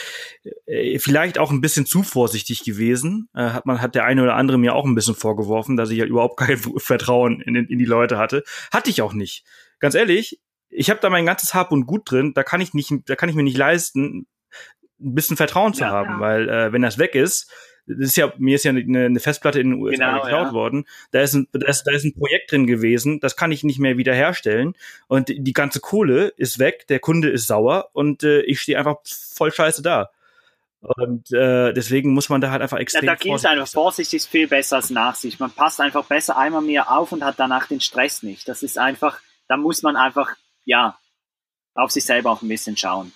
äh, 0.65 0.99
vielleicht 0.99 1.39
auch 1.39 1.49
ein 1.49 1.61
bisschen 1.61 1.87
zu 1.87 2.03
vorsichtig 2.03 2.63
gewesen. 2.63 3.29
Äh, 3.33 3.49
hat 3.49 3.65
man 3.65 3.81
hat 3.81 3.95
der 3.95 4.05
eine 4.05 4.21
oder 4.21 4.35
andere 4.35 4.59
mir 4.59 4.75
auch 4.75 4.85
ein 4.85 4.95
bisschen 4.95 5.15
vorgeworfen, 5.15 5.75
dass 5.75 5.89
ich 5.89 5.99
halt 6.01 6.09
überhaupt 6.09 6.37
kein 6.37 6.57
Vertrauen 6.77 7.41
in, 7.41 7.55
in 7.55 7.79
die 7.79 7.85
Leute 7.85 8.17
hatte. 8.17 8.43
Hatte 8.71 8.89
ich 8.91 9.01
auch 9.01 9.13
nicht. 9.13 9.43
Ganz 9.79 9.95
ehrlich, 9.95 10.39
ich 10.69 10.89
habe 10.89 10.99
da 10.99 11.09
mein 11.09 11.25
ganzes 11.25 11.53
Hab 11.53 11.71
und 11.71 11.87
Gut 11.87 12.11
drin. 12.11 12.33
Da 12.35 12.43
kann 12.43 12.61
ich 12.61 12.73
nicht, 12.73 12.91
da 13.05 13.15
kann 13.15 13.29
ich 13.29 13.35
mir 13.35 13.43
nicht 13.43 13.57
leisten, 13.57 14.27
ein 15.01 15.15
bisschen 15.15 15.37
Vertrauen 15.37 15.73
zu 15.73 15.81
ja, 15.81 15.89
haben, 15.89 16.09
ja. 16.11 16.19
weil 16.19 16.49
äh, 16.49 16.73
wenn 16.73 16.81
das 16.81 16.97
weg 16.97 17.15
ist, 17.15 17.51
das 17.89 18.09
ist 18.09 18.17
ja, 18.17 18.31
mir 18.37 18.55
ist 18.55 18.65
ja 18.65 18.71
eine, 18.71 19.05
eine 19.05 19.19
Festplatte 19.19 19.59
in 19.59 19.71
den 19.71 19.81
USA 19.81 20.11
genau, 20.11 20.21
geklaut 20.21 20.47
ja. 20.47 20.53
worden. 20.53 20.85
Da 21.11 21.21
ist, 21.21 21.33
ein, 21.33 21.47
da, 21.51 21.67
ist, 21.67 21.83
da 21.83 21.91
ist 21.91 22.05
ein 22.05 22.13
Projekt 22.13 22.51
drin 22.51 22.67
gewesen, 22.67 23.19
das 23.19 23.35
kann 23.35 23.51
ich 23.51 23.63
nicht 23.63 23.79
mehr 23.79 23.97
wiederherstellen. 23.97 24.75
Und 25.07 25.29
die 25.29 25.53
ganze 25.53 25.79
Kohle 25.79 26.27
ist 26.37 26.59
weg, 26.59 26.87
der 26.87 26.99
Kunde 26.99 27.29
ist 27.29 27.47
sauer 27.47 27.89
und 27.93 28.23
äh, 28.23 28.41
ich 28.41 28.61
stehe 28.61 28.77
einfach 28.77 28.97
voll 29.03 29.51
scheiße 29.51 29.81
da. 29.81 30.11
Und 30.81 31.31
äh, 31.33 31.73
deswegen 31.73 32.13
muss 32.13 32.29
man 32.29 32.39
da 32.39 32.51
halt 32.51 32.61
einfach 32.61 32.77
extrem. 32.77 33.03
Ja, 33.03 33.15
da 33.15 33.15
gilt 33.15 33.45
einfach, 33.45 33.67
Vorsicht 33.67 34.13
ist 34.13 34.29
viel 34.29 34.47
besser 34.47 34.77
als 34.77 34.89
Nachsicht. 34.89 35.39
Man 35.39 35.51
passt 35.51 35.81
einfach 35.81 36.05
besser 36.05 36.37
einmal 36.37 36.61
mehr 36.61 36.91
auf 36.91 37.11
und 37.11 37.23
hat 37.23 37.35
danach 37.37 37.67
den 37.67 37.81
Stress 37.81 38.23
nicht. 38.23 38.47
Das 38.47 38.63
ist 38.63 38.77
einfach, 38.77 39.19
da 39.47 39.57
muss 39.57 39.81
man 39.81 39.97
einfach, 39.97 40.35
ja, 40.63 40.97
auf 41.75 41.91
sich 41.91 42.05
selber 42.05 42.31
auch 42.31 42.41
ein 42.41 42.47
bisschen 42.47 42.77
schauen. 42.77 43.11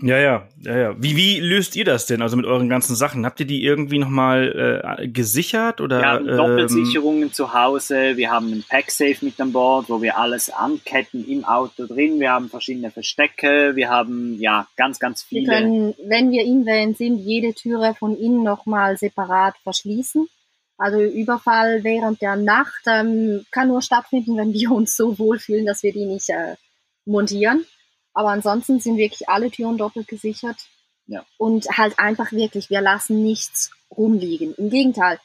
Ja. 0.00 0.18
Ja, 0.18 0.46
ja, 0.62 0.76
ja. 0.76 0.94
Wie, 0.98 1.16
wie 1.16 1.40
löst 1.40 1.74
ihr 1.76 1.84
das 1.84 2.06
denn? 2.06 2.20
Also 2.20 2.36
mit 2.36 2.44
euren 2.44 2.68
ganzen 2.68 2.94
Sachen? 2.96 3.24
Habt 3.24 3.40
ihr 3.40 3.46
die 3.46 3.64
irgendwie 3.64 3.98
nochmal 3.98 4.98
äh, 4.98 5.08
gesichert 5.08 5.80
oder? 5.80 6.00
Wir 6.00 6.08
haben 6.08 6.28
ähm, 6.28 6.36
Doppelsicherungen 6.36 7.32
zu 7.32 7.54
Hause, 7.54 8.16
wir 8.16 8.30
haben 8.30 8.52
einen 8.52 8.64
Packsafe 8.68 9.24
mit 9.24 9.40
an 9.40 9.52
Bord, 9.52 9.88
wo 9.88 10.02
wir 10.02 10.18
alles 10.18 10.50
anketten 10.50 11.26
im 11.26 11.44
Auto 11.44 11.86
drin, 11.86 12.20
wir 12.20 12.32
haben 12.32 12.50
verschiedene 12.50 12.90
Verstecke, 12.90 13.72
wir 13.74 13.88
haben 13.88 14.36
ja 14.38 14.66
ganz, 14.76 14.98
ganz 14.98 15.22
viele. 15.22 15.50
Wir 15.50 15.58
können, 15.58 15.94
wenn 16.04 16.30
wir 16.30 16.44
in 16.44 16.66
Van 16.66 16.94
sind, 16.94 17.18
jede 17.18 17.54
Türe 17.54 17.94
von 17.98 18.16
innen 18.16 18.42
nochmal 18.42 18.96
separat 18.98 19.54
verschließen. 19.62 20.28
Also 20.78 21.00
Überfall 21.00 21.84
während 21.84 22.20
der 22.20 22.36
Nacht 22.36 22.82
ähm, 22.86 23.46
kann 23.50 23.68
nur 23.68 23.80
stattfinden, 23.80 24.36
wenn 24.36 24.52
wir 24.52 24.70
uns 24.72 24.94
so 24.94 25.18
wohlfühlen, 25.18 25.64
dass 25.64 25.82
wir 25.82 25.92
die 25.92 26.04
nicht 26.04 26.28
äh, 26.28 26.56
montieren. 27.06 27.64
Aber 28.16 28.30
ansonsten 28.30 28.80
sind 28.80 28.96
wirklich 28.96 29.28
alle 29.28 29.50
Türen 29.50 29.76
doppelt 29.76 30.08
gesichert. 30.08 30.56
Ja. 31.06 31.22
Und 31.36 31.66
halt 31.76 31.98
einfach 31.98 32.32
wirklich, 32.32 32.70
wir 32.70 32.80
lassen 32.80 33.22
nichts 33.22 33.70
rumliegen. 33.94 34.54
Im 34.54 34.70
Gegenteil, 34.70 35.20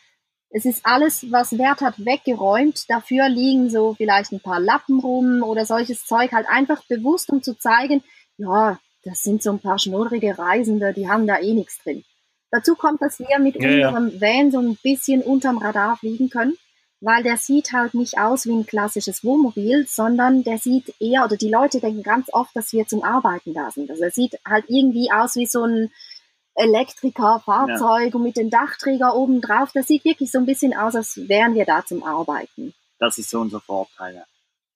es 0.49 0.65
ist 0.65 0.85
alles, 0.85 1.31
was 1.31 1.57
Wert 1.57 1.79
hat, 1.79 2.05
weggeräumt. 2.05 2.89
Dafür 2.89 3.29
liegen 3.29 3.69
so 3.69 3.93
vielleicht 3.93 4.33
ein 4.33 4.41
paar 4.41 4.59
Lappen 4.59 4.99
rum 4.99 5.41
oder 5.41 5.65
solches 5.65 6.05
Zeug 6.05 6.33
halt 6.33 6.47
einfach 6.49 6.83
bewusst, 6.89 7.29
um 7.29 7.41
zu 7.41 7.57
zeigen, 7.57 8.03
ja, 8.35 8.77
das 9.05 9.23
sind 9.23 9.41
so 9.41 9.51
ein 9.51 9.59
paar 9.59 9.79
schnurrige 9.79 10.37
Reisende, 10.37 10.91
die 10.93 11.07
haben 11.07 11.27
da 11.27 11.39
eh 11.39 11.53
nichts 11.53 11.81
drin. 11.81 12.03
Dazu 12.51 12.75
kommt, 12.75 13.01
dass 13.01 13.19
wir 13.19 13.39
mit 13.39 13.55
Ja, 13.55 13.69
ja. 13.69 13.87
unserem 13.87 14.19
Van 14.19 14.51
so 14.51 14.59
ein 14.59 14.77
bisschen 14.83 15.21
unterm 15.21 15.59
Radar 15.59 15.95
fliegen 15.95 16.29
können, 16.29 16.57
weil 17.01 17.23
der 17.23 17.37
sieht 17.37 17.73
halt 17.73 17.95
nicht 17.95 18.19
aus 18.19 18.45
wie 18.45 18.53
ein 18.53 18.65
klassisches 18.65 19.23
Wohnmobil, 19.23 19.87
sondern 19.87 20.43
der 20.43 20.59
sieht 20.59 20.93
eher, 21.01 21.25
oder 21.25 21.35
die 21.35 21.49
Leute 21.49 21.79
denken 21.79 22.03
ganz 22.03 22.27
oft, 22.31 22.55
dass 22.55 22.71
wir 22.71 22.87
zum 22.87 23.03
Arbeiten 23.03 23.53
da 23.53 23.71
sind. 23.71 23.89
Also 23.89 24.03
er 24.03 24.11
sieht 24.11 24.39
halt 24.47 24.65
irgendwie 24.67 25.11
aus 25.11 25.35
wie 25.35 25.47
so 25.47 25.65
ein 25.65 25.91
Elektriker-Fahrzeug 26.53 28.13
und 28.13 28.23
mit 28.23 28.37
dem 28.37 28.51
Dachträger 28.51 29.15
oben 29.15 29.41
drauf. 29.41 29.71
Das 29.73 29.87
sieht 29.87 30.05
wirklich 30.05 30.31
so 30.31 30.37
ein 30.37 30.45
bisschen 30.45 30.77
aus, 30.77 30.95
als 30.95 31.17
wären 31.27 31.55
wir 31.55 31.65
da 31.65 31.83
zum 31.83 32.03
Arbeiten. 32.03 32.73
Das 32.99 33.17
ist 33.17 33.31
so 33.31 33.39
unser 33.39 33.61
Vorteil. 33.61 34.23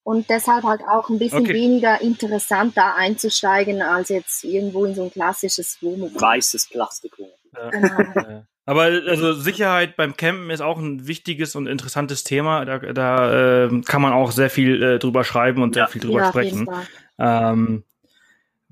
Ja. 0.05 0.11
Und 0.11 0.29
deshalb 0.29 0.63
halt 0.63 0.81
auch 0.87 1.09
ein 1.09 1.17
bisschen 1.19 1.39
Okay. 1.39 1.53
weniger 1.53 1.99
interessant 2.01 2.77
da 2.77 2.93
einzusteigen, 2.95 3.81
als 3.81 4.09
jetzt 4.09 4.43
irgendwo 4.43 4.85
in 4.85 4.93
so 4.95 5.03
ein 5.03 5.11
klassisches 5.11 5.77
Wohnmobil. 5.81 6.21
Weißes 6.21 6.69
Plastik. 6.69 7.13
Genau. 7.17 7.33
Äh, 8.67 8.71
Aber 8.71 8.81
also 8.83 9.33
Sicherheit 9.33 9.95
beim 9.95 10.17
Campen 10.17 10.49
ist 10.49 10.61
auch 10.61 10.79
ein 10.79 11.05
wichtiges 11.07 11.55
und 11.55 11.67
interessantes 11.67 12.23
Thema. 12.23 12.65
Da, 12.65 12.79
da 12.79 13.65
äh, 13.65 13.81
kann 13.81 14.01
man 14.01 14.11
auch 14.11 14.31
sehr 14.31 14.49
viel 14.49 14.81
äh, 14.81 14.97
drüber 14.99 15.23
schreiben 15.23 15.61
und 15.61 15.75
Ja. 15.75 15.83
sehr 15.85 15.91
viel 15.91 16.01
drüber 16.01 16.21
ja, 16.21 16.29
auf 16.29 16.35
jeden 16.35 16.65
sprechen. 16.65 16.65
Fall. 16.65 16.87
Ähm, 17.19 17.83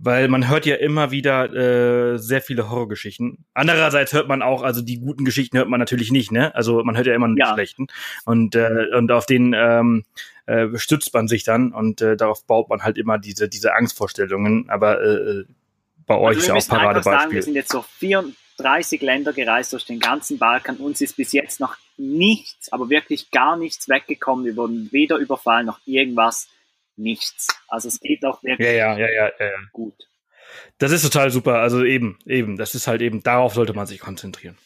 weil 0.04 0.28
man 0.28 0.50
hört 0.50 0.66
ja 0.66 0.76
immer 0.76 1.12
wieder 1.12 1.54
äh, 1.54 2.18
sehr 2.18 2.42
viele 2.42 2.70
Horrorgeschichten. 2.70 3.46
Andererseits 3.54 4.12
hört 4.12 4.28
man 4.28 4.42
auch, 4.42 4.62
also 4.62 4.82
die 4.82 5.00
guten 5.00 5.24
Geschichten 5.24 5.58
hört 5.58 5.70
man 5.70 5.80
natürlich 5.80 6.12
nicht, 6.12 6.32
ne? 6.32 6.54
Also 6.56 6.84
man 6.84 6.98
hört 6.98 7.08
ja 7.08 7.16
immer 7.16 7.28
nur 7.28 7.36
die 7.38 7.42
Ja. 7.42 7.54
schlechten. 7.54 7.88
Und, 8.26 8.54
äh, 8.56 8.88
und 8.98 9.12
auf 9.12 9.26
denen 9.26 9.54
ähm, 9.56 10.04
äh, 10.46 10.68
stützt 10.78 11.14
man 11.14 11.28
sich 11.30 11.44
dann 11.46 11.72
und 11.72 12.02
äh, 12.02 12.18
darauf 12.18 12.46
baut 12.46 12.70
man 12.70 12.84
halt 12.84 12.98
immer 12.98 13.18
diese, 13.18 13.48
diese 13.48 13.74
Angstvorstellungen. 13.76 14.70
Aber 14.70 15.02
äh, 15.02 15.44
bei 16.06 16.16
euch 16.18 16.38
Also 16.38 16.40
ist 16.40 16.48
ja 16.48 16.54
auch 16.54 16.58
einfach 16.58 16.70
sagen, 16.70 16.82
wir 16.82 16.88
Paradebeispiel. 16.90 17.42
sind 17.44 17.56
jetzt 17.56 17.72
so 17.72 17.86
34 18.00 19.02
Länder 19.02 19.32
gereist 19.32 19.72
durch 19.72 19.86
den 19.86 20.02
ganzen 20.02 20.38
Balkan. 20.38 20.78
Uns 20.78 21.00
ist 21.00 21.16
bis 21.16 21.32
jetzt 21.32 21.62
noch 21.62 21.78
nichts, 21.98 22.74
aber 22.74 22.90
wirklich 22.90 23.32
gar 23.32 23.56
nichts 23.56 23.88
weggekommen. 23.88 24.44
Wir 24.44 24.58
wurden 24.58 24.90
weder 24.92 25.18
überfallen 25.18 25.66
noch 25.66 25.80
irgendwas. 25.86 26.50
Nichts. 26.96 27.48
Also 27.68 27.88
es 27.88 28.00
geht 28.00 28.24
auch 28.26 28.42
wirklich 28.44 28.68
Ja, 28.68 28.74
ja, 28.74 28.98
ja, 28.98 29.10
ja, 29.10 29.32
ja. 29.40 29.46
ja. 29.46 29.52
gut. 29.72 29.96
Das 30.78 30.92
ist 30.92 31.02
total 31.02 31.32
super. 31.32 31.60
Also 31.60 31.84
eben, 31.84 32.20
eben, 32.26 32.58
das 32.58 32.76
ist 32.76 32.88
halt 32.88 33.02
eben, 33.02 33.24
darauf 33.24 33.54
sollte 33.54 33.74
man 33.74 33.88
sich 33.88 34.00
konzentrieren. 34.00 34.58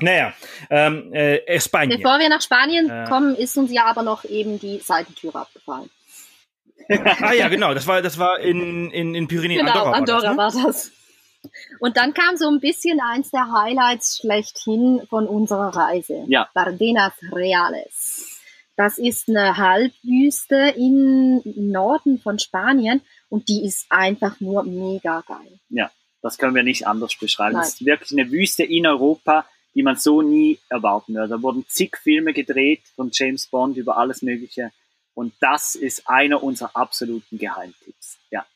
Naja, 0.00 0.32
ähm, 0.70 1.12
äh, 1.12 1.58
Spanien. 1.60 2.00
Bevor 2.00 2.18
wir 2.18 2.28
nach 2.28 2.42
Spanien 2.42 2.88
Äh. 2.88 3.06
kommen, 3.08 3.34
ist 3.34 3.56
uns 3.56 3.72
ja 3.72 3.86
aber 3.86 4.02
noch 4.02 4.24
eben 4.24 4.60
die 4.60 4.78
Seitentüre 4.78 5.40
abgefallen. 5.40 5.90
ah 7.20 7.32
ja, 7.32 7.48
genau, 7.48 7.74
das 7.74 7.86
war, 7.86 8.00
das 8.00 8.18
war 8.18 8.38
in, 8.38 8.90
in, 8.90 9.14
in 9.14 9.28
Pyrenäen, 9.28 9.58
Genau, 9.66 9.72
Andorra. 9.92 9.92
Andorra 9.92 10.36
war 10.36 10.46
das, 10.46 10.54
ne? 10.54 10.62
war 10.62 10.66
das. 10.72 10.92
Und 11.80 11.96
dann 11.96 12.14
kam 12.14 12.36
so 12.36 12.48
ein 12.48 12.60
bisschen 12.60 13.00
eins 13.00 13.30
der 13.30 13.50
Highlights 13.52 14.18
schlechthin 14.18 15.02
von 15.08 15.26
unserer 15.26 15.74
Reise. 15.74 16.24
Ja. 16.28 16.48
Bardenas 16.54 17.12
Reales. 17.32 18.37
Das 18.78 18.96
ist 18.96 19.28
eine 19.28 19.56
Halbwüste 19.56 20.72
im 20.76 21.42
Norden 21.44 22.20
von 22.20 22.38
Spanien 22.38 23.02
und 23.28 23.48
die 23.48 23.66
ist 23.66 23.86
einfach 23.90 24.38
nur 24.38 24.62
mega 24.62 25.24
geil. 25.26 25.58
Das 26.22 26.38
können 26.38 26.54
wir 26.54 26.62
nicht 26.62 26.86
anders 26.86 27.16
beschreiben. 27.16 27.54
Nein. 27.54 27.62
Es 27.62 27.74
ist 27.74 27.84
wirklich 27.84 28.12
eine 28.12 28.30
Wüste 28.30 28.62
in 28.62 28.86
Europa, 28.86 29.46
die 29.74 29.82
man 29.82 29.96
so 29.96 30.22
nie 30.22 30.60
erwarten 30.68 31.14
würde. 31.14 31.28
Da 31.28 31.42
wurden 31.42 31.64
zig 31.66 31.96
Filme 31.96 32.32
gedreht 32.32 32.82
von 32.94 33.10
James 33.12 33.48
Bond 33.48 33.76
über 33.76 33.96
alles 33.96 34.22
Mögliche. 34.22 34.70
Und 35.12 35.34
das 35.40 35.74
ist 35.74 36.08
einer 36.08 36.40
unserer 36.40 36.76
absoluten 36.76 37.36
Geheimtipps. 37.36 38.18
Ja. 38.30 38.46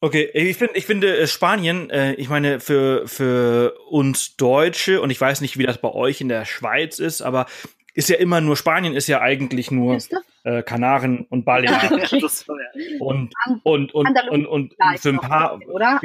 Okay, 0.00 0.30
ich 0.32 0.56
finde, 0.56 0.76
ich 0.76 0.86
finde 0.86 1.16
äh, 1.16 1.26
Spanien, 1.26 1.90
äh, 1.90 2.14
ich 2.14 2.28
meine, 2.28 2.60
für, 2.60 3.06
für 3.08 3.76
uns 3.88 4.36
Deutsche, 4.36 5.00
und 5.00 5.10
ich 5.10 5.20
weiß 5.20 5.40
nicht, 5.40 5.58
wie 5.58 5.66
das 5.66 5.78
bei 5.80 5.92
euch 5.92 6.20
in 6.20 6.28
der 6.28 6.44
Schweiz 6.44 7.00
ist, 7.00 7.20
aber 7.20 7.46
ist 7.94 8.08
ja 8.08 8.16
immer 8.16 8.40
nur, 8.40 8.56
Spanien 8.56 8.94
ist 8.94 9.08
ja 9.08 9.20
eigentlich 9.20 9.70
nur 9.70 9.98
äh, 10.44 10.62
Kanaren 10.62 11.26
und 11.30 11.44
Balearen. 11.44 12.00
Okay. 12.02 12.96
Und, 13.00 13.34
und, 13.64 13.94
und, 13.94 14.06
Andalus 14.06 14.30
und, 14.30 14.46
und 14.46 14.74
Vielleicht 14.74 15.02
für 15.02 15.08
ein 15.10 15.18
paar, 15.18 15.60
oder? 15.68 16.00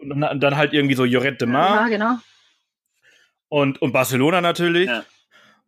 und 0.00 0.20
dann 0.20 0.40
dann 0.40 0.56
halt 0.56 0.72
irgendwie 0.72 0.94
so 0.94 1.04
Lloret 1.04 1.40
de 1.40 1.48
Mar. 1.48 1.82
Ja, 1.82 1.88
genau. 1.88 2.18
Und, 3.48 3.82
und 3.82 3.92
Barcelona 3.92 4.40
natürlich. 4.40 4.88
Ja. 4.88 5.04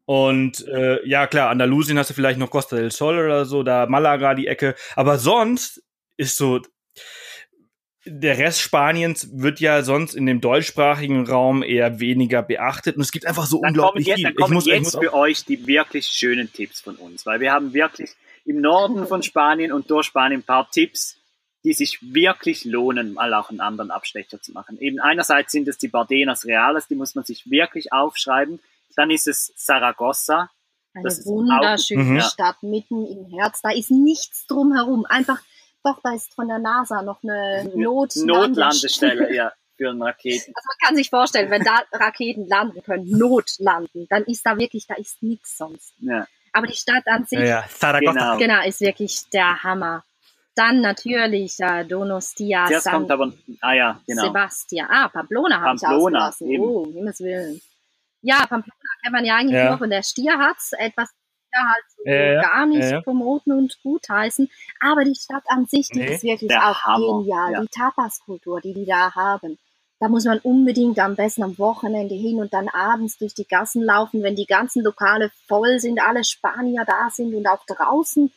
Und 0.05 0.67
äh, 0.69 1.07
ja, 1.07 1.27
klar, 1.27 1.51
Andalusien 1.51 1.99
hast 1.99 2.11
du 2.11 2.15
vielleicht 2.15 2.39
noch 2.39 2.51
Costa 2.51 2.77
del 2.77 2.91
Sol 2.91 3.19
oder 3.19 3.45
so, 3.45 3.63
da 3.63 3.87
Malaga 3.87 4.35
die 4.35 4.47
Ecke. 4.47 4.75
Aber 4.97 5.19
sonst 5.19 5.83
ist 6.17 6.37
so, 6.37 6.61
der 8.05 8.39
Rest 8.39 8.61
Spaniens 8.61 9.29
wird 9.33 9.61
ja 9.61 9.83
sonst 9.83 10.15
in 10.15 10.27
dem 10.27 10.41
deutschsprachigen 10.41 11.27
Raum 11.27 11.63
eher 11.63 12.01
weniger 12.01 12.43
beachtet. 12.43 12.97
Und 12.97 13.03
es 13.03 13.13
gibt 13.13 13.27
einfach 13.27 13.47
so 13.47 13.61
Dann 13.61 13.71
unglaublich 13.71 14.07
jetzt, 14.07 14.17
viel. 14.17 14.25
dann 14.25 14.35
kommen 14.35 14.53
ich 14.53 14.55
muss, 14.55 14.67
ich 14.67 14.73
jetzt 14.73 14.83
muss 14.85 14.97
auch, 14.97 15.01
für 15.03 15.15
euch 15.15 15.45
die 15.45 15.67
wirklich 15.67 16.07
schönen 16.07 16.53
Tipps 16.53 16.81
von 16.81 16.97
uns, 16.97 17.25
weil 17.27 17.41
wir 17.41 17.53
haben 17.53 17.73
wirklich 17.75 18.11
im 18.45 18.61
Norden 18.61 19.07
von 19.07 19.23
Spanien 19.23 19.73
und 19.73 19.91
durch 19.91 20.07
Spanien 20.07 20.41
ein 20.41 20.45
paar 20.45 20.69
Tipps, 20.71 21.17
die 21.65 21.75
sich 21.75 21.99
wirklich 22.03 22.65
lohnen, 22.65 23.13
mal 23.13 23.33
auch 23.35 23.51
einen 23.51 23.61
anderen 23.61 23.93
Abstecher 23.93 24.43
zu 24.43 24.51
machen. 24.51 24.79
Eben 24.81 24.99
einerseits 24.99 25.53
sind 25.53 25.69
es 25.69 25.79
die 25.79 25.87
Bardenas 25.87 26.45
Reales, 26.45 26.89
die 26.89 26.97
muss 26.97 27.15
man 27.15 27.25
sich 27.25 27.49
wirklich 27.51 27.93
aufschreiben. 27.93 28.59
Dann 28.97 29.11
ist 29.13 29.29
es 29.29 29.53
Saragossa. 29.57 30.51
Eine 30.93 31.05
Das 31.05 31.21
ist 31.21 31.27
wunderschöne 31.27 32.03
auch- 32.03 32.07
Mhm. 32.07 32.21
Stadt 32.21 32.63
mitten 32.65 33.07
im 33.07 33.39
Herz. 33.39 33.63
Da 33.63 33.71
ist 33.71 33.93
nichts 33.93 34.45
drumherum. 34.49 35.07
Einfach, 35.09 35.39
doch, 35.85 36.01
da 36.03 36.15
ist 36.15 36.35
von 36.35 36.49
der 36.49 36.59
NASA 36.59 37.03
noch 37.03 37.23
eine 37.23 37.71
Not 37.75 38.17
Notlandestelle, 38.17 39.35
ja, 39.35 39.53
für 39.77 39.91
einen 39.91 40.03
Raketen. 40.03 40.53
Also 40.55 40.67
man 40.67 40.87
kann 40.89 40.97
sich 40.97 41.11
vorstellen, 41.11 41.51
wenn 41.51 41.63
da 41.65 41.83
Raketen 41.93 42.47
landen 42.49 42.83
können, 42.83 43.09
Notlanden, 43.11 44.07
dann 44.09 44.25
ist 44.25 44.45
da 44.47 44.57
wirklich, 44.59 44.87
da 44.87 44.95
ist 44.95 45.23
nichts 45.23 45.57
sonst. 45.57 45.93
Ja. 46.01 46.27
Aber 46.53 46.67
die 46.67 46.77
Stadt 46.77 47.07
an 47.07 47.25
sich, 47.25 47.39
ja, 47.39 47.45
ja, 47.47 47.65
Zaragoza. 47.69 48.13
Genau. 48.13 48.39
genau, 48.39 48.67
ist 48.67 48.81
wirklich 48.81 49.23
der 49.33 49.63
Hammer. 49.63 50.05
Dann 50.55 50.83
natürlich 50.83 51.59
äh, 51.61 51.85
Donostia, 51.85 52.67
Zuerst 52.67 52.85
San 52.85 52.93
kommt 52.93 53.11
aber, 53.11 53.33
ah 53.63 53.73
ja, 53.73 54.01
genau. 54.07 54.25
Sebastian. 54.27 54.87
Ah, 54.91 55.09
Pamplona 55.09 55.61
habe 55.63 55.77
ich 55.77 55.87
ausgelassen. 55.87 56.51
eben. 56.51 56.63
Oh, 56.63 56.83
um 56.83 56.93
Himmels 56.93 57.21
Willen. 57.21 57.61
Ja, 58.21 58.45
Pamplona 58.47 58.75
kennt 59.03 59.13
man 59.15 59.25
ja 59.25 59.37
eigentlich 59.37 59.57
Ja. 59.57 59.71
nur 59.71 59.79
von 59.79 59.89
der 59.89 60.03
Stierhatz, 60.03 60.73
etwas 60.79 61.09
ja 61.53 61.61
halt 61.73 61.85
so 61.97 62.03
Ja, 62.05 62.33
ja, 62.33 62.43
gar 62.43 62.67
nicht 62.67 62.81
ja, 62.83 62.91
ja. 62.91 63.01
promoten 63.03 63.53
und 63.53 63.79
gutheißen. 63.83 64.51
Aber 64.81 65.05
die 65.05 65.15
Stadt 65.15 65.45
an 65.49 65.67
sich, 65.67 65.89
die 65.89 65.99
Nee, 66.01 66.15
ist 66.15 66.23
wirklich 66.25 66.55
auch 66.57 66.81
Hammer, 66.83 67.19
genial. 67.21 67.53
ja. 67.53 67.61
Die 67.61 67.69
Tapas-Kultur, 67.69 68.61
die 68.61 68.75
die 68.75 68.87
da 68.87 69.15
haben. 69.15 69.59
Da 70.01 70.09
muss 70.09 70.25
man 70.25 70.39
unbedingt 70.41 70.99
am 70.99 71.15
besten 71.15 71.45
am 71.45 71.57
Wochenende 71.59 72.17
hin 72.17 72.39
und 72.41 72.53
dann 72.53 72.69
abends 72.69 73.19
durch 73.19 73.35
die 73.35 73.47
Gassen 73.47 73.85
laufen, 73.85 74.25
wenn 74.25 74.35
die 74.35 74.47
ganzen 74.47 74.83
Lokale 74.83 75.31
voll 75.47 75.79
sind, 75.79 76.01
alle 76.03 76.25
Spanier 76.25 76.85
da 76.85 77.09
sind 77.11 77.33
und 77.35 77.47
auch 77.47 77.65
draußen 77.67 78.33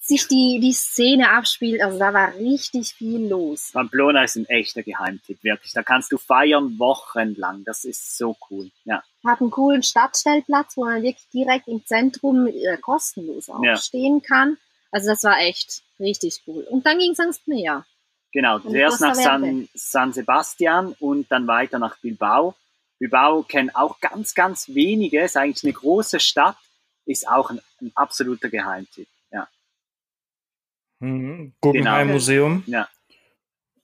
sich 0.00 0.26
die, 0.28 0.58
die 0.60 0.72
Szene 0.72 1.30
abspielt. 1.30 1.80
Also 1.80 1.98
da 1.98 2.12
war 2.12 2.34
richtig 2.34 2.94
viel 2.94 3.28
los. 3.28 3.70
Pamplona 3.72 4.24
ist 4.24 4.36
ein 4.36 4.46
echter 4.46 4.82
Geheimtipp, 4.82 5.42
wirklich. 5.44 5.72
Da 5.72 5.82
kannst 5.82 6.10
du 6.12 6.18
feiern 6.18 6.76
wochenlang. 6.78 7.62
Das 7.64 7.84
ist 7.84 8.16
so 8.16 8.36
cool. 8.50 8.70
Ja. 8.84 9.02
Hat 9.28 9.40
einen 9.40 9.50
coolen 9.50 9.82
Stadtstellplatz, 9.82 10.76
wo 10.76 10.84
man 10.84 11.02
wirklich 11.02 11.28
direkt 11.32 11.68
im 11.68 11.84
Zentrum 11.86 12.46
äh, 12.46 12.76
kostenlos 12.78 13.48
auch 13.48 13.62
Ja. 13.62 13.76
stehen 13.76 14.22
kann. 14.22 14.56
Also 14.90 15.08
das 15.08 15.24
war 15.24 15.38
echt 15.40 15.82
richtig 16.00 16.42
cool. 16.46 16.62
Und 16.70 16.86
dann 16.86 16.98
ging 16.98 17.12
es 17.12 17.20
ans 17.20 17.40
Meer. 17.46 17.84
Genau, 18.32 18.56
Und 18.56 18.70
zuerst 18.70 19.00
nach 19.00 19.14
San. 19.14 19.68
San 19.74 20.12
Sebastian 20.12 20.94
und 21.00 21.30
dann 21.30 21.46
weiter 21.46 21.78
nach 21.78 21.96
Bilbao. 21.98 22.54
Bilbao 22.98 23.42
kennen 23.42 23.70
auch 23.74 24.00
ganz, 24.00 24.34
ganz 24.34 24.68
wenige, 24.74 25.22
ist 25.22 25.36
eigentlich 25.36 25.64
eine 25.64 25.72
große 25.72 26.20
Stadt, 26.20 26.56
ist 27.06 27.28
auch 27.28 27.50
ein, 27.50 27.60
ein 27.80 27.92
absoluter 27.94 28.48
Geheimtipp. 28.48 29.08
Ja, 29.30 29.48
Mhm. 31.00 31.52
Guggenheim 31.60 32.06
Genau. 32.08 32.14
Museum. 32.14 32.62
ja. 32.66 32.88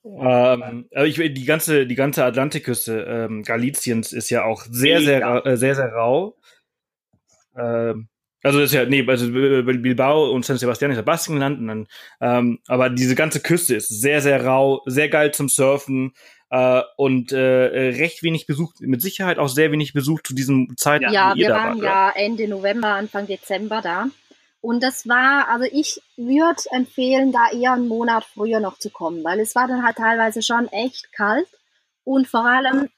Ähm, 0.05 0.89
aber 0.95 1.07
ich, 1.07 1.17
die 1.17 1.45
ganze, 1.45 1.87
die 1.87 1.95
ganze 1.95 2.25
Atlantikküste 2.25 3.07
ähm, 3.09 3.43
Galiciens 3.43 4.13
ist 4.13 4.31
ja 4.31 4.45
auch 4.45 4.65
sehr, 4.69 5.01
sehr, 5.01 5.47
äh, 5.47 5.57
sehr, 5.57 5.75
sehr 5.75 5.93
rau. 5.93 6.37
Ähm, 7.57 8.09
also 8.43 8.59
das 8.59 8.71
ist 8.71 8.75
ja, 8.75 8.85
nee, 8.85 9.07
also 9.07 9.31
Bilbao 9.31 10.33
und 10.33 10.45
San 10.45 10.59
Sebastian 10.59 10.91
ist 10.91 10.97
ja 10.97 11.03
Baskenland, 11.03 11.61
und 11.61 11.69
dann, 11.69 11.87
ähm, 12.21 12.59
aber 12.67 12.91
diese 12.91 13.15
ganze 13.15 13.41
Küste 13.41 13.77
ist 13.77 13.89
sehr, 13.89 14.21
sehr 14.21 14.45
rau, 14.45 14.83
sehr 14.87 15.09
geil 15.09 15.33
zum 15.33 15.49
Surfen 15.49 16.13
äh, 16.51 16.83
und 16.97 17.31
äh, 17.31 17.39
recht 17.39 18.25
wenig 18.25 18.47
besucht, 18.47 18.81
mit 18.81 19.01
Sicherheit 19.01 19.39
auch 19.39 19.49
sehr 19.49 19.71
wenig 19.71 19.93
besucht 19.93 20.27
zu 20.27 20.35
diesem 20.35 20.77
Zeitpunkt. 20.77 21.15
Ja, 21.15 21.35
wir 21.37 21.51
waren 21.51 21.79
ja 21.79 22.11
Ende 22.17 22.49
November, 22.49 22.89
Anfang 22.89 23.29
Dezember 23.29 23.81
da. 23.81 24.09
Und 24.63 24.81
das 24.81 25.09
war, 25.09 25.49
also 25.49 25.67
ich 25.71 26.01
würde 26.17 26.63
empfehlen, 26.71 27.33
da 27.33 27.51
eher 27.51 27.73
einen 27.73 27.89
Monat 27.89 28.25
früher 28.25 28.61
noch 28.61 28.79
zu 28.79 28.91
kommen, 28.91 29.25
weil 29.25 29.41
es 29.41 29.57
war 29.57 29.67
dann 29.67 29.85
halt 29.85 29.97
teilweise 29.97 30.41
schon 30.41 30.69
echt 30.69 31.13
kalt 31.13 31.49
und 32.05 32.29
vor 32.29 32.47
allem 32.47 32.89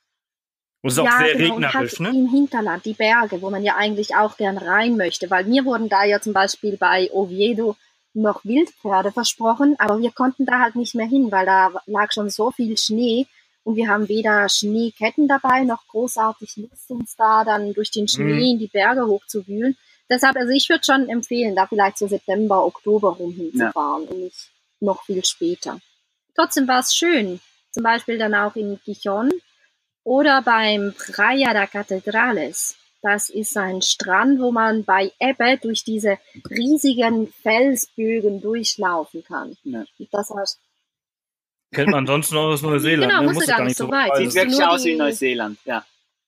und 0.82 0.90
es 0.90 0.98
ist 0.98 1.04
ja, 1.04 1.10
auch 1.10 1.18
sehr 1.18 1.34
genau, 1.36 1.54
regnerisch, 1.54 2.00
ne? 2.00 2.10
Im 2.10 2.28
Hinterland, 2.28 2.84
die 2.84 2.92
Berge, 2.92 3.40
wo 3.40 3.48
man 3.48 3.62
ja 3.62 3.76
eigentlich 3.76 4.14
auch 4.14 4.36
gern 4.36 4.58
rein 4.58 4.98
möchte, 4.98 5.30
weil 5.30 5.46
mir 5.46 5.64
wurden 5.64 5.88
da 5.88 6.04
ja 6.04 6.20
zum 6.20 6.34
Beispiel 6.34 6.76
bei 6.76 7.10
Oviedo 7.10 7.76
noch 8.12 8.44
Wildpferde 8.44 9.10
versprochen, 9.10 9.76
aber 9.78 9.98
wir 10.00 10.12
konnten 10.12 10.44
da 10.44 10.60
halt 10.60 10.76
nicht 10.76 10.94
mehr 10.94 11.06
hin, 11.06 11.32
weil 11.32 11.46
da 11.46 11.72
lag 11.86 12.12
schon 12.12 12.28
so 12.28 12.50
viel 12.50 12.76
Schnee 12.76 13.26
und 13.62 13.76
wir 13.76 13.88
haben 13.88 14.08
weder 14.08 14.46
Schneeketten 14.50 15.26
dabei 15.26 15.64
noch 15.64 15.86
großartig 15.88 16.58
Lust, 16.58 16.90
uns 16.90 17.16
da 17.16 17.44
dann 17.44 17.72
durch 17.72 17.90
den 17.90 18.06
Schnee 18.06 18.34
mm. 18.34 18.52
in 18.52 18.58
die 18.58 18.68
Berge 18.68 19.06
hochzuwühlen. 19.06 19.78
Deshalb, 20.10 20.36
also 20.36 20.52
ich 20.52 20.68
würde 20.68 20.84
schon 20.84 21.08
empfehlen, 21.08 21.56
da 21.56 21.66
vielleicht 21.66 21.98
so 21.98 22.06
September, 22.06 22.64
Oktober 22.64 23.10
rum 23.10 23.32
hinzufahren 23.32 24.04
ja. 24.04 24.10
und 24.10 24.18
nicht 24.20 24.50
noch 24.80 25.04
viel 25.04 25.24
später. 25.24 25.80
Trotzdem 26.34 26.68
war 26.68 26.80
es 26.80 26.94
schön. 26.94 27.40
Zum 27.70 27.82
Beispiel 27.82 28.18
dann 28.18 28.34
auch 28.34 28.54
in 28.54 28.78
Gijon 28.84 29.30
oder 30.04 30.42
beim 30.42 30.94
Praia 30.94 31.54
da 31.54 31.66
Catedrales. 31.66 32.76
Das 33.02 33.30
ist 33.30 33.56
ein 33.56 33.82
Strand, 33.82 34.40
wo 34.40 34.50
man 34.50 34.84
bei 34.84 35.12
Ebbe 35.18 35.58
durch 35.60 35.84
diese 35.84 36.18
riesigen 36.50 37.32
Felsbögen 37.42 38.40
durchlaufen 38.40 39.24
kann. 39.24 39.56
Ja. 39.64 39.84
Das 40.10 40.30
heißt, 40.30 40.60
Kennt 41.72 41.90
man 41.90 42.06
sonst 42.06 42.30
noch 42.30 42.44
aus 42.44 42.62
Neuseeland. 42.62 43.10
Genau, 43.10 43.22
ne? 43.22 43.32
musst 43.32 43.48
du 43.48 43.52
gar 43.52 43.64
nicht 43.64 43.76
so 43.76 43.90
weit. 43.90 44.16
Sieht 44.16 44.34
wirklich 44.34 44.64
aus 44.64 44.84
wie 44.84 44.94
Neuseeland, 44.94 45.58
ja 45.64 45.84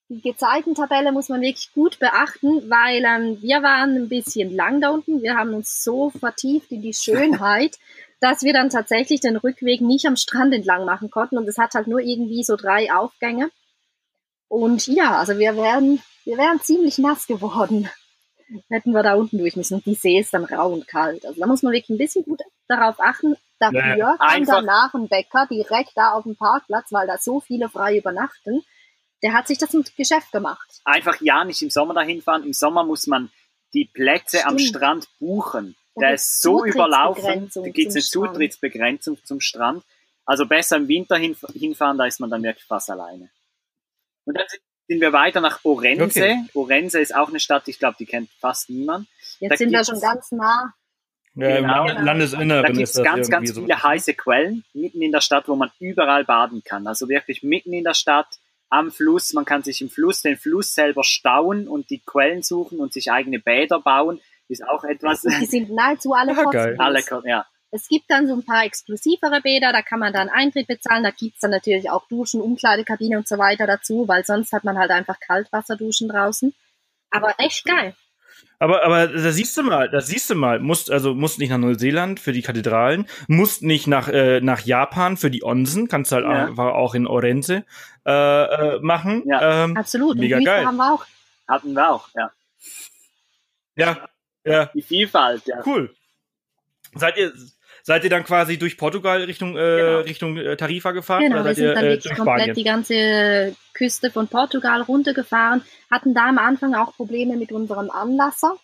die 0.08 0.20
Gezeitentabelle 0.20 1.12
muss 1.12 1.28
man 1.28 1.40
wirklich 1.40 1.72
gut 1.74 1.98
beachten, 1.98 2.70
weil 2.70 3.04
ähm, 3.04 3.42
wir 3.42 3.62
waren 3.62 3.96
ein 3.96 4.08
bisschen 4.08 4.54
lang 4.54 4.80
da 4.80 4.90
unten. 4.90 5.22
Wir 5.22 5.36
haben 5.36 5.52
uns 5.54 5.82
so 5.82 6.10
vertieft 6.10 6.70
in 6.70 6.82
die 6.82 6.94
Schönheit, 6.94 7.76
dass 8.20 8.42
wir 8.42 8.52
dann 8.52 8.70
tatsächlich 8.70 9.20
den 9.20 9.36
Rückweg 9.36 9.80
nicht 9.80 10.06
am 10.06 10.16
Strand 10.16 10.54
entlang 10.54 10.84
machen 10.84 11.10
konnten. 11.10 11.38
Und 11.38 11.48
es 11.48 11.58
hat 11.58 11.74
halt 11.74 11.88
nur 11.88 12.00
irgendwie 12.00 12.44
so 12.44 12.56
drei 12.56 12.92
Aufgänge. 12.92 13.50
Und 14.48 14.86
ja, 14.86 15.18
also 15.18 15.38
wir 15.38 15.56
wären, 15.56 16.00
wir 16.24 16.38
wären 16.38 16.60
ziemlich 16.60 16.98
nass 16.98 17.26
geworden, 17.26 17.90
hätten 18.70 18.92
wir 18.92 19.02
da 19.02 19.14
unten 19.14 19.38
durch 19.38 19.56
müssen. 19.56 19.74
Und 19.74 19.86
die 19.86 19.94
See 19.94 20.20
ist 20.20 20.32
dann 20.32 20.44
rau 20.44 20.72
und 20.72 20.86
kalt. 20.86 21.26
Also 21.26 21.40
da 21.40 21.48
muss 21.48 21.64
man 21.64 21.72
wirklich 21.72 21.90
ein 21.90 21.98
bisschen 21.98 22.24
gut 22.24 22.42
darauf 22.68 23.00
achten. 23.00 23.36
Dafür 23.58 24.16
kam 24.20 24.44
danach 24.44 24.94
ein 24.94 25.08
Bäcker 25.08 25.48
direkt 25.50 25.92
da 25.96 26.12
auf 26.12 26.24
dem 26.24 26.36
Parkplatz, 26.36 26.92
weil 26.92 27.08
da 27.08 27.16
so 27.18 27.40
viele 27.40 27.68
frei 27.68 27.96
übernachten 27.96 28.62
der 29.26 29.32
hat 29.32 29.48
sich 29.48 29.58
das 29.58 29.70
zum 29.70 29.84
Geschäft 29.96 30.30
gemacht. 30.30 30.80
Einfach 30.84 31.20
ja 31.20 31.44
nicht 31.44 31.60
im 31.60 31.68
Sommer 31.68 31.94
dahin 31.94 32.22
fahren. 32.22 32.44
Im 32.44 32.52
Sommer 32.52 32.84
muss 32.84 33.08
man 33.08 33.28
die 33.74 33.84
Plätze 33.84 34.38
Stimmt. 34.38 34.46
am 34.46 34.58
Strand 34.60 35.08
buchen. 35.18 35.74
Der 36.00 36.14
ist 36.14 36.40
so 36.40 36.64
überlaufen. 36.64 37.50
Da 37.52 37.60
gibt 37.62 37.88
es 37.88 37.96
eine 37.96 38.02
Strand. 38.02 38.34
Zutrittsbegrenzung 38.34 39.18
zum 39.24 39.40
Strand. 39.40 39.82
Also 40.26 40.46
besser 40.46 40.76
im 40.76 40.86
Winter 40.86 41.16
hin, 41.16 41.36
hinfahren, 41.54 41.98
da 41.98 42.06
ist 42.06 42.20
man 42.20 42.30
dann 42.30 42.44
wirklich 42.44 42.64
fast 42.66 42.88
alleine. 42.88 43.28
Und 44.26 44.38
dann 44.38 44.46
sind 44.86 45.00
wir 45.00 45.12
weiter 45.12 45.40
nach 45.40 45.64
Orense. 45.64 46.04
Okay. 46.04 46.44
Orense 46.54 47.00
ist 47.00 47.12
auch 47.12 47.28
eine 47.28 47.40
Stadt, 47.40 47.66
ich 47.66 47.80
glaube, 47.80 47.96
die 47.98 48.06
kennt 48.06 48.30
fast 48.38 48.70
niemand. 48.70 49.08
Jetzt 49.40 49.50
da 49.50 49.56
sind 49.56 49.72
wir 49.72 49.84
schon 49.84 50.00
ganz 50.00 50.30
nah. 50.30 50.72
Ja, 51.34 51.60
genau. 51.60 51.88
im 51.88 52.04
Landesinneren 52.04 52.62
da 52.62 52.68
gibt 52.70 52.88
es 52.88 53.02
ganz, 53.02 53.28
ganz 53.28 53.52
viele 53.52 53.66
so. 53.66 53.82
heiße 53.82 54.14
Quellen 54.14 54.64
mitten 54.72 55.02
in 55.02 55.10
der 55.10 55.20
Stadt, 55.20 55.48
wo 55.48 55.56
man 55.56 55.72
überall 55.80 56.24
baden 56.24 56.62
kann. 56.64 56.86
Also 56.86 57.08
wirklich 57.08 57.42
mitten 57.42 57.72
in 57.72 57.82
der 57.82 57.94
Stadt 57.94 58.28
am 58.68 58.90
Fluss. 58.90 59.32
Man 59.32 59.44
kann 59.44 59.62
sich 59.62 59.80
im 59.80 59.90
Fluss 59.90 60.22
den 60.22 60.36
Fluss 60.36 60.74
selber 60.74 61.05
stauen 61.05 61.68
und 61.68 61.90
die 61.90 62.01
Quellen 62.01 62.43
suchen 62.43 62.78
und 62.78 62.93
sich 62.93 63.10
eigene 63.10 63.38
Bäder 63.38 63.80
bauen. 63.80 64.20
Ist 64.48 64.66
auch 64.66 64.84
etwas. 64.84 65.22
Die 65.22 65.47
sind 65.47 65.70
nahezu 65.70 66.12
alle 66.12 66.32
ja, 66.36 66.43
kostenlos. 66.44 66.78
Alle, 66.78 67.28
ja. 67.28 67.47
Es 67.72 67.88
gibt 67.88 68.05
dann 68.09 68.26
so 68.26 68.34
ein 68.34 68.44
paar 68.44 68.64
exklusivere 68.64 69.40
Bäder, 69.40 69.72
da 69.72 69.82
kann 69.82 69.98
man 69.98 70.12
dann 70.12 70.28
Eintritt 70.28 70.68
bezahlen. 70.68 71.02
Da 71.02 71.10
gibt's 71.10 71.40
dann 71.40 71.51
natürlich 71.51 71.90
auch 71.90 72.06
Duschen, 72.09 72.40
Umkleidekabine 72.40 73.18
und 73.18 73.28
so 73.28 73.38
weiter 73.38 73.66
dazu, 73.66 74.06
weil 74.06 74.24
sonst 74.24 74.52
hat 74.52 74.64
man 74.64 74.78
halt 74.78 74.90
einfach 74.90 75.18
Kaltwasserduschen 75.20 76.09
draußen. 76.09 76.55
Aber 77.10 77.34
echt 77.38 77.64
geil. 77.64 77.94
Aber, 78.58 78.82
aber 78.84 79.08
da 79.08 79.32
siehst 79.32 79.56
du 79.56 79.62
mal, 79.62 79.90
da 79.90 80.00
siehst 80.00 80.30
du 80.30 80.34
mal, 80.34 80.60
musst, 80.60 80.90
also 80.90 81.14
musst 81.14 81.38
nicht 81.38 81.50
nach 81.50 81.58
Neuseeland 81.58 82.20
für 82.20 82.32
die 82.32 82.42
Kathedralen, 82.42 83.06
musst 83.28 83.62
nicht 83.62 83.86
nach, 83.86 84.08
äh, 84.08 84.40
nach 84.40 84.60
Japan 84.60 85.16
für 85.16 85.30
die 85.30 85.44
Onsen, 85.44 85.88
kannst 85.88 86.12
halt 86.12 86.24
ja. 86.24 86.46
einfach 86.46 86.72
auch 86.72 86.94
in 86.94 87.06
Orense 87.06 87.64
äh, 88.06 88.12
äh, 88.12 88.80
machen. 88.80 89.24
Ja, 89.26 89.64
ähm, 89.64 89.76
absolut. 89.76 90.16
Mega 90.16 90.38
geil. 90.40 90.64
Haben 90.64 90.76
wir 90.76 90.94
auch. 90.94 91.04
Hatten 91.46 91.74
wir 91.74 91.90
auch, 91.90 92.08
ja. 92.14 92.30
Ja, 93.76 94.08
ja. 94.44 94.66
Die 94.74 94.82
Vielfalt, 94.82 95.42
ja. 95.46 95.62
Cool. 95.64 95.94
Seid 96.94 97.18
ihr, 97.18 97.32
seid 97.86 98.02
ihr 98.02 98.10
dann 98.10 98.24
quasi 98.24 98.58
durch 98.58 98.76
Portugal 98.76 99.22
Richtung, 99.22 99.56
äh, 99.56 99.76
genau. 99.76 99.98
Richtung 100.00 100.36
äh, 100.36 100.56
Tarifa 100.56 100.90
gefahren? 100.90 101.22
Genau, 101.22 101.44
wir 101.44 101.54
sind 101.54 101.64
ihr, 101.66 101.74
dann 101.74 101.84
äh, 101.84 101.90
wirklich 101.90 102.16
komplett 102.16 102.38
Spanien? 102.38 102.54
die 102.56 102.64
ganze 102.64 103.56
Küste 103.74 104.10
von 104.10 104.26
Portugal 104.26 104.82
runtergefahren, 104.82 105.62
hatten 105.88 106.12
da 106.12 106.28
am 106.28 106.38
Anfang 106.38 106.74
auch 106.74 106.96
Probleme 106.96 107.36
mit 107.36 107.52
unserem 107.52 107.90
Anlasser. 107.90 108.56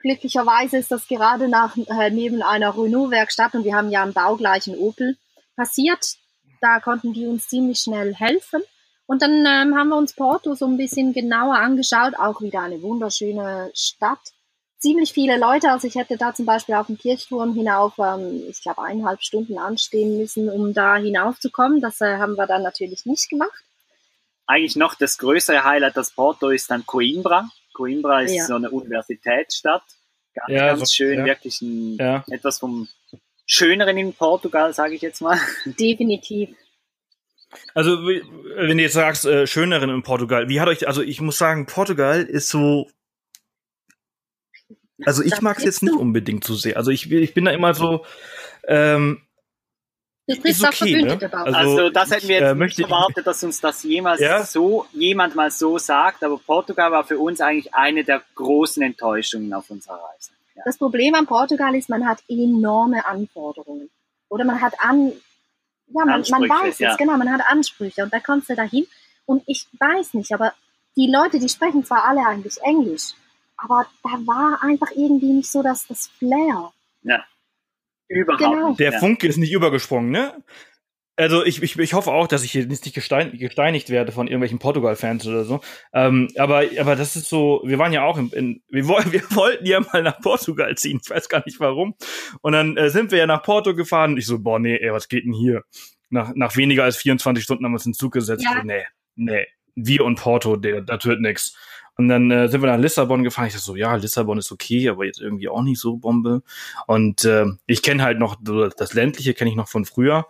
Glücklicherweise 0.00 0.76
ist 0.76 0.90
das 0.90 1.08
gerade 1.08 1.48
nach, 1.48 1.78
äh, 1.78 2.10
neben 2.10 2.42
einer 2.42 2.76
Renault-Werkstatt 2.76 3.54
und 3.54 3.64
wir 3.64 3.74
haben 3.74 3.90
ja 3.90 4.02
einen 4.02 4.12
baugleichen 4.12 4.76
Opel 4.76 5.16
passiert. 5.56 6.16
Da 6.60 6.80
konnten 6.80 7.14
die 7.14 7.26
uns 7.26 7.48
ziemlich 7.48 7.78
schnell 7.78 8.14
helfen. 8.14 8.62
Und 9.06 9.22
dann 9.22 9.46
ähm, 9.46 9.74
haben 9.78 9.88
wir 9.88 9.96
uns 9.96 10.14
Porto 10.14 10.54
so 10.54 10.66
ein 10.66 10.76
bisschen 10.76 11.14
genauer 11.14 11.56
angeschaut. 11.56 12.18
Auch 12.18 12.42
wieder 12.42 12.60
eine 12.60 12.82
wunderschöne 12.82 13.70
Stadt. 13.72 14.35
Ziemlich 14.86 15.12
viele 15.12 15.36
Leute. 15.36 15.72
Also 15.72 15.88
ich 15.88 15.96
hätte 15.96 16.16
da 16.16 16.32
zum 16.32 16.46
Beispiel 16.46 16.76
auf 16.76 16.86
dem 16.86 16.96
Kirchturm 16.96 17.54
hinauf, 17.54 17.94
ähm, 17.98 18.44
ich 18.48 18.62
glaube, 18.62 18.82
eineinhalb 18.84 19.20
Stunden 19.20 19.58
anstehen 19.58 20.16
müssen, 20.16 20.48
um 20.48 20.74
da 20.74 20.94
hinaufzukommen. 20.94 21.80
Das 21.80 22.00
äh, 22.00 22.18
haben 22.18 22.36
wir 22.36 22.46
dann 22.46 22.62
natürlich 22.62 23.04
nicht 23.04 23.28
gemacht. 23.28 23.64
Eigentlich 24.46 24.76
noch 24.76 24.94
das 24.94 25.18
größere 25.18 25.64
Highlight 25.64 25.96
des 25.96 26.12
Porto 26.12 26.50
ist 26.50 26.70
dann 26.70 26.86
Coimbra. 26.86 27.50
Coimbra 27.74 28.20
ist 28.20 28.36
ja. 28.36 28.44
so 28.44 28.54
eine 28.54 28.70
Universitätsstadt. 28.70 29.82
Ganz, 30.34 30.50
ja, 30.50 30.66
ganz 30.68 30.78
so, 30.78 30.94
schön, 30.94 31.18
ja. 31.18 31.24
wirklich 31.24 31.60
ein, 31.62 31.98
etwas 32.30 32.60
vom 32.60 32.86
schöneren 33.44 33.98
in 33.98 34.12
Portugal, 34.12 34.72
sage 34.72 34.94
ich 34.94 35.02
jetzt 35.02 35.20
mal. 35.20 35.36
Definitiv. 35.64 36.50
Also, 37.74 38.06
wenn 38.06 38.76
du 38.76 38.84
jetzt 38.84 38.92
sagst, 38.92 39.24
äh, 39.24 39.48
schöneren 39.48 39.90
in 39.90 40.04
Portugal, 40.04 40.48
wie 40.48 40.60
hat 40.60 40.68
euch, 40.68 40.86
also 40.86 41.02
ich 41.02 41.20
muss 41.20 41.38
sagen, 41.38 41.66
Portugal 41.66 42.22
ist 42.22 42.50
so. 42.50 42.88
Also 45.04 45.22
ich 45.22 45.40
mag 45.40 45.58
es 45.58 45.64
jetzt 45.64 45.82
nicht 45.82 45.94
unbedingt 45.94 46.44
so 46.44 46.54
sehr. 46.54 46.76
Also 46.76 46.90
ich, 46.90 47.10
ich 47.10 47.34
bin 47.34 47.44
da 47.44 47.50
immer 47.50 47.74
so, 47.74 48.04
ähm, 48.66 49.20
das 50.28 50.38
ist 50.38 50.64
okay, 50.64 51.02
ne? 51.02 51.18
also, 51.32 51.56
also, 51.56 51.90
das 51.90 52.10
hätten 52.10 52.26
wir 52.26 52.40
jetzt 52.40 52.50
äh, 52.50 52.54
nicht 52.54 52.80
erwartet, 52.80 53.26
dass 53.28 53.44
uns 53.44 53.60
das 53.60 53.84
jemals 53.84 54.20
ja? 54.20 54.42
so, 54.42 54.86
jemand 54.92 55.36
mal 55.36 55.52
so 55.52 55.78
sagt, 55.78 56.24
aber 56.24 56.36
Portugal 56.38 56.90
war 56.90 57.04
für 57.04 57.18
uns 57.18 57.40
eigentlich 57.40 57.72
eine 57.74 58.02
der 58.02 58.22
großen 58.34 58.82
Enttäuschungen 58.82 59.52
auf 59.54 59.70
unserer 59.70 59.94
Reise. 59.94 60.32
Das 60.64 60.78
Problem 60.78 61.14
an 61.14 61.26
Portugal 61.26 61.76
ist, 61.76 61.88
man 61.88 62.08
hat 62.08 62.18
enorme 62.28 63.06
Anforderungen. 63.06 63.88
Oder 64.28 64.44
man 64.44 64.60
hat 64.60 64.74
an, 64.80 65.12
ja, 65.88 66.04
man, 66.04 66.24
man 66.28 66.42
weiß 66.48 66.80
ja. 66.80 66.90
es, 66.90 66.96
genau, 66.96 67.16
man 67.16 67.30
hat 67.30 67.42
Ansprüche 67.48 68.02
und 68.02 68.12
da 68.12 68.18
kommst 68.18 68.50
du 68.50 68.56
dahin. 68.56 68.86
Und 69.26 69.44
ich 69.46 69.66
weiß 69.78 70.14
nicht, 70.14 70.32
aber 70.32 70.52
die 70.96 71.08
Leute, 71.08 71.38
die 71.38 71.48
sprechen 71.48 71.84
zwar 71.84 72.04
alle 72.04 72.26
eigentlich 72.26 72.56
Englisch, 72.62 73.12
aber 73.56 73.86
da 74.02 74.10
war 74.26 74.62
einfach 74.62 74.90
irgendwie 74.94 75.32
nicht 75.32 75.50
so 75.50 75.62
das, 75.62 75.86
das 75.86 76.08
Flair. 76.18 76.72
Ja. 77.02 77.24
Überhaupt. 78.08 78.42
Genau. 78.42 78.74
Der 78.74 78.92
ja. 78.92 78.98
Funke 78.98 79.26
ist 79.26 79.36
nicht 79.36 79.52
übergesprungen, 79.52 80.10
ne? 80.10 80.42
Also 81.18 81.44
ich, 81.46 81.62
ich, 81.62 81.78
ich 81.78 81.94
hoffe 81.94 82.12
auch, 82.12 82.26
dass 82.26 82.44
ich 82.44 82.52
hier 82.52 82.66
nicht 82.66 82.92
gestein, 82.92 83.36
gesteinigt 83.38 83.88
werde 83.88 84.12
von 84.12 84.26
irgendwelchen 84.26 84.58
Portugal-Fans 84.58 85.26
oder 85.26 85.44
so. 85.44 85.60
Ähm, 85.94 86.28
aber, 86.36 86.64
aber 86.78 86.94
das 86.94 87.16
ist 87.16 87.30
so, 87.30 87.62
wir 87.64 87.78
waren 87.78 87.94
ja 87.94 88.04
auch 88.04 88.18
in, 88.18 88.28
in 88.32 88.62
wir, 88.68 88.86
wir 89.12 89.22
wollten 89.34 89.64
ja 89.64 89.80
mal 89.80 90.02
nach 90.02 90.20
Portugal 90.20 90.76
ziehen, 90.76 91.00
ich 91.02 91.08
weiß 91.08 91.30
gar 91.30 91.42
nicht 91.46 91.58
warum. 91.58 91.94
Und 92.42 92.52
dann 92.52 92.76
äh, 92.76 92.90
sind 92.90 93.12
wir 93.12 93.18
ja 93.18 93.26
nach 93.26 93.42
Porto 93.42 93.74
gefahren 93.74 94.12
und 94.12 94.18
ich 94.18 94.26
so, 94.26 94.38
boah, 94.40 94.58
nee, 94.58 94.76
ey, 94.76 94.92
was 94.92 95.08
geht 95.08 95.24
denn 95.24 95.32
hier? 95.32 95.62
Nach, 96.10 96.32
nach 96.34 96.54
weniger 96.54 96.84
als 96.84 96.98
24 96.98 97.42
Stunden 97.42 97.64
haben 97.64 97.72
wir 97.72 97.76
uns 97.76 97.86
in 97.86 97.92
den 97.92 97.98
Zug 97.98 98.12
gesetzt. 98.12 98.44
Ja. 98.44 98.58
So, 98.60 98.66
nee, 98.66 98.84
nee, 99.14 99.46
wir 99.74 100.04
und 100.04 100.16
Porto, 100.16 100.56
der, 100.56 100.82
das 100.82 101.06
wird 101.06 101.20
nix. 101.22 101.56
Und 101.98 102.08
dann 102.08 102.30
äh, 102.30 102.48
sind 102.48 102.60
wir 102.60 102.66
nach 102.66 102.78
Lissabon 102.78 103.24
gefahren. 103.24 103.46
Ich 103.46 103.54
dachte 103.54 103.64
so, 103.64 103.74
ja, 103.74 103.96
Lissabon 103.96 104.38
ist 104.38 104.52
okay, 104.52 104.88
aber 104.88 105.06
jetzt 105.06 105.20
irgendwie 105.20 105.48
auch 105.48 105.62
nicht 105.62 105.80
so 105.80 105.96
Bombe. 105.96 106.42
Und 106.86 107.24
äh, 107.24 107.46
ich 107.66 107.82
kenne 107.82 108.02
halt 108.02 108.18
noch 108.18 108.36
das 108.76 108.92
ländliche, 108.92 109.32
kenne 109.34 109.50
ich 109.50 109.56
noch 109.56 109.68
von 109.68 109.84
früher 109.84 110.26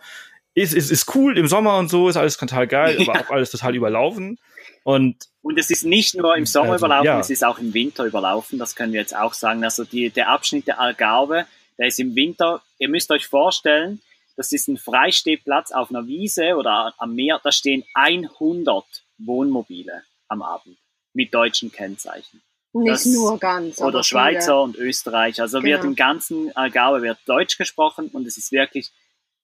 ist, 0.57 0.73
ist, 0.73 0.89
ist 0.89 1.15
cool 1.15 1.37
im 1.37 1.47
Sommer 1.47 1.77
und 1.77 1.89
so, 1.89 2.09
ist 2.09 2.17
alles 2.17 2.35
total 2.35 2.65
geil, 2.65 2.97
aber 3.07 3.19
auch 3.19 3.29
alles 3.29 3.51
total 3.51 3.75
überlaufen. 3.75 4.39
Und, 4.83 5.27
und 5.43 5.59
es 5.59 5.69
ist 5.69 5.85
nicht 5.85 6.15
nur 6.15 6.35
im 6.35 6.47
Sommer 6.47 6.73
Also, 6.73 6.85
überlaufen, 6.85 7.05
ja. 7.05 7.19
es 7.19 7.29
ist 7.29 7.45
auch 7.45 7.59
im 7.59 7.73
Winter 7.75 8.05
überlaufen, 8.05 8.57
das 8.57 8.75
können 8.75 8.91
wir 8.91 8.99
jetzt 8.99 9.15
auch 9.15 9.33
sagen. 9.33 9.63
Also 9.63 9.83
die, 9.83 10.09
der 10.09 10.29
Abschnitt 10.29 10.67
der 10.67 10.79
Algarve, 10.79 11.45
der 11.77 11.87
ist 11.87 11.99
im 11.99 12.15
Winter, 12.15 12.63
ihr 12.79 12.89
müsst 12.89 13.11
euch 13.11 13.27
vorstellen, 13.27 14.01
das 14.35 14.51
ist 14.51 14.67
ein 14.67 14.77
Freistehplatz 14.77 15.71
auf 15.71 15.91
einer 15.91 16.07
Wiese 16.07 16.55
oder 16.55 16.93
am 16.97 17.13
Meer, 17.13 17.39
da 17.43 17.51
stehen 17.51 17.83
100 17.93 18.83
Wohnmobile 19.19 20.01
am 20.27 20.41
Abend 20.41 20.77
mit 21.17 21.33
deutschen 21.33 21.71
Kennzeichen. 21.71 22.41
Nicht 22.73 22.91
Das- 22.91 23.05
nur 23.07 23.39
ganz. 23.39 23.81
Oder 23.81 24.03
Schweizer 24.03 24.61
und 24.61 24.75
Österreich. 24.77 25.41
Also 25.41 25.63
wird 25.63 25.81
Genau. 25.81 25.89
im 25.91 25.95
ganzen 25.95 26.55
Algarve 26.55 27.01
wird 27.01 27.17
Deutsch 27.25 27.57
gesprochen 27.57 28.09
und 28.09 28.27
es 28.27 28.37
ist 28.37 28.51
wirklich 28.51 28.91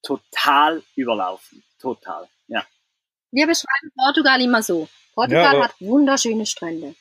total 0.04 0.84
überlaufen. 0.96 1.64
Total. 1.80 2.28
Ja. 2.48 2.64
Wir 3.32 3.48
beschreiben 3.48 3.92
Portugal 3.98 4.40
immer 4.42 4.62
so. 4.62 4.88
Portugal 5.16 5.56
Ja, 5.56 5.64
hat 5.64 5.74
wunderschöne 5.80 6.46
Strände. 6.46 6.96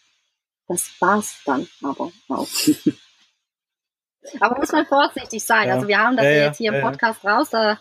Das 0.69 0.91
war's 1.01 1.37
dann 1.45 1.69
aber 1.83 2.11
auch. 2.29 2.49
aber 4.41 4.59
muss 4.59 4.73
man 4.73 4.87
vorsichtig 4.87 5.45
sein. 5.45 5.69
Ja. 5.69 5.75
Also 5.75 5.89
wir 5.89 5.99
haben 5.99 6.17
das 6.17 6.25
Ja, 6.25 6.31
jetzt 6.33 6.59
hier 6.59 6.73
im. 6.73 6.81
Podcast 6.83 7.23
raus. 7.25 7.51
Da, 7.51 7.79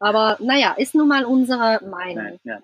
aber 0.00 0.36
naja, 0.40 0.72
ist 0.72 0.94
nun 0.96 1.06
mal 1.08 1.24
unsere 1.24 1.80
Meinung. 1.84 2.24
Nein, 2.24 2.40
ja. 2.44 2.58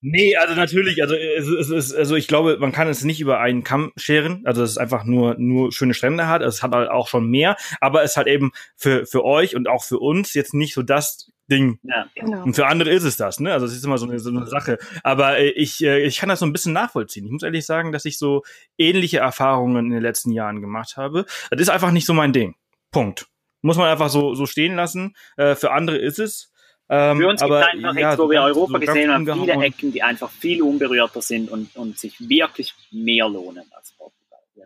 Nee, 0.00 0.36
also 0.36 0.54
natürlich, 0.54 1.02
also 1.02 1.14
es, 1.16 1.48
es 1.48 1.70
ist, 1.70 1.94
also 1.94 2.14
ich 2.14 2.28
glaube, 2.28 2.58
man 2.60 2.70
kann 2.70 2.86
es 2.86 3.02
nicht 3.02 3.20
über 3.20 3.40
einen 3.40 3.64
Kamm 3.64 3.92
scheren, 3.96 4.42
also 4.44 4.60
dass 4.60 4.70
es 4.70 4.78
einfach 4.78 5.04
nur 5.04 5.34
nur 5.38 5.72
schöne 5.72 5.92
Strände 5.92 6.28
hat, 6.28 6.40
es 6.40 6.62
hat 6.62 6.72
halt 6.72 6.88
auch 6.88 7.08
schon 7.08 7.28
mehr, 7.28 7.56
aber 7.80 8.04
es 8.04 8.16
hat 8.16 8.28
eben 8.28 8.52
für 8.76 9.06
für 9.06 9.24
euch 9.24 9.56
und 9.56 9.68
auch 9.68 9.82
für 9.82 9.98
uns 9.98 10.34
jetzt 10.34 10.54
nicht 10.54 10.74
so 10.74 10.82
das 10.82 11.32
Ding. 11.50 11.78
ja. 11.82 12.06
Genau. 12.14 12.42
Und 12.44 12.54
für 12.54 12.66
andere 12.66 12.90
ist 12.90 13.04
es 13.04 13.16
das, 13.16 13.40
ne? 13.40 13.52
Also 13.52 13.66
es 13.66 13.72
ist 13.72 13.84
immer 13.84 13.98
so 13.98 14.06
eine, 14.06 14.18
so 14.18 14.30
eine 14.30 14.46
Sache. 14.46 14.78
Aber 15.02 15.38
äh, 15.38 15.48
ich, 15.48 15.82
äh, 15.82 16.04
ich 16.04 16.18
kann 16.18 16.28
das 16.28 16.40
so 16.40 16.46
ein 16.46 16.52
bisschen 16.52 16.74
nachvollziehen. 16.74 17.24
Ich 17.24 17.32
muss 17.32 17.42
ehrlich 17.42 17.64
sagen, 17.64 17.90
dass 17.90 18.04
ich 18.04 18.18
so 18.18 18.42
ähnliche 18.76 19.18
Erfahrungen 19.18 19.86
in 19.86 19.90
den 19.92 20.02
letzten 20.02 20.30
Jahren 20.30 20.60
gemacht 20.60 20.96
habe. 20.96 21.24
Das 21.50 21.60
ist 21.60 21.70
einfach 21.70 21.90
nicht 21.90 22.06
so 22.06 22.12
mein 22.12 22.34
Ding. 22.34 22.54
Punkt. 22.92 23.28
Muss 23.62 23.78
man 23.78 23.88
einfach 23.88 24.10
so, 24.10 24.34
so 24.34 24.46
stehen 24.46 24.76
lassen. 24.76 25.16
Äh, 25.36 25.54
für 25.54 25.72
andere 25.72 25.96
ist 25.96 26.18
es. 26.18 26.52
Ähm, 26.90 27.18
Für 27.18 27.28
uns 27.28 27.40
gibt 27.42 27.52
es 27.52 27.66
einfach 27.66 27.94
ja, 27.96 28.10
jetzt, 28.10 28.18
wo 28.18 28.30
wir 28.30 28.40
Europa 28.42 28.72
so 28.72 28.78
gesehen 28.78 29.12
haben, 29.12 29.26
viele. 29.26 29.52
Ecken, 29.64 29.92
die 29.92 30.02
einfach 30.02 30.30
viel 30.30 30.62
unberührter 30.62 31.20
sind 31.20 31.50
und, 31.50 31.74
und 31.76 31.98
sich 31.98 32.18
wirklich 32.28 32.74
mehr 32.90 33.28
lohnen 33.28 33.64
als 33.72 33.92
Portugal. 33.92 34.40
Ja. 34.54 34.64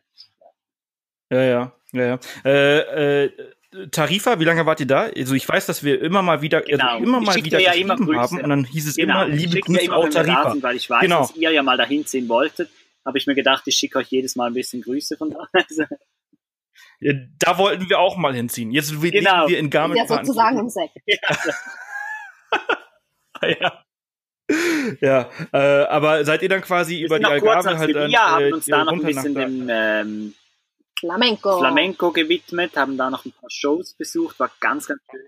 Ja, 1.31 1.73
ja, 1.93 2.05
ja. 2.07 2.19
Äh, 2.45 3.25
äh, 3.25 3.31
Tarifa, 3.91 4.39
wie 4.39 4.45
lange 4.45 4.67
wart 4.67 4.81
ihr 4.81 4.87
da? 4.87 5.09
Also 5.17 5.35
ich 5.35 5.49
weiß, 5.49 5.65
dass 5.67 5.83
wir 5.83 6.01
immer 6.03 6.21
mal 6.23 6.43
wieder, 6.43 6.61
Genau. 6.61 6.85
also 6.87 7.05
immer 7.05 7.21
Ich 7.23 7.27
mal 7.27 7.35
wieder 7.37 7.59
ja 7.59 7.73
immer 7.73 7.97
Grüße. 7.97 8.21
haben 8.21 8.41
und 8.43 8.51
dann 8.51 8.65
hieß 8.65 8.87
es 8.89 8.97
Genau, 8.97 9.25
immer, 9.25 9.35
ich 9.35 9.41
liebe 9.41 9.55
dir 9.55 9.61
Grüße 9.63 9.81
immer, 9.81 10.03
da 10.11 10.23
Tarifa. 10.23 10.51
sind, 10.53 10.63
weil 10.63 10.77
ich 10.77 10.91
weiß, 10.91 11.01
Genau. 11.01 11.21
dass 11.21 11.35
ihr 11.37 11.51
ja 11.51 11.63
mal 11.63 11.77
dahin 11.79 12.05
ziehen 12.07 12.29
wolltet. 12.29 12.71
Habe 13.05 13.17
ich 13.19 13.27
mir 13.27 13.35
gedacht, 13.35 13.63
ich 13.67 13.75
schicke 13.77 13.99
euch 13.99 14.09
jedes 14.09 14.37
Mal 14.37 14.47
ein 14.49 14.55
bisschen 14.55 14.83
Grüße 14.83 15.17
von 15.17 15.31
da. 15.31 15.49
Also, 15.55 15.85
Da 17.41 17.59
wollten 17.59 17.89
wir 17.89 17.99
auch 17.99 18.17
mal 18.17 18.35
hinziehen. 18.35 18.71
Jetzt 18.71 18.91
Genau. 19.01 19.49
wir 19.49 19.59
in 19.59 19.71
Garmisch. 19.71 19.99
Ja, 19.99 20.07
sozusagen 20.07 20.61
um 20.61 20.69
Sekt. 20.69 20.97
ja. 21.07 21.17
Ja, 25.01 25.31
äh, 25.53 25.85
aber 25.87 26.25
seid 26.25 26.43
ihr 26.43 26.49
dann 26.49 26.61
quasi 26.63 26.99
wir 26.99 27.07
über 27.07 27.19
die 27.19 27.25
Algarve 27.25 27.79
halt 27.79 27.95
dann 27.95 28.03
Sevilla, 28.11 28.31
haben 28.33 28.45
äh, 28.45 28.53
uns 28.53 28.67
da 28.67 28.85
noch 28.85 28.93
ein 28.93 29.03
bisschen 29.03 29.35
dem 29.35 29.69
ähm, 29.71 30.35
Flamenco. 30.99 31.59
Flamenco 31.59 32.11
gewidmet, 32.13 32.77
haben 32.77 32.97
da 32.97 33.11
noch 33.11 33.25
ein 33.25 33.33
paar 33.33 33.51
Shows 33.51 33.95
besucht, 33.95 34.39
war 34.39 34.51
ganz, 34.61 34.87
ganz 34.87 35.01
schön. 35.11 35.21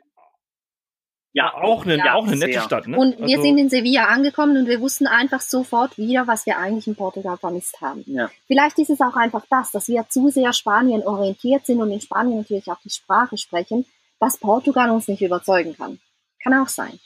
Ja, 1.32 1.52
auch 1.54 1.84
eine, 1.84 1.96
ja, 1.96 2.14
auch 2.14 2.26
eine 2.26 2.36
nette 2.36 2.52
sehr. 2.52 2.62
Stadt, 2.62 2.86
ne? 2.86 2.96
Und 2.96 3.18
wir 3.18 3.24
Also- 3.38 3.42
sind 3.42 3.58
in 3.58 3.68
Sevilla 3.68 4.04
angekommen 4.04 4.56
und 4.56 4.68
wir 4.68 4.80
wussten 4.80 5.08
einfach 5.08 5.40
sofort 5.40 5.98
wieder, 5.98 6.28
was 6.28 6.46
wir 6.46 6.58
eigentlich 6.58 6.86
in 6.86 6.94
Portugal 6.94 7.36
vermisst 7.38 7.80
haben. 7.80 8.04
Ja, 8.06 8.30
Vielleicht 8.46 8.78
ist 8.78 8.90
es 8.90 9.00
auch 9.00 9.16
einfach 9.16 9.44
das, 9.50 9.72
dass 9.72 9.88
wir 9.88 10.06
zu 10.08 10.28
sehr 10.28 10.52
Spanien 10.52 11.02
orientiert 11.02 11.66
sind 11.66 11.80
und 11.80 11.90
in 11.90 12.00
Spanien 12.00 12.38
natürlich 12.38 12.70
auch 12.70 12.80
die 12.84 12.90
Sprache 12.90 13.36
sprechen, 13.36 13.84
dass 14.20 14.36
Portugal 14.38 14.90
uns 14.90 15.08
nicht 15.08 15.22
überzeugen 15.22 15.76
kann. 15.76 15.98
Kann 16.40 16.54
auch 16.54 16.68
sein. 16.68 17.00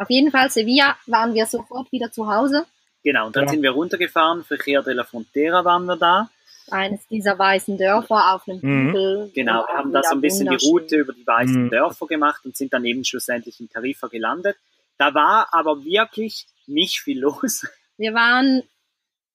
Auf 0.00 0.08
jeden 0.10 0.30
Fall, 0.30 0.50
Sevilla 0.50 0.96
waren 1.06 1.34
wir 1.34 1.44
sofort 1.46 1.92
wieder 1.92 2.10
zu 2.10 2.26
Hause. 2.26 2.64
genau. 3.04 3.26
Und 3.28 3.36
dann 3.36 3.44
Ja. 3.44 3.50
sind 3.50 3.62
wir 3.62 3.70
runtergefahren, 3.70 4.44
für 4.44 4.58
Ria 4.66 4.82
de 4.82 4.94
la 4.94 5.04
Frontera 5.04 5.64
waren 5.64 5.84
wir 5.86 5.96
da. 5.96 6.28
Eines 6.70 7.06
dieser 7.08 7.38
weißen 7.38 7.76
Dörfer 7.78 8.34
auf 8.34 8.46
einem 8.48 8.60
Mhm. 8.62 8.88
Hügel. 8.88 9.30
Genau, 9.34 9.64
wir 9.66 9.74
haben 9.76 9.92
da 9.92 10.02
so 10.02 10.14
ein 10.14 10.20
bisschen 10.20 10.48
die. 10.48 10.66
Route 10.66 10.96
über 10.96 11.12
die 11.12 11.26
weißen 11.26 11.64
Mhm. 11.64 11.70
Dörfer 11.70 12.06
gemacht 12.06 12.44
und 12.44 12.56
sind 12.56 12.72
dann 12.72 12.84
eben 12.84 13.04
schlussendlich 13.04 13.58
in 13.60 13.68
Tarifa 13.68 14.06
gelandet. 14.08 14.56
Da 14.98 15.14
war 15.14 15.48
aber 15.52 15.84
wirklich 15.84 16.46
nicht 16.66 17.00
viel 17.00 17.18
los. 17.20 17.66
Wir 17.96 18.14
waren 18.14 18.62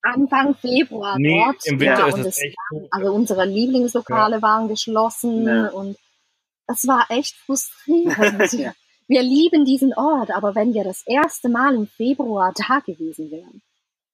Anfang 0.03 0.55
Februar 0.55 1.17
Nee, 1.17 1.43
dort. 1.45 1.65
im 1.65 1.79
Winter 1.79 1.99
ja, 1.99 2.07
ist 2.07 2.13
und 2.13 2.25
es 2.25 2.39
echt 2.41 2.55
so. 2.69 2.87
Also 2.91 3.11
unsere 3.11 3.45
Lieblingslokale 3.45 4.41
waren 4.41 4.67
geschlossen 4.67 5.45
Ja. 5.47 5.67
und 5.69 5.97
es 6.67 6.87
war 6.87 7.05
echt 7.09 7.35
frustrierend. 7.45 8.15
Wir 9.07 9.21
lieben 9.21 9.65
diesen 9.65 9.93
Ort, 9.93 10.31
aber 10.31 10.55
wenn 10.55 10.73
wir 10.73 10.83
das 10.83 11.03
erste 11.05 11.49
Mal 11.49 11.75
im 11.75 11.87
Februar 11.87 12.53
da 12.55 12.79
gewesen 12.79 13.29
wären, 13.31 13.61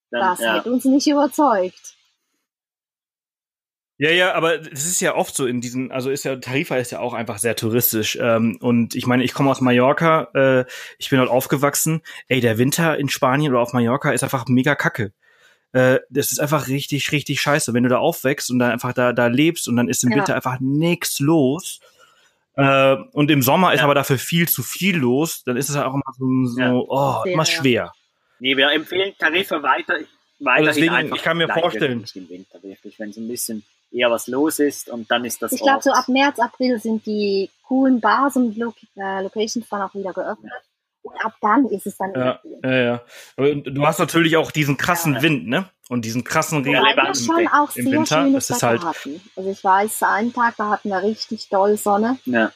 Dann, 0.09 0.21
das 0.21 0.39
ja. 0.39 0.55
hätte 0.57 0.71
uns 0.71 0.85
nicht 0.85 1.07
überzeugt. 1.07 1.95
Ja, 3.97 4.09
ja, 4.09 4.33
aber 4.33 4.57
das 4.57 4.85
ist 4.85 4.99
ja 4.99 5.13
oft 5.15 5.35
so 5.35 5.45
in 5.45 5.61
diesen, 5.61 5.91
also 5.91 6.09
ist 6.09 6.23
ja, 6.25 6.35
Tarifa 6.35 6.75
ist 6.77 6.91
ja 6.91 6.99
auch 6.99 7.13
einfach 7.13 7.37
sehr 7.37 7.55
touristisch. 7.55 8.17
Ähm, 8.19 8.57
und 8.59 8.95
ich 8.95 9.05
meine, 9.05 9.23
ich 9.23 9.31
komme 9.31 9.51
aus 9.51 9.61
Mallorca, 9.61 10.27
äh, 10.33 10.65
ich 10.97 11.11
bin 11.11 11.19
dort 11.19 11.29
aufgewachsen. 11.29 12.01
Ey, 12.27 12.41
der 12.41 12.57
Winter 12.57 12.97
in 12.97 13.09
Spanien 13.09 13.51
oder 13.53 13.61
auf 13.61 13.73
Mallorca 13.73 14.11
ist 14.11 14.23
einfach 14.23 14.47
mega 14.47 14.73
kacke. 14.73 15.13
Äh, 15.73 15.99
das 16.09 16.31
ist 16.31 16.39
einfach 16.39 16.67
richtig, 16.67 17.11
richtig 17.11 17.41
scheiße. 17.41 17.75
Wenn 17.75 17.83
du 17.83 17.89
da 17.89 17.99
aufwächst 17.99 18.49
und 18.49 18.57
dann 18.57 18.71
einfach 18.71 18.93
da, 18.93 19.13
da 19.13 19.27
lebst 19.27 19.67
und 19.67 19.75
dann 19.75 19.87
ist 19.87 20.03
im 20.03 20.09
Ja. 20.09 20.17
Winter 20.17 20.35
einfach 20.35 20.59
nix 20.59 21.19
los. 21.19 21.79
Äh, 22.55 22.95
und 23.13 23.31
im 23.31 23.41
Sommer 23.41 23.73
ist 23.73 23.79
Ja. 23.79 23.85
aber 23.85 23.95
dafür 23.95 24.17
viel 24.17 24.47
zu 24.47 24.61
viel 24.63 24.97
los, 24.97 25.43
dann 25.45 25.57
ist 25.57 25.69
es 25.69 25.75
halt 25.77 25.87
auch 25.87 25.93
immer 25.93 26.03
so, 26.17 26.45
so 26.47 26.59
Ja. 26.59 26.73
oh, 26.73 27.23
Sehr, 27.23 27.33
immer 27.33 27.43
ja. 27.43 27.49
schwer. 27.51 27.93
Nee, 28.39 28.57
wir 28.57 28.71
empfehlen 28.71 29.13
Tarifa 29.17 29.61
weiter, 29.63 29.95
weiterhin 30.39 30.65
deswegen, 30.65 30.89
einfach. 30.93 31.15
ich 31.15 31.21
kann 31.23 31.37
mir 31.37 31.45
bleibt 31.45 31.61
vorstellen- 31.61 32.05
Winter 32.13 32.63
wirklich, 32.63 32.99
wenn 32.99 33.13
so 33.13 33.21
ein 33.21 33.27
bisschen 33.27 33.63
eher 33.91 34.09
was 34.09 34.27
los 34.27 34.59
ist 34.59 34.89
und 34.89 35.09
dann 35.11 35.25
ist 35.25 35.41
das 35.41 35.51
Ich 35.51 35.61
glaube, 35.61 35.81
so 35.83 35.91
ab 35.91 36.07
März, 36.07 36.39
April 36.39 36.79
sind 36.79 37.05
die 37.05 37.49
coolen 37.67 37.99
Bars 38.01 38.35
und 38.35 38.57
Lo 38.57 38.73
äh, 38.97 39.21
Locations 39.23 39.67
dann 39.69 39.81
auch 39.83 39.93
wieder 39.93 40.11
geöffnet. 40.13 40.51
Und 41.03 41.15
ab 41.25 41.33
dann 41.41 41.65
ist 41.67 41.87
es 41.87 41.97
dann 41.97 42.13
Ja, 42.13 42.39
ja, 42.63 42.71
ja. 42.83 43.01
Aber 43.37 43.55
du 43.55 43.85
hast 43.85 43.99
natürlich 43.99 44.37
auch 44.37 44.51
diesen 44.51 44.77
krassen 44.77 45.15
Ja. 45.15 45.21
Wind, 45.23 45.47
ne? 45.47 45.69
Und 45.89 46.05
diesen 46.05 46.23
krassen 46.23 46.59
Regen. 46.63 46.75
Ja, 46.75 47.13
schon 47.15 47.47
auch 47.47 47.75
im 47.75 47.85
sehr 47.85 47.93
Winter 47.93 48.21
schönes 48.23 48.49
ist 48.49 48.49
es 48.51 48.57
Wetter 48.57 48.67
halt- 48.69 48.83
hatten. 48.83 49.21
Also 49.35 49.49
ich 49.49 49.63
weiß, 49.63 50.03
einen 50.03 50.31
Tag, 50.33 50.55
da 50.57 50.69
hatten 50.69 50.89
wir 50.89 51.01
richtig 51.03 51.49
doll 51.49 51.75
Sonne. 51.77 52.17
Ja. 52.25 52.51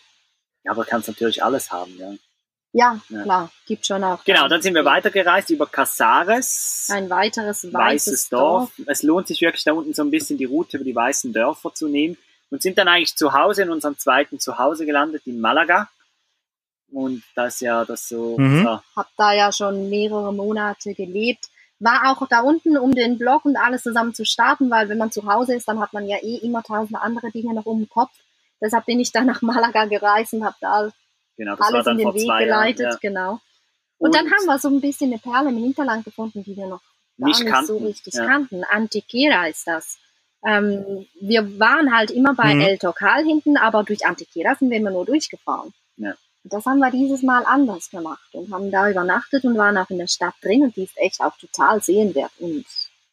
ja, 0.63 0.71
aber 0.71 0.85
kannst 0.85 1.07
natürlich 1.07 1.43
alles 1.43 1.71
haben, 1.71 1.97
ja. 1.97 2.13
Ja, 2.71 2.99
Ja. 3.09 3.23
klar, 3.23 3.51
gibt 3.65 3.85
schon 3.85 4.03
auch. 4.03 4.23
Genau, 4.25 4.47
dann 4.49 4.61
sind 4.61 4.73
wir 4.75 4.83
weitergereist 4.85 5.49
über 5.49 5.65
Casares. 5.65 6.87
Ein 6.91 7.09
weiteres 7.09 7.63
weißes, 7.63 7.73
weißes 7.73 8.29
Dorf. 8.29 8.71
Es 8.85 9.01
lohnt 9.03 9.27
sich 9.27 9.41
wirklich 9.41 9.63
da 9.63 9.73
unten 9.73 9.93
so 9.93 10.03
ein 10.03 10.11
bisschen 10.11 10.37
die 10.37 10.45
Route 10.45 10.77
über 10.77 10.83
die 10.83 10.95
weißen 10.95 11.31
Dörfer 11.33 11.73
zu 11.73 11.87
nehmen 11.87 12.17
und 12.51 12.61
sind 12.61 12.77
dann 12.77 12.87
eigentlich 12.87 13.15
zu 13.15 13.33
Hause 13.33 13.63
in 13.63 13.69
unserem 13.69 13.97
zweiten 13.97 14.39
Zuhause 14.39 14.85
gelandet 14.85 15.23
in 15.25 15.39
Malaga. 15.41 15.89
Und 16.95 17.23
das 17.35 17.55
ist 17.55 17.61
ja 17.61 17.83
das 17.85 18.07
so. 18.07 18.37
Mhm. 18.37 18.59
unser- 18.59 18.83
Hab 18.95 19.07
da 19.17 19.33
ja 19.33 19.51
schon 19.51 19.89
mehrere 19.89 20.33
Monate 20.33 20.93
gelebt. 20.93 21.45
War 21.79 22.09
auch 22.11 22.25
da 22.29 22.39
unten, 22.39 22.77
um 22.77 22.95
den 22.95 23.17
Blog 23.17 23.43
und 23.43 23.57
alles 23.57 23.83
zusammen 23.83 24.13
zu 24.13 24.23
starten, 24.23 24.69
weil 24.69 24.87
wenn 24.87 24.97
man 24.97 25.11
zu 25.11 25.25
Hause 25.31 25.55
ist, 25.55 25.67
dann 25.67 25.79
hat 25.81 25.91
man 25.91 26.05
ja 26.07 26.17
eh 26.21 26.37
immer 26.37 26.63
tausend 26.63 26.95
andere 27.01 27.31
Dinge 27.31 27.53
noch 27.53 27.65
um 27.65 27.79
den 27.79 27.89
Kopf. 27.89 28.11
Deshalb 28.61 28.85
bin 28.85 28.99
ich 29.01 29.11
dann 29.11 29.25
nach 29.25 29.41
Malaga 29.41 29.85
gereist 29.85 30.33
und 30.33 30.45
habe 30.45 30.55
da 30.61 30.89
Genau, 31.37 31.55
alles 31.59 31.85
in 31.87 31.97
den 31.97 32.13
Weg 32.13 32.21
geleitet, 32.27 32.79
Jahren. 32.79 32.91
Ja. 32.93 32.97
genau. 33.01 33.39
Und, 33.97 34.15
dann 34.15 34.25
haben 34.31 34.45
wir 34.45 34.57
so 34.57 34.69
ein 34.69 34.79
bisschen 34.79 35.11
eine 35.11 35.19
Perle 35.19 35.49
im 35.49 35.57
Hinterland 35.57 36.05
gefunden, 36.05 36.43
die 36.45 36.55
wir 36.55 36.67
noch 36.67 36.81
gar 37.19 37.27
Nicht 37.27 37.41
nicht, 37.43 37.51
kannten, 37.51 37.67
so 37.67 37.77
richtig 37.77 38.13
ja. 38.13 38.25
kannten. 38.25 38.63
Antequera 38.63 39.47
ist 39.47 39.67
das. 39.67 39.97
Ähm, 40.47 41.05
wir 41.19 41.59
waren 41.59 41.93
halt 41.93 42.11
immer 42.11 42.33
bei 42.35 42.53
Mhm. 42.55 42.61
El 42.61 42.77
Tocal 42.77 43.23
hinten, 43.25 43.57
aber 43.57 43.83
durch 43.83 44.05
Antequera 44.05 44.55
sind 44.55 44.69
wir 44.69 44.77
immer 44.77 44.91
nur 44.91 45.05
durchgefahren. 45.05 45.73
Ja. 45.97 46.13
Und 46.45 46.53
das 46.53 46.63
haben 46.67 46.77
wir 46.77 46.91
dieses 46.91 47.23
Mal 47.23 47.43
anders 47.43 47.89
gemacht 47.89 48.29
und 48.33 48.53
haben 48.53 48.69
da 48.69 48.87
übernachtet 48.87 49.43
und 49.45 49.57
waren 49.57 49.79
auch 49.79 49.89
in 49.89 49.97
der 49.97 50.05
Stadt 50.05 50.35
drin 50.43 50.61
und 50.61 50.75
die 50.75 50.83
ist 50.83 50.95
echt 50.95 51.19
auch 51.19 51.35
total 51.37 51.81
sehenswert. 51.81 52.31
Und 52.37 52.65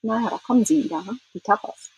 naja, 0.02 0.28
da 0.28 0.36
kommen 0.36 0.66
sie 0.66 0.84
wieder, 0.84 1.00
ne? 1.02 1.16
die 1.32 1.40
Tapas. 1.40 1.90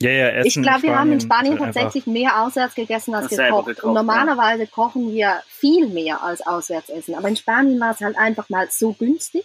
Ja, 0.00 0.10
ja, 0.10 0.28
Essen 0.30 0.48
Ich 0.48 0.54
glaube, 0.66 0.82
wir 0.84 0.98
haben 0.98 1.12
in 1.12 1.20
Spanien 1.20 1.60
halt 1.60 1.74
tatsächlich 1.74 2.06
mehr 2.06 2.42
auswärts 2.42 2.74
gegessen 2.74 3.14
als 3.14 3.28
gekocht. 3.28 3.66
gekocht, 3.66 3.84
Und 3.84 3.92
normalerweise 3.92 4.66
kochen 4.66 5.12
wir 5.12 5.42
viel 5.46 5.86
mehr 5.88 6.22
als 6.22 6.40
auswärts 6.44 6.88
essen. 6.88 7.14
Aber 7.14 7.28
in 7.28 7.36
Spanien 7.36 7.78
war 7.78 7.92
es 7.92 8.00
halt 8.00 8.16
einfach 8.16 8.48
mal 8.48 8.68
so 8.70 8.94
günstig 8.94 9.44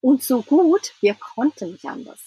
und 0.00 0.22
so 0.22 0.40
gut, 0.42 0.94
wir 1.00 1.14
konnten 1.14 1.72
nicht 1.72 1.84
anders. 1.84 2.20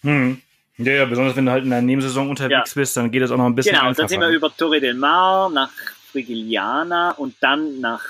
Hm. 0.00 0.42
Ja, 0.76 0.92
ja, 0.92 1.04
besonders 1.04 1.36
wenn 1.36 1.46
du 1.46 1.52
halt 1.52 1.64
in 1.64 1.70
der 1.70 1.82
Nebensaison 1.82 2.28
unterwegs 2.28 2.74
ja. 2.74 2.80
bist, 2.80 2.96
dann 2.96 3.10
geht 3.10 3.22
das 3.22 3.30
auch 3.30 3.36
noch 3.36 3.46
ein 3.46 3.54
bisschen 3.54 3.74
Genau, 3.74 3.88
einfacher. 3.88 4.02
dann 4.02 4.08
sind 4.08 4.20
wir 4.20 4.28
über 4.28 4.54
Torre 4.56 4.80
del 4.80 4.94
Mar 4.94 5.48
nach 5.50 5.70
Frigigliana 6.10 7.12
und 7.12 7.36
dann 7.40 7.80
nach 7.80 8.04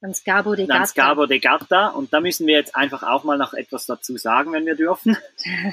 Ans 0.00 0.22
Cabo 0.22 0.54
de 0.54 0.66
Gata. 0.66 0.74
Ans 0.74 0.94
Cabo 0.94 1.26
de 1.26 1.38
Gata. 1.38 1.88
Und 1.88 2.12
da 2.12 2.20
müssen 2.20 2.46
wir 2.46 2.54
jetzt 2.54 2.74
einfach 2.76 3.02
auch 3.02 3.24
mal 3.24 3.36
noch 3.36 3.52
etwas 3.52 3.86
dazu 3.86 4.16
sagen, 4.16 4.52
wenn 4.52 4.64
wir 4.64 4.76
dürfen. 4.76 5.16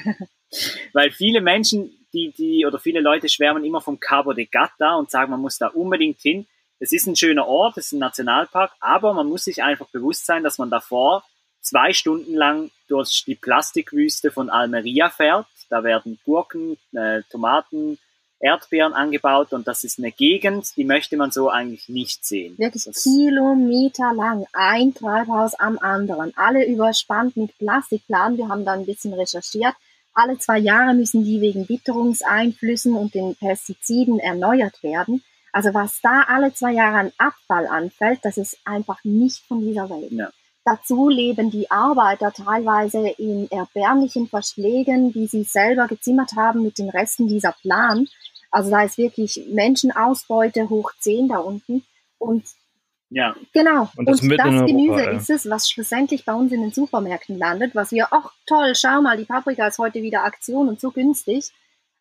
Weil 0.92 1.10
viele 1.10 1.40
Menschen, 1.40 1.90
die, 2.12 2.32
die, 2.36 2.66
oder 2.66 2.78
viele 2.78 3.00
Leute 3.00 3.28
schwärmen 3.28 3.64
immer 3.64 3.80
vom 3.80 4.00
Cabo 4.00 4.32
de 4.32 4.46
Gata 4.46 4.96
und 4.96 5.10
sagen, 5.10 5.30
man 5.30 5.40
muss 5.40 5.58
da 5.58 5.68
unbedingt 5.68 6.20
hin. 6.20 6.46
Es 6.78 6.92
ist 6.92 7.06
ein 7.06 7.16
schöner 7.16 7.46
Ort, 7.46 7.78
es 7.78 7.86
ist 7.86 7.92
ein 7.92 8.00
Nationalpark, 8.00 8.72
aber 8.80 9.14
man 9.14 9.28
muss 9.28 9.44
sich 9.44 9.62
einfach 9.62 9.86
bewusst 9.86 10.26
sein, 10.26 10.42
dass 10.42 10.58
man 10.58 10.70
davor 10.70 11.24
zwei 11.60 11.92
Stunden 11.92 12.34
lang 12.34 12.70
durch 12.88 13.24
die 13.26 13.34
Plastikwüste 13.34 14.30
von 14.30 14.50
Almeria 14.50 15.08
fährt. 15.08 15.46
Da 15.68 15.84
werden 15.84 16.18
Gurken, 16.24 16.76
äh, 16.92 17.22
Tomaten, 17.30 17.98
Erdbeeren 18.38 18.92
angebaut 18.92 19.52
und 19.52 19.66
das 19.66 19.82
ist 19.82 19.98
eine 19.98 20.12
Gegend, 20.12 20.76
die 20.76 20.84
möchte 20.84 21.16
man 21.16 21.30
so 21.30 21.48
eigentlich 21.48 21.88
nicht 21.88 22.24
sehen. 22.24 22.58
Wirklich 22.58 22.84
das 22.84 23.02
Kilometer 23.02 24.12
lang, 24.12 24.46
ein 24.52 24.92
Treibhaus 24.92 25.54
am 25.54 25.78
anderen, 25.78 26.32
alle 26.36 26.66
überspannt 26.66 27.36
mit 27.36 27.56
Plastikplanen. 27.58 28.36
Wir 28.36 28.48
haben 28.48 28.66
da 28.66 28.72
ein 28.72 28.84
bisschen 28.84 29.14
recherchiert. 29.14 29.74
Alle 30.12 30.38
zwei 30.38 30.58
Jahre 30.58 30.94
müssen 30.94 31.24
die 31.24 31.40
wegen 31.40 31.68
Witterungseinflüssen 31.68 32.94
und 32.94 33.14
den 33.14 33.34
Pestiziden 33.36 34.18
erneuert 34.18 34.82
werden. 34.82 35.22
Also 35.52 35.72
was 35.72 36.00
da 36.02 36.24
alle 36.28 36.52
zwei 36.52 36.72
Jahre 36.72 36.98
an 36.98 37.12
Abfall 37.16 37.66
anfällt, 37.66 38.20
das 38.22 38.36
ist 38.36 38.58
einfach 38.64 39.02
nicht 39.04 39.42
von 39.46 39.60
dieser 39.60 39.88
Welt. 39.88 40.12
Ja. 40.12 40.30
Dazu 40.66 41.08
leben 41.08 41.52
die 41.52 41.70
Arbeiter 41.70 42.32
teilweise 42.32 43.08
in 43.18 43.48
erbärmlichen 43.52 44.26
Verschlägen, 44.26 45.12
die 45.12 45.28
sie 45.28 45.44
selber 45.44 45.86
gezimmert 45.86 46.32
haben 46.34 46.64
mit 46.64 46.78
den 46.78 46.90
Resten 46.90 47.28
dieser 47.28 47.52
Plan. 47.52 48.08
Also 48.50 48.70
da 48.70 48.82
ist 48.82 48.98
wirklich 48.98 49.46
Menschenausbeute 49.48 50.68
hoch 50.68 50.90
10 50.98 51.28
da 51.28 51.38
unten. 51.38 51.84
Und 52.18 52.44
ja. 53.10 53.36
Genau. 53.52 53.88
Und 53.96 54.08
das, 54.08 54.20
und 54.20 54.30
das 54.30 54.44
Europa, 54.44 54.66
Gemüse 54.66 55.04
ja. 55.04 55.10
ist 55.12 55.30
es, 55.30 55.48
was 55.48 55.70
schlussendlich 55.70 56.24
bei 56.24 56.34
uns 56.34 56.50
in 56.50 56.62
den 56.62 56.72
Supermärkten 56.72 57.38
landet, 57.38 57.76
was 57.76 57.92
wir, 57.92 58.08
ach 58.10 58.32
toll, 58.46 58.74
schau 58.74 59.00
mal, 59.02 59.16
die 59.16 59.24
Paprika 59.24 59.68
ist 59.68 59.78
heute 59.78 60.02
wieder 60.02 60.24
Aktion 60.24 60.68
und 60.68 60.80
so 60.80 60.90
günstig, 60.90 61.52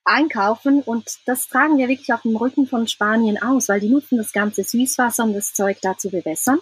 einkaufen 0.06 0.82
und 0.82 1.20
das 1.28 1.48
tragen 1.48 1.78
wir 1.78 1.88
wirklich 1.88 2.12
auf 2.12 2.24
dem 2.24 2.36
Rücken 2.36 2.66
von 2.66 2.88
Spanien 2.88 3.40
aus, 3.40 3.70
weil 3.70 3.80
die 3.80 3.90
nutzen 3.90 4.18
das 4.18 4.34
ganze 4.34 4.64
Süßwasser, 4.64 5.24
um 5.24 5.34
das 5.34 5.54
Zeug 5.54 5.78
da 5.82 5.96
zu 5.96 6.10
bewässern. 6.10 6.60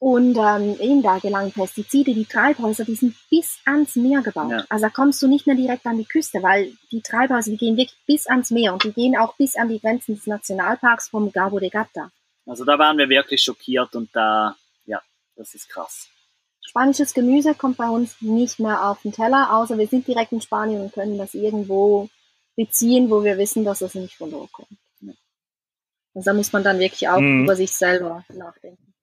Und 0.00 0.36
ähm, 0.36 0.76
eben 0.80 1.02
da 1.02 1.18
gelangen 1.18 1.50
Pestizide, 1.50 2.14
die 2.14 2.24
Treibhäuser, 2.24 2.84
die 2.84 2.94
sind 2.94 3.16
bis 3.30 3.58
ans 3.64 3.96
Meer 3.96 4.22
gebaut. 4.22 4.50
Ja. 4.52 4.64
Also 4.68 4.84
da 4.86 4.90
kommst 4.90 5.20
du 5.20 5.26
nicht 5.26 5.48
mehr 5.48 5.56
direkt 5.56 5.84
an 5.86 5.98
die 5.98 6.04
Küste, 6.04 6.40
weil 6.40 6.72
die 6.92 7.02
Treibhäuser, 7.02 7.50
die 7.50 7.56
gehen 7.56 7.76
wirklich 7.76 7.98
bis 8.06 8.28
ans 8.28 8.52
Meer 8.52 8.72
und 8.74 8.84
die 8.84 8.92
gehen 8.92 9.16
auch 9.16 9.36
bis 9.36 9.56
an 9.56 9.68
die 9.68 9.80
Grenzen 9.80 10.14
des 10.14 10.26
Nationalparks 10.28 11.08
vom 11.08 11.32
Cabo 11.32 11.58
de 11.58 11.68
Gata. 11.68 12.12
Also 12.46 12.64
da 12.64 12.78
waren 12.78 12.96
wir 12.96 13.08
wirklich 13.08 13.42
schockiert 13.42 13.96
und 13.96 14.08
da, 14.14 14.56
ja, 14.86 15.02
das 15.34 15.54
ist 15.54 15.68
krass. 15.68 16.08
Spanisches 16.60 17.12
Gemüse 17.12 17.54
kommt 17.54 17.76
bei 17.76 17.88
uns 17.88 18.20
nicht 18.20 18.60
mehr 18.60 18.88
auf 18.88 19.02
den 19.02 19.12
Teller, 19.12 19.52
außer 19.52 19.78
wir 19.78 19.88
sind 19.88 20.06
direkt 20.06 20.30
in 20.30 20.40
Spanien 20.40 20.80
und 20.80 20.92
können 20.92 21.18
das 21.18 21.34
irgendwo 21.34 22.08
beziehen, 22.56 23.10
wo 23.10 23.24
wir 23.24 23.36
wissen, 23.36 23.64
dass 23.64 23.80
es 23.80 23.94
nicht 23.94 24.14
von 24.14 24.30
dort 24.30 24.52
kommt. 24.52 24.68
Ja. 25.00 25.12
Also 26.14 26.30
da 26.30 26.34
muss 26.34 26.52
man 26.52 26.62
dann 26.62 26.78
wirklich 26.78 27.08
auch 27.08 27.18
Mhm. 27.18 27.44
über 27.44 27.56
sich 27.56 27.72
selber 27.72 28.24
nachdenken. 28.32 28.94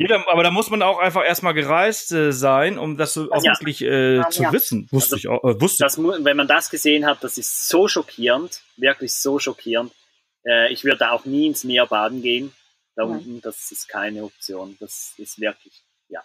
Jeder, 0.00 0.24
aber 0.32 0.42
da 0.42 0.50
muss 0.50 0.70
man 0.70 0.80
auch 0.82 0.98
einfach 0.98 1.24
erstmal 1.24 1.52
gereist 1.52 2.10
äh, 2.12 2.32
sein, 2.32 2.78
um 2.78 2.96
das 2.96 3.12
so 3.12 3.30
auch 3.30 3.44
Ja. 3.44 3.52
wirklich 3.52 3.82
äh, 3.82 4.16
Ja, 4.16 4.30
zu 4.30 4.42
ja. 4.44 4.52
wissen. 4.52 4.88
Wusste 4.90 5.16
Also, 5.16 5.16
ich 5.16 5.28
auch. 5.28 5.44
Äh, 5.44 5.60
wusste 5.60 5.84
Das, 5.84 5.98
wenn 5.98 6.36
man 6.36 6.48
das 6.48 6.70
gesehen 6.70 7.04
hat, 7.04 7.22
das 7.22 7.36
ist 7.36 7.68
so 7.68 7.86
schockierend, 7.86 8.62
wirklich 8.76 9.12
so 9.14 9.38
schockierend. 9.38 9.92
Äh, 10.46 10.72
ich 10.72 10.84
würde 10.84 11.12
auch 11.12 11.26
nie 11.26 11.46
ins 11.48 11.64
Meer 11.64 11.86
baden 11.86 12.22
gehen. 12.22 12.52
Da 12.96 13.04
Nein. 13.04 13.18
unten, 13.18 13.40
das 13.42 13.70
ist 13.72 13.88
keine 13.88 14.24
Option. 14.24 14.76
Das 14.80 15.12
ist 15.18 15.38
wirklich, 15.38 15.82
ja. 16.08 16.22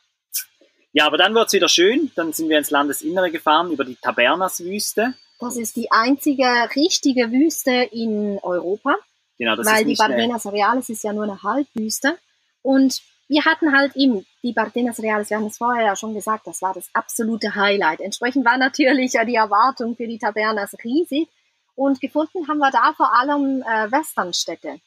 Ja, 0.93 1.05
aber 1.07 1.17
dann 1.17 1.33
wird's 1.35 1.51
wieder 1.51 1.67
schön. 1.67 2.11
Dann 2.15 2.31
sind 2.31 2.47
wir 2.47 2.57
ins 2.57 2.71
Landesinnere 2.71 3.29
gefahren, 3.29 3.71
über 3.71 3.83
die 3.83 3.97
Tabernas-Wüste. 3.97 5.15
Das 5.41 5.57
ist 5.57 5.75
die 5.75 5.91
einzige 5.91 6.45
richtige 6.77 7.29
Wüste 7.29 7.71
in 7.91 8.39
Europa, 8.41 8.95
Genau, 9.37 9.57
das 9.57 9.65
weil 9.67 9.81
ist 9.81 9.87
die 9.89 9.95
Bardenas 9.95 10.45
Reales 10.45 10.87
ist 10.87 11.03
ja 11.03 11.11
nur 11.11 11.23
eine 11.25 11.43
Halbwüste. 11.43 12.17
Und 12.61 13.01
wir 13.27 13.45
hatten 13.45 13.75
halt 13.75 13.95
eben 13.95 14.25
die 14.43 14.53
Bardenas 14.53 15.01
Reales, 15.01 15.29
wir 15.29 15.37
haben 15.37 15.47
es 15.47 15.57
vorher 15.57 15.85
ja 15.85 15.95
schon 15.95 16.13
gesagt, 16.13 16.45
das 16.47 16.61
war 16.61 16.73
das 16.73 16.89
absolute 16.93 17.55
Highlight. 17.55 18.01
Entsprechend 18.01 18.45
war 18.45 18.57
natürlich 18.57 19.13
ja 19.13 19.25
die 19.25 19.35
Erwartung 19.35 19.95
für 19.95 20.07
die 20.07 20.19
Tabernas 20.19 20.75
riesig. 20.83 21.27
Und 21.75 21.99
gefunden 21.99 22.47
haben 22.47 22.59
wir 22.59 22.71
da 22.71 22.93
vor 22.93 23.13
allem 23.13 23.61
äh, 23.61 23.91
Westernstädte. 23.91 24.79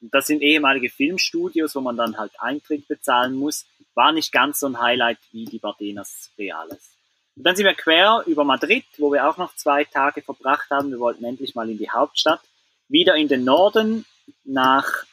das 0.00 0.26
sind 0.26 0.42
ehemalige 0.42 0.90
Filmstudios, 0.90 1.74
wo 1.74 1.80
man 1.80 1.96
dann 1.96 2.18
halt 2.18 2.32
Eintritt 2.38 2.86
bezahlen 2.86 3.34
muss. 3.34 3.66
War 3.94 4.12
nicht 4.12 4.30
ganz 4.32 4.60
so 4.60 4.66
ein 4.66 4.80
Highlight 4.80 5.18
wie 5.32 5.46
die 5.46 5.58
Bardenas 5.58 6.30
Reales. 6.38 6.96
Und 7.36 7.44
dann 7.44 7.56
sind 7.56 7.66
wir 7.66 7.74
quer 7.74 8.24
über 8.26 8.44
Madrid, 8.44 8.84
wo 8.98 9.12
wir 9.12 9.28
auch 9.28 9.36
noch 9.38 9.54
zwei 9.54 9.84
Tage 9.84 10.22
verbracht 10.22 10.70
haben. 10.70 10.90
Wir 10.90 10.98
wollten 10.98 11.24
endlich 11.24 11.54
mal 11.54 11.70
in 11.70 11.78
die 11.78 11.90
Hauptstadt. 11.90 12.40
Wieder 12.88 13.14
in 13.16 13.28
den 13.28 13.44
Norden 13.44 14.04
nach 14.44 15.04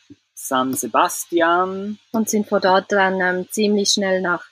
San 0.47 0.73
Sebastian. 0.73 1.97
und 2.11 2.29
sind 2.29 2.47
von 2.47 2.61
dort 2.61 2.91
dann 2.91 3.19
ähm, 3.21 3.47
ziemlich 3.49 3.89
schnell 3.89 4.21
nach 4.21 4.45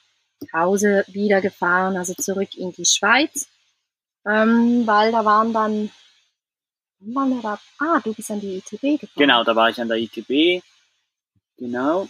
Hause 0.52 1.06
wieder 1.08 1.42
gefahren, 1.42 1.96
also 1.96 2.14
zurück 2.14 2.56
in 2.58 2.72
die 2.74 2.86
Schweiz, 2.86 3.48
ähm, 4.26 4.86
weil 4.86 5.12
da 5.12 5.24
waren 5.24 5.54
dann, 5.54 5.90
waren 7.00 7.30
wir 7.30 7.42
da? 7.42 7.60
Ah, 7.80 8.00
du 8.04 8.14
bist 8.14 8.32
an 8.32 8.42
die 8.42 8.58
ITB 8.58 9.00
gefahren. 9.00 9.16
Genau, 9.16 9.44
da 9.44 9.56
war 9.56 9.70
ich 9.70 9.80
an 9.80 9.88
der 9.88 9.98
ITB. 9.98 10.62
Genau. 11.58 12.08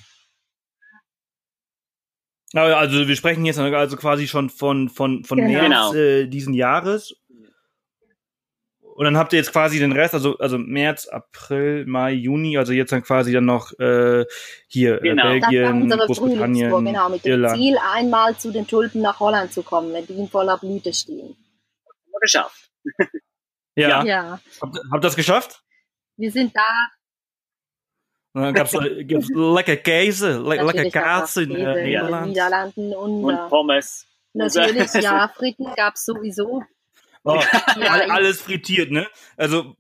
Also 2.56 3.08
wir 3.08 3.16
sprechen 3.16 3.46
jetzt 3.46 3.58
also 3.58 3.98
quasi 3.98 4.28
schon 4.28 4.50
von, 4.50 4.88
von, 4.90 5.24
von 5.24 5.40
Genau. 5.40 5.92
März 5.92 5.96
äh, 5.96 6.28
diesen 6.28 6.54
Jahres. 6.54 7.16
Und 8.96 9.06
dann 9.06 9.18
habt 9.18 9.34
ihr 9.34 9.40
jetzt 9.40 9.52
quasi 9.52 9.80
den 9.80 9.92
Rest, 9.92 10.14
also, 10.14 10.38
also 10.38 10.58
März, 10.60 11.08
April, 11.08 11.86
Mai, 11.88 12.12
Juni, 12.12 12.58
also 12.58 12.74
jetzt 12.74 12.92
dann 12.92 13.02
quasi 13.04 13.34
dann 13.34 13.46
noch 13.46 13.72
äh, 13.80 14.24
hier 14.68 15.00
Genau. 15.00 15.30
äh, 15.32 15.40
Das 15.40 15.50
war 15.50 15.52
Belgien, 15.52 15.90
Großbritannien, 15.90 16.86
genau, 16.86 17.10
mit 17.10 17.26
dem 17.26 17.32
Irland. 17.32 17.58
Ziel, 17.58 17.78
einmal 17.94 18.38
zu 18.38 18.52
den 18.52 18.68
Tulpen 18.68 19.02
nach 19.02 19.20
Holland 19.20 19.52
zu 19.52 19.64
kommen, 19.64 19.92
wenn 19.94 20.06
die 20.06 20.14
in 20.14 20.30
voller 20.30 20.58
Blüte 20.60 20.94
stehen. 20.94 21.30
Haben 21.86 22.12
wir 22.12 22.20
geschafft. 22.22 22.70
Ja. 23.76 24.04
Ja. 24.06 24.40
Habt, 24.62 24.76
habt 24.78 24.94
ihr 24.94 25.00
das 25.00 25.16
geschafft? 25.16 25.64
wir 26.18 26.32
sind 26.32 26.56
da. 26.56 26.62
Und 28.36 28.44
dann 28.44 28.54
gab's, 28.54 28.74
äh, 28.76 29.04
gab's 29.06 29.30
lecker 29.34 29.78
Käse, 29.78 30.40
le 30.40 30.62
lecker 30.64 30.92
Käse 30.92 31.42
in 31.44 31.52
äh, 31.56 31.58
in 31.60 31.66
den 31.66 31.86
Niederland. 31.86 32.28
Niederlanden 32.28 32.94
und, 32.96 33.24
Und 33.26 33.34
äh, 33.34 33.50
Pommes. 33.50 34.06
natürlich, 34.34 34.94
ja, 34.94 35.28
Fritten 35.36 35.66
gab's 35.76 36.06
sowieso. 36.06 36.62
Oh, 37.24 37.40
alles 38.10 38.42
frittiert, 38.42 38.92
ne? 38.92 39.08
Also, 39.38 39.76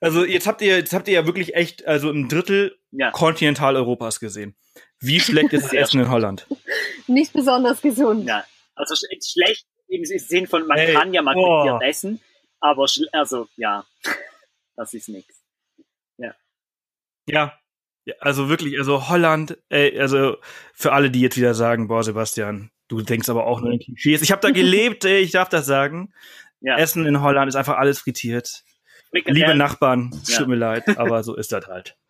also 0.00 0.24
jetzt 0.24 0.46
habt 0.46 0.62
ihr, 0.62 0.76
jetzt 0.78 0.92
habt 0.92 1.08
ihr 1.08 1.14
ja 1.14 1.26
wirklich 1.26 1.54
echt, 1.54 1.86
also 1.86 2.10
ein 2.10 2.28
Drittel 2.28 2.78
Ja. 2.90 3.10
Kontinentaleuropas 3.10 4.20
gesehen. 4.20 4.54
Wie 4.98 5.20
schlecht 5.20 5.52
ist 5.52 5.64
das 5.64 5.72
Essen 5.74 6.00
in 6.00 6.10
Holland? 6.10 6.46
nicht 7.06 7.32
besonders 7.32 7.80
gesund. 7.82 8.26
Ja. 8.26 8.44
Also 8.74 8.94
sch- 8.94 9.32
schlecht 9.32 9.66
im 9.88 10.04
Sinn 10.04 10.46
von, 10.46 10.66
man 10.66 10.78
Hey, 10.78 10.92
kann 10.94 11.12
ja 11.12 11.22
mal 11.22 11.34
oh. 11.36 11.62
frittiert 11.62 11.82
essen, 11.82 12.20
aber 12.60 12.86
also 13.12 13.48
ja, 13.56 13.84
das 14.76 14.94
ist 14.94 15.08
nichts. 15.08 15.42
Ja. 16.18 16.34
ja. 17.26 17.52
Also 18.20 18.48
wirklich, 18.48 18.78
also 18.78 19.08
Holland, 19.08 19.58
ey, 19.68 19.98
also 20.00 20.36
für 20.72 20.92
alle, 20.92 21.10
die 21.10 21.20
jetzt 21.20 21.36
wieder 21.36 21.54
sagen, 21.54 21.88
boah, 21.88 22.02
Sebastian, 22.02 22.70
du 22.88 23.02
denkst 23.02 23.28
aber 23.28 23.46
auch 23.46 23.60
nur 23.60 23.72
in 23.72 23.78
Klischees. 23.80 24.22
Ich 24.22 24.32
habe 24.32 24.40
da 24.40 24.50
gelebt, 24.50 25.04
ey, 25.04 25.18
ich 25.20 25.32
darf 25.32 25.48
das 25.48 25.66
sagen. 25.66 26.12
Ja. 26.60 26.76
Essen 26.76 27.06
in 27.06 27.20
Holland 27.22 27.48
ist 27.48 27.56
einfach 27.56 27.76
alles 27.78 28.00
frittiert. 28.00 28.62
Frikadellen- 29.12 29.32
Liebe 29.34 29.54
Nachbarn, 29.54 30.10
es 30.22 30.30
Ja. 30.30 30.38
tut 30.38 30.48
mir 30.48 30.56
leid, 30.56 30.98
aber 30.98 31.22
so 31.22 31.34
ist 31.34 31.52
das 31.52 31.66
halt. 31.66 31.96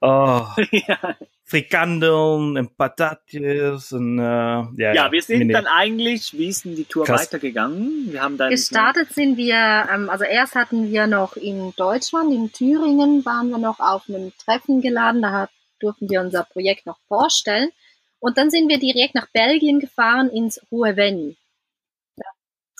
Oh, 0.00 0.46
ja. 0.70 1.16
Frikandeln 1.42 2.56
und 2.56 2.76
Patates 2.76 3.90
und 3.90 4.18
äh, 4.20 4.22
ja, 4.22 4.92
ja, 4.94 5.10
wir 5.10 5.20
sind 5.22 5.38
nee, 5.38 5.44
nee. 5.46 5.52
dann 5.52 5.66
eigentlich, 5.66 6.32
wie 6.38 6.46
ist 6.46 6.64
denn 6.64 6.76
die 6.76 6.84
Tour 6.84 7.04
Krass. 7.04 7.22
weitergegangen? 7.22 8.12
Wir 8.12 8.22
haben 8.22 8.36
dann 8.36 8.50
Gestartet 8.50 9.12
sind 9.12 9.36
wir, 9.36 9.56
ähm, 9.92 10.08
also 10.08 10.22
erst 10.22 10.54
hatten 10.54 10.92
wir 10.92 11.08
noch 11.08 11.34
in 11.34 11.72
Deutschland, 11.76 12.32
in 12.32 12.52
Thüringen, 12.52 13.24
waren 13.24 13.48
wir 13.50 13.58
noch 13.58 13.80
auf 13.80 14.02
einem 14.08 14.32
Treffen 14.38 14.82
geladen, 14.82 15.20
da 15.20 15.32
hat, 15.32 15.50
durften 15.80 16.08
wir 16.08 16.20
unser 16.20 16.44
Projekt 16.44 16.86
noch 16.86 16.98
vorstellen. 17.08 17.70
Und 18.20 18.38
dann 18.38 18.50
sind 18.50 18.68
wir 18.68 18.78
direkt 18.78 19.16
nach 19.16 19.26
Belgien 19.32 19.80
gefahren, 19.80 20.28
ins 20.30 20.60
Rouervenny. 20.70 21.36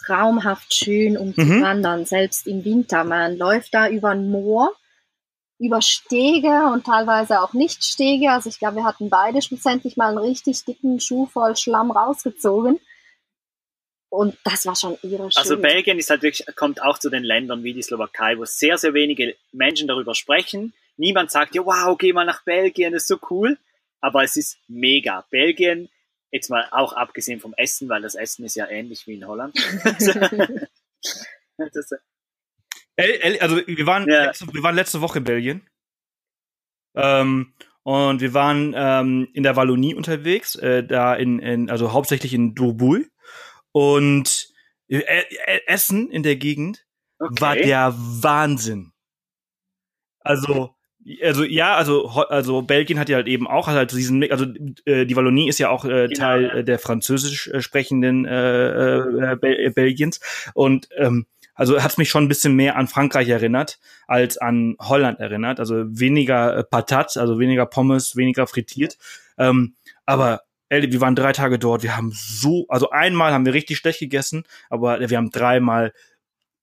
Traumhaft 0.09 0.75
schön, 0.75 1.19
um 1.19 1.35
zu 1.35 1.43
Mhm. 1.43 1.63
wandern, 1.63 2.07
selbst 2.07 2.47
im 2.47 2.65
Winter. 2.65 3.05
Man 3.05 3.37
läuft 3.37 3.75
da 3.75 3.89
über 3.91 4.11
ein 4.11 4.31
Moor, 4.31 4.73
über 5.59 5.83
Stege 5.83 6.71
und 6.73 6.87
teilweise 6.87 7.43
auch 7.43 7.53
nicht 7.53 7.85
Stege. 7.85 8.31
Also 8.31 8.49
ich 8.49 8.59
glaube, 8.59 8.77
wir 8.77 8.85
hatten 8.85 9.11
beide 9.11 9.43
schlussendlich 9.43 9.97
mal 9.99 10.09
einen 10.09 10.19
richtig 10.19 10.65
dicken 10.65 10.99
Schuh 10.99 11.27
voll 11.27 11.57
Schlamm 11.57 11.91
rausgezogen. 11.91 12.81
Und 14.11 14.39
das 14.45 14.65
war 14.65 14.75
schon 14.75 14.97
irre 15.03 15.31
schön. 15.31 15.33
Also 15.37 15.59
Belgien 15.59 15.99
ist 15.99 16.09
halt 16.09 16.23
wirklich, 16.23 16.47
kommt 16.57 16.83
auch 16.83 16.99
zu 16.99 17.11
den 17.11 17.25
Ländern 17.25 17.63
wie 17.63 17.75
die 17.75 17.83
Slowakei, 17.83 18.39
wo 18.39 18.47
sehr, 18.47 18.79
sehr 18.79 18.95
wenige 18.95 19.37
Menschen 19.53 19.89
darüber 19.89 20.15
sprechen. 20.15 20.73
Niemand 20.97 21.31
sagt, 21.31 21.55
ja, 21.55 21.65
wow, 21.67 21.99
geh 21.99 22.15
mal 22.15 22.25
nach 22.25 22.43
Belgien, 22.45 22.95
ist 22.95 23.09
so 23.09 23.19
cool. 23.29 23.59
Aber 24.01 24.23
es 24.23 24.37
ist 24.37 24.57
mega. 24.69 25.27
Belgien, 25.31 25.91
jetzt 26.31 26.51
mal 26.51 26.67
auch 26.71 26.93
abgesehen 26.93 27.41
vom 27.41 27.55
Essen, 27.57 27.89
weil 27.89 28.03
das 28.03 28.15
Essen 28.15 28.45
ist 28.45 28.55
ja 28.55 28.69
ähnlich 28.69 29.07
wie 29.07 29.15
in 29.15 29.27
Holland. 29.27 29.55
das, 31.57 31.93
also 33.41 33.57
wir 33.67 33.87
waren, 33.87 34.09
ja. 34.09 34.27
letzte, 34.27 34.47
wir 34.53 34.63
waren 34.63 34.75
letzte 34.75 35.01
Woche 35.01 35.19
in 35.19 35.25
Belgien. 35.25 35.69
Ähm, 36.95 37.55
und 37.83 38.21
wir 38.21 38.35
waren 38.35 38.75
ähm, 38.77 39.29
in 39.33 39.45
der 39.45 39.57
Wallonie 39.57 39.95
unterwegs, 39.95 40.57
äh, 40.57 40.85
da 40.85 41.15
in, 41.15 41.39
in, 41.39 41.71
also 41.71 41.93
hauptsächlich 41.93 42.35
in 42.35 42.55
Dourbouille. 42.55 43.09
Und 43.73 44.53
äh, 44.89 44.99
äh, 44.99 45.61
Essen 45.67 46.11
in 46.11 46.23
der 46.23 46.37
Gegend 46.37 46.87
okay. 47.19 47.41
war 47.41 47.57
der 47.57 47.95
Wahnsinn. 47.97 48.93
Also, 50.21 50.75
also 51.23 51.45
ja, 51.45 51.75
also 51.77 52.09
also 52.09 52.63
Belgien 52.63 52.99
hat 52.99 53.09
ja 53.09 53.17
halt 53.17 53.29
eben 53.29 53.47
auch 53.47 53.67
halt 53.67 53.93
diesen 53.93 54.31
also 54.31 54.47
äh, 54.85 55.07
die 55.07 55.17
Wallonie 55.17 55.49
ist 55.49 55.59
ja 55.59 55.71
auch 55.71 55.85
äh, 55.85 56.09
genau, 56.09 56.19
Teil 56.19 56.53
ja. 56.55 56.63
der 56.63 56.79
französisch 56.79 57.49
äh, 57.49 57.63
sprechenden 57.63 58.27
äh, 58.27 58.99
äh, 58.99 59.37
Bel 59.37 59.71
Belgiens 59.71 60.21
und 60.55 60.89
ähm, 60.97 61.27
also 61.59 61.83
hat 61.83 61.99
mich 61.99 62.09
schon 62.09 62.25
ein 62.25 62.29
bisschen 62.29 62.55
mehr 62.55 62.77
an 62.77 62.87
Frankreich 62.87 63.29
erinnert 63.29 63.81
als 64.07 64.39
an 64.39 64.77
Holland 64.79 65.19
erinnert. 65.19 65.59
Also 65.59 65.85
weniger 65.89 66.57
äh, 66.57 66.65
Patat, 66.65 67.17
also 67.17 67.41
weniger 67.41 67.67
Pommes, 67.67 68.15
weniger 68.15 68.47
frittiert. 68.47 68.97
Ähm, 69.39 69.75
aber 70.07 70.43
ey, 70.69 70.93
wir 70.93 71.01
waren 71.01 71.17
drei 71.17 71.33
Tage 71.33 71.59
dort, 71.59 71.83
wir 71.83 71.97
haben 71.97 72.13
so, 72.15 72.67
also 72.69 72.91
einmal 72.91 73.33
haben 73.33 73.45
wir 73.45 73.55
richtig 73.55 73.79
schlecht 73.79 73.99
gegessen, 73.99 74.45
aber 74.71 75.01
wir 75.01 75.17
haben 75.17 75.31
dreimal 75.31 75.93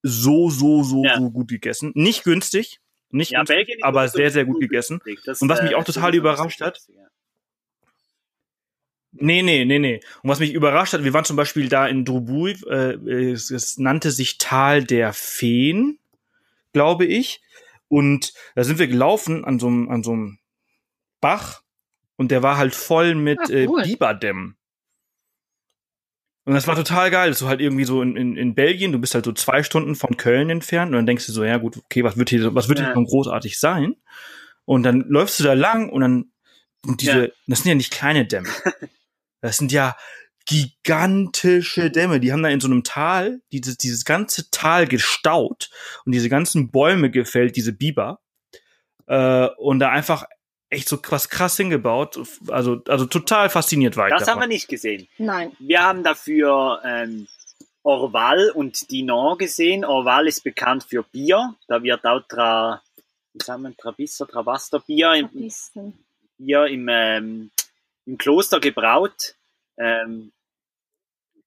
so, 0.01 0.49
so, 0.49 0.83
so, 0.83 1.03
ja. 1.03 1.17
so 1.17 1.29
gut 1.29 1.49
gegessen. 1.49 1.91
Nicht 1.93 2.23
günstig, 2.23 2.79
nicht 3.09 3.31
ja, 3.31 3.39
günstig, 3.43 3.83
aber 3.83 4.07
sehr, 4.07 4.31
sehr 4.31 4.45
gut 4.45 4.59
gegessen. 4.59 4.99
Das, 5.25 5.41
Und 5.41 5.49
was 5.49 5.61
mich 5.61 5.71
äh, 5.71 5.75
auch 5.75 5.83
total 5.83 6.15
überrascht 6.15 6.61
hat, 6.61 6.81
Nee, 9.17 9.43
nee, 9.43 9.63
nee, 9.63 9.79
nee. 9.79 10.01
Und 10.23 10.29
was 10.29 10.39
mich 10.39 10.53
überrascht 10.53 10.93
hat, 10.93 11.05
wir 11.05 11.13
waren 11.13 11.23
zum 11.23 11.37
Beispiel 11.37 11.69
da 11.69 11.87
in 11.87 12.03
Drubui, 12.03 12.57
äh, 12.67 13.31
es, 13.31 13.49
es 13.49 13.77
nannte 13.77 14.11
sich 14.11 14.37
Tal 14.37 14.83
der 14.83 15.13
Feen, 15.13 15.99
glaube 16.73 17.05
ich. 17.05 17.41
Und 17.87 18.33
da 18.55 18.65
sind 18.65 18.77
wir 18.77 18.87
gelaufen 18.87 19.45
an 19.45 19.57
so 19.57 19.67
einem, 19.67 19.89
an 19.89 20.03
so 20.03 20.11
einem 20.11 20.39
Bach 21.21 21.61
und 22.17 22.29
der 22.29 22.43
war 22.43 22.57
halt 22.57 22.75
voll 22.75 23.15
mit 23.15 23.39
Ach, 23.41 23.49
äh, 23.49 23.67
cool. 23.67 23.83
äh, 23.83 23.87
Biberdämmen. 23.87 24.57
Und 26.45 26.53
das 26.53 26.67
war 26.67 26.75
total 26.75 27.09
geil. 27.09 27.29
Das 27.29 27.37
ist 27.37 27.39
so 27.39 27.47
halt 27.47 27.59
irgendwie 27.59 27.85
so 27.85 28.01
in, 28.03 28.15
in, 28.15 28.37
in 28.37 28.53
Belgien, 28.53 28.91
du 28.91 28.99
bist 28.99 29.15
halt 29.15 29.25
so 29.25 29.33
zwei 29.33 29.63
Stunden 29.63 29.95
von 29.95 30.15
Köln 30.15 30.51
entfernt 30.51 30.91
und 30.91 30.95
dann 30.95 31.07
denkst 31.07 31.25
du 31.25 31.31
so, 31.31 31.43
ja 31.43 31.57
gut, 31.57 31.77
okay, 31.77 32.03
was 32.03 32.17
wird 32.17 32.29
hier, 32.29 32.53
was 32.53 32.69
wird 32.69 32.79
hier 32.79 32.89
ja. 32.89 32.93
großartig 32.93 33.59
sein? 33.59 33.95
Und 34.63 34.83
dann 34.83 35.05
läufst 35.07 35.39
du 35.39 35.43
da 35.43 35.53
lang 35.53 35.89
und 35.89 36.01
dann, 36.01 36.31
und 36.85 37.01
diese, 37.01 37.25
ja. 37.25 37.31
das 37.47 37.59
sind 37.59 37.69
ja 37.69 37.75
nicht 37.75 37.91
kleine 37.91 38.25
Dämme. 38.25 38.49
Das 39.41 39.57
sind 39.57 39.71
ja 39.71 39.95
gigantische 40.47 41.91
Dämme. 41.91 42.19
Die 42.19 42.31
haben 42.31 42.41
da 42.41 42.49
in 42.49 42.59
so 42.59 42.67
einem 42.67 42.83
Tal 42.83 43.41
dieses, 43.51 43.77
dieses 43.77 44.03
ganze 44.05 44.49
Tal 44.49 44.87
gestaut 44.87 45.69
und 46.03 46.13
diese 46.13 46.29
ganzen 46.29 46.71
Bäume 46.71 47.11
gefällt, 47.11 47.55
diese 47.55 47.71
Biber. 47.71 48.21
Äh, 49.05 49.47
und 49.57 49.77
da 49.79 49.89
einfach 49.89 50.25
echt 50.69 50.89
so 50.89 50.99
was 51.09 51.29
krass 51.29 51.57
hingebaut. 51.57 52.19
Also, 52.49 52.81
also 52.87 53.05
total 53.05 53.49
fasziniert 53.49 53.97
war 53.97 54.07
ich. 54.07 54.13
Das 54.13 54.21
davon. 54.21 54.33
haben 54.33 54.49
wir 54.49 54.53
nicht 54.53 54.67
gesehen. 54.67 55.07
Nein. 55.17 55.55
Wir 55.59 55.83
haben 55.83 56.03
dafür 56.03 56.81
ähm, 56.83 57.27
Orval 57.83 58.51
und 58.51 58.89
Dinan 58.91 59.37
gesehen. 59.37 59.85
Orval 59.85 60.27
ist 60.27 60.43
bekannt 60.43 60.83
für 60.83 61.03
Bier. 61.03 61.55
Da 61.67 61.83
wird 61.83 62.03
auch 62.05 62.21
Tra, 62.27 62.81
wie 63.33 63.43
sagen 63.43 63.63
wir, 63.63 63.77
Trabisser, 63.77 64.27
Travaster 64.27 64.79
Bier 64.79 65.13
im, 65.13 65.29
Bier 66.37 66.65
im, 66.65 66.87
ähm, 66.89 67.51
im 68.05 68.17
Kloster 68.17 68.59
gebraut. 68.59 69.35
Ähm, 69.77 70.31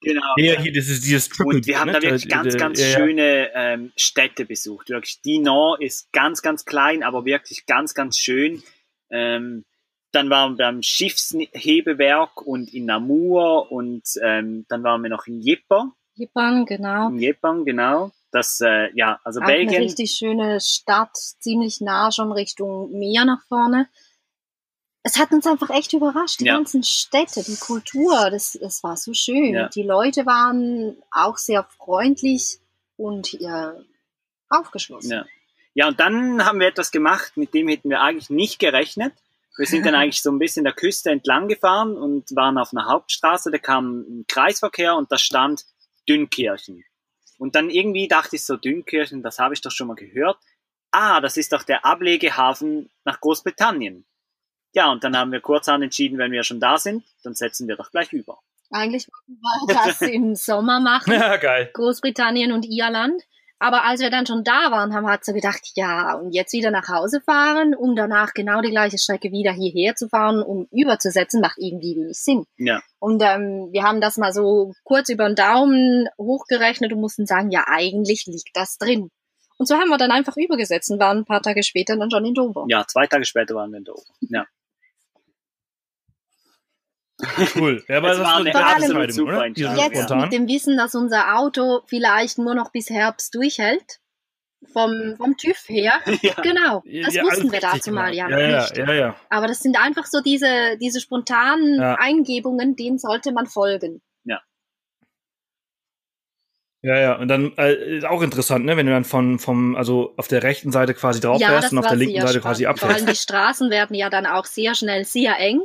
Genau. 0.01 0.35
Ja, 0.37 0.61
hier, 0.61 0.73
das 0.73 0.89
ist 0.89 1.05
dieses 1.05 1.29
Triple 1.29 1.57
Und 1.57 1.67
wir 1.67 1.81
haben 1.81 1.93
da 1.93 2.01
wirklich 2.01 2.29
ganz, 2.29 2.57
ganz 2.57 2.81
ja, 2.81 2.97
schöne 2.97 3.51
ähm, 3.53 3.93
Städte 3.97 4.45
besucht. 4.45 4.91
Wirklich, 4.91 5.21
Dinan 5.23 5.81
ist 5.81 6.13
ganz, 6.13 6.41
ganz 6.41 6.65
klein, 6.65 7.03
aber 7.03 7.25
wirklich 7.25 7.67
ganz, 7.67 7.95
ganz 7.95 8.17
schön. 8.17 8.63
Ähm, 9.11 9.65
dann 10.13 10.31
waren 10.31 10.53
wir 10.53 10.67
beim 10.67 10.83
Schiffshebewerk 10.83 12.41
und 12.43 12.73
in 12.73 12.87
Namur 12.87 13.71
und 13.71 14.03
ähm, 14.23 14.65
dann 14.69 14.83
waren 14.83 15.03
wir 15.03 15.11
noch 15.11 15.27
in 15.27 15.41
Jipper. 15.41 15.93
Jippang, 16.15 16.65
genau. 16.65 17.09
In 17.09 17.19
Jippang, 17.19 17.65
genau. 17.65 18.11
Das, 18.31 18.61
äh, 18.61 18.91
ja, 18.95 19.21
also 19.25 19.41
Auch 19.41 19.47
Belgien. 19.47 19.77
Eine 19.77 19.85
richtig 19.85 20.11
schöne 20.13 20.61
Stadt, 20.61 21.17
ziemlich 21.17 21.81
nah 21.81 22.11
schon 22.11 22.33
Richtung 22.33 22.91
Meer 22.99 23.25
nach 23.25 23.43
vorne. 23.47 23.89
Es 25.03 25.19
hat 25.19 25.31
uns 25.33 25.47
einfach 25.47 25.71
echt 25.71 25.93
überrascht, 25.93 26.41
die 26.41 26.47
ja. 26.47 26.57
ganzen 26.57 26.83
Städte, 26.83 27.43
die 27.43 27.57
Kultur, 27.57 28.31
das, 28.31 28.59
das 28.61 28.83
war 28.83 28.97
so 28.97 29.15
schön. 29.15 29.55
Ja. 29.55 29.69
Die 29.69 29.83
Leute 29.83 30.27
waren 30.27 30.97
auch 31.11 31.39
sehr 31.39 31.65
freundlich 31.65 32.59
und 32.97 33.33
ja, 33.33 33.75
aufgeschlossen. 34.51 35.13
Ja. 35.13 35.27
Ja, 35.75 35.89
und 35.89 36.01
dann 36.01 36.45
haben 36.45 36.61
wir 36.61 36.67
etwas 36.67 36.91
gemacht, 36.91 37.37
mit 37.37 37.55
dem 37.55 37.69
hätten 37.69 37.91
wir 37.91 38.01
eigentlich 38.01 38.31
nicht 38.31 38.59
gerechnet. 38.59 39.13
Wir 39.57 39.67
sind 39.67 39.87
dann 39.87 39.95
eigentlich 39.97 40.23
so 40.23 40.31
ein 40.31 40.39
bisschen 40.39 40.65
der 40.65 40.73
Küste 40.73 41.11
entlang 41.11 41.49
gefahren 41.49 41.97
und 41.97 42.35
waren 42.35 42.59
auf 42.59 42.73
einer 42.73 42.87
Hauptstraße, 42.87 43.51
da 43.51 43.59
kam 43.59 44.01
ein 44.01 44.25
Kreisverkehr 44.29 44.97
und 44.97 45.13
da 45.13 45.19
stand 45.19 45.65
Dünnkirchen. 46.09 46.85
Und 47.39 47.55
dann 47.55 47.71
irgendwie 47.71 48.09
dachte 48.09 48.37
ich 48.37 48.45
so, 48.45 48.57
Dünnkirchen, 48.57 49.23
das 49.23 49.39
habe 49.39 49.55
ich 49.55 49.61
doch 49.61 49.71
schon 49.71 49.87
mal 49.87 49.95
gehört. 49.95 50.39
Ah, 50.91 51.21
das 51.21 51.37
ist 51.37 51.53
doch 51.53 51.63
der 51.63 51.85
Ablegehafen 51.85 52.91
nach 53.05 53.21
Großbritannien. 53.21 54.05
Ja, 54.75 54.91
und 54.91 55.05
dann 55.05 55.17
haben 55.17 55.33
wir 55.33 55.41
kurzerhand 55.41 55.85
entschieden, 55.85 56.19
wenn 56.19 56.33
wir 56.33 56.43
schon 56.43 56.61
da 56.61 56.79
sind, 56.79 57.05
dann 57.23 57.35
setzen 57.35 57.69
wir 57.69 57.77
doch 57.77 57.91
gleich 57.91 58.13
über. 58.13 58.41
Eigentlich 58.71 59.09
wollten 59.27 59.69
wir 59.69 59.87
das 59.87 60.01
im 60.03 60.35
Sommer 60.35 60.81
machen. 60.81 61.13
Ja, 61.19 61.37
geil. 61.37 61.71
Großbritannien 61.73 62.53
und 62.53 62.67
Irland. 62.67 63.23
Aber 63.61 63.85
als 63.85 64.01
wir 64.01 64.11
dann 64.11 64.27
schon 64.27 64.45
da 64.45 64.71
waren, 64.71 64.95
haben 64.95 65.05
wir 65.05 65.11
halt 65.11 65.25
so 65.25 65.33
gedacht, 65.33 65.73
ja, 65.75 66.15
und 66.15 66.33
jetzt 66.33 66.53
wieder 66.53 66.71
nach 66.71 66.89
Hause 66.89 67.21
fahren, 67.21 67.75
um 67.75 67.97
danach 67.97 68.33
genau 68.33 68.61
die 68.61 68.71
gleiche 68.71 68.99
Strecke 68.99 69.33
wieder 69.33 69.53
hierher 69.53 69.97
zu 69.97 70.09
fahren, 70.09 70.43
um 70.43 70.69
überzusetzen, 70.71 71.41
macht 71.41 71.59
irgendwie 71.59 71.97
wenig 71.97 72.19
Sinn. 72.19 72.45
Ja. 72.57 72.81
Und 73.01 73.23
ähm, 73.23 73.69
wir 73.73 73.83
haben 73.83 74.01
das 74.01 74.17
mal 74.17 74.33
so 74.33 74.73
kurz 74.85 75.09
über 75.09 75.27
den 75.27 75.35
Daumen 75.35 76.09
hochgerechnet 76.19 76.93
und 76.93 77.01
mussten 77.01 77.27
sagen, 77.27 77.51
ja, 77.51 77.65
eigentlich 77.67 78.27
liegt 78.27 78.51
das 78.55 78.79
drin. 78.79 79.11
Und 79.59 79.67
so 79.67 79.75
haben 79.75 79.89
wir 79.89 79.99
dann 79.99 80.13
einfach 80.13 80.37
übergesetzt 80.37 80.91
und 80.93 81.01
waren 81.01 81.19
ein 81.19 81.25
paar 81.25 81.43
Tage 81.43 81.65
später 81.65 81.97
dann 81.97 82.13
schon 82.13 82.25
in 82.25 82.35
Dover. 82.35 82.65
Ja, 82.69 82.87
zwei 82.87 83.09
Tage 83.09 83.25
später 83.25 83.57
waren 83.57 83.73
wir 83.73 83.79
in 83.79 83.85
Dover. 83.85 84.03
Ja. 84.21 84.47
Cool. 87.57 87.83
Ja, 87.89 87.99
aber 87.99 88.09
das, 88.09 88.19
war 88.21 88.37
eine 88.37 88.51
Entscheidung, 88.51 89.27
oder? 89.27 89.47
Jetzt 89.47 90.11
mit 90.11 90.33
dem 90.33 90.47
Wissen, 90.47 90.77
dass 90.77 90.95
unser 90.95 91.37
Auto 91.37 91.81
vielleicht 91.87 92.39
nur 92.39 92.55
noch 92.55 92.71
bis 92.71 92.91
Herbst 92.91 93.35
durchhält, 93.35 94.01
vom, 94.73 95.15
vom 95.17 95.37
TÜV 95.37 95.69
her. 95.69 95.95
Ja. 96.23 96.35
Genau. 96.43 96.83
Das 97.05 97.15
ja, 97.15 97.23
wussten 97.23 97.53
wir 97.53 97.61
dazu 97.61 97.93
mal 97.93 98.13
ja, 98.13 98.29
ja, 98.29 98.39
ja, 98.39 98.69
ja, 98.75 98.93
ja. 98.93 99.17
Aber 99.31 99.47
das 99.47 99.61
sind 99.61 99.79
einfach 99.79 100.07
so 100.07 100.21
diese, 100.21 100.77
diese 100.81 101.01
spontanen 101.01 101.81
ja. 101.81 101.95
Eingebungen, 101.95 102.75
denen 102.75 102.99
sollte 102.99 103.33
man 103.33 103.47
folgen. 103.47 104.01
Ja. 104.25 104.41
Ja, 106.83 106.99
ja, 106.99 107.17
und 107.19 107.29
dann 107.29 107.57
äh, 107.57 107.99
ist 107.99 108.07
auch 108.07 108.23
interessant, 108.23 108.65
ne, 108.65 108.77
wenn 108.77 108.87
du 108.87 108.93
dann 108.93 109.05
von 109.05 109.39
vom 109.39 109.77
also 109.77 110.15
auf 110.17 110.29
der 110.29 110.43
rechten 110.43 110.73
Seite 110.73 110.95
quasi 110.95 111.21
drauf 111.21 111.41
ja, 111.41 111.49
fährst 111.49 111.73
und 111.73 111.79
auf 111.79 111.87
der 111.87 111.97
linken 111.97 112.21
Seite 112.21 112.35
spannend. 112.35 112.45
quasi 112.45 112.67
abfährst. 112.67 112.93
Vor 112.93 112.97
allem 112.97 113.07
die 113.07 113.21
Straßen 113.21 113.71
werden 113.71 113.95
ja 113.95 114.11
dann 114.11 114.27
auch 114.27 114.45
sehr 114.45 114.75
schnell 114.75 115.05
sehr 115.05 115.39
eng. 115.39 115.63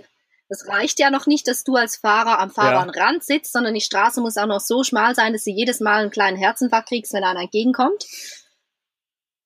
Das 0.53 0.67
reicht 0.67 0.99
ja 0.99 1.09
noch 1.09 1.25
nicht, 1.25 1.47
dass 1.47 1.63
du 1.63 1.77
als 1.77 1.97
Fahrer 1.97 2.37
am 2.37 2.51
Fahrbahnrand 2.51 3.17
ja. 3.17 3.21
sitzt, 3.21 3.53
sondern 3.53 3.73
die 3.73 3.81
Straße 3.81 4.21
muss 4.21 4.37
auch 4.37 4.45
noch 4.45 4.59
so 4.59 4.83
schmal 4.83 5.15
sein, 5.15 5.33
dass 5.33 5.45
du 5.45 5.49
jedes 5.49 5.79
Mal 5.79 6.03
einen 6.03 6.11
kleinen 6.11 6.37
Herzinfarkt 6.37 6.89
kriegst, 6.89 7.11
wenn 7.11 7.23
einer 7.23 7.41
entgegenkommt. 7.41 8.05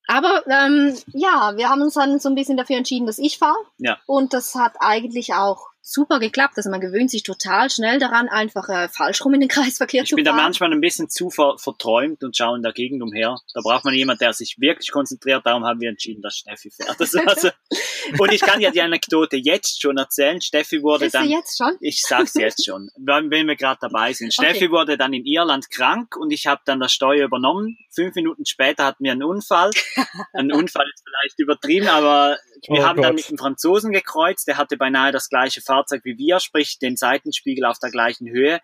Aber 0.05 0.45
ähm, 0.47 0.97
ja, 1.13 1.53
wir 1.55 1.69
haben 1.69 1.81
uns 1.81 1.93
dann 1.93 2.19
so 2.19 2.27
ein 2.27 2.35
bisschen 2.35 2.57
dafür 2.57 2.75
entschieden, 2.75 3.07
dass 3.07 3.19
ich 3.19 3.37
fahre. 3.37 3.55
Ja. 3.77 3.97
Und 4.05 4.33
das 4.33 4.53
hat 4.55 4.73
eigentlich 4.81 5.33
auch 5.33 5.69
super 5.81 6.19
geklappt. 6.19 6.53
Also 6.57 6.69
man 6.69 6.81
gewöhnt 6.81 7.09
sich 7.09 7.23
total 7.23 7.69
schnell 7.69 7.99
daran, 7.99 8.27
einfach 8.27 8.67
äh, 8.69 8.89
falsch 8.89 9.23
rum 9.23 9.33
in 9.33 9.39
den 9.41 9.49
Kreisverkehr 9.49 10.03
ich 10.03 10.09
zu 10.09 10.15
fahren. 10.15 10.19
Ich 10.19 10.25
bin 10.25 10.37
da 10.37 10.41
manchmal 10.41 10.71
ein 10.71 10.81
bisschen 10.81 11.09
zu 11.09 11.29
ver 11.29 11.57
verträumt 11.57 12.23
und 12.23 12.35
schaue 12.35 12.57
in 12.57 12.63
der 12.63 12.73
Gegend 12.73 13.01
umher. 13.01 13.37
Da 13.53 13.61
braucht 13.61 13.85
man 13.85 13.93
jemanden, 13.93 14.19
der 14.19 14.33
sich 14.33 14.59
wirklich 14.59 14.91
konzentriert. 14.91 15.45
Darum 15.45 15.65
haben 15.65 15.79
wir 15.79 15.89
entschieden, 15.89 16.21
dass 16.21 16.37
Steffi 16.37 16.71
fährt. 16.71 16.99
Also, 16.99 17.19
also, 17.25 17.49
und 18.19 18.33
ich 18.33 18.41
kann 18.41 18.59
ja 18.59 18.71
die 18.71 18.81
Anekdote 18.81 19.37
jetzt 19.37 19.81
schon 19.81 19.97
erzählen. 19.97 20.41
Steffi 20.41 20.83
wurde 20.83 21.05
Bist 21.05 21.15
dann. 21.15 21.25
Du 21.25 21.31
jetzt 21.33 21.57
schon? 21.57 21.77
Ich 21.79 22.01
sag's 22.01 22.33
jetzt 22.33 22.65
schon, 22.65 22.89
wenn 22.97 23.47
wir 23.47 23.55
gerade 23.55 23.79
dabei 23.81 24.13
sind. 24.13 24.33
Okay. 24.37 24.49
Steffi 24.49 24.71
wurde 24.71 24.97
dann 24.97 25.13
in 25.13 25.25
Irland 25.25 25.69
krank 25.69 26.15
und 26.17 26.31
ich 26.31 26.47
habe 26.47 26.61
dann 26.65 26.79
das 26.79 26.91
Steuer 26.91 27.25
übernommen. 27.25 27.77
Fünf 27.91 28.15
Minuten 28.15 28.45
später 28.45 28.85
hatten 28.85 29.03
wir 29.03 29.11
einen 29.11 29.23
Unfall. 29.23 29.71
Ein 30.33 30.51
Unfall 30.51 30.85
ist 30.93 31.03
vielleicht 31.05 31.39
übertrieben, 31.39 31.87
aber 31.87 32.37
wir 32.67 32.81
oh 32.81 32.83
haben 32.83 32.95
Gott. 32.97 33.05
dann 33.05 33.15
mit 33.15 33.29
dem 33.29 33.37
Franzosen 33.37 33.91
gekreuzt. 33.91 34.47
Der 34.47 34.57
hatte 34.57 34.77
beinahe 34.77 35.11
das 35.11 35.29
gleiche 35.29 35.61
Fahrzeug 35.61 36.01
wie 36.03 36.17
wir, 36.17 36.39
sprich 36.39 36.79
den 36.79 36.95
Seitenspiegel 36.97 37.65
auf 37.65 37.79
der 37.79 37.91
gleichen 37.91 38.27
Höhe. 38.29 38.59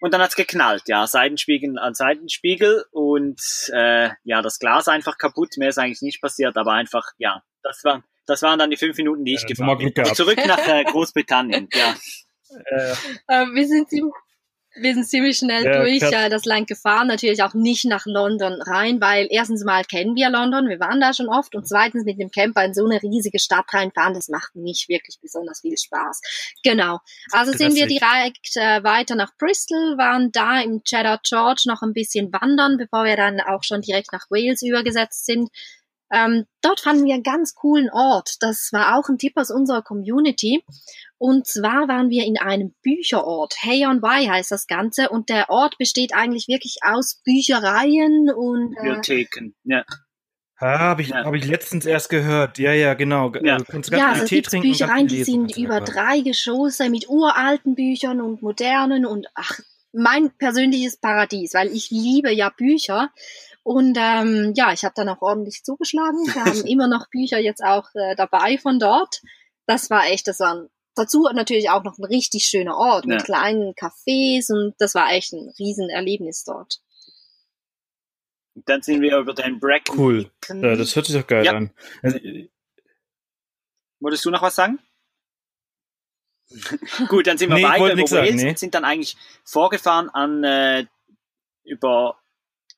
Und 0.00 0.12
dann 0.12 0.20
hat's 0.20 0.34
geknallt, 0.34 0.82
ja, 0.86 1.06
Seitenspiegel 1.06 1.78
an 1.78 1.94
Seitenspiegel 1.94 2.84
und 2.90 3.40
äh, 3.72 4.10
ja, 4.24 4.42
das 4.42 4.58
Glas 4.58 4.88
einfach 4.88 5.16
kaputt. 5.16 5.50
Mehr 5.58 5.68
ist 5.68 5.78
eigentlich 5.78 6.02
nicht 6.02 6.20
passiert, 6.20 6.56
aber 6.56 6.72
einfach, 6.72 7.06
ja, 7.18 7.42
das 7.62 7.84
waren, 7.84 8.02
das 8.26 8.42
waren 8.42 8.58
dann 8.58 8.70
die 8.70 8.76
fünf 8.76 8.96
Minuten, 8.96 9.24
die 9.24 9.34
ich 9.34 9.42
Ja, 9.42 9.46
gefahren 9.46 9.78
bin. 9.78 10.04
Zurück 10.14 10.38
nach 10.44 10.66
äh, 10.66 10.84
Großbritannien, 10.84 11.68
ja. 11.72 11.94
Äh, 12.66 12.94
Ähm, 13.30 13.54
wir 13.54 13.66
sind 13.66 13.88
ziemlich, 13.88 14.12
wir 14.74 14.94
sind 14.94 15.04
ziemlich 15.06 15.38
schnell 15.38 15.64
Ja, 15.64 15.80
durch 15.80 16.02
äh, 16.02 16.28
das 16.28 16.44
Land 16.44 16.66
gefahren, 16.66 17.08
natürlich 17.08 17.42
auch 17.42 17.54
nicht 17.54 17.84
nach 17.84 18.06
London 18.06 18.60
rein, 18.62 19.00
weil 19.00 19.26
erstens 19.30 19.64
mal 19.64 19.84
kennen 19.84 20.16
wir 20.16 20.30
London, 20.30 20.68
wir 20.68 20.80
waren 20.80 21.00
da 21.00 21.12
schon 21.12 21.28
oft 21.28 21.54
und 21.54 21.68
zweitens 21.68 22.04
mit 22.04 22.18
dem 22.18 22.30
Camper 22.30 22.64
in 22.64 22.74
so 22.74 22.84
eine 22.84 23.02
riesige 23.02 23.38
Stadt 23.38 23.66
reinfahren, 23.72 24.14
das 24.14 24.28
macht 24.28 24.56
nicht 24.56 24.88
wirklich 24.88 25.18
besonders 25.20 25.60
viel 25.60 25.76
Spaß. 25.76 26.20
Genau. 26.62 27.00
Also 27.32 27.52
sind 27.52 27.74
wir 27.74 27.86
direkt 27.86 28.56
äh, 28.56 28.82
weiter 28.82 29.14
nach 29.14 29.36
Bristol, 29.38 29.98
waren 29.98 30.32
da 30.32 30.60
im 30.60 30.82
Cheddar 30.84 31.20
George 31.22 31.64
noch 31.66 31.82
ein 31.82 31.92
bisschen 31.92 32.32
wandern, 32.32 32.76
bevor 32.78 33.04
wir 33.04 33.16
dann 33.16 33.40
auch 33.40 33.64
schon 33.64 33.82
direkt 33.82 34.12
nach 34.12 34.30
Wales 34.30 34.62
übergesetzt 34.62 35.26
sind. 35.26 35.50
Ähm, 36.12 36.44
dort 36.60 36.80
fanden 36.80 37.06
wir 37.06 37.14
einen 37.14 37.22
ganz 37.22 37.54
coolen 37.54 37.88
Ort. 37.90 38.36
Das 38.40 38.68
war 38.72 38.98
auch 38.98 39.08
ein 39.08 39.16
Tipp 39.16 39.32
aus 39.36 39.50
unserer 39.50 39.82
Community. 39.82 40.62
Und 41.16 41.46
zwar 41.46 41.88
waren 41.88 42.10
wir 42.10 42.24
in 42.24 42.38
einem 42.38 42.74
Bücherort. 42.82 43.54
Hey 43.58 43.86
on 43.86 44.02
Wye 44.02 44.30
heißt 44.30 44.50
das 44.50 44.66
Ganze. 44.66 45.08
Und 45.08 45.30
der 45.30 45.48
Ort 45.48 45.78
besteht 45.78 46.14
eigentlich 46.14 46.48
wirklich 46.48 46.78
aus 46.82 47.22
Büchereien 47.24 48.30
und 48.30 48.74
äh, 48.74 48.82
Bibliotheken, 48.82 49.54
ja. 49.64 49.84
ah, 50.58 50.78
habe 50.78 51.02
ich, 51.02 51.08
Ja. 51.08 51.24
hab 51.24 51.34
ich 51.34 51.46
letztens 51.46 51.86
erst 51.86 52.10
gehört. 52.10 52.58
Ja, 52.58 52.72
ja, 52.72 52.92
genau. 52.92 53.32
Ja. 53.42 53.56
Du 53.56 53.64
kannst 53.64 53.90
ganz 53.90 54.00
ja, 54.00 54.08
also 54.10 54.24
es 54.24 54.28
Tee 54.28 54.34
gibt 54.36 54.48
trinken 54.48 54.68
Büchereien, 54.68 55.06
die 55.06 55.24
sind 55.24 55.56
über 55.56 55.80
drei 55.80 56.20
Geschosse 56.20 56.90
mit 56.90 57.08
uralten 57.08 57.74
Büchern 57.74 58.20
und 58.20 58.42
modernen 58.42 59.06
und 59.06 59.28
ach, 59.34 59.60
mein 59.92 60.30
persönliches 60.36 60.96
Paradies, 60.98 61.54
weil 61.54 61.68
ich 61.68 61.90
liebe 61.90 62.32
ja 62.32 62.50
Bücher. 62.50 63.10
Und 63.64 63.96
ähm, 63.98 64.52
ja, 64.56 64.72
ich 64.72 64.84
habe 64.84 64.94
dann 64.96 65.08
auch 65.08 65.22
ordentlich 65.22 65.62
zugeschlagen. 65.62 66.18
Wir 66.34 66.44
haben 66.44 66.66
immer 66.66 66.88
noch 66.88 67.08
Bücher 67.10 67.38
jetzt 67.38 67.62
auch 67.62 67.88
äh, 67.94 68.16
dabei 68.16 68.58
von 68.58 68.78
dort. 68.78 69.20
Das 69.66 69.88
war 69.90 70.06
echt, 70.06 70.26
das 70.26 70.40
war 70.40 70.54
ein, 70.54 70.68
dazu 70.96 71.28
natürlich 71.32 71.70
auch 71.70 71.84
noch 71.84 71.96
ein 71.98 72.04
richtig 72.04 72.44
schöner 72.46 72.76
Ort 72.76 73.06
mit 73.06 73.20
Ja. 73.20 73.24
kleinen 73.24 73.74
Cafés 73.74 74.52
und 74.52 74.74
das 74.78 74.94
war 74.94 75.12
echt 75.12 75.32
ein 75.32 75.52
Riesenerlebnis 75.58 76.42
dort. 76.44 76.80
Dann 78.54 78.82
sind 78.82 79.00
wir 79.00 79.16
über 79.16 79.32
den 79.32 79.58
Bracken. 79.60 79.98
Cool. 79.98 80.30
Ja, 80.48 80.76
das 80.76 80.94
hört 80.96 81.06
sich 81.06 81.16
doch 81.18 81.26
geil 81.26 81.44
Ja. 81.44 81.52
an. 81.52 81.70
Also, 82.02 82.18
äh, 82.18 82.48
Wolltest 84.00 84.24
du 84.24 84.30
noch 84.30 84.42
was 84.42 84.56
sagen? 84.56 84.80
Gut, 87.08 87.26
dann 87.28 87.38
sind 87.38 87.48
wir 87.50 87.56
Nee, 87.56 87.62
weiter 87.62 87.92
über 87.92 88.06
sagen, 88.06 88.26
Wales 88.26 88.42
nee. 88.42 88.48
und 88.50 88.58
sind 88.58 88.74
dann 88.74 88.84
eigentlich 88.84 89.16
vorgefahren 89.44 90.10
an 90.10 90.42
äh, 90.44 90.86
über 91.64 92.18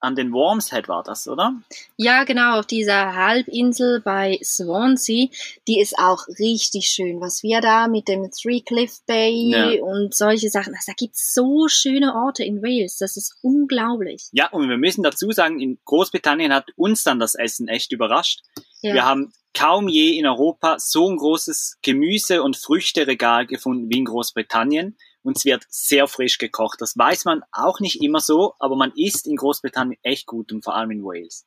an 0.04 0.14
den 0.14 0.32
Wormshead 0.32 0.86
war 0.88 1.02
das, 1.02 1.26
oder? 1.26 1.54
Ja, 1.96 2.24
genau, 2.24 2.58
auf 2.58 2.66
dieser 2.66 3.14
Halbinsel 3.14 4.00
bei 4.00 4.38
Swansea, 4.44 5.28
die 5.66 5.80
ist 5.80 5.98
auch 5.98 6.28
richtig 6.38 6.86
schön. 6.88 7.20
Was 7.20 7.42
wir 7.42 7.60
da 7.60 7.88
mit 7.88 8.06
dem 8.08 8.30
Three 8.30 8.60
Cliff 8.60 9.00
Bay 9.06 9.50
Ja. 9.50 9.82
und 9.82 10.14
solche 10.14 10.50
Sachen, 10.50 10.74
also 10.74 10.84
da 10.86 10.92
gibt's 10.96 11.34
so 11.34 11.66
schöne 11.68 12.14
Orte 12.14 12.44
in 12.44 12.62
Wales, 12.62 12.98
das 12.98 13.16
ist 13.16 13.36
unglaublich. 13.42 14.28
Ja, 14.32 14.48
und 14.50 14.68
wir 14.68 14.76
müssen 14.76 15.02
dazu 15.02 15.32
sagen, 15.32 15.60
in 15.60 15.78
Großbritannien 15.84 16.52
hat 16.52 16.68
uns 16.76 17.02
dann 17.02 17.18
das 17.18 17.34
Essen 17.34 17.68
echt 17.68 17.92
überrascht. 17.92 18.42
Ja. 18.82 18.94
Wir 18.94 19.04
haben 19.04 19.32
kaum 19.54 19.88
je 19.88 20.18
in 20.18 20.26
Europa 20.26 20.76
so 20.78 21.08
ein 21.08 21.16
großes 21.16 21.78
Gemüse- 21.82 22.42
und 22.42 22.56
Früchteregal 22.56 23.46
gefunden 23.46 23.88
wie 23.88 23.98
in 23.98 24.04
Großbritannien. 24.04 24.96
Und 25.24 25.38
es 25.38 25.44
wird 25.44 25.64
sehr 25.68 26.06
frisch 26.06 26.38
gekocht. 26.38 26.80
Das 26.80 26.96
weiß 26.96 27.24
man 27.24 27.42
auch 27.50 27.80
nicht 27.80 28.00
immer 28.02 28.20
so, 28.20 28.54
aber 28.60 28.76
man 28.76 28.92
isst 28.94 29.26
in 29.26 29.36
Großbritannien 29.36 29.98
echt 30.02 30.26
gut 30.26 30.52
und 30.52 30.62
vor 30.62 30.76
allem 30.76 30.92
in 30.92 31.02
Wales. 31.02 31.46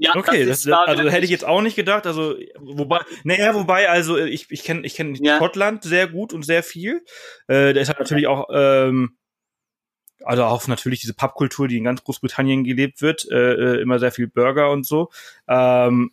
Ja, 0.00 0.14
Okay, 0.14 0.46
das, 0.46 0.64
war 0.68 0.86
also 0.86 1.08
hätte 1.08 1.24
ich 1.24 1.30
jetzt 1.30 1.44
auch 1.44 1.60
nicht 1.60 1.74
gedacht. 1.74 2.06
Also 2.06 2.36
wobei, 2.56 3.00
naja, 3.24 3.54
wobei, 3.54 3.88
also 3.88 4.16
ich 4.16 4.48
ich 4.50 4.62
kenne 4.62 4.86
ich 4.86 4.94
kenne 4.94 5.18
Ja. 5.20 5.38
Schottland 5.38 5.82
sehr 5.82 6.06
gut 6.06 6.32
und 6.32 6.44
sehr 6.44 6.62
viel. 6.62 7.04
Äh, 7.48 7.72
da 7.72 7.80
ist 7.80 7.88
halt 7.88 7.98
natürlich 7.98 8.28
auch 8.28 8.46
ähm, 8.52 9.18
also 10.24 10.44
auch 10.44 10.66
natürlich 10.68 11.00
diese 11.00 11.14
Pubkultur, 11.14 11.66
die 11.66 11.78
in 11.78 11.84
ganz 11.84 12.04
Großbritannien 12.04 12.62
gelebt 12.62 13.02
wird, 13.02 13.28
äh, 13.30 13.54
äh, 13.54 13.80
immer 13.82 13.98
sehr 13.98 14.12
viel 14.12 14.28
Burger 14.28 14.70
und 14.70 14.86
so. 14.86 15.10
Ähm, 15.48 16.12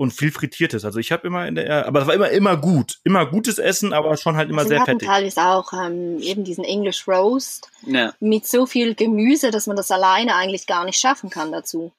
und 0.00 0.12
viel 0.12 0.32
frittiertes. 0.32 0.86
Also 0.86 0.98
ich 0.98 1.12
habe 1.12 1.26
immer 1.26 1.46
in 1.46 1.56
der, 1.56 1.86
aber 1.86 2.00
es 2.00 2.06
war 2.06 2.14
immer 2.14 2.30
immer 2.30 2.56
gut, 2.56 3.00
immer 3.04 3.26
gutes 3.26 3.58
Essen, 3.58 3.92
aber 3.92 4.16
schon 4.16 4.36
halt 4.36 4.48
immer 4.48 4.60
Also 4.60 4.70
sehr 4.70 4.80
hatten 4.80 4.92
fettig. 4.92 5.08
teilweise 5.08 5.42
auch 5.42 5.72
ähm, 5.74 6.18
eben 6.20 6.42
diesen 6.42 6.64
English 6.64 7.06
Roast 7.06 7.68
Ja. 7.86 8.14
mit 8.18 8.46
so 8.46 8.64
viel 8.64 8.94
Gemüse, 8.94 9.50
dass 9.50 9.66
man 9.66 9.76
das 9.76 9.90
alleine 9.90 10.34
eigentlich 10.36 10.66
gar 10.66 10.86
nicht 10.86 10.98
schaffen 10.98 11.28
kann 11.28 11.52
dazu. 11.52 11.92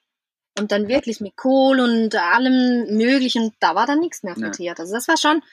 Und 0.57 0.71
dann 0.71 0.87
wirklich 0.87 1.21
mit 1.21 1.35
Kohl 1.37 1.79
und 1.79 2.15
allem 2.15 2.97
möglichen, 2.97 3.53
da 3.59 3.75
war 3.75 3.85
dann 3.85 3.99
nichts 3.99 4.23
mehr 4.23 4.33
Ja. 4.35 4.39
frittiert. 4.47 4.79
Also 4.79 4.93
das 4.95 5.07
war 5.07 5.17
schon 5.17 5.43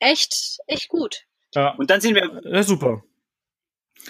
echt, 0.00 0.58
echt 0.66 0.88
gut. 0.88 1.22
Ja, 1.54 1.70
Und 1.76 1.90
dann 1.90 2.00
sind 2.00 2.16
wir 2.16 2.40
ja, 2.44 2.62
super. 2.64 3.04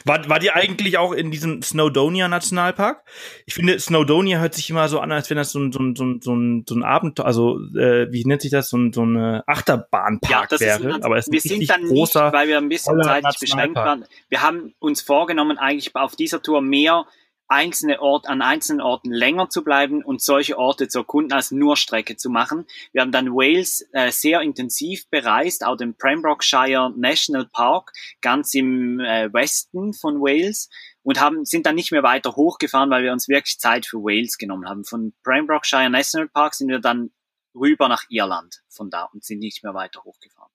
War, 0.04 0.28
war 0.28 0.38
die 0.38 0.50
eigentlich 0.50 0.98
auch 0.98 1.12
in 1.12 1.30
diesem 1.30 1.62
Snowdonia 1.62 2.28
Nationalpark? 2.28 3.04
Ich 3.46 3.54
finde, 3.54 3.78
Snowdonia 3.78 4.38
hört 4.40 4.54
sich 4.54 4.68
immer 4.70 4.88
so 4.88 5.00
an, 5.00 5.12
als 5.12 5.30
wenn 5.30 5.36
das 5.36 5.52
so 5.52 5.60
ein, 5.60 5.72
so 5.72 5.78
ein, 5.78 5.94
so 5.94 6.04
ein, 6.04 6.20
so 6.20 6.34
ein, 6.34 6.64
so 6.68 6.74
ein 6.74 6.82
Abenteuer, 6.82 7.26
also 7.26 7.58
äh, 7.76 8.10
wie 8.12 8.24
nennt 8.24 8.42
sich 8.42 8.50
das, 8.50 8.68
so 8.70 8.76
ein, 8.76 8.92
so 8.92 9.02
eine 9.02 9.44
Achterbahnpark 9.46 10.50
Ja, 10.52 10.60
wäre. 10.60 10.78
ist 10.88 10.94
ein, 10.96 11.02
aber 11.02 11.16
es 11.18 11.28
ist 11.28 11.32
wir 11.32 11.38
ein 11.38 11.58
sind 11.58 11.70
dann 11.70 11.86
großer. 11.86 12.24
nicht, 12.24 12.34
weil 12.34 12.48
wir 12.48 12.58
ein 12.58 12.68
bisschen 12.68 13.02
zeitlich 13.02 13.38
beschränkt 13.40 13.76
waren. 13.76 14.04
Wir 14.28 14.42
haben 14.42 14.74
uns 14.80 15.00
vorgenommen, 15.02 15.58
eigentlich 15.58 15.94
auf 15.94 16.16
dieser 16.16 16.42
Tour 16.42 16.60
mehr 16.60 17.06
einzelne 17.48 18.00
Ort, 18.00 18.26
an 18.26 18.42
einzelnen 18.42 18.80
Orten 18.80 19.12
länger 19.12 19.48
zu 19.50 19.62
bleiben 19.62 20.02
und 20.02 20.22
solche 20.22 20.58
Orte 20.58 20.88
zu 20.88 21.00
erkunden, 21.00 21.32
als 21.32 21.50
nur 21.50 21.76
Strecke 21.76 22.16
zu 22.16 22.30
machen. 22.30 22.66
Wir 22.92 23.02
haben 23.02 23.12
dann 23.12 23.28
Wales 23.34 23.86
äh, 23.92 24.10
sehr 24.10 24.40
intensiv 24.40 25.08
bereist, 25.10 25.64
auch 25.64 25.76
den 25.76 25.94
Pembrokeshire 25.94 26.92
National 26.96 27.46
Park, 27.46 27.92
ganz 28.20 28.54
im 28.54 28.98
äh, 29.00 29.32
Westen 29.32 29.92
von 29.92 30.20
Wales 30.20 30.68
und 31.02 31.20
haben, 31.20 31.44
sind 31.44 31.66
dann 31.66 31.74
nicht 31.74 31.92
mehr 31.92 32.02
weiter 32.02 32.34
hochgefahren, 32.34 32.90
weil 32.90 33.02
wir 33.04 33.12
uns 33.12 33.28
wirklich 33.28 33.58
Zeit 33.58 33.86
für 33.86 33.98
Wales 33.98 34.38
genommen 34.38 34.68
haben. 34.68 34.84
Von 34.84 35.12
Pembrokeshire 35.22 35.90
National 35.90 36.28
Park 36.28 36.54
sind 36.54 36.68
wir 36.68 36.78
dann 36.78 37.10
rüber 37.54 37.88
nach 37.88 38.04
Irland 38.08 38.62
von 38.68 38.90
da 38.90 39.04
und 39.12 39.22
sind 39.22 39.38
nicht 39.38 39.62
mehr 39.62 39.74
weiter 39.74 40.02
hochgefahren. 40.02 40.50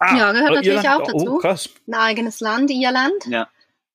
Ja, 0.00 0.32
gehört 0.32 0.50
oh, 0.50 0.54
natürlich 0.54 0.78
Irland- 0.78 1.02
auch 1.02 1.12
Oh, 1.12 1.18
dazu. 1.18 1.38
krass. 1.38 1.68
Ein 1.86 1.94
eigenes 1.94 2.40
Land, 2.40 2.70
Irland. 2.70 3.26
Ja. 3.26 3.48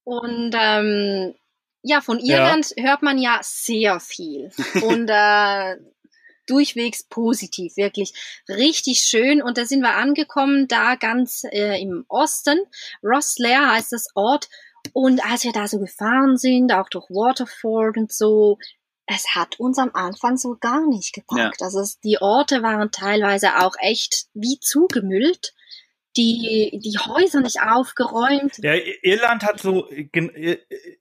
Und 0.03 0.56
ähm, 0.57 1.36
ja, 1.84 2.02
von 2.02 2.19
Irland 2.19 2.73
hört 2.78 3.02
man 3.02 3.18
ja 3.18 3.40
sehr 3.41 3.99
viel. 3.99 4.52
Und 4.84 5.10
äh, 5.10 5.78
durchwegs 6.48 7.03
positiv, 7.03 7.78
wirklich 7.78 8.14
richtig 8.49 9.02
schön. 9.02 9.41
Und 9.41 9.57
da 9.57 9.65
sind 9.65 9.82
wir 9.82 9.95
angekommen, 9.95 10.68
da 10.68 10.95
ganz 10.95 11.44
äh, 11.52 11.82
im 11.82 12.06
Osten. 12.07 12.60
Rosslare 13.03 13.72
heißt 13.72 13.91
das 13.94 14.07
Ort. 14.15 14.49
Und 14.94 15.23
als 15.23 15.44
wir 15.44 15.53
da 15.53 15.68
so 15.68 15.80
gefahren 15.80 16.38
sind, 16.38 16.73
auch 16.73 16.90
durch 16.90 17.06
Waterford 17.10 17.98
und 17.98 18.11
so, 18.11 18.57
es 19.06 19.36
hat 19.36 19.60
uns 19.60 19.78
am 19.78 19.91
Anfang 19.94 20.38
so 20.38 20.57
gar 20.60 20.88
nicht 20.88 21.14
gepackt. 21.14 21.61
Also 21.61 21.80
es, 21.80 21.99
die 21.99 22.18
Orte 22.19 22.64
waren 22.64 22.91
teilweise 22.91 23.60
auch 23.60 23.76
echt 23.80 24.26
wie 24.34 24.60
zugemüllt. 24.60 25.53
Die, 26.18 26.78
die 26.84 26.98
Häuser 26.98 27.40
nicht 27.40 27.62
aufgeräumt. 27.62 28.58
Ja, 28.58 28.74
Irland 29.02 29.44
hat 29.44 29.62
so, 29.62 29.88
gen- 30.12 30.36
äh, 30.36 30.58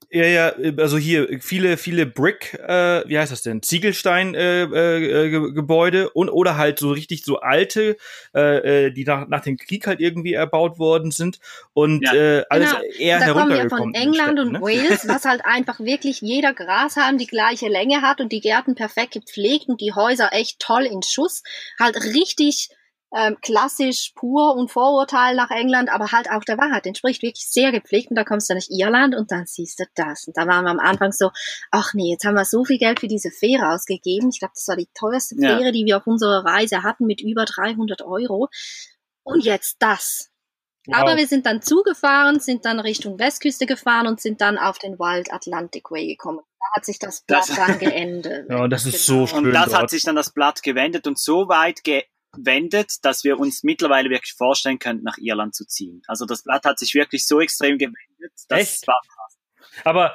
ja, 0.09 0.25
ja, 0.25 0.53
also 0.77 0.97
hier 0.97 1.27
viele, 1.41 1.75
viele 1.75 2.05
Brick, 2.05 2.53
äh, 2.65 3.03
wie 3.09 3.19
heißt 3.19 3.29
das 3.31 3.41
denn, 3.41 3.61
Ziegelstein 3.61 4.35
äh, 4.35 4.63
äh, 4.63 5.29
Ge- 5.29 5.51
Gebäude 5.51 6.11
und 6.11 6.29
oder 6.29 6.55
halt 6.55 6.79
so 6.79 6.91
richtig 6.91 7.25
so 7.25 7.39
alte, 7.41 7.97
äh, 8.33 8.85
äh, 8.85 8.91
die 8.91 9.03
nach, 9.03 9.27
nach 9.27 9.41
dem 9.41 9.57
Krieg 9.57 9.85
halt 9.85 9.99
irgendwie 9.99 10.31
erbaut 10.33 10.79
worden 10.79 11.11
sind 11.11 11.39
und 11.73 12.03
Ja. 12.05 12.13
äh, 12.13 12.45
alles 12.49 12.69
Genau. 12.71 12.81
eher 12.97 13.19
da 13.19 13.25
kommen 13.33 13.49
wir 13.49 13.55
heruntergekommen. 13.57 13.93
von 13.93 14.01
England 14.01 14.39
Städten, 14.39 14.39
und 14.39 14.51
ne? 14.53 14.61
Wales, 14.61 15.07
was 15.09 15.25
halt 15.25 15.41
einfach 15.43 15.81
wirklich 15.81 16.21
jeder 16.21 16.53
Grashalm 16.53 17.17
die 17.17 17.27
gleiche 17.27 17.67
Länge 17.67 18.01
hat 18.01 18.21
und 18.21 18.31
die 18.31 18.39
Gärten 18.39 18.75
perfekt 18.75 19.11
gepflegt 19.15 19.67
und 19.67 19.81
die 19.81 19.91
Häuser 19.93 20.29
echt 20.31 20.59
toll 20.59 20.83
in 20.85 21.01
Schuss. 21.03 21.43
Halt 21.77 21.97
richtig 21.97 22.69
ähm, 23.13 23.37
klassisch 23.41 24.13
pur 24.15 24.55
und 24.55 24.71
Vorurteil 24.71 25.35
nach 25.35 25.49
England, 25.51 25.89
aber 25.91 26.11
halt 26.11 26.29
auch 26.31 26.43
der 26.43 26.57
Wahrheit 26.57 26.85
entspricht 26.85 27.21
wirklich 27.23 27.45
sehr 27.49 27.71
gepflegt 27.71 28.09
und 28.09 28.15
da 28.15 28.23
kommst 28.23 28.49
du 28.49 28.53
nach 28.55 28.65
Irland 28.69 29.15
und 29.15 29.31
dann 29.31 29.45
siehst 29.45 29.79
du 29.79 29.83
das. 29.95 30.27
Und 30.27 30.37
da 30.37 30.47
waren 30.47 30.63
wir 30.63 30.71
am 30.71 30.79
Anfang 30.79 31.11
so, 31.11 31.29
ach 31.71 31.93
nee, 31.93 32.11
jetzt 32.11 32.23
haben 32.25 32.35
wir 32.35 32.45
so 32.45 32.63
viel 32.63 32.77
Geld 32.77 32.99
für 33.01 33.07
diese 33.09 33.29
Fähre 33.31 33.69
ausgegeben. 33.73 34.29
Ich 34.29 34.39
glaube, 34.39 34.53
das 34.55 34.67
war 34.67 34.77
die 34.77 34.87
teuerste 34.97 35.35
Ja. 35.37 35.57
Fähre, 35.57 35.71
die 35.73 35.85
wir 35.85 35.97
auf 35.97 36.07
unserer 36.07 36.45
Reise 36.45 36.83
hatten 36.83 37.05
mit 37.05 37.19
über 37.21 37.45
300 37.45 38.01
Euro. 38.01 38.47
Und 39.23 39.43
jetzt 39.43 39.75
das. 39.79 40.29
Aber 40.91 41.11
Wow. 41.11 41.17
wir 41.17 41.27
sind 41.27 41.45
dann 41.45 41.61
zugefahren, 41.61 42.39
sind 42.39 42.65
dann 42.65 42.79
Richtung 42.79 43.19
Westküste 43.19 43.67
gefahren 43.67 44.07
und 44.07 44.19
sind 44.19 44.41
dann 44.41 44.57
auf 44.57 44.79
den 44.79 44.97
Wild 44.97 45.31
Atlantic 45.31 45.91
Way 45.91 46.07
gekommen. 46.07 46.39
Da 46.59 46.65
hat 46.75 46.85
sich 46.85 46.97
das 46.97 47.21
Blatt 47.21 47.47
Das- 47.49 47.55
dann 47.55 47.77
geendet. 47.77 48.47
Ja, 48.49 48.67
das 48.67 48.85
ist 48.87 49.05
Genau. 49.05 49.19
so 49.21 49.27
schön 49.27 49.45
Und 49.45 49.51
das 49.53 49.65
dort. 49.69 49.81
hat 49.83 49.89
sich 49.91 50.01
dann 50.03 50.15
das 50.15 50.33
Blatt 50.33 50.63
gewendet 50.63 51.05
und 51.05 51.19
so 51.19 51.47
weit 51.49 51.83
ge 51.83 52.03
wendet, 52.37 53.03
dass 53.03 53.23
wir 53.23 53.39
uns 53.39 53.63
mittlerweile 53.63 54.09
wirklich 54.09 54.33
vorstellen 54.33 54.79
könnten, 54.79 55.03
nach 55.03 55.17
Irland 55.17 55.55
zu 55.55 55.65
ziehen. 55.65 56.01
Also 56.07 56.25
das 56.25 56.43
Blatt 56.43 56.65
hat 56.65 56.79
sich 56.79 56.93
wirklich 56.93 57.27
so 57.27 57.41
extrem 57.41 57.77
gewendet, 57.77 58.33
dass 58.47 58.59
Echt? 58.59 58.87
war 58.87 59.01
krass. 59.07 59.37
Aber 59.83 60.13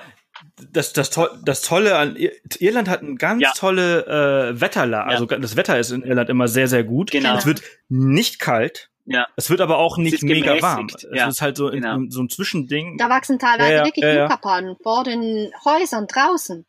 das, 0.71 0.93
das, 0.93 1.11
to 1.11 1.29
das 1.45 1.63
Tolle 1.63 1.97
an 1.97 2.17
Irland 2.59 2.89
hat 2.89 3.03
ein 3.03 3.17
ganz 3.17 3.43
ja. 3.43 3.53
tolle 3.57 4.07
äh, 4.07 4.61
Wetterlage. 4.61 5.11
Ja. 5.11 5.15
Also 5.15 5.27
das 5.27 5.57
Wetter 5.57 5.79
ist 5.79 5.91
in 5.91 6.03
Irland 6.03 6.29
immer 6.29 6.49
sehr, 6.49 6.69
sehr 6.69 6.85
gut. 6.85 7.11
Genau. 7.11 7.37
Es 7.37 7.47
wird 7.47 7.63
nicht 7.89 8.39
kalt. 8.39 8.91
Ja. 9.07 9.27
Es 9.37 9.51
wird 9.51 9.61
aber 9.61 9.79
auch 9.79 9.99
nicht 9.99 10.23
mega 10.23 10.61
warm. 10.61 10.89
Ja. 11.13 11.29
Es 11.29 11.37
ist 11.37 11.43
halt 11.43 11.57
so, 11.57 11.71
genau. 11.71 11.97
in, 11.97 12.11
so 12.11 12.21
ein 12.23 12.29
Zwischending. 12.29 12.99
Da 12.99 13.09
wachsen 13.09 13.39
teilweise 13.39 13.73
ja, 13.73 13.85
wirklich 13.85 14.05
ja, 14.05 14.25
Yucca-Palmen 14.25 14.77
vor 14.83 15.05
den 15.05 15.53
Häusern 15.65 16.07
draußen. 16.07 16.67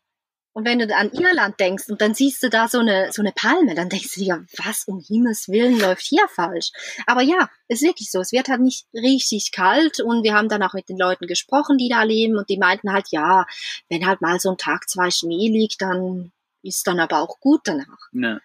Und 0.58 0.64
wenn 0.64 0.80
du 0.80 0.92
an 0.92 1.12
Irland 1.12 1.60
denkst 1.60 1.84
und 1.88 2.00
dann 2.00 2.14
siehst 2.14 2.42
du 2.42 2.50
da 2.50 2.66
so 2.66 2.80
eine, 2.80 3.12
so 3.12 3.22
eine 3.22 3.30
Palme, 3.30 3.76
dann 3.76 3.88
denkst 3.88 4.16
du 4.16 4.20
dir, 4.22 4.44
was 4.56 4.88
um 4.88 4.98
Himmels 4.98 5.48
Willen 5.48 5.78
läuft 5.78 6.02
hier 6.02 6.26
falsch? 6.26 6.72
Aber 7.06 7.22
ja, 7.22 7.48
ist 7.68 7.84
wirklich 7.84 8.10
so. 8.10 8.18
Es 8.18 8.32
wird 8.32 8.48
halt 8.48 8.60
nicht 8.62 8.84
richtig 8.92 9.52
kalt 9.52 10.00
und 10.00 10.24
wir 10.24 10.34
haben 10.34 10.48
dann 10.48 10.64
auch 10.64 10.74
mit 10.74 10.88
den 10.88 10.98
Leuten 10.98 11.28
gesprochen, 11.28 11.78
die 11.78 11.88
da 11.88 12.02
leben 12.02 12.36
und 12.36 12.50
die 12.50 12.56
meinten 12.56 12.92
halt, 12.92 13.06
ja, 13.12 13.46
wenn 13.88 14.04
halt 14.04 14.20
mal 14.20 14.40
so 14.40 14.50
ein 14.50 14.56
Tag 14.56 14.88
zwei 14.88 15.12
Schnee 15.12 15.48
liegt, 15.48 15.80
dann 15.80 16.32
ist 16.64 16.88
dann 16.88 16.98
aber 16.98 17.20
auch 17.20 17.38
gut 17.38 17.60
danach. 17.62 18.08
Ja. 18.10 18.40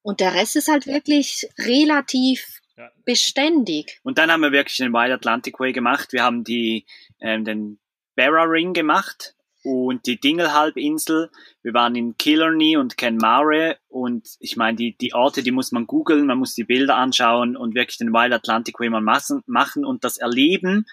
Und 0.00 0.20
der 0.20 0.32
Rest 0.32 0.56
ist 0.56 0.68
halt 0.68 0.86
wirklich 0.86 1.46
relativ 1.58 2.62
ja. 2.78 2.90
beständig. 3.04 4.00
Und 4.02 4.16
dann 4.16 4.32
haben 4.32 4.40
wir 4.40 4.52
wirklich 4.52 4.78
den 4.78 4.94
Wild 4.94 5.12
Atlantic 5.12 5.60
Way 5.60 5.74
gemacht. 5.74 6.14
Wir 6.14 6.22
haben 6.22 6.42
die, 6.42 6.86
ähm, 7.20 7.44
den 7.44 7.78
Barra 8.16 8.44
Ring 8.44 8.72
gemacht 8.72 9.34
und 9.62 10.06
die 10.06 10.18
Dingle-Halbinsel. 10.18 11.30
Wir 11.62 11.74
waren 11.74 11.94
in 11.94 12.16
Killarney 12.16 12.76
und 12.76 12.96
Kenmare 12.96 13.78
und 13.88 14.28
ich 14.38 14.56
meine, 14.56 14.76
die, 14.76 14.96
die 14.96 15.14
Orte, 15.14 15.42
die 15.42 15.50
muss 15.50 15.72
man 15.72 15.86
googeln, 15.86 16.26
man 16.26 16.38
muss 16.38 16.54
die 16.54 16.64
Bilder 16.64 16.96
anschauen 16.96 17.56
und 17.56 17.74
wirklich 17.74 17.98
den 17.98 18.12
Wild 18.12 18.32
Atlantic 18.32 18.80
Way 18.80 18.90
mal 18.90 19.02
machen 19.46 19.84
und 19.84 20.04
das 20.04 20.16
erleben, 20.16 20.86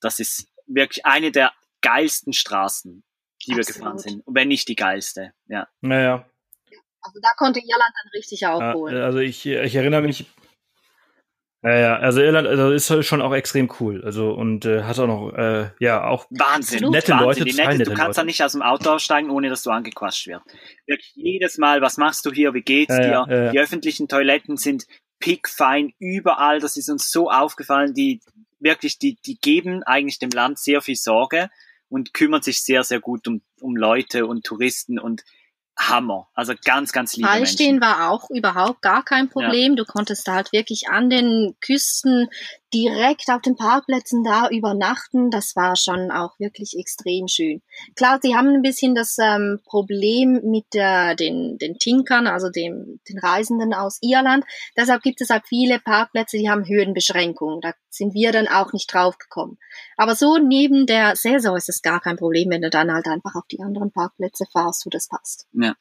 das 0.00 0.18
ist 0.18 0.48
wirklich 0.66 1.06
eine 1.06 1.30
der 1.30 1.52
geilsten 1.80 2.32
Straßen, 2.32 3.04
die 3.46 3.52
Absolut. 3.52 3.56
wir 3.56 3.74
gefahren 3.74 3.98
sind. 3.98 4.22
Wenn 4.26 4.48
nicht 4.48 4.68
die 4.68 4.76
geilste, 4.76 5.32
ja. 5.46 5.68
Naja. 5.80 6.28
Also 7.00 7.20
da 7.22 7.28
konnte 7.36 7.60
Irland 7.60 7.92
dann 8.02 8.10
richtig 8.14 8.46
aufholen. 8.46 9.00
also 9.00 9.18
ich, 9.18 9.46
ich 9.46 9.74
erinnere 9.76 10.02
mich, 10.02 10.26
ja, 11.62 11.76
ja, 11.76 11.96
also 11.96 12.20
Irland 12.20 12.46
also 12.46 12.70
ist 12.70 13.04
schon 13.04 13.20
auch 13.20 13.34
extrem 13.34 13.68
cool. 13.80 14.04
Also 14.04 14.30
und 14.30 14.64
äh, 14.64 14.84
hat 14.84 14.98
auch 15.00 15.08
noch 15.08 15.32
äh, 15.32 15.70
ja 15.80 16.06
auch 16.06 16.26
Wahnsinn, 16.30 16.88
nette 16.90 17.12
Wahnsinn. 17.12 17.26
Leute, 17.26 17.44
Die 17.44 17.54
nette, 17.54 17.82
Du 17.82 17.94
kannst 17.94 18.16
da 18.16 18.22
nicht 18.22 18.42
aus 18.44 18.52
dem 18.52 18.62
Auto 18.62 18.90
aussteigen, 18.90 19.30
ohne 19.30 19.48
dass 19.48 19.64
du 19.64 19.70
angequatscht 19.70 20.28
wirst. 20.28 20.44
Wirklich 20.86 21.12
jedes 21.16 21.58
Mal, 21.58 21.82
was 21.82 21.96
machst 21.96 22.24
du 22.26 22.30
hier, 22.30 22.54
wie 22.54 22.62
geht's 22.62 22.96
ja, 22.96 23.24
dir? 23.24 23.34
Ja, 23.34 23.50
Die 23.50 23.58
öffentlichen 23.58 24.06
Toiletten 24.06 24.56
sind 24.56 24.86
pickfein 25.18 25.92
überall. 25.98 26.60
Das 26.60 26.76
ist 26.76 26.88
uns 26.88 27.10
so 27.10 27.28
aufgefallen. 27.28 27.92
Die 27.92 28.20
wirklich, 28.60 28.98
die 28.98 29.18
die 29.26 29.38
geben 29.40 29.82
eigentlich 29.82 30.20
dem 30.20 30.30
Land 30.30 30.60
sehr 30.60 30.80
viel 30.80 30.96
Sorge 30.96 31.50
und 31.88 32.14
kümmern 32.14 32.42
sich 32.42 32.62
sehr 32.62 32.84
sehr 32.84 33.00
gut 33.00 33.26
um 33.26 33.42
um 33.60 33.74
Leute 33.74 34.26
und 34.26 34.44
Touristen 34.44 35.00
und 35.00 35.24
Hammer. 35.78 36.28
Also 36.34 36.54
ganz, 36.64 36.92
ganz 36.92 37.16
liebe 37.16 37.28
Freistehen 37.28 37.78
Menschen. 37.78 37.98
war 37.98 38.10
auch 38.10 38.28
überhaupt 38.30 38.82
gar 38.82 39.04
kein 39.04 39.28
Problem. 39.28 39.72
Ja. 39.72 39.76
Du 39.76 39.84
konntest 39.84 40.26
da 40.26 40.34
halt 40.34 40.52
wirklich 40.52 40.88
an 40.88 41.08
den 41.08 41.54
Küsten 41.60 42.28
direkt 42.72 43.30
auf 43.30 43.42
den 43.42 43.56
Parkplätzen 43.56 44.22
da 44.24 44.48
übernachten. 44.48 45.30
Das 45.30 45.56
war 45.56 45.76
schon 45.76 46.10
auch 46.10 46.38
wirklich 46.38 46.76
extrem 46.78 47.28
schön. 47.28 47.62
Klar, 47.96 48.18
sie 48.22 48.36
haben 48.36 48.48
ein 48.48 48.62
bisschen 48.62 48.94
das 48.94 49.16
ähm, 49.18 49.60
Problem 49.64 50.40
mit 50.44 50.66
der, 50.74 51.14
den, 51.14 51.58
den 51.58 51.78
Tinkern, 51.78 52.26
also 52.26 52.50
dem, 52.50 53.00
den 53.08 53.18
Reisenden 53.18 53.74
aus 53.74 53.98
Irland. 54.02 54.44
Deshalb 54.76 55.02
gibt 55.02 55.20
es 55.20 55.30
halt 55.30 55.44
viele 55.46 55.78
Parkplätze, 55.78 56.38
die 56.38 56.50
haben 56.50 56.66
Höhenbeschränkungen. 56.66 57.60
Da 57.60 57.72
sind 57.88 58.14
wir 58.14 58.32
dann 58.32 58.48
auch 58.48 58.72
nicht 58.72 58.92
draufgekommen. 58.92 59.58
Aber 59.96 60.14
so 60.14 60.38
neben 60.38 60.86
der 60.86 61.16
Saison 61.16 61.56
ist 61.56 61.68
es 61.68 61.82
gar 61.82 62.00
kein 62.00 62.16
Problem, 62.16 62.50
wenn 62.50 62.62
du 62.62 62.70
dann 62.70 62.92
halt 62.92 63.06
einfach 63.06 63.34
auf 63.34 63.46
die 63.50 63.60
anderen 63.60 63.90
Parkplätze 63.90 64.44
fahrst, 64.52 64.84
wo 64.86 64.90
das 64.90 65.08
passt. 65.08 65.46
Ja. 65.52 65.74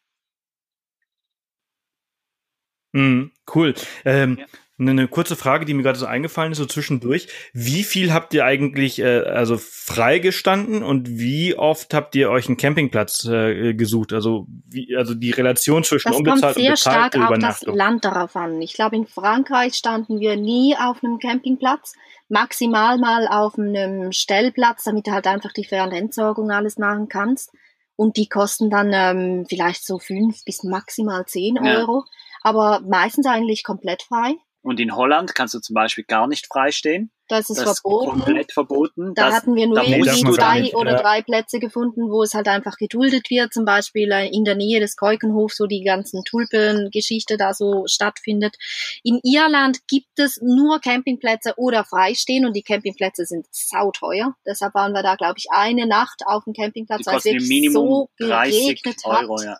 Mm, 2.93 3.31
cool. 3.53 3.75
Ähm, 4.05 4.37
ja. 4.39 4.45
Eine 4.79 5.07
kurze 5.07 5.35
Frage, 5.35 5.65
die 5.65 5.73
mir 5.73 5.81
gerade 5.81 5.97
so 5.97 6.05
eingefallen 6.05 6.51
ist, 6.51 6.59
so 6.59 6.65
zwischendurch. 6.67 7.27
Wie 7.51 7.83
viel 7.83 8.13
habt 8.13 8.33
ihr 8.35 8.45
eigentlich 8.45 8.99
äh, 8.99 9.21
also 9.21 9.57
freigestanden 9.57 10.83
und 10.83 11.09
wie 11.09 11.55
oft 11.55 11.95
habt 11.95 12.13
ihr 12.15 12.29
euch 12.29 12.47
einen 12.47 12.57
Campingplatz 12.57 13.25
äh, 13.25 13.73
gesucht? 13.73 14.13
Also 14.13 14.45
wie, 14.67 14.95
also 14.95 15.15
die 15.15 15.31
Relation 15.31 15.83
zwischen 15.83 16.09
das 16.09 16.17
unbezahlt 16.17 16.41
kommt 16.41 16.55
sehr 16.55 16.69
und 16.71 16.79
stark 16.79 17.17
auf 17.17 17.39
das 17.39 17.63
Land 17.63 18.05
darauf 18.05 18.35
an. 18.35 18.61
Ich 18.61 18.73
glaube, 18.73 18.95
in 18.97 19.07
Frankreich 19.07 19.73
standen 19.73 20.19
wir 20.19 20.35
nie 20.35 20.75
auf 20.79 21.03
einem 21.03 21.17
Campingplatz, 21.17 21.93
maximal 22.29 22.99
mal 22.99 23.27
auf 23.27 23.57
einem 23.57 24.11
Stellplatz, 24.11 24.83
damit 24.83 25.07
du 25.07 25.11
halt 25.11 25.25
einfach 25.25 25.53
die 25.53 25.65
Fernentsorgung 25.65 26.51
alles 26.51 26.77
machen 26.77 27.09
kannst. 27.09 27.51
Und 27.95 28.17
die 28.17 28.29
kosten 28.29 28.69
dann 28.69 28.91
ähm, 28.93 29.47
vielleicht 29.49 29.83
so 29.83 29.97
fünf 29.97 30.45
bis 30.45 30.61
maximal 30.61 31.25
zehn 31.25 31.57
Euro. 31.57 32.03
Ja 32.05 32.11
aber 32.47 32.81
meistens 32.87 33.25
eigentlich 33.25 33.63
komplett 33.63 34.03
frei. 34.03 34.35
Und 34.67 34.81
in 34.81 34.93
Holland 34.93 35.33
kannst 35.33 35.53
du 35.53 35.59
zum 35.59 35.75
Beispiel 35.75 36.03
gar 36.03 36.27
nicht 36.27 36.45
freistehen. 36.45 37.09
Das 37.29 37.49
ist 37.49 37.61
das 37.61 37.79
verboten. 37.79 38.09
komplett 38.09 38.51
verboten. 38.51 39.13
Da 39.15 39.27
das, 39.27 39.35
hatten 39.35 39.55
wir 39.55 39.65
nur 39.65 39.81
irgendwie 39.81 40.29
zwei 40.29 40.73
oder 40.73 40.91
ja. 40.91 41.01
drei 41.01 41.21
Plätze 41.21 41.59
gefunden, 41.59 42.11
wo 42.11 42.21
es 42.21 42.33
halt 42.33 42.49
einfach 42.49 42.75
geduldet 42.75 43.29
wird. 43.29 43.53
Zum 43.53 43.63
Beispiel 43.63 44.11
äh, 44.11 44.27
in 44.27 44.43
der 44.43 44.55
Nähe 44.55 44.81
des 44.81 44.97
Keukenhofs, 44.97 45.61
wo 45.61 45.67
die 45.67 45.85
ganzen 45.85 46.25
Tulpengeschichte 46.25 47.37
da 47.37 47.53
so 47.53 47.85
stattfindet. 47.87 48.57
In 49.03 49.21
Irland 49.23 49.87
gibt 49.87 50.19
es 50.19 50.41
nur 50.41 50.81
Campingplätze 50.81 51.53
oder 51.55 51.85
Freistehen 51.85 52.45
und 52.45 52.53
die 52.53 52.63
Campingplätze 52.63 53.23
sind 53.23 53.47
sauteuer. 53.51 54.35
Deshalb 54.45 54.73
waren 54.73 54.91
wir 54.91 55.01
da, 55.01 55.15
glaube 55.15 55.35
ich, 55.37 55.45
eine 55.49 55.87
Nacht 55.87 56.23
auf 56.25 56.43
dem 56.43 56.51
Campingplatz, 56.51 57.05
weil 57.05 57.19
es 57.19 57.23
wirklich 57.23 57.71
so 57.71 58.09
geregnet 58.17 58.97
Euro, 59.05 59.37
hat. 59.37 59.45
Ja 59.45 59.57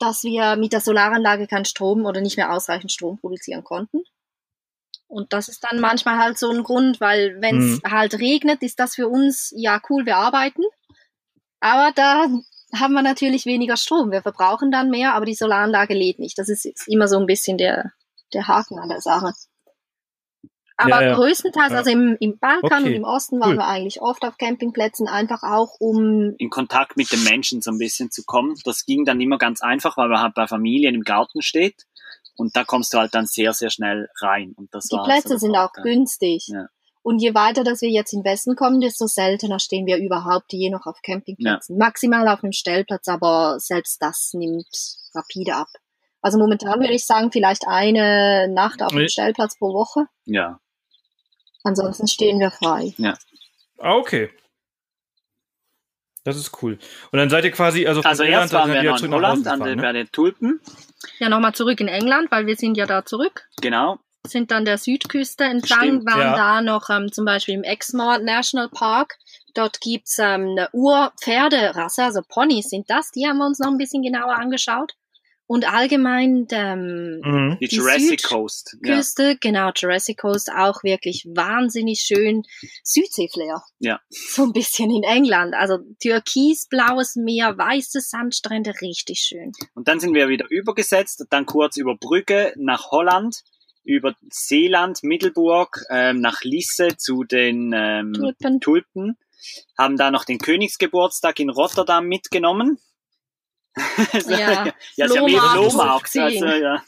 dass 0.00 0.24
wir 0.24 0.56
mit 0.56 0.72
der 0.72 0.80
Solaranlage 0.80 1.46
keinen 1.46 1.64
Strom 1.64 2.06
oder 2.06 2.20
nicht 2.20 2.36
mehr 2.36 2.52
ausreichend 2.52 2.90
Strom 2.90 3.18
produzieren 3.18 3.62
konnten. 3.62 4.02
Und 5.12 5.34
das 5.34 5.48
ist 5.48 5.62
dann 5.62 5.78
manchmal 5.78 6.18
halt 6.18 6.38
so 6.38 6.50
ein 6.50 6.62
Grund, 6.62 6.98
weil 6.98 7.36
wenn 7.42 7.58
es 7.58 7.82
mhm. 7.82 7.92
halt 7.92 8.18
regnet, 8.18 8.62
ist 8.62 8.80
das 8.80 8.94
für 8.94 9.08
uns 9.08 9.52
ja 9.54 9.78
cool, 9.90 10.06
wir 10.06 10.16
arbeiten. 10.16 10.62
Aber 11.60 11.92
da 11.94 12.28
haben 12.74 12.94
wir 12.94 13.02
natürlich 13.02 13.44
weniger 13.44 13.76
Strom. 13.76 14.10
Wir 14.10 14.22
verbrauchen 14.22 14.70
dann 14.70 14.88
mehr, 14.88 15.14
aber 15.14 15.26
die 15.26 15.34
Solaranlage 15.34 15.92
lädt 15.92 16.18
nicht. 16.18 16.38
Das 16.38 16.48
ist, 16.48 16.64
immer 16.88 17.08
so 17.08 17.18
ein 17.18 17.26
bisschen 17.26 17.58
der, 17.58 17.92
der 18.32 18.48
Haken 18.48 18.78
an 18.78 18.88
der 18.88 19.02
Sache. 19.02 19.34
Aber 20.78 21.02
ja, 21.02 21.08
ja. 21.08 21.14
größtenteils, 21.14 21.72
also 21.72 21.90
im, 21.90 22.16
im 22.18 22.38
Balkan 22.38 22.82
okay. 22.82 22.88
und 22.88 22.94
im 22.94 23.04
Osten 23.04 23.38
waren 23.38 23.50
cool. 23.50 23.58
wir 23.58 23.66
eigentlich 23.66 24.00
oft 24.00 24.24
auf 24.24 24.38
Campingplätzen, 24.38 25.08
einfach 25.08 25.42
auch 25.42 25.76
um 25.78 26.34
in 26.38 26.48
Kontakt 26.48 26.96
mit 26.96 27.12
den 27.12 27.22
Menschen 27.22 27.60
so 27.60 27.70
ein 27.70 27.78
bisschen 27.78 28.10
zu 28.10 28.24
kommen. 28.24 28.56
Das 28.64 28.86
ging 28.86 29.04
dann 29.04 29.20
immer 29.20 29.36
ganz 29.36 29.60
einfach, 29.60 29.98
weil 29.98 30.08
man 30.08 30.22
halt 30.22 30.34
bei 30.34 30.46
Familien 30.46 30.94
im 30.94 31.02
Garten 31.02 31.42
steht 31.42 31.86
und 32.36 32.56
da 32.56 32.64
kommst 32.64 32.92
du 32.94 32.98
halt 32.98 33.14
dann 33.14 33.26
sehr, 33.26 33.52
sehr 33.52 33.70
schnell 33.70 34.08
rein. 34.20 34.54
Und 34.56 34.74
das 34.74 34.86
Die 34.86 34.98
Plätze 35.04 35.38
sind 35.38 35.56
auch 35.56 35.72
günstig. 35.72 36.46
Ja. 36.48 36.66
Und 37.02 37.20
je 37.20 37.34
weiter, 37.34 37.64
dass 37.64 37.82
wir 37.82 37.90
jetzt 37.90 38.12
im 38.12 38.24
Westen 38.24 38.54
kommen, 38.54 38.80
desto 38.80 39.06
seltener 39.06 39.58
stehen 39.58 39.86
wir 39.86 39.96
überhaupt 39.96 40.52
je 40.52 40.70
noch 40.70 40.86
auf 40.86 41.02
Campingplätzen. 41.02 41.76
Maximal 41.76 42.28
auf 42.28 42.44
einem 42.44 42.52
Stellplatz, 42.52 43.08
aber 43.08 43.58
selbst 43.58 44.00
das 44.00 44.30
nimmt 44.34 44.68
rapide 45.14 45.56
ab. 45.56 45.68
Also 46.20 46.38
momentan 46.38 46.78
würde 46.78 46.94
ich 46.94 47.04
sagen, 47.04 47.32
vielleicht 47.32 47.66
eine 47.66 48.46
Nacht 48.48 48.82
auf 48.82 48.92
dem 48.92 49.08
Stellplatz 49.08 49.58
pro 49.58 49.74
Woche. 49.74 50.06
Ja. 50.24 50.60
Ansonsten 51.64 52.06
stehen 52.06 52.38
wir 52.38 52.52
frei. 52.52 52.94
Ja. 52.96 53.14
Ah, 53.78 53.96
okay. 53.96 54.30
Das 56.24 56.36
ist 56.36 56.62
cool. 56.62 56.78
Und 57.10 57.18
dann 57.18 57.30
seid 57.30 57.44
ihr 57.44 57.50
quasi, 57.50 57.86
also 57.86 58.02
von 58.02 58.08
also 58.08 58.22
Irland, 58.22 58.42
erst 58.42 58.54
waren 58.54 58.72
wir 58.72 58.82
noch 58.82 59.02
in 59.02 59.12
Holland 59.12 59.46
an 59.48 59.60
den, 59.60 59.76
ne? 59.76 59.82
bei 59.82 59.92
den 59.92 60.10
Tulpen. 60.12 60.60
Ja, 61.18 61.28
nochmal 61.28 61.54
zurück 61.54 61.80
in 61.80 61.88
England, 61.88 62.30
weil 62.30 62.46
wir 62.46 62.56
sind 62.56 62.76
ja 62.76 62.86
da 62.86 63.04
zurück. 63.04 63.48
Genau. 63.60 63.98
Sind 64.24 64.52
dann 64.52 64.64
der 64.64 64.78
Südküste 64.78 65.44
entlang, 65.44 65.80
Stimmt, 65.80 66.06
waren 66.06 66.20
ja. 66.20 66.36
da 66.36 66.62
noch 66.62 66.90
ähm, 66.90 67.10
zum 67.10 67.24
Beispiel 67.24 67.54
im 67.54 67.64
Exmoor 67.64 68.18
National 68.18 68.68
Park. 68.68 69.18
Dort 69.54 69.80
gibt's 69.80 70.18
ähm, 70.20 70.50
eine 70.50 70.68
Urpferderasse, 70.72 72.04
also 72.04 72.20
Ponys 72.26 72.70
sind 72.70 72.88
das, 72.88 73.10
die 73.10 73.26
haben 73.26 73.38
wir 73.38 73.46
uns 73.46 73.58
noch 73.58 73.68
ein 73.68 73.78
bisschen 73.78 74.02
genauer 74.02 74.38
angeschaut. 74.38 74.94
Und 75.52 75.70
allgemein 75.70 76.46
ähm, 76.52 77.20
mhm. 77.22 77.58
die, 77.60 77.68
die 77.68 77.76
Jurassic 77.76 78.22
Coast. 78.22 78.78
Küste, 78.82 79.22
ja. 79.22 79.34
genau, 79.38 79.70
Jurassic 79.76 80.16
Coast 80.16 80.50
auch 80.50 80.82
wirklich 80.82 81.26
wahnsinnig 81.26 82.00
schön. 82.00 82.44
Südseeflair. 82.82 83.62
Ja. 83.78 84.00
So 84.08 84.44
ein 84.44 84.54
bisschen 84.54 84.90
in 84.90 85.02
England. 85.02 85.52
Also 85.54 85.76
türkisblaues 86.00 87.16
Meer, 87.16 87.58
weiße 87.58 88.00
Sandstrände, 88.00 88.72
richtig 88.80 89.18
schön. 89.20 89.52
Und 89.74 89.88
dann 89.88 90.00
sind 90.00 90.14
wir 90.14 90.30
wieder 90.30 90.46
übergesetzt, 90.48 91.22
dann 91.28 91.44
kurz 91.44 91.76
über 91.76 91.98
Brücke 91.98 92.54
nach 92.56 92.90
Holland, 92.90 93.42
über 93.84 94.14
Seeland, 94.30 95.00
Middelburg, 95.02 95.84
ähm, 95.90 96.22
nach 96.22 96.44
Lisse 96.44 96.96
zu 96.96 97.24
den 97.24 97.74
ähm, 97.74 98.14
Tulpen. 98.14 98.60
Tulpen. 98.60 99.18
Haben 99.76 99.98
da 99.98 100.10
noch 100.10 100.24
den 100.24 100.38
Königsgeburtstag 100.38 101.40
in 101.40 101.50
Rotterdam 101.50 102.06
mitgenommen. 102.06 102.78
ja, 104.28 104.72
ja, 104.96 105.08
Flohmarkt, 105.08 106.10
Flohmarkt 106.10 106.16
also, 106.16 106.46
ja. 106.46 106.82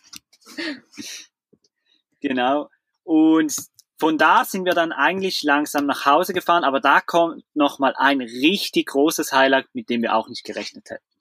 Genau. 2.20 2.70
Und 3.04 3.54
von 3.98 4.18
da 4.18 4.44
sind 4.44 4.64
wir 4.64 4.74
dann 4.74 4.92
eigentlich 4.92 5.42
langsam 5.42 5.86
nach 5.86 6.04
Hause 6.04 6.32
gefahren, 6.34 6.64
aber 6.64 6.80
da 6.80 7.00
kommt 7.00 7.44
nochmal 7.54 7.94
ein 7.96 8.20
richtig 8.20 8.86
großes 8.88 9.32
Highlight, 9.32 9.66
mit 9.72 9.88
dem 9.88 10.02
wir 10.02 10.14
auch 10.14 10.28
nicht 10.28 10.44
gerechnet 10.44 10.90
hätten. 10.90 11.13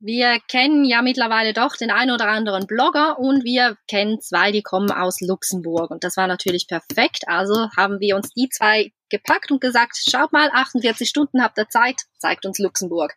Wir 0.00 0.38
kennen 0.48 0.84
ja 0.84 1.02
mittlerweile 1.02 1.52
doch 1.52 1.74
den 1.74 1.90
einen 1.90 2.12
oder 2.12 2.28
anderen 2.28 2.68
Blogger 2.68 3.18
und 3.18 3.44
wir 3.44 3.76
kennen 3.88 4.20
zwei, 4.20 4.52
die 4.52 4.62
kommen 4.62 4.92
aus 4.92 5.20
Luxemburg. 5.20 5.90
Und 5.90 6.04
das 6.04 6.16
war 6.16 6.28
natürlich 6.28 6.68
perfekt. 6.68 7.24
Also 7.26 7.68
haben 7.76 7.98
wir 7.98 8.14
uns 8.14 8.32
die 8.32 8.48
zwei 8.48 8.92
gepackt 9.10 9.50
und 9.50 9.60
gesagt, 9.60 9.96
schaut 10.08 10.32
mal, 10.32 10.50
48 10.52 11.08
Stunden 11.08 11.42
habt 11.42 11.58
ihr 11.58 11.68
Zeit, 11.68 12.02
zeigt 12.18 12.46
uns 12.46 12.58
Luxemburg. 12.60 13.14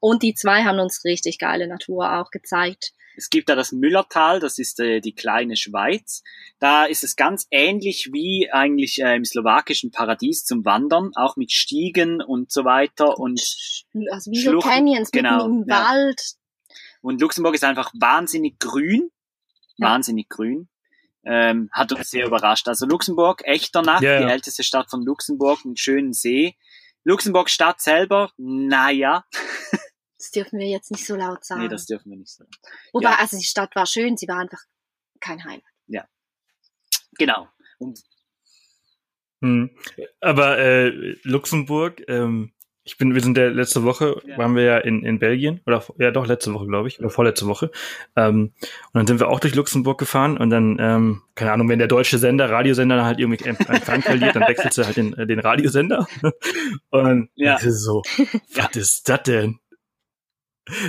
Und 0.00 0.24
die 0.24 0.34
zwei 0.34 0.64
haben 0.64 0.80
uns 0.80 1.04
richtig 1.04 1.38
geile 1.38 1.68
Natur 1.68 2.18
auch 2.18 2.30
gezeigt. 2.30 2.92
Es 3.16 3.30
gibt 3.30 3.48
da 3.48 3.54
das 3.54 3.72
Müllertal, 3.72 4.40
das 4.40 4.58
ist 4.58 4.78
äh, 4.80 5.00
die 5.00 5.14
kleine 5.14 5.56
Schweiz. 5.56 6.22
Da 6.58 6.84
ist 6.84 7.02
es 7.02 7.16
ganz 7.16 7.46
ähnlich 7.50 8.10
wie 8.12 8.50
eigentlich 8.52 9.00
äh, 9.00 9.16
im 9.16 9.24
slowakischen 9.24 9.90
Paradies 9.90 10.44
zum 10.44 10.64
Wandern, 10.64 11.12
auch 11.14 11.36
mit 11.36 11.52
Stiegen 11.52 12.22
und 12.22 12.52
so 12.52 12.64
weiter 12.64 13.18
und 13.18 13.40
also 14.10 14.30
wie 14.30 14.42
so 14.42 14.58
Canyons 14.58 15.10
genau, 15.10 15.48
mitten 15.48 15.62
im 15.62 15.68
ja. 15.68 15.88
Wald. 15.88 16.20
Und 17.00 17.20
Luxemburg 17.20 17.54
ist 17.54 17.64
einfach 17.64 17.92
wahnsinnig 17.98 18.58
grün, 18.58 19.10
ja. 19.76 19.88
wahnsinnig 19.88 20.28
grün. 20.28 20.68
Ähm, 21.24 21.70
hat 21.72 21.92
uns 21.92 22.10
sehr 22.10 22.26
überrascht. 22.26 22.68
Also 22.68 22.86
Luxemburg, 22.86 23.42
echter 23.44 23.82
Nacht, 23.82 24.02
yeah. 24.02 24.20
die 24.20 24.30
älteste 24.30 24.62
Stadt 24.62 24.90
von 24.90 25.02
Luxemburg, 25.02 25.60
einen 25.64 25.76
schönen 25.76 26.12
See. 26.12 26.56
Luxemburg 27.02 27.50
Stadt 27.50 27.80
selber, 27.80 28.32
naja. 28.36 29.24
Das 30.18 30.30
dürfen 30.30 30.58
wir 30.58 30.66
jetzt 30.66 30.90
nicht 30.90 31.04
so 31.04 31.14
laut 31.14 31.44
sagen. 31.44 31.62
Nee, 31.62 31.68
das 31.68 31.86
dürfen 31.86 32.10
wir 32.10 32.18
nicht 32.18 32.32
sagen. 32.32 32.50
Wobei, 32.92 33.10
ja. 33.10 33.18
also 33.18 33.36
die 33.36 33.44
Stadt 33.44 33.74
war 33.76 33.86
schön, 33.86 34.16
sie 34.16 34.28
war 34.28 34.38
einfach 34.38 34.62
kein 35.20 35.44
Highlight. 35.44 35.62
Ja. 35.86 36.08
Genau. 37.18 37.48
Und 37.78 38.02
hm. 39.42 39.70
Aber 40.20 40.58
äh, 40.58 41.16
Luxemburg, 41.22 42.02
ähm, 42.08 42.52
ich 42.84 42.98
bin, 42.98 43.14
wir 43.14 43.20
sind 43.20 43.36
ja 43.36 43.48
letzte 43.48 43.82
Woche, 43.82 44.22
ja. 44.24 44.38
waren 44.38 44.54
wir 44.54 44.62
ja 44.62 44.78
in, 44.78 45.04
in 45.04 45.18
Belgien, 45.18 45.60
oder 45.66 45.84
ja 45.98 46.12
doch, 46.12 46.26
letzte 46.26 46.54
Woche, 46.54 46.66
glaube 46.66 46.86
ich, 46.86 47.00
oder 47.00 47.10
vorletzte 47.10 47.46
Woche. 47.46 47.70
Ähm, 48.14 48.52
und 48.62 48.94
dann 48.94 49.06
sind 49.08 49.18
wir 49.18 49.28
auch 49.28 49.40
durch 49.40 49.56
Luxemburg 49.56 49.98
gefahren 49.98 50.38
und 50.38 50.50
dann, 50.50 50.76
ähm, 50.78 51.22
keine 51.34 51.52
Ahnung, 51.52 51.68
wenn 51.68 51.80
der 51.80 51.88
deutsche 51.88 52.18
Sender, 52.18 52.48
Radiosender 52.48 53.04
halt 53.04 53.18
irgendwie 53.18 53.44
Empfang 53.44 54.02
verliert, 54.02 54.36
dann 54.36 54.46
wechselt 54.46 54.78
er 54.78 54.86
halt 54.86 54.96
den, 54.96 55.10
den 55.12 55.40
Radiosender. 55.40 56.06
Und 56.90 57.28
ja. 57.34 57.58
so, 57.58 58.02
was 58.54 58.76
ist 58.76 59.08
das 59.08 59.22
denn? 59.24 59.58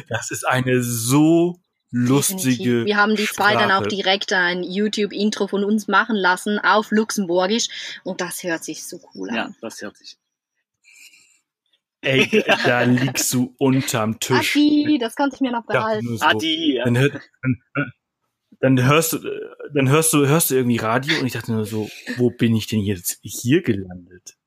Das 0.10 0.32
ist 0.32 0.48
eine 0.48 0.82
so 0.84 1.60
lustige. 1.92 2.48
Definitiv. 2.48 2.86
Wir 2.86 2.98
haben 2.98 3.16
die 3.16 3.26
zwei 3.26 3.52
Sprache. 3.52 3.68
dann 3.68 3.72
auch 3.72 3.88
direkt 3.88 4.34
ein 4.34 4.64
YouTube-Intro 4.64 5.48
von 5.48 5.64
uns 5.64 5.88
machen 5.88 6.16
lassen 6.16 6.60
auf 6.60 6.92
Luxemburgisch 6.92 8.00
und 8.04 8.22
das 8.22 8.44
hört 8.44 8.64
sich 8.64 8.86
so 8.86 9.00
cool 9.16 9.30
an. 9.30 9.36
Ja, 9.36 9.50
das 9.62 9.82
hört 9.82 9.98
sich. 9.98 10.18
Ey, 12.02 12.44
da 12.66 12.84
liegst 12.84 13.34
du 13.34 13.56
unterm 13.58 14.20
Tisch. 14.20 14.56
Adi, 14.56 14.98
das 15.00 15.16
konnte 15.16 15.36
ich 15.36 15.42
mir 15.42 15.52
noch 15.52 15.66
behalten. 15.66 16.18
So. 16.18 16.26
Adi, 16.26 16.76
ja. 16.76 16.86
dann, 16.86 16.98
hört, 16.98 17.14
dann, 17.42 17.92
dann, 18.60 18.84
hörst 18.86 19.14
du, 19.14 19.20
dann 19.74 19.90
hörst 19.90 20.14
du, 20.14 20.28
hörst 20.28 20.52
du 20.52 20.56
irgendwie 20.56 20.78
Radio 20.78 21.20
und 21.20 21.26
ich 21.26 21.34
dachte 21.34 21.52
nur 21.52 21.66
so, 21.66 21.90
wo 22.18 22.30
bin 22.30 22.56
ich 22.56 22.68
denn 22.68 22.82
jetzt 22.82 23.20
hier 23.24 23.64
gelandet? 23.64 24.38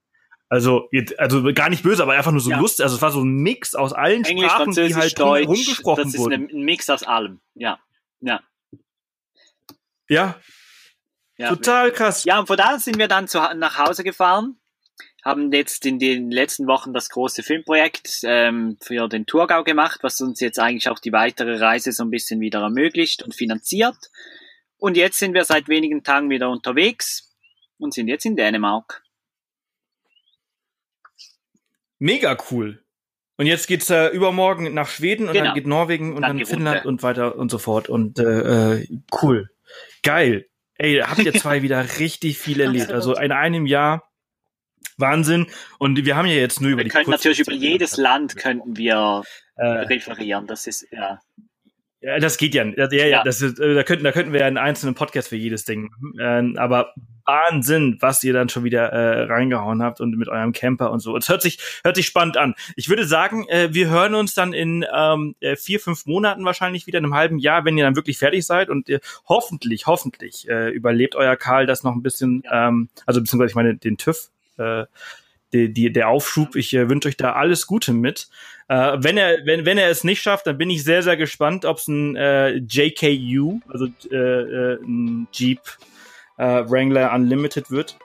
Also, 0.52 0.90
also 1.16 1.44
gar 1.54 1.70
nicht 1.70 1.84
böse, 1.84 2.02
aber 2.02 2.14
einfach 2.14 2.32
nur 2.32 2.40
so 2.40 2.50
ja. 2.50 2.58
lustig. 2.58 2.82
Also 2.82 2.96
es 2.96 3.02
war 3.02 3.12
so 3.12 3.22
ein 3.22 3.34
Mix 3.34 3.76
aus 3.76 3.92
allen 3.92 4.24
Englisch, 4.24 4.50
Sprachen, 4.50 4.72
die 4.72 4.94
halt 4.96 5.16
Deutsch, 5.16 5.46
rumgesprochen 5.46 6.04
das 6.04 6.14
ist 6.14 6.18
wurden. 6.18 6.50
ein 6.50 6.62
Mix 6.62 6.90
aus 6.90 7.04
allem. 7.04 7.40
Ja, 7.54 7.78
ja. 8.20 8.42
Ja. 10.08 10.40
ja. 11.36 11.48
Total 11.50 11.92
krass. 11.92 12.24
Ja, 12.24 12.40
und 12.40 12.48
von 12.48 12.56
da 12.56 12.80
sind 12.80 12.98
wir 12.98 13.06
dann 13.06 13.28
zu, 13.28 13.38
nach 13.38 13.78
Hause 13.78 14.02
gefahren, 14.02 14.56
haben 15.24 15.52
jetzt 15.52 15.86
in 15.86 16.00
den 16.00 16.32
letzten 16.32 16.66
Wochen 16.66 16.92
das 16.92 17.10
große 17.10 17.44
Filmprojekt 17.44 18.22
ähm, 18.24 18.76
für 18.82 19.06
den 19.06 19.26
Thurgau 19.26 19.62
gemacht, 19.62 20.00
was 20.02 20.20
uns 20.20 20.40
jetzt 20.40 20.58
eigentlich 20.58 20.88
auch 20.88 20.98
die 20.98 21.12
weitere 21.12 21.58
Reise 21.58 21.92
so 21.92 22.02
ein 22.02 22.10
bisschen 22.10 22.40
wieder 22.40 22.60
ermöglicht 22.60 23.22
und 23.22 23.36
finanziert. 23.36 24.10
Und 24.78 24.96
jetzt 24.96 25.20
sind 25.20 25.32
wir 25.32 25.44
seit 25.44 25.68
wenigen 25.68 26.02
Tagen 26.02 26.28
wieder 26.28 26.50
unterwegs 26.50 27.36
und 27.78 27.94
sind 27.94 28.08
jetzt 28.08 28.26
in 28.26 28.34
Dänemark. 28.34 29.04
Mega 32.00 32.36
cool. 32.50 32.82
Und 33.36 33.46
jetzt 33.46 33.68
geht's 33.68 33.88
äh, 33.88 34.08
übermorgen 34.08 34.74
nach 34.74 34.88
Schweden 34.88 35.28
und 35.28 35.32
genau. 35.32 35.46
dann 35.46 35.54
geht 35.54 35.66
Norwegen 35.66 36.14
und 36.14 36.22
dann, 36.22 36.38
dann 36.38 36.46
Finnland 36.46 36.78
runter. 36.78 36.88
und 36.88 37.02
weiter 37.02 37.36
und 37.36 37.50
so 37.50 37.58
fort. 37.58 37.88
Und 37.88 38.18
äh, 38.18 38.74
äh, 38.74 38.88
cool. 39.22 39.48
Geil. 40.02 40.46
Ey, 40.74 40.98
habt 40.98 41.20
ihr 41.20 41.32
zwei 41.40 41.62
wieder 41.62 41.98
richtig 41.98 42.38
viel 42.38 42.60
erlebt. 42.60 42.90
Also 42.90 43.14
in 43.14 43.32
einem 43.32 43.66
Jahr 43.66 44.10
Wahnsinn. 44.96 45.46
Und 45.78 46.04
wir 46.04 46.16
haben 46.16 46.26
ja 46.26 46.34
jetzt 46.34 46.60
nur 46.60 46.70
über 46.70 46.80
wir 46.80 46.84
die 46.84 46.90
können 46.90 47.10
natürlich 47.10 47.40
über 47.40 47.52
jedes 47.52 47.96
Land 47.96 48.36
könnten 48.36 48.76
wir 48.76 49.22
äh, 49.56 49.66
referieren. 49.66 50.46
Das 50.46 50.66
ist 50.66 50.86
ja. 50.90 51.20
Ja, 52.02 52.18
das 52.18 52.38
geht 52.38 52.54
ja. 52.54 52.64
Ja, 52.64 52.88
ja, 52.90 53.06
ja. 53.06 53.22
Das 53.24 53.42
ist, 53.42 53.60
äh, 53.60 53.74
da 53.74 53.82
könnten, 53.82 54.04
da 54.04 54.12
könnten 54.12 54.32
wir 54.32 54.40
ja 54.40 54.46
einen 54.46 54.56
einzelnen 54.56 54.94
Podcast 54.94 55.28
für 55.28 55.36
jedes 55.36 55.64
Ding. 55.64 55.90
Ähm, 56.18 56.56
aber 56.56 56.94
Wahnsinn, 57.26 57.98
was 58.00 58.24
ihr 58.24 58.32
dann 58.32 58.48
schon 58.48 58.64
wieder 58.64 58.88
äh, 58.88 59.24
reingehauen 59.24 59.82
habt 59.82 60.00
und 60.00 60.16
mit 60.16 60.28
eurem 60.28 60.52
Camper 60.52 60.90
und 60.90 61.00
so. 61.00 61.16
Es 61.16 61.28
hört 61.28 61.42
sich, 61.42 61.58
hört 61.84 61.96
sich 61.96 62.06
spannend 62.06 62.38
an. 62.38 62.54
Ich 62.74 62.88
würde 62.88 63.04
sagen, 63.04 63.46
äh, 63.48 63.68
wir 63.72 63.90
hören 63.90 64.14
uns 64.14 64.34
dann 64.34 64.54
in 64.54 64.84
ähm, 64.92 65.36
äh, 65.40 65.56
vier, 65.56 65.78
fünf 65.78 66.06
Monaten 66.06 66.44
wahrscheinlich 66.44 66.86
wieder 66.86 66.98
in 66.98 67.04
einem 67.04 67.14
halben 67.14 67.38
Jahr, 67.38 67.64
wenn 67.66 67.76
ihr 67.76 67.84
dann 67.84 67.96
wirklich 67.96 68.18
fertig 68.18 68.46
seid 68.46 68.70
und 68.70 68.88
ihr 68.88 69.00
hoffentlich, 69.28 69.86
hoffentlich 69.86 70.48
äh, 70.48 70.70
überlebt 70.70 71.14
euer 71.14 71.36
Karl 71.36 71.66
das 71.66 71.82
noch 71.82 71.94
ein 71.94 72.02
bisschen, 72.02 72.42
ähm, 72.50 72.88
also 73.04 73.20
beziehungsweise 73.20 73.50
ich 73.50 73.56
meine 73.56 73.76
den 73.76 73.98
TÜV. 73.98 74.30
Äh, 74.56 74.86
die, 75.52 75.72
die, 75.72 75.92
der 75.92 76.08
Aufschub. 76.08 76.56
Ich 76.56 76.74
äh, 76.74 76.88
wünsche 76.88 77.08
euch 77.08 77.16
da 77.16 77.32
alles 77.32 77.66
Gute 77.66 77.92
mit. 77.92 78.28
Äh, 78.68 78.96
wenn 78.98 79.16
er 79.16 79.44
wenn 79.44 79.66
wenn 79.66 79.78
er 79.78 79.90
es 79.90 80.04
nicht 80.04 80.22
schafft, 80.22 80.46
dann 80.46 80.58
bin 80.58 80.70
ich 80.70 80.84
sehr 80.84 81.02
sehr 81.02 81.16
gespannt, 81.16 81.64
ob 81.64 81.78
es 81.78 81.88
ein 81.88 82.16
äh, 82.16 82.56
JKU, 82.56 83.60
also 83.68 83.86
äh, 84.10 84.16
äh, 84.16 84.78
ein 84.82 85.28
Jeep 85.32 85.60
äh, 86.38 86.64
Wrangler 86.68 87.12
Unlimited 87.12 87.70
wird. 87.70 87.98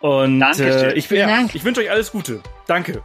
Und 0.00 0.42
äh, 0.42 0.92
ich, 0.92 1.08
ja, 1.08 1.46
ich 1.52 1.64
wünsche 1.64 1.80
euch 1.80 1.90
alles 1.90 2.12
Gute. 2.12 2.42
Danke. 2.66 3.02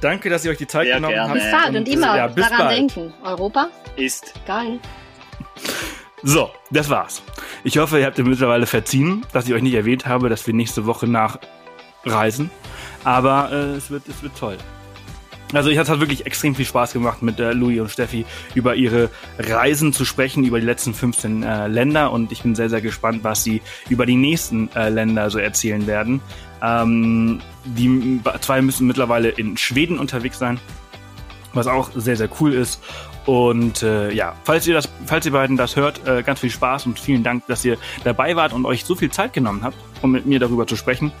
Danke, 0.00 0.30
dass 0.30 0.44
ihr 0.44 0.50
euch 0.52 0.58
die 0.58 0.66
Zeit 0.66 0.86
Sehr 0.86 0.96
genommen 0.96 1.14
gerne. 1.14 1.28
habt. 1.28 1.40
Bis 1.40 1.50
bald 1.50 1.68
und, 1.68 1.76
und 1.76 1.88
immer 1.88 2.16
ja, 2.16 2.28
daran 2.28 2.58
bald. 2.58 2.78
denken. 2.78 3.14
Europa 3.22 3.68
ist 3.96 4.32
geil. 4.46 4.78
So, 6.22 6.50
das 6.70 6.90
war's. 6.90 7.22
Ich 7.64 7.78
hoffe, 7.78 7.98
ihr 7.98 8.06
habt 8.06 8.18
ihr 8.18 8.24
mittlerweile 8.24 8.66
verziehen, 8.66 9.24
dass 9.32 9.46
ich 9.46 9.54
euch 9.54 9.62
nicht 9.62 9.74
erwähnt 9.74 10.06
habe, 10.06 10.28
dass 10.28 10.46
wir 10.46 10.54
nächste 10.54 10.86
Woche 10.86 11.06
nachreisen. 11.06 12.50
Aber 13.04 13.50
äh, 13.50 13.76
es, 13.76 13.90
wird, 13.90 14.06
es 14.08 14.22
wird 14.22 14.36
toll. 14.38 14.58
Also 15.52 15.70
ich 15.70 15.78
hat 15.78 15.88
wirklich 15.88 16.26
extrem 16.26 16.54
viel 16.54 16.64
Spaß 16.64 16.92
gemacht, 16.92 17.22
mit 17.22 17.40
äh, 17.40 17.52
Louis 17.52 17.80
und 17.80 17.90
Steffi 17.90 18.24
über 18.54 18.76
ihre 18.76 19.10
Reisen 19.38 19.92
zu 19.92 20.04
sprechen, 20.04 20.44
über 20.44 20.60
die 20.60 20.66
letzten 20.66 20.94
15 20.94 21.42
äh, 21.42 21.66
Länder 21.66 22.12
und 22.12 22.30
ich 22.30 22.42
bin 22.42 22.54
sehr, 22.54 22.70
sehr 22.70 22.80
gespannt, 22.80 23.24
was 23.24 23.42
sie 23.42 23.60
über 23.88 24.06
die 24.06 24.14
nächsten 24.14 24.70
äh, 24.76 24.90
Länder 24.90 25.28
so 25.28 25.38
erzählen 25.38 25.86
werden. 25.88 26.20
Ähm, 26.62 27.40
die 27.64 28.20
zwei 28.40 28.62
müssen 28.62 28.86
mittlerweile 28.86 29.30
in 29.30 29.56
Schweden 29.56 29.98
unterwegs 29.98 30.38
sein, 30.38 30.60
was 31.52 31.66
auch 31.66 31.90
sehr, 31.96 32.16
sehr 32.16 32.28
cool 32.40 32.54
ist. 32.54 32.80
Und 33.26 33.82
äh, 33.82 34.10
ja, 34.12 34.34
falls 34.44 34.66
ihr 34.66 34.74
das, 34.74 34.88
falls 35.06 35.26
ihr 35.26 35.32
beiden 35.32 35.56
das 35.56 35.76
hört, 35.76 36.06
äh, 36.06 36.22
ganz 36.22 36.40
viel 36.40 36.50
Spaß 36.50 36.86
und 36.86 36.98
vielen 36.98 37.22
Dank, 37.22 37.46
dass 37.46 37.64
ihr 37.64 37.76
dabei 38.04 38.36
wart 38.36 38.52
und 38.52 38.64
euch 38.64 38.84
so 38.84 38.94
viel 38.94 39.10
Zeit 39.10 39.32
genommen 39.32 39.62
habt, 39.62 39.76
um 40.02 40.10
mit 40.10 40.26
mir 40.26 40.40
darüber 40.40 40.66
zu 40.66 40.76
sprechen. 40.76 41.12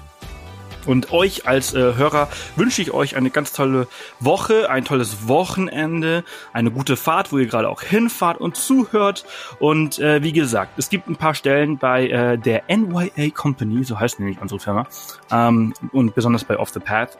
Und 0.86 1.12
euch 1.12 1.46
als 1.46 1.74
äh, 1.74 1.94
Hörer 1.94 2.28
wünsche 2.56 2.80
ich 2.80 2.92
euch 2.92 3.16
eine 3.16 3.30
ganz 3.30 3.52
tolle 3.52 3.86
Woche, 4.18 4.70
ein 4.70 4.84
tolles 4.84 5.28
Wochenende, 5.28 6.24
eine 6.52 6.70
gute 6.70 6.96
Fahrt, 6.96 7.32
wo 7.32 7.38
ihr 7.38 7.46
gerade 7.46 7.68
auch 7.68 7.82
hinfahrt 7.82 8.40
und 8.40 8.56
zuhört. 8.56 9.24
Und 9.58 9.98
äh, 9.98 10.22
wie 10.22 10.32
gesagt, 10.32 10.78
es 10.78 10.88
gibt 10.88 11.08
ein 11.08 11.16
paar 11.16 11.34
Stellen 11.34 11.76
bei 11.76 12.08
äh, 12.08 12.38
der 12.38 12.62
NYA 12.68 13.30
Company, 13.34 13.84
so 13.84 14.00
heißt 14.00 14.20
nämlich 14.20 14.40
unsere 14.40 14.58
Firma, 14.58 14.86
ähm, 15.30 15.74
und 15.92 16.14
besonders 16.14 16.44
bei 16.44 16.58
Off 16.58 16.70
the 16.70 16.80
Path 16.80 17.18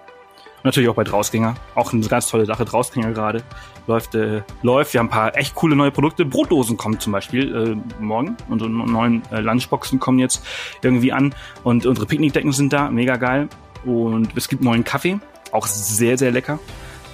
natürlich 0.62 0.88
auch 0.88 0.94
bei 0.94 1.04
Drausgänger. 1.04 1.54
Auch 1.74 1.92
eine 1.92 2.06
ganz 2.06 2.28
tolle 2.28 2.46
Sache. 2.46 2.64
Drausgänger 2.64 3.12
gerade 3.12 3.42
läuft, 3.90 4.14
äh, 4.14 4.42
läuft. 4.62 4.94
Wir 4.94 5.00
haben 5.00 5.08
ein 5.08 5.10
paar 5.10 5.36
echt 5.36 5.54
coole 5.54 5.76
neue 5.76 5.90
Produkte. 5.90 6.24
Brotdosen 6.24 6.76
kommen 6.76 6.98
zum 7.00 7.12
Beispiel 7.12 7.54
äh, 7.54 8.02
morgen. 8.02 8.36
Unsere 8.48 8.70
neuen 8.70 9.22
äh, 9.30 9.40
Lunchboxen 9.40 10.00
kommen 10.00 10.18
jetzt 10.18 10.42
irgendwie 10.82 11.12
an. 11.12 11.34
Und 11.64 11.86
unsere 11.86 12.06
Picknickdecken 12.06 12.52
sind 12.52 12.72
da. 12.72 12.90
Mega 12.90 13.16
geil. 13.16 13.48
Und 13.84 14.30
es 14.36 14.48
gibt 14.48 14.62
neuen 14.62 14.84
Kaffee. 14.84 15.18
Auch 15.52 15.66
sehr, 15.66 16.16
sehr 16.16 16.30
lecker. 16.30 16.58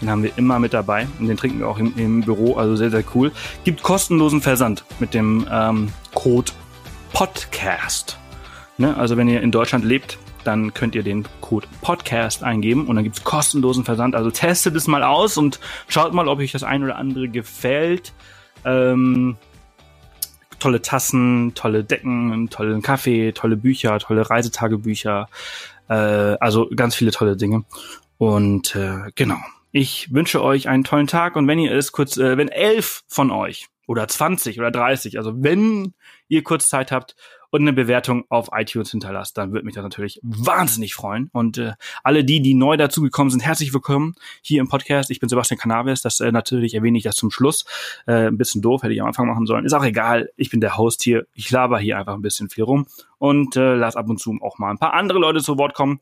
Den 0.00 0.10
haben 0.10 0.22
wir 0.22 0.32
immer 0.36 0.58
mit 0.58 0.74
dabei. 0.74 1.08
Und 1.18 1.28
den 1.28 1.36
trinken 1.36 1.60
wir 1.60 1.68
auch 1.68 1.78
im, 1.78 1.94
im 1.96 2.20
Büro. 2.20 2.56
Also 2.56 2.76
sehr, 2.76 2.90
sehr 2.90 3.04
cool. 3.14 3.32
Gibt 3.64 3.82
kostenlosen 3.82 4.42
Versand 4.42 4.84
mit 5.00 5.14
dem 5.14 5.46
ähm, 5.50 5.88
Code 6.14 6.52
PODCAST. 7.14 8.18
Ne? 8.76 8.94
Also 8.96 9.16
wenn 9.16 9.28
ihr 9.28 9.40
in 9.40 9.50
Deutschland 9.50 9.84
lebt, 9.84 10.18
dann 10.47 10.74
könnt 10.74 10.94
ihr 10.94 11.02
den 11.02 11.27
Code 11.40 11.66
Podcast 11.81 12.43
eingeben 12.43 12.86
und 12.86 12.97
dann 12.97 13.05
gibt's 13.05 13.24
kostenlosen 13.24 13.85
Versand. 13.85 14.14
Also 14.14 14.31
testet 14.31 14.77
es 14.77 14.86
mal 14.86 15.02
aus 15.02 15.36
und 15.36 15.60
schaut 15.89 16.12
mal, 16.12 16.28
ob 16.28 16.39
euch 16.39 16.52
das 16.52 16.62
ein 16.62 16.85
oder 16.85 16.97
andere 16.97 17.28
gefällt. 17.28 18.12
Ähm, 18.64 19.36
tolle 20.59 20.82
Tassen, 20.82 21.52
tolle 21.55 21.85
Decken, 21.85 22.48
tollen 22.51 22.82
Kaffee, 22.82 23.32
tolle 23.32 23.56
Bücher, 23.56 23.98
tolle 23.98 24.28
Reisetagebücher. 24.28 25.28
Äh, 25.89 25.94
also 25.94 26.68
ganz 26.74 26.94
viele 26.94 27.10
tolle 27.10 27.36
Dinge. 27.36 27.64
Und 28.18 28.74
äh, 28.74 29.10
genau. 29.14 29.39
Ich 29.73 30.12
wünsche 30.12 30.43
euch 30.43 30.68
einen 30.68 30.85
tollen 30.85 31.06
Tag 31.06 31.36
und 31.36 31.47
wenn 31.48 31.59
ihr 31.59 31.73
es 31.73 31.93
kurz, 31.93 32.16
äh, 32.16 32.39
wenn 32.39 32.48
elf 32.48 33.02
von 33.09 33.31
euch 33.31 33.66
oder 33.86 34.09
20 34.09 34.59
oder 34.59 34.70
30, 34.70 35.18
also 35.18 35.43
wenn 35.43 35.93
ihr 36.28 36.43
kurz 36.43 36.68
Zeit 36.68 36.93
habt 36.93 37.14
und 37.51 37.62
eine 37.62 37.73
Bewertung 37.73 38.24
auf 38.28 38.51
iTunes 38.52 38.90
hinterlasst, 38.90 39.36
dann 39.39 39.52
würde 39.52 39.64
mich 39.64 39.74
das 39.74 39.82
natürlich 39.82 40.20
wahnsinnig 40.23 40.94
freuen. 40.94 41.31
Und 41.32 41.59
äh, 41.59 41.73
alle 42.02 42.24
die, 42.24 42.40
die 42.40 42.55
neu 42.55 42.77
dazugekommen 42.77 43.31
sind, 43.31 43.40
herzlich 43.40 43.73
willkommen 43.73 44.14
hier 44.43 44.60
im 44.60 44.68
Podcast. 44.68 45.10
Ich 45.10 45.20
bin 45.20 45.28
Sebastian 45.28 45.59
Canaves, 45.59 46.02
das 46.02 46.20
äh, 46.20 46.32
natürlich 46.32 46.74
erwähne 46.74 46.98
ich 46.98 47.05
das 47.05 47.16
zum 47.16 47.31
Schluss. 47.31 47.64
Äh, 48.06 48.28
ein 48.28 48.39
bisschen 48.39 48.62
doof, 48.62 48.82
hätte 48.82 48.93
ich 48.93 49.01
am 49.01 49.09
Anfang 49.09 49.27
machen 49.27 49.47
sollen. 49.47 49.64
Ist 49.64 49.73
auch 49.73 49.85
egal, 49.85 50.31
ich 50.36 50.51
bin 50.51 50.60
der 50.60 50.77
Host 50.77 51.02
hier. 51.02 51.27
Ich 51.35 51.51
laber 51.51 51.78
hier 51.78 51.98
einfach 51.98 52.14
ein 52.14 52.23
bisschen 52.23 52.51
viel 52.51 52.64
rum 52.64 52.86
und 53.18 53.56
äh, 53.56 53.74
lass 53.74 53.97
ab 53.97 54.09
und 54.09 54.18
zu 54.18 54.36
auch 54.40 54.59
mal 54.59 54.70
ein 54.70 54.78
paar 54.78 54.94
andere 54.94 55.18
Leute 55.18 55.40
zu 55.40 55.59
Wort 55.59 55.74
kommen. 55.74 56.01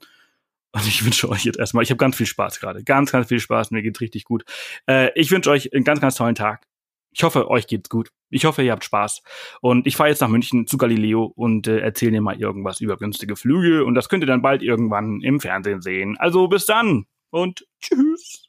Und 0.72 0.88
ich 0.88 1.04
wünsche 1.04 1.28
euch 1.28 1.44
jetzt 1.44 1.58
erstmal, 1.58 1.84
ich 1.84 1.90
habe 1.90 1.98
ganz 1.98 2.16
viel 2.16 2.26
Spaß 2.26 2.58
gerade. 2.58 2.82
Ganz, 2.82 3.12
ganz 3.12 3.28
viel 3.28 3.38
Spaß. 3.38 3.70
Mir 3.70 3.82
geht's 3.82 4.00
richtig 4.00 4.24
gut. 4.24 4.44
Äh, 4.88 5.10
ich 5.14 5.30
wünsche 5.30 5.50
euch 5.50 5.72
einen 5.72 5.84
ganz, 5.84 6.00
ganz 6.00 6.16
tollen 6.16 6.34
Tag. 6.34 6.66
Ich 7.12 7.22
hoffe, 7.22 7.48
euch 7.48 7.68
geht's 7.68 7.88
gut. 7.88 8.10
Ich 8.34 8.44
hoffe, 8.44 8.62
ihr 8.62 8.72
habt 8.72 8.84
Spaß. 8.84 9.22
Und 9.60 9.86
ich 9.86 9.96
fahre 9.96 10.10
jetzt 10.10 10.20
nach 10.20 10.28
München 10.28 10.66
zu 10.66 10.76
Galileo 10.76 11.24
und 11.24 11.66
äh, 11.66 11.78
erzähle 11.78 12.12
dir 12.12 12.20
mal 12.20 12.38
irgendwas 12.38 12.80
über 12.80 12.96
günstige 12.96 13.36
Flüge. 13.36 13.84
Und 13.84 13.94
das 13.94 14.08
könnt 14.08 14.24
ihr 14.24 14.26
dann 14.26 14.42
bald 14.42 14.62
irgendwann 14.62 15.20
im 15.20 15.40
Fernsehen 15.40 15.80
sehen. 15.80 16.16
Also 16.18 16.48
bis 16.48 16.66
dann 16.66 17.06
und 17.30 17.66
tschüss. 17.80 18.43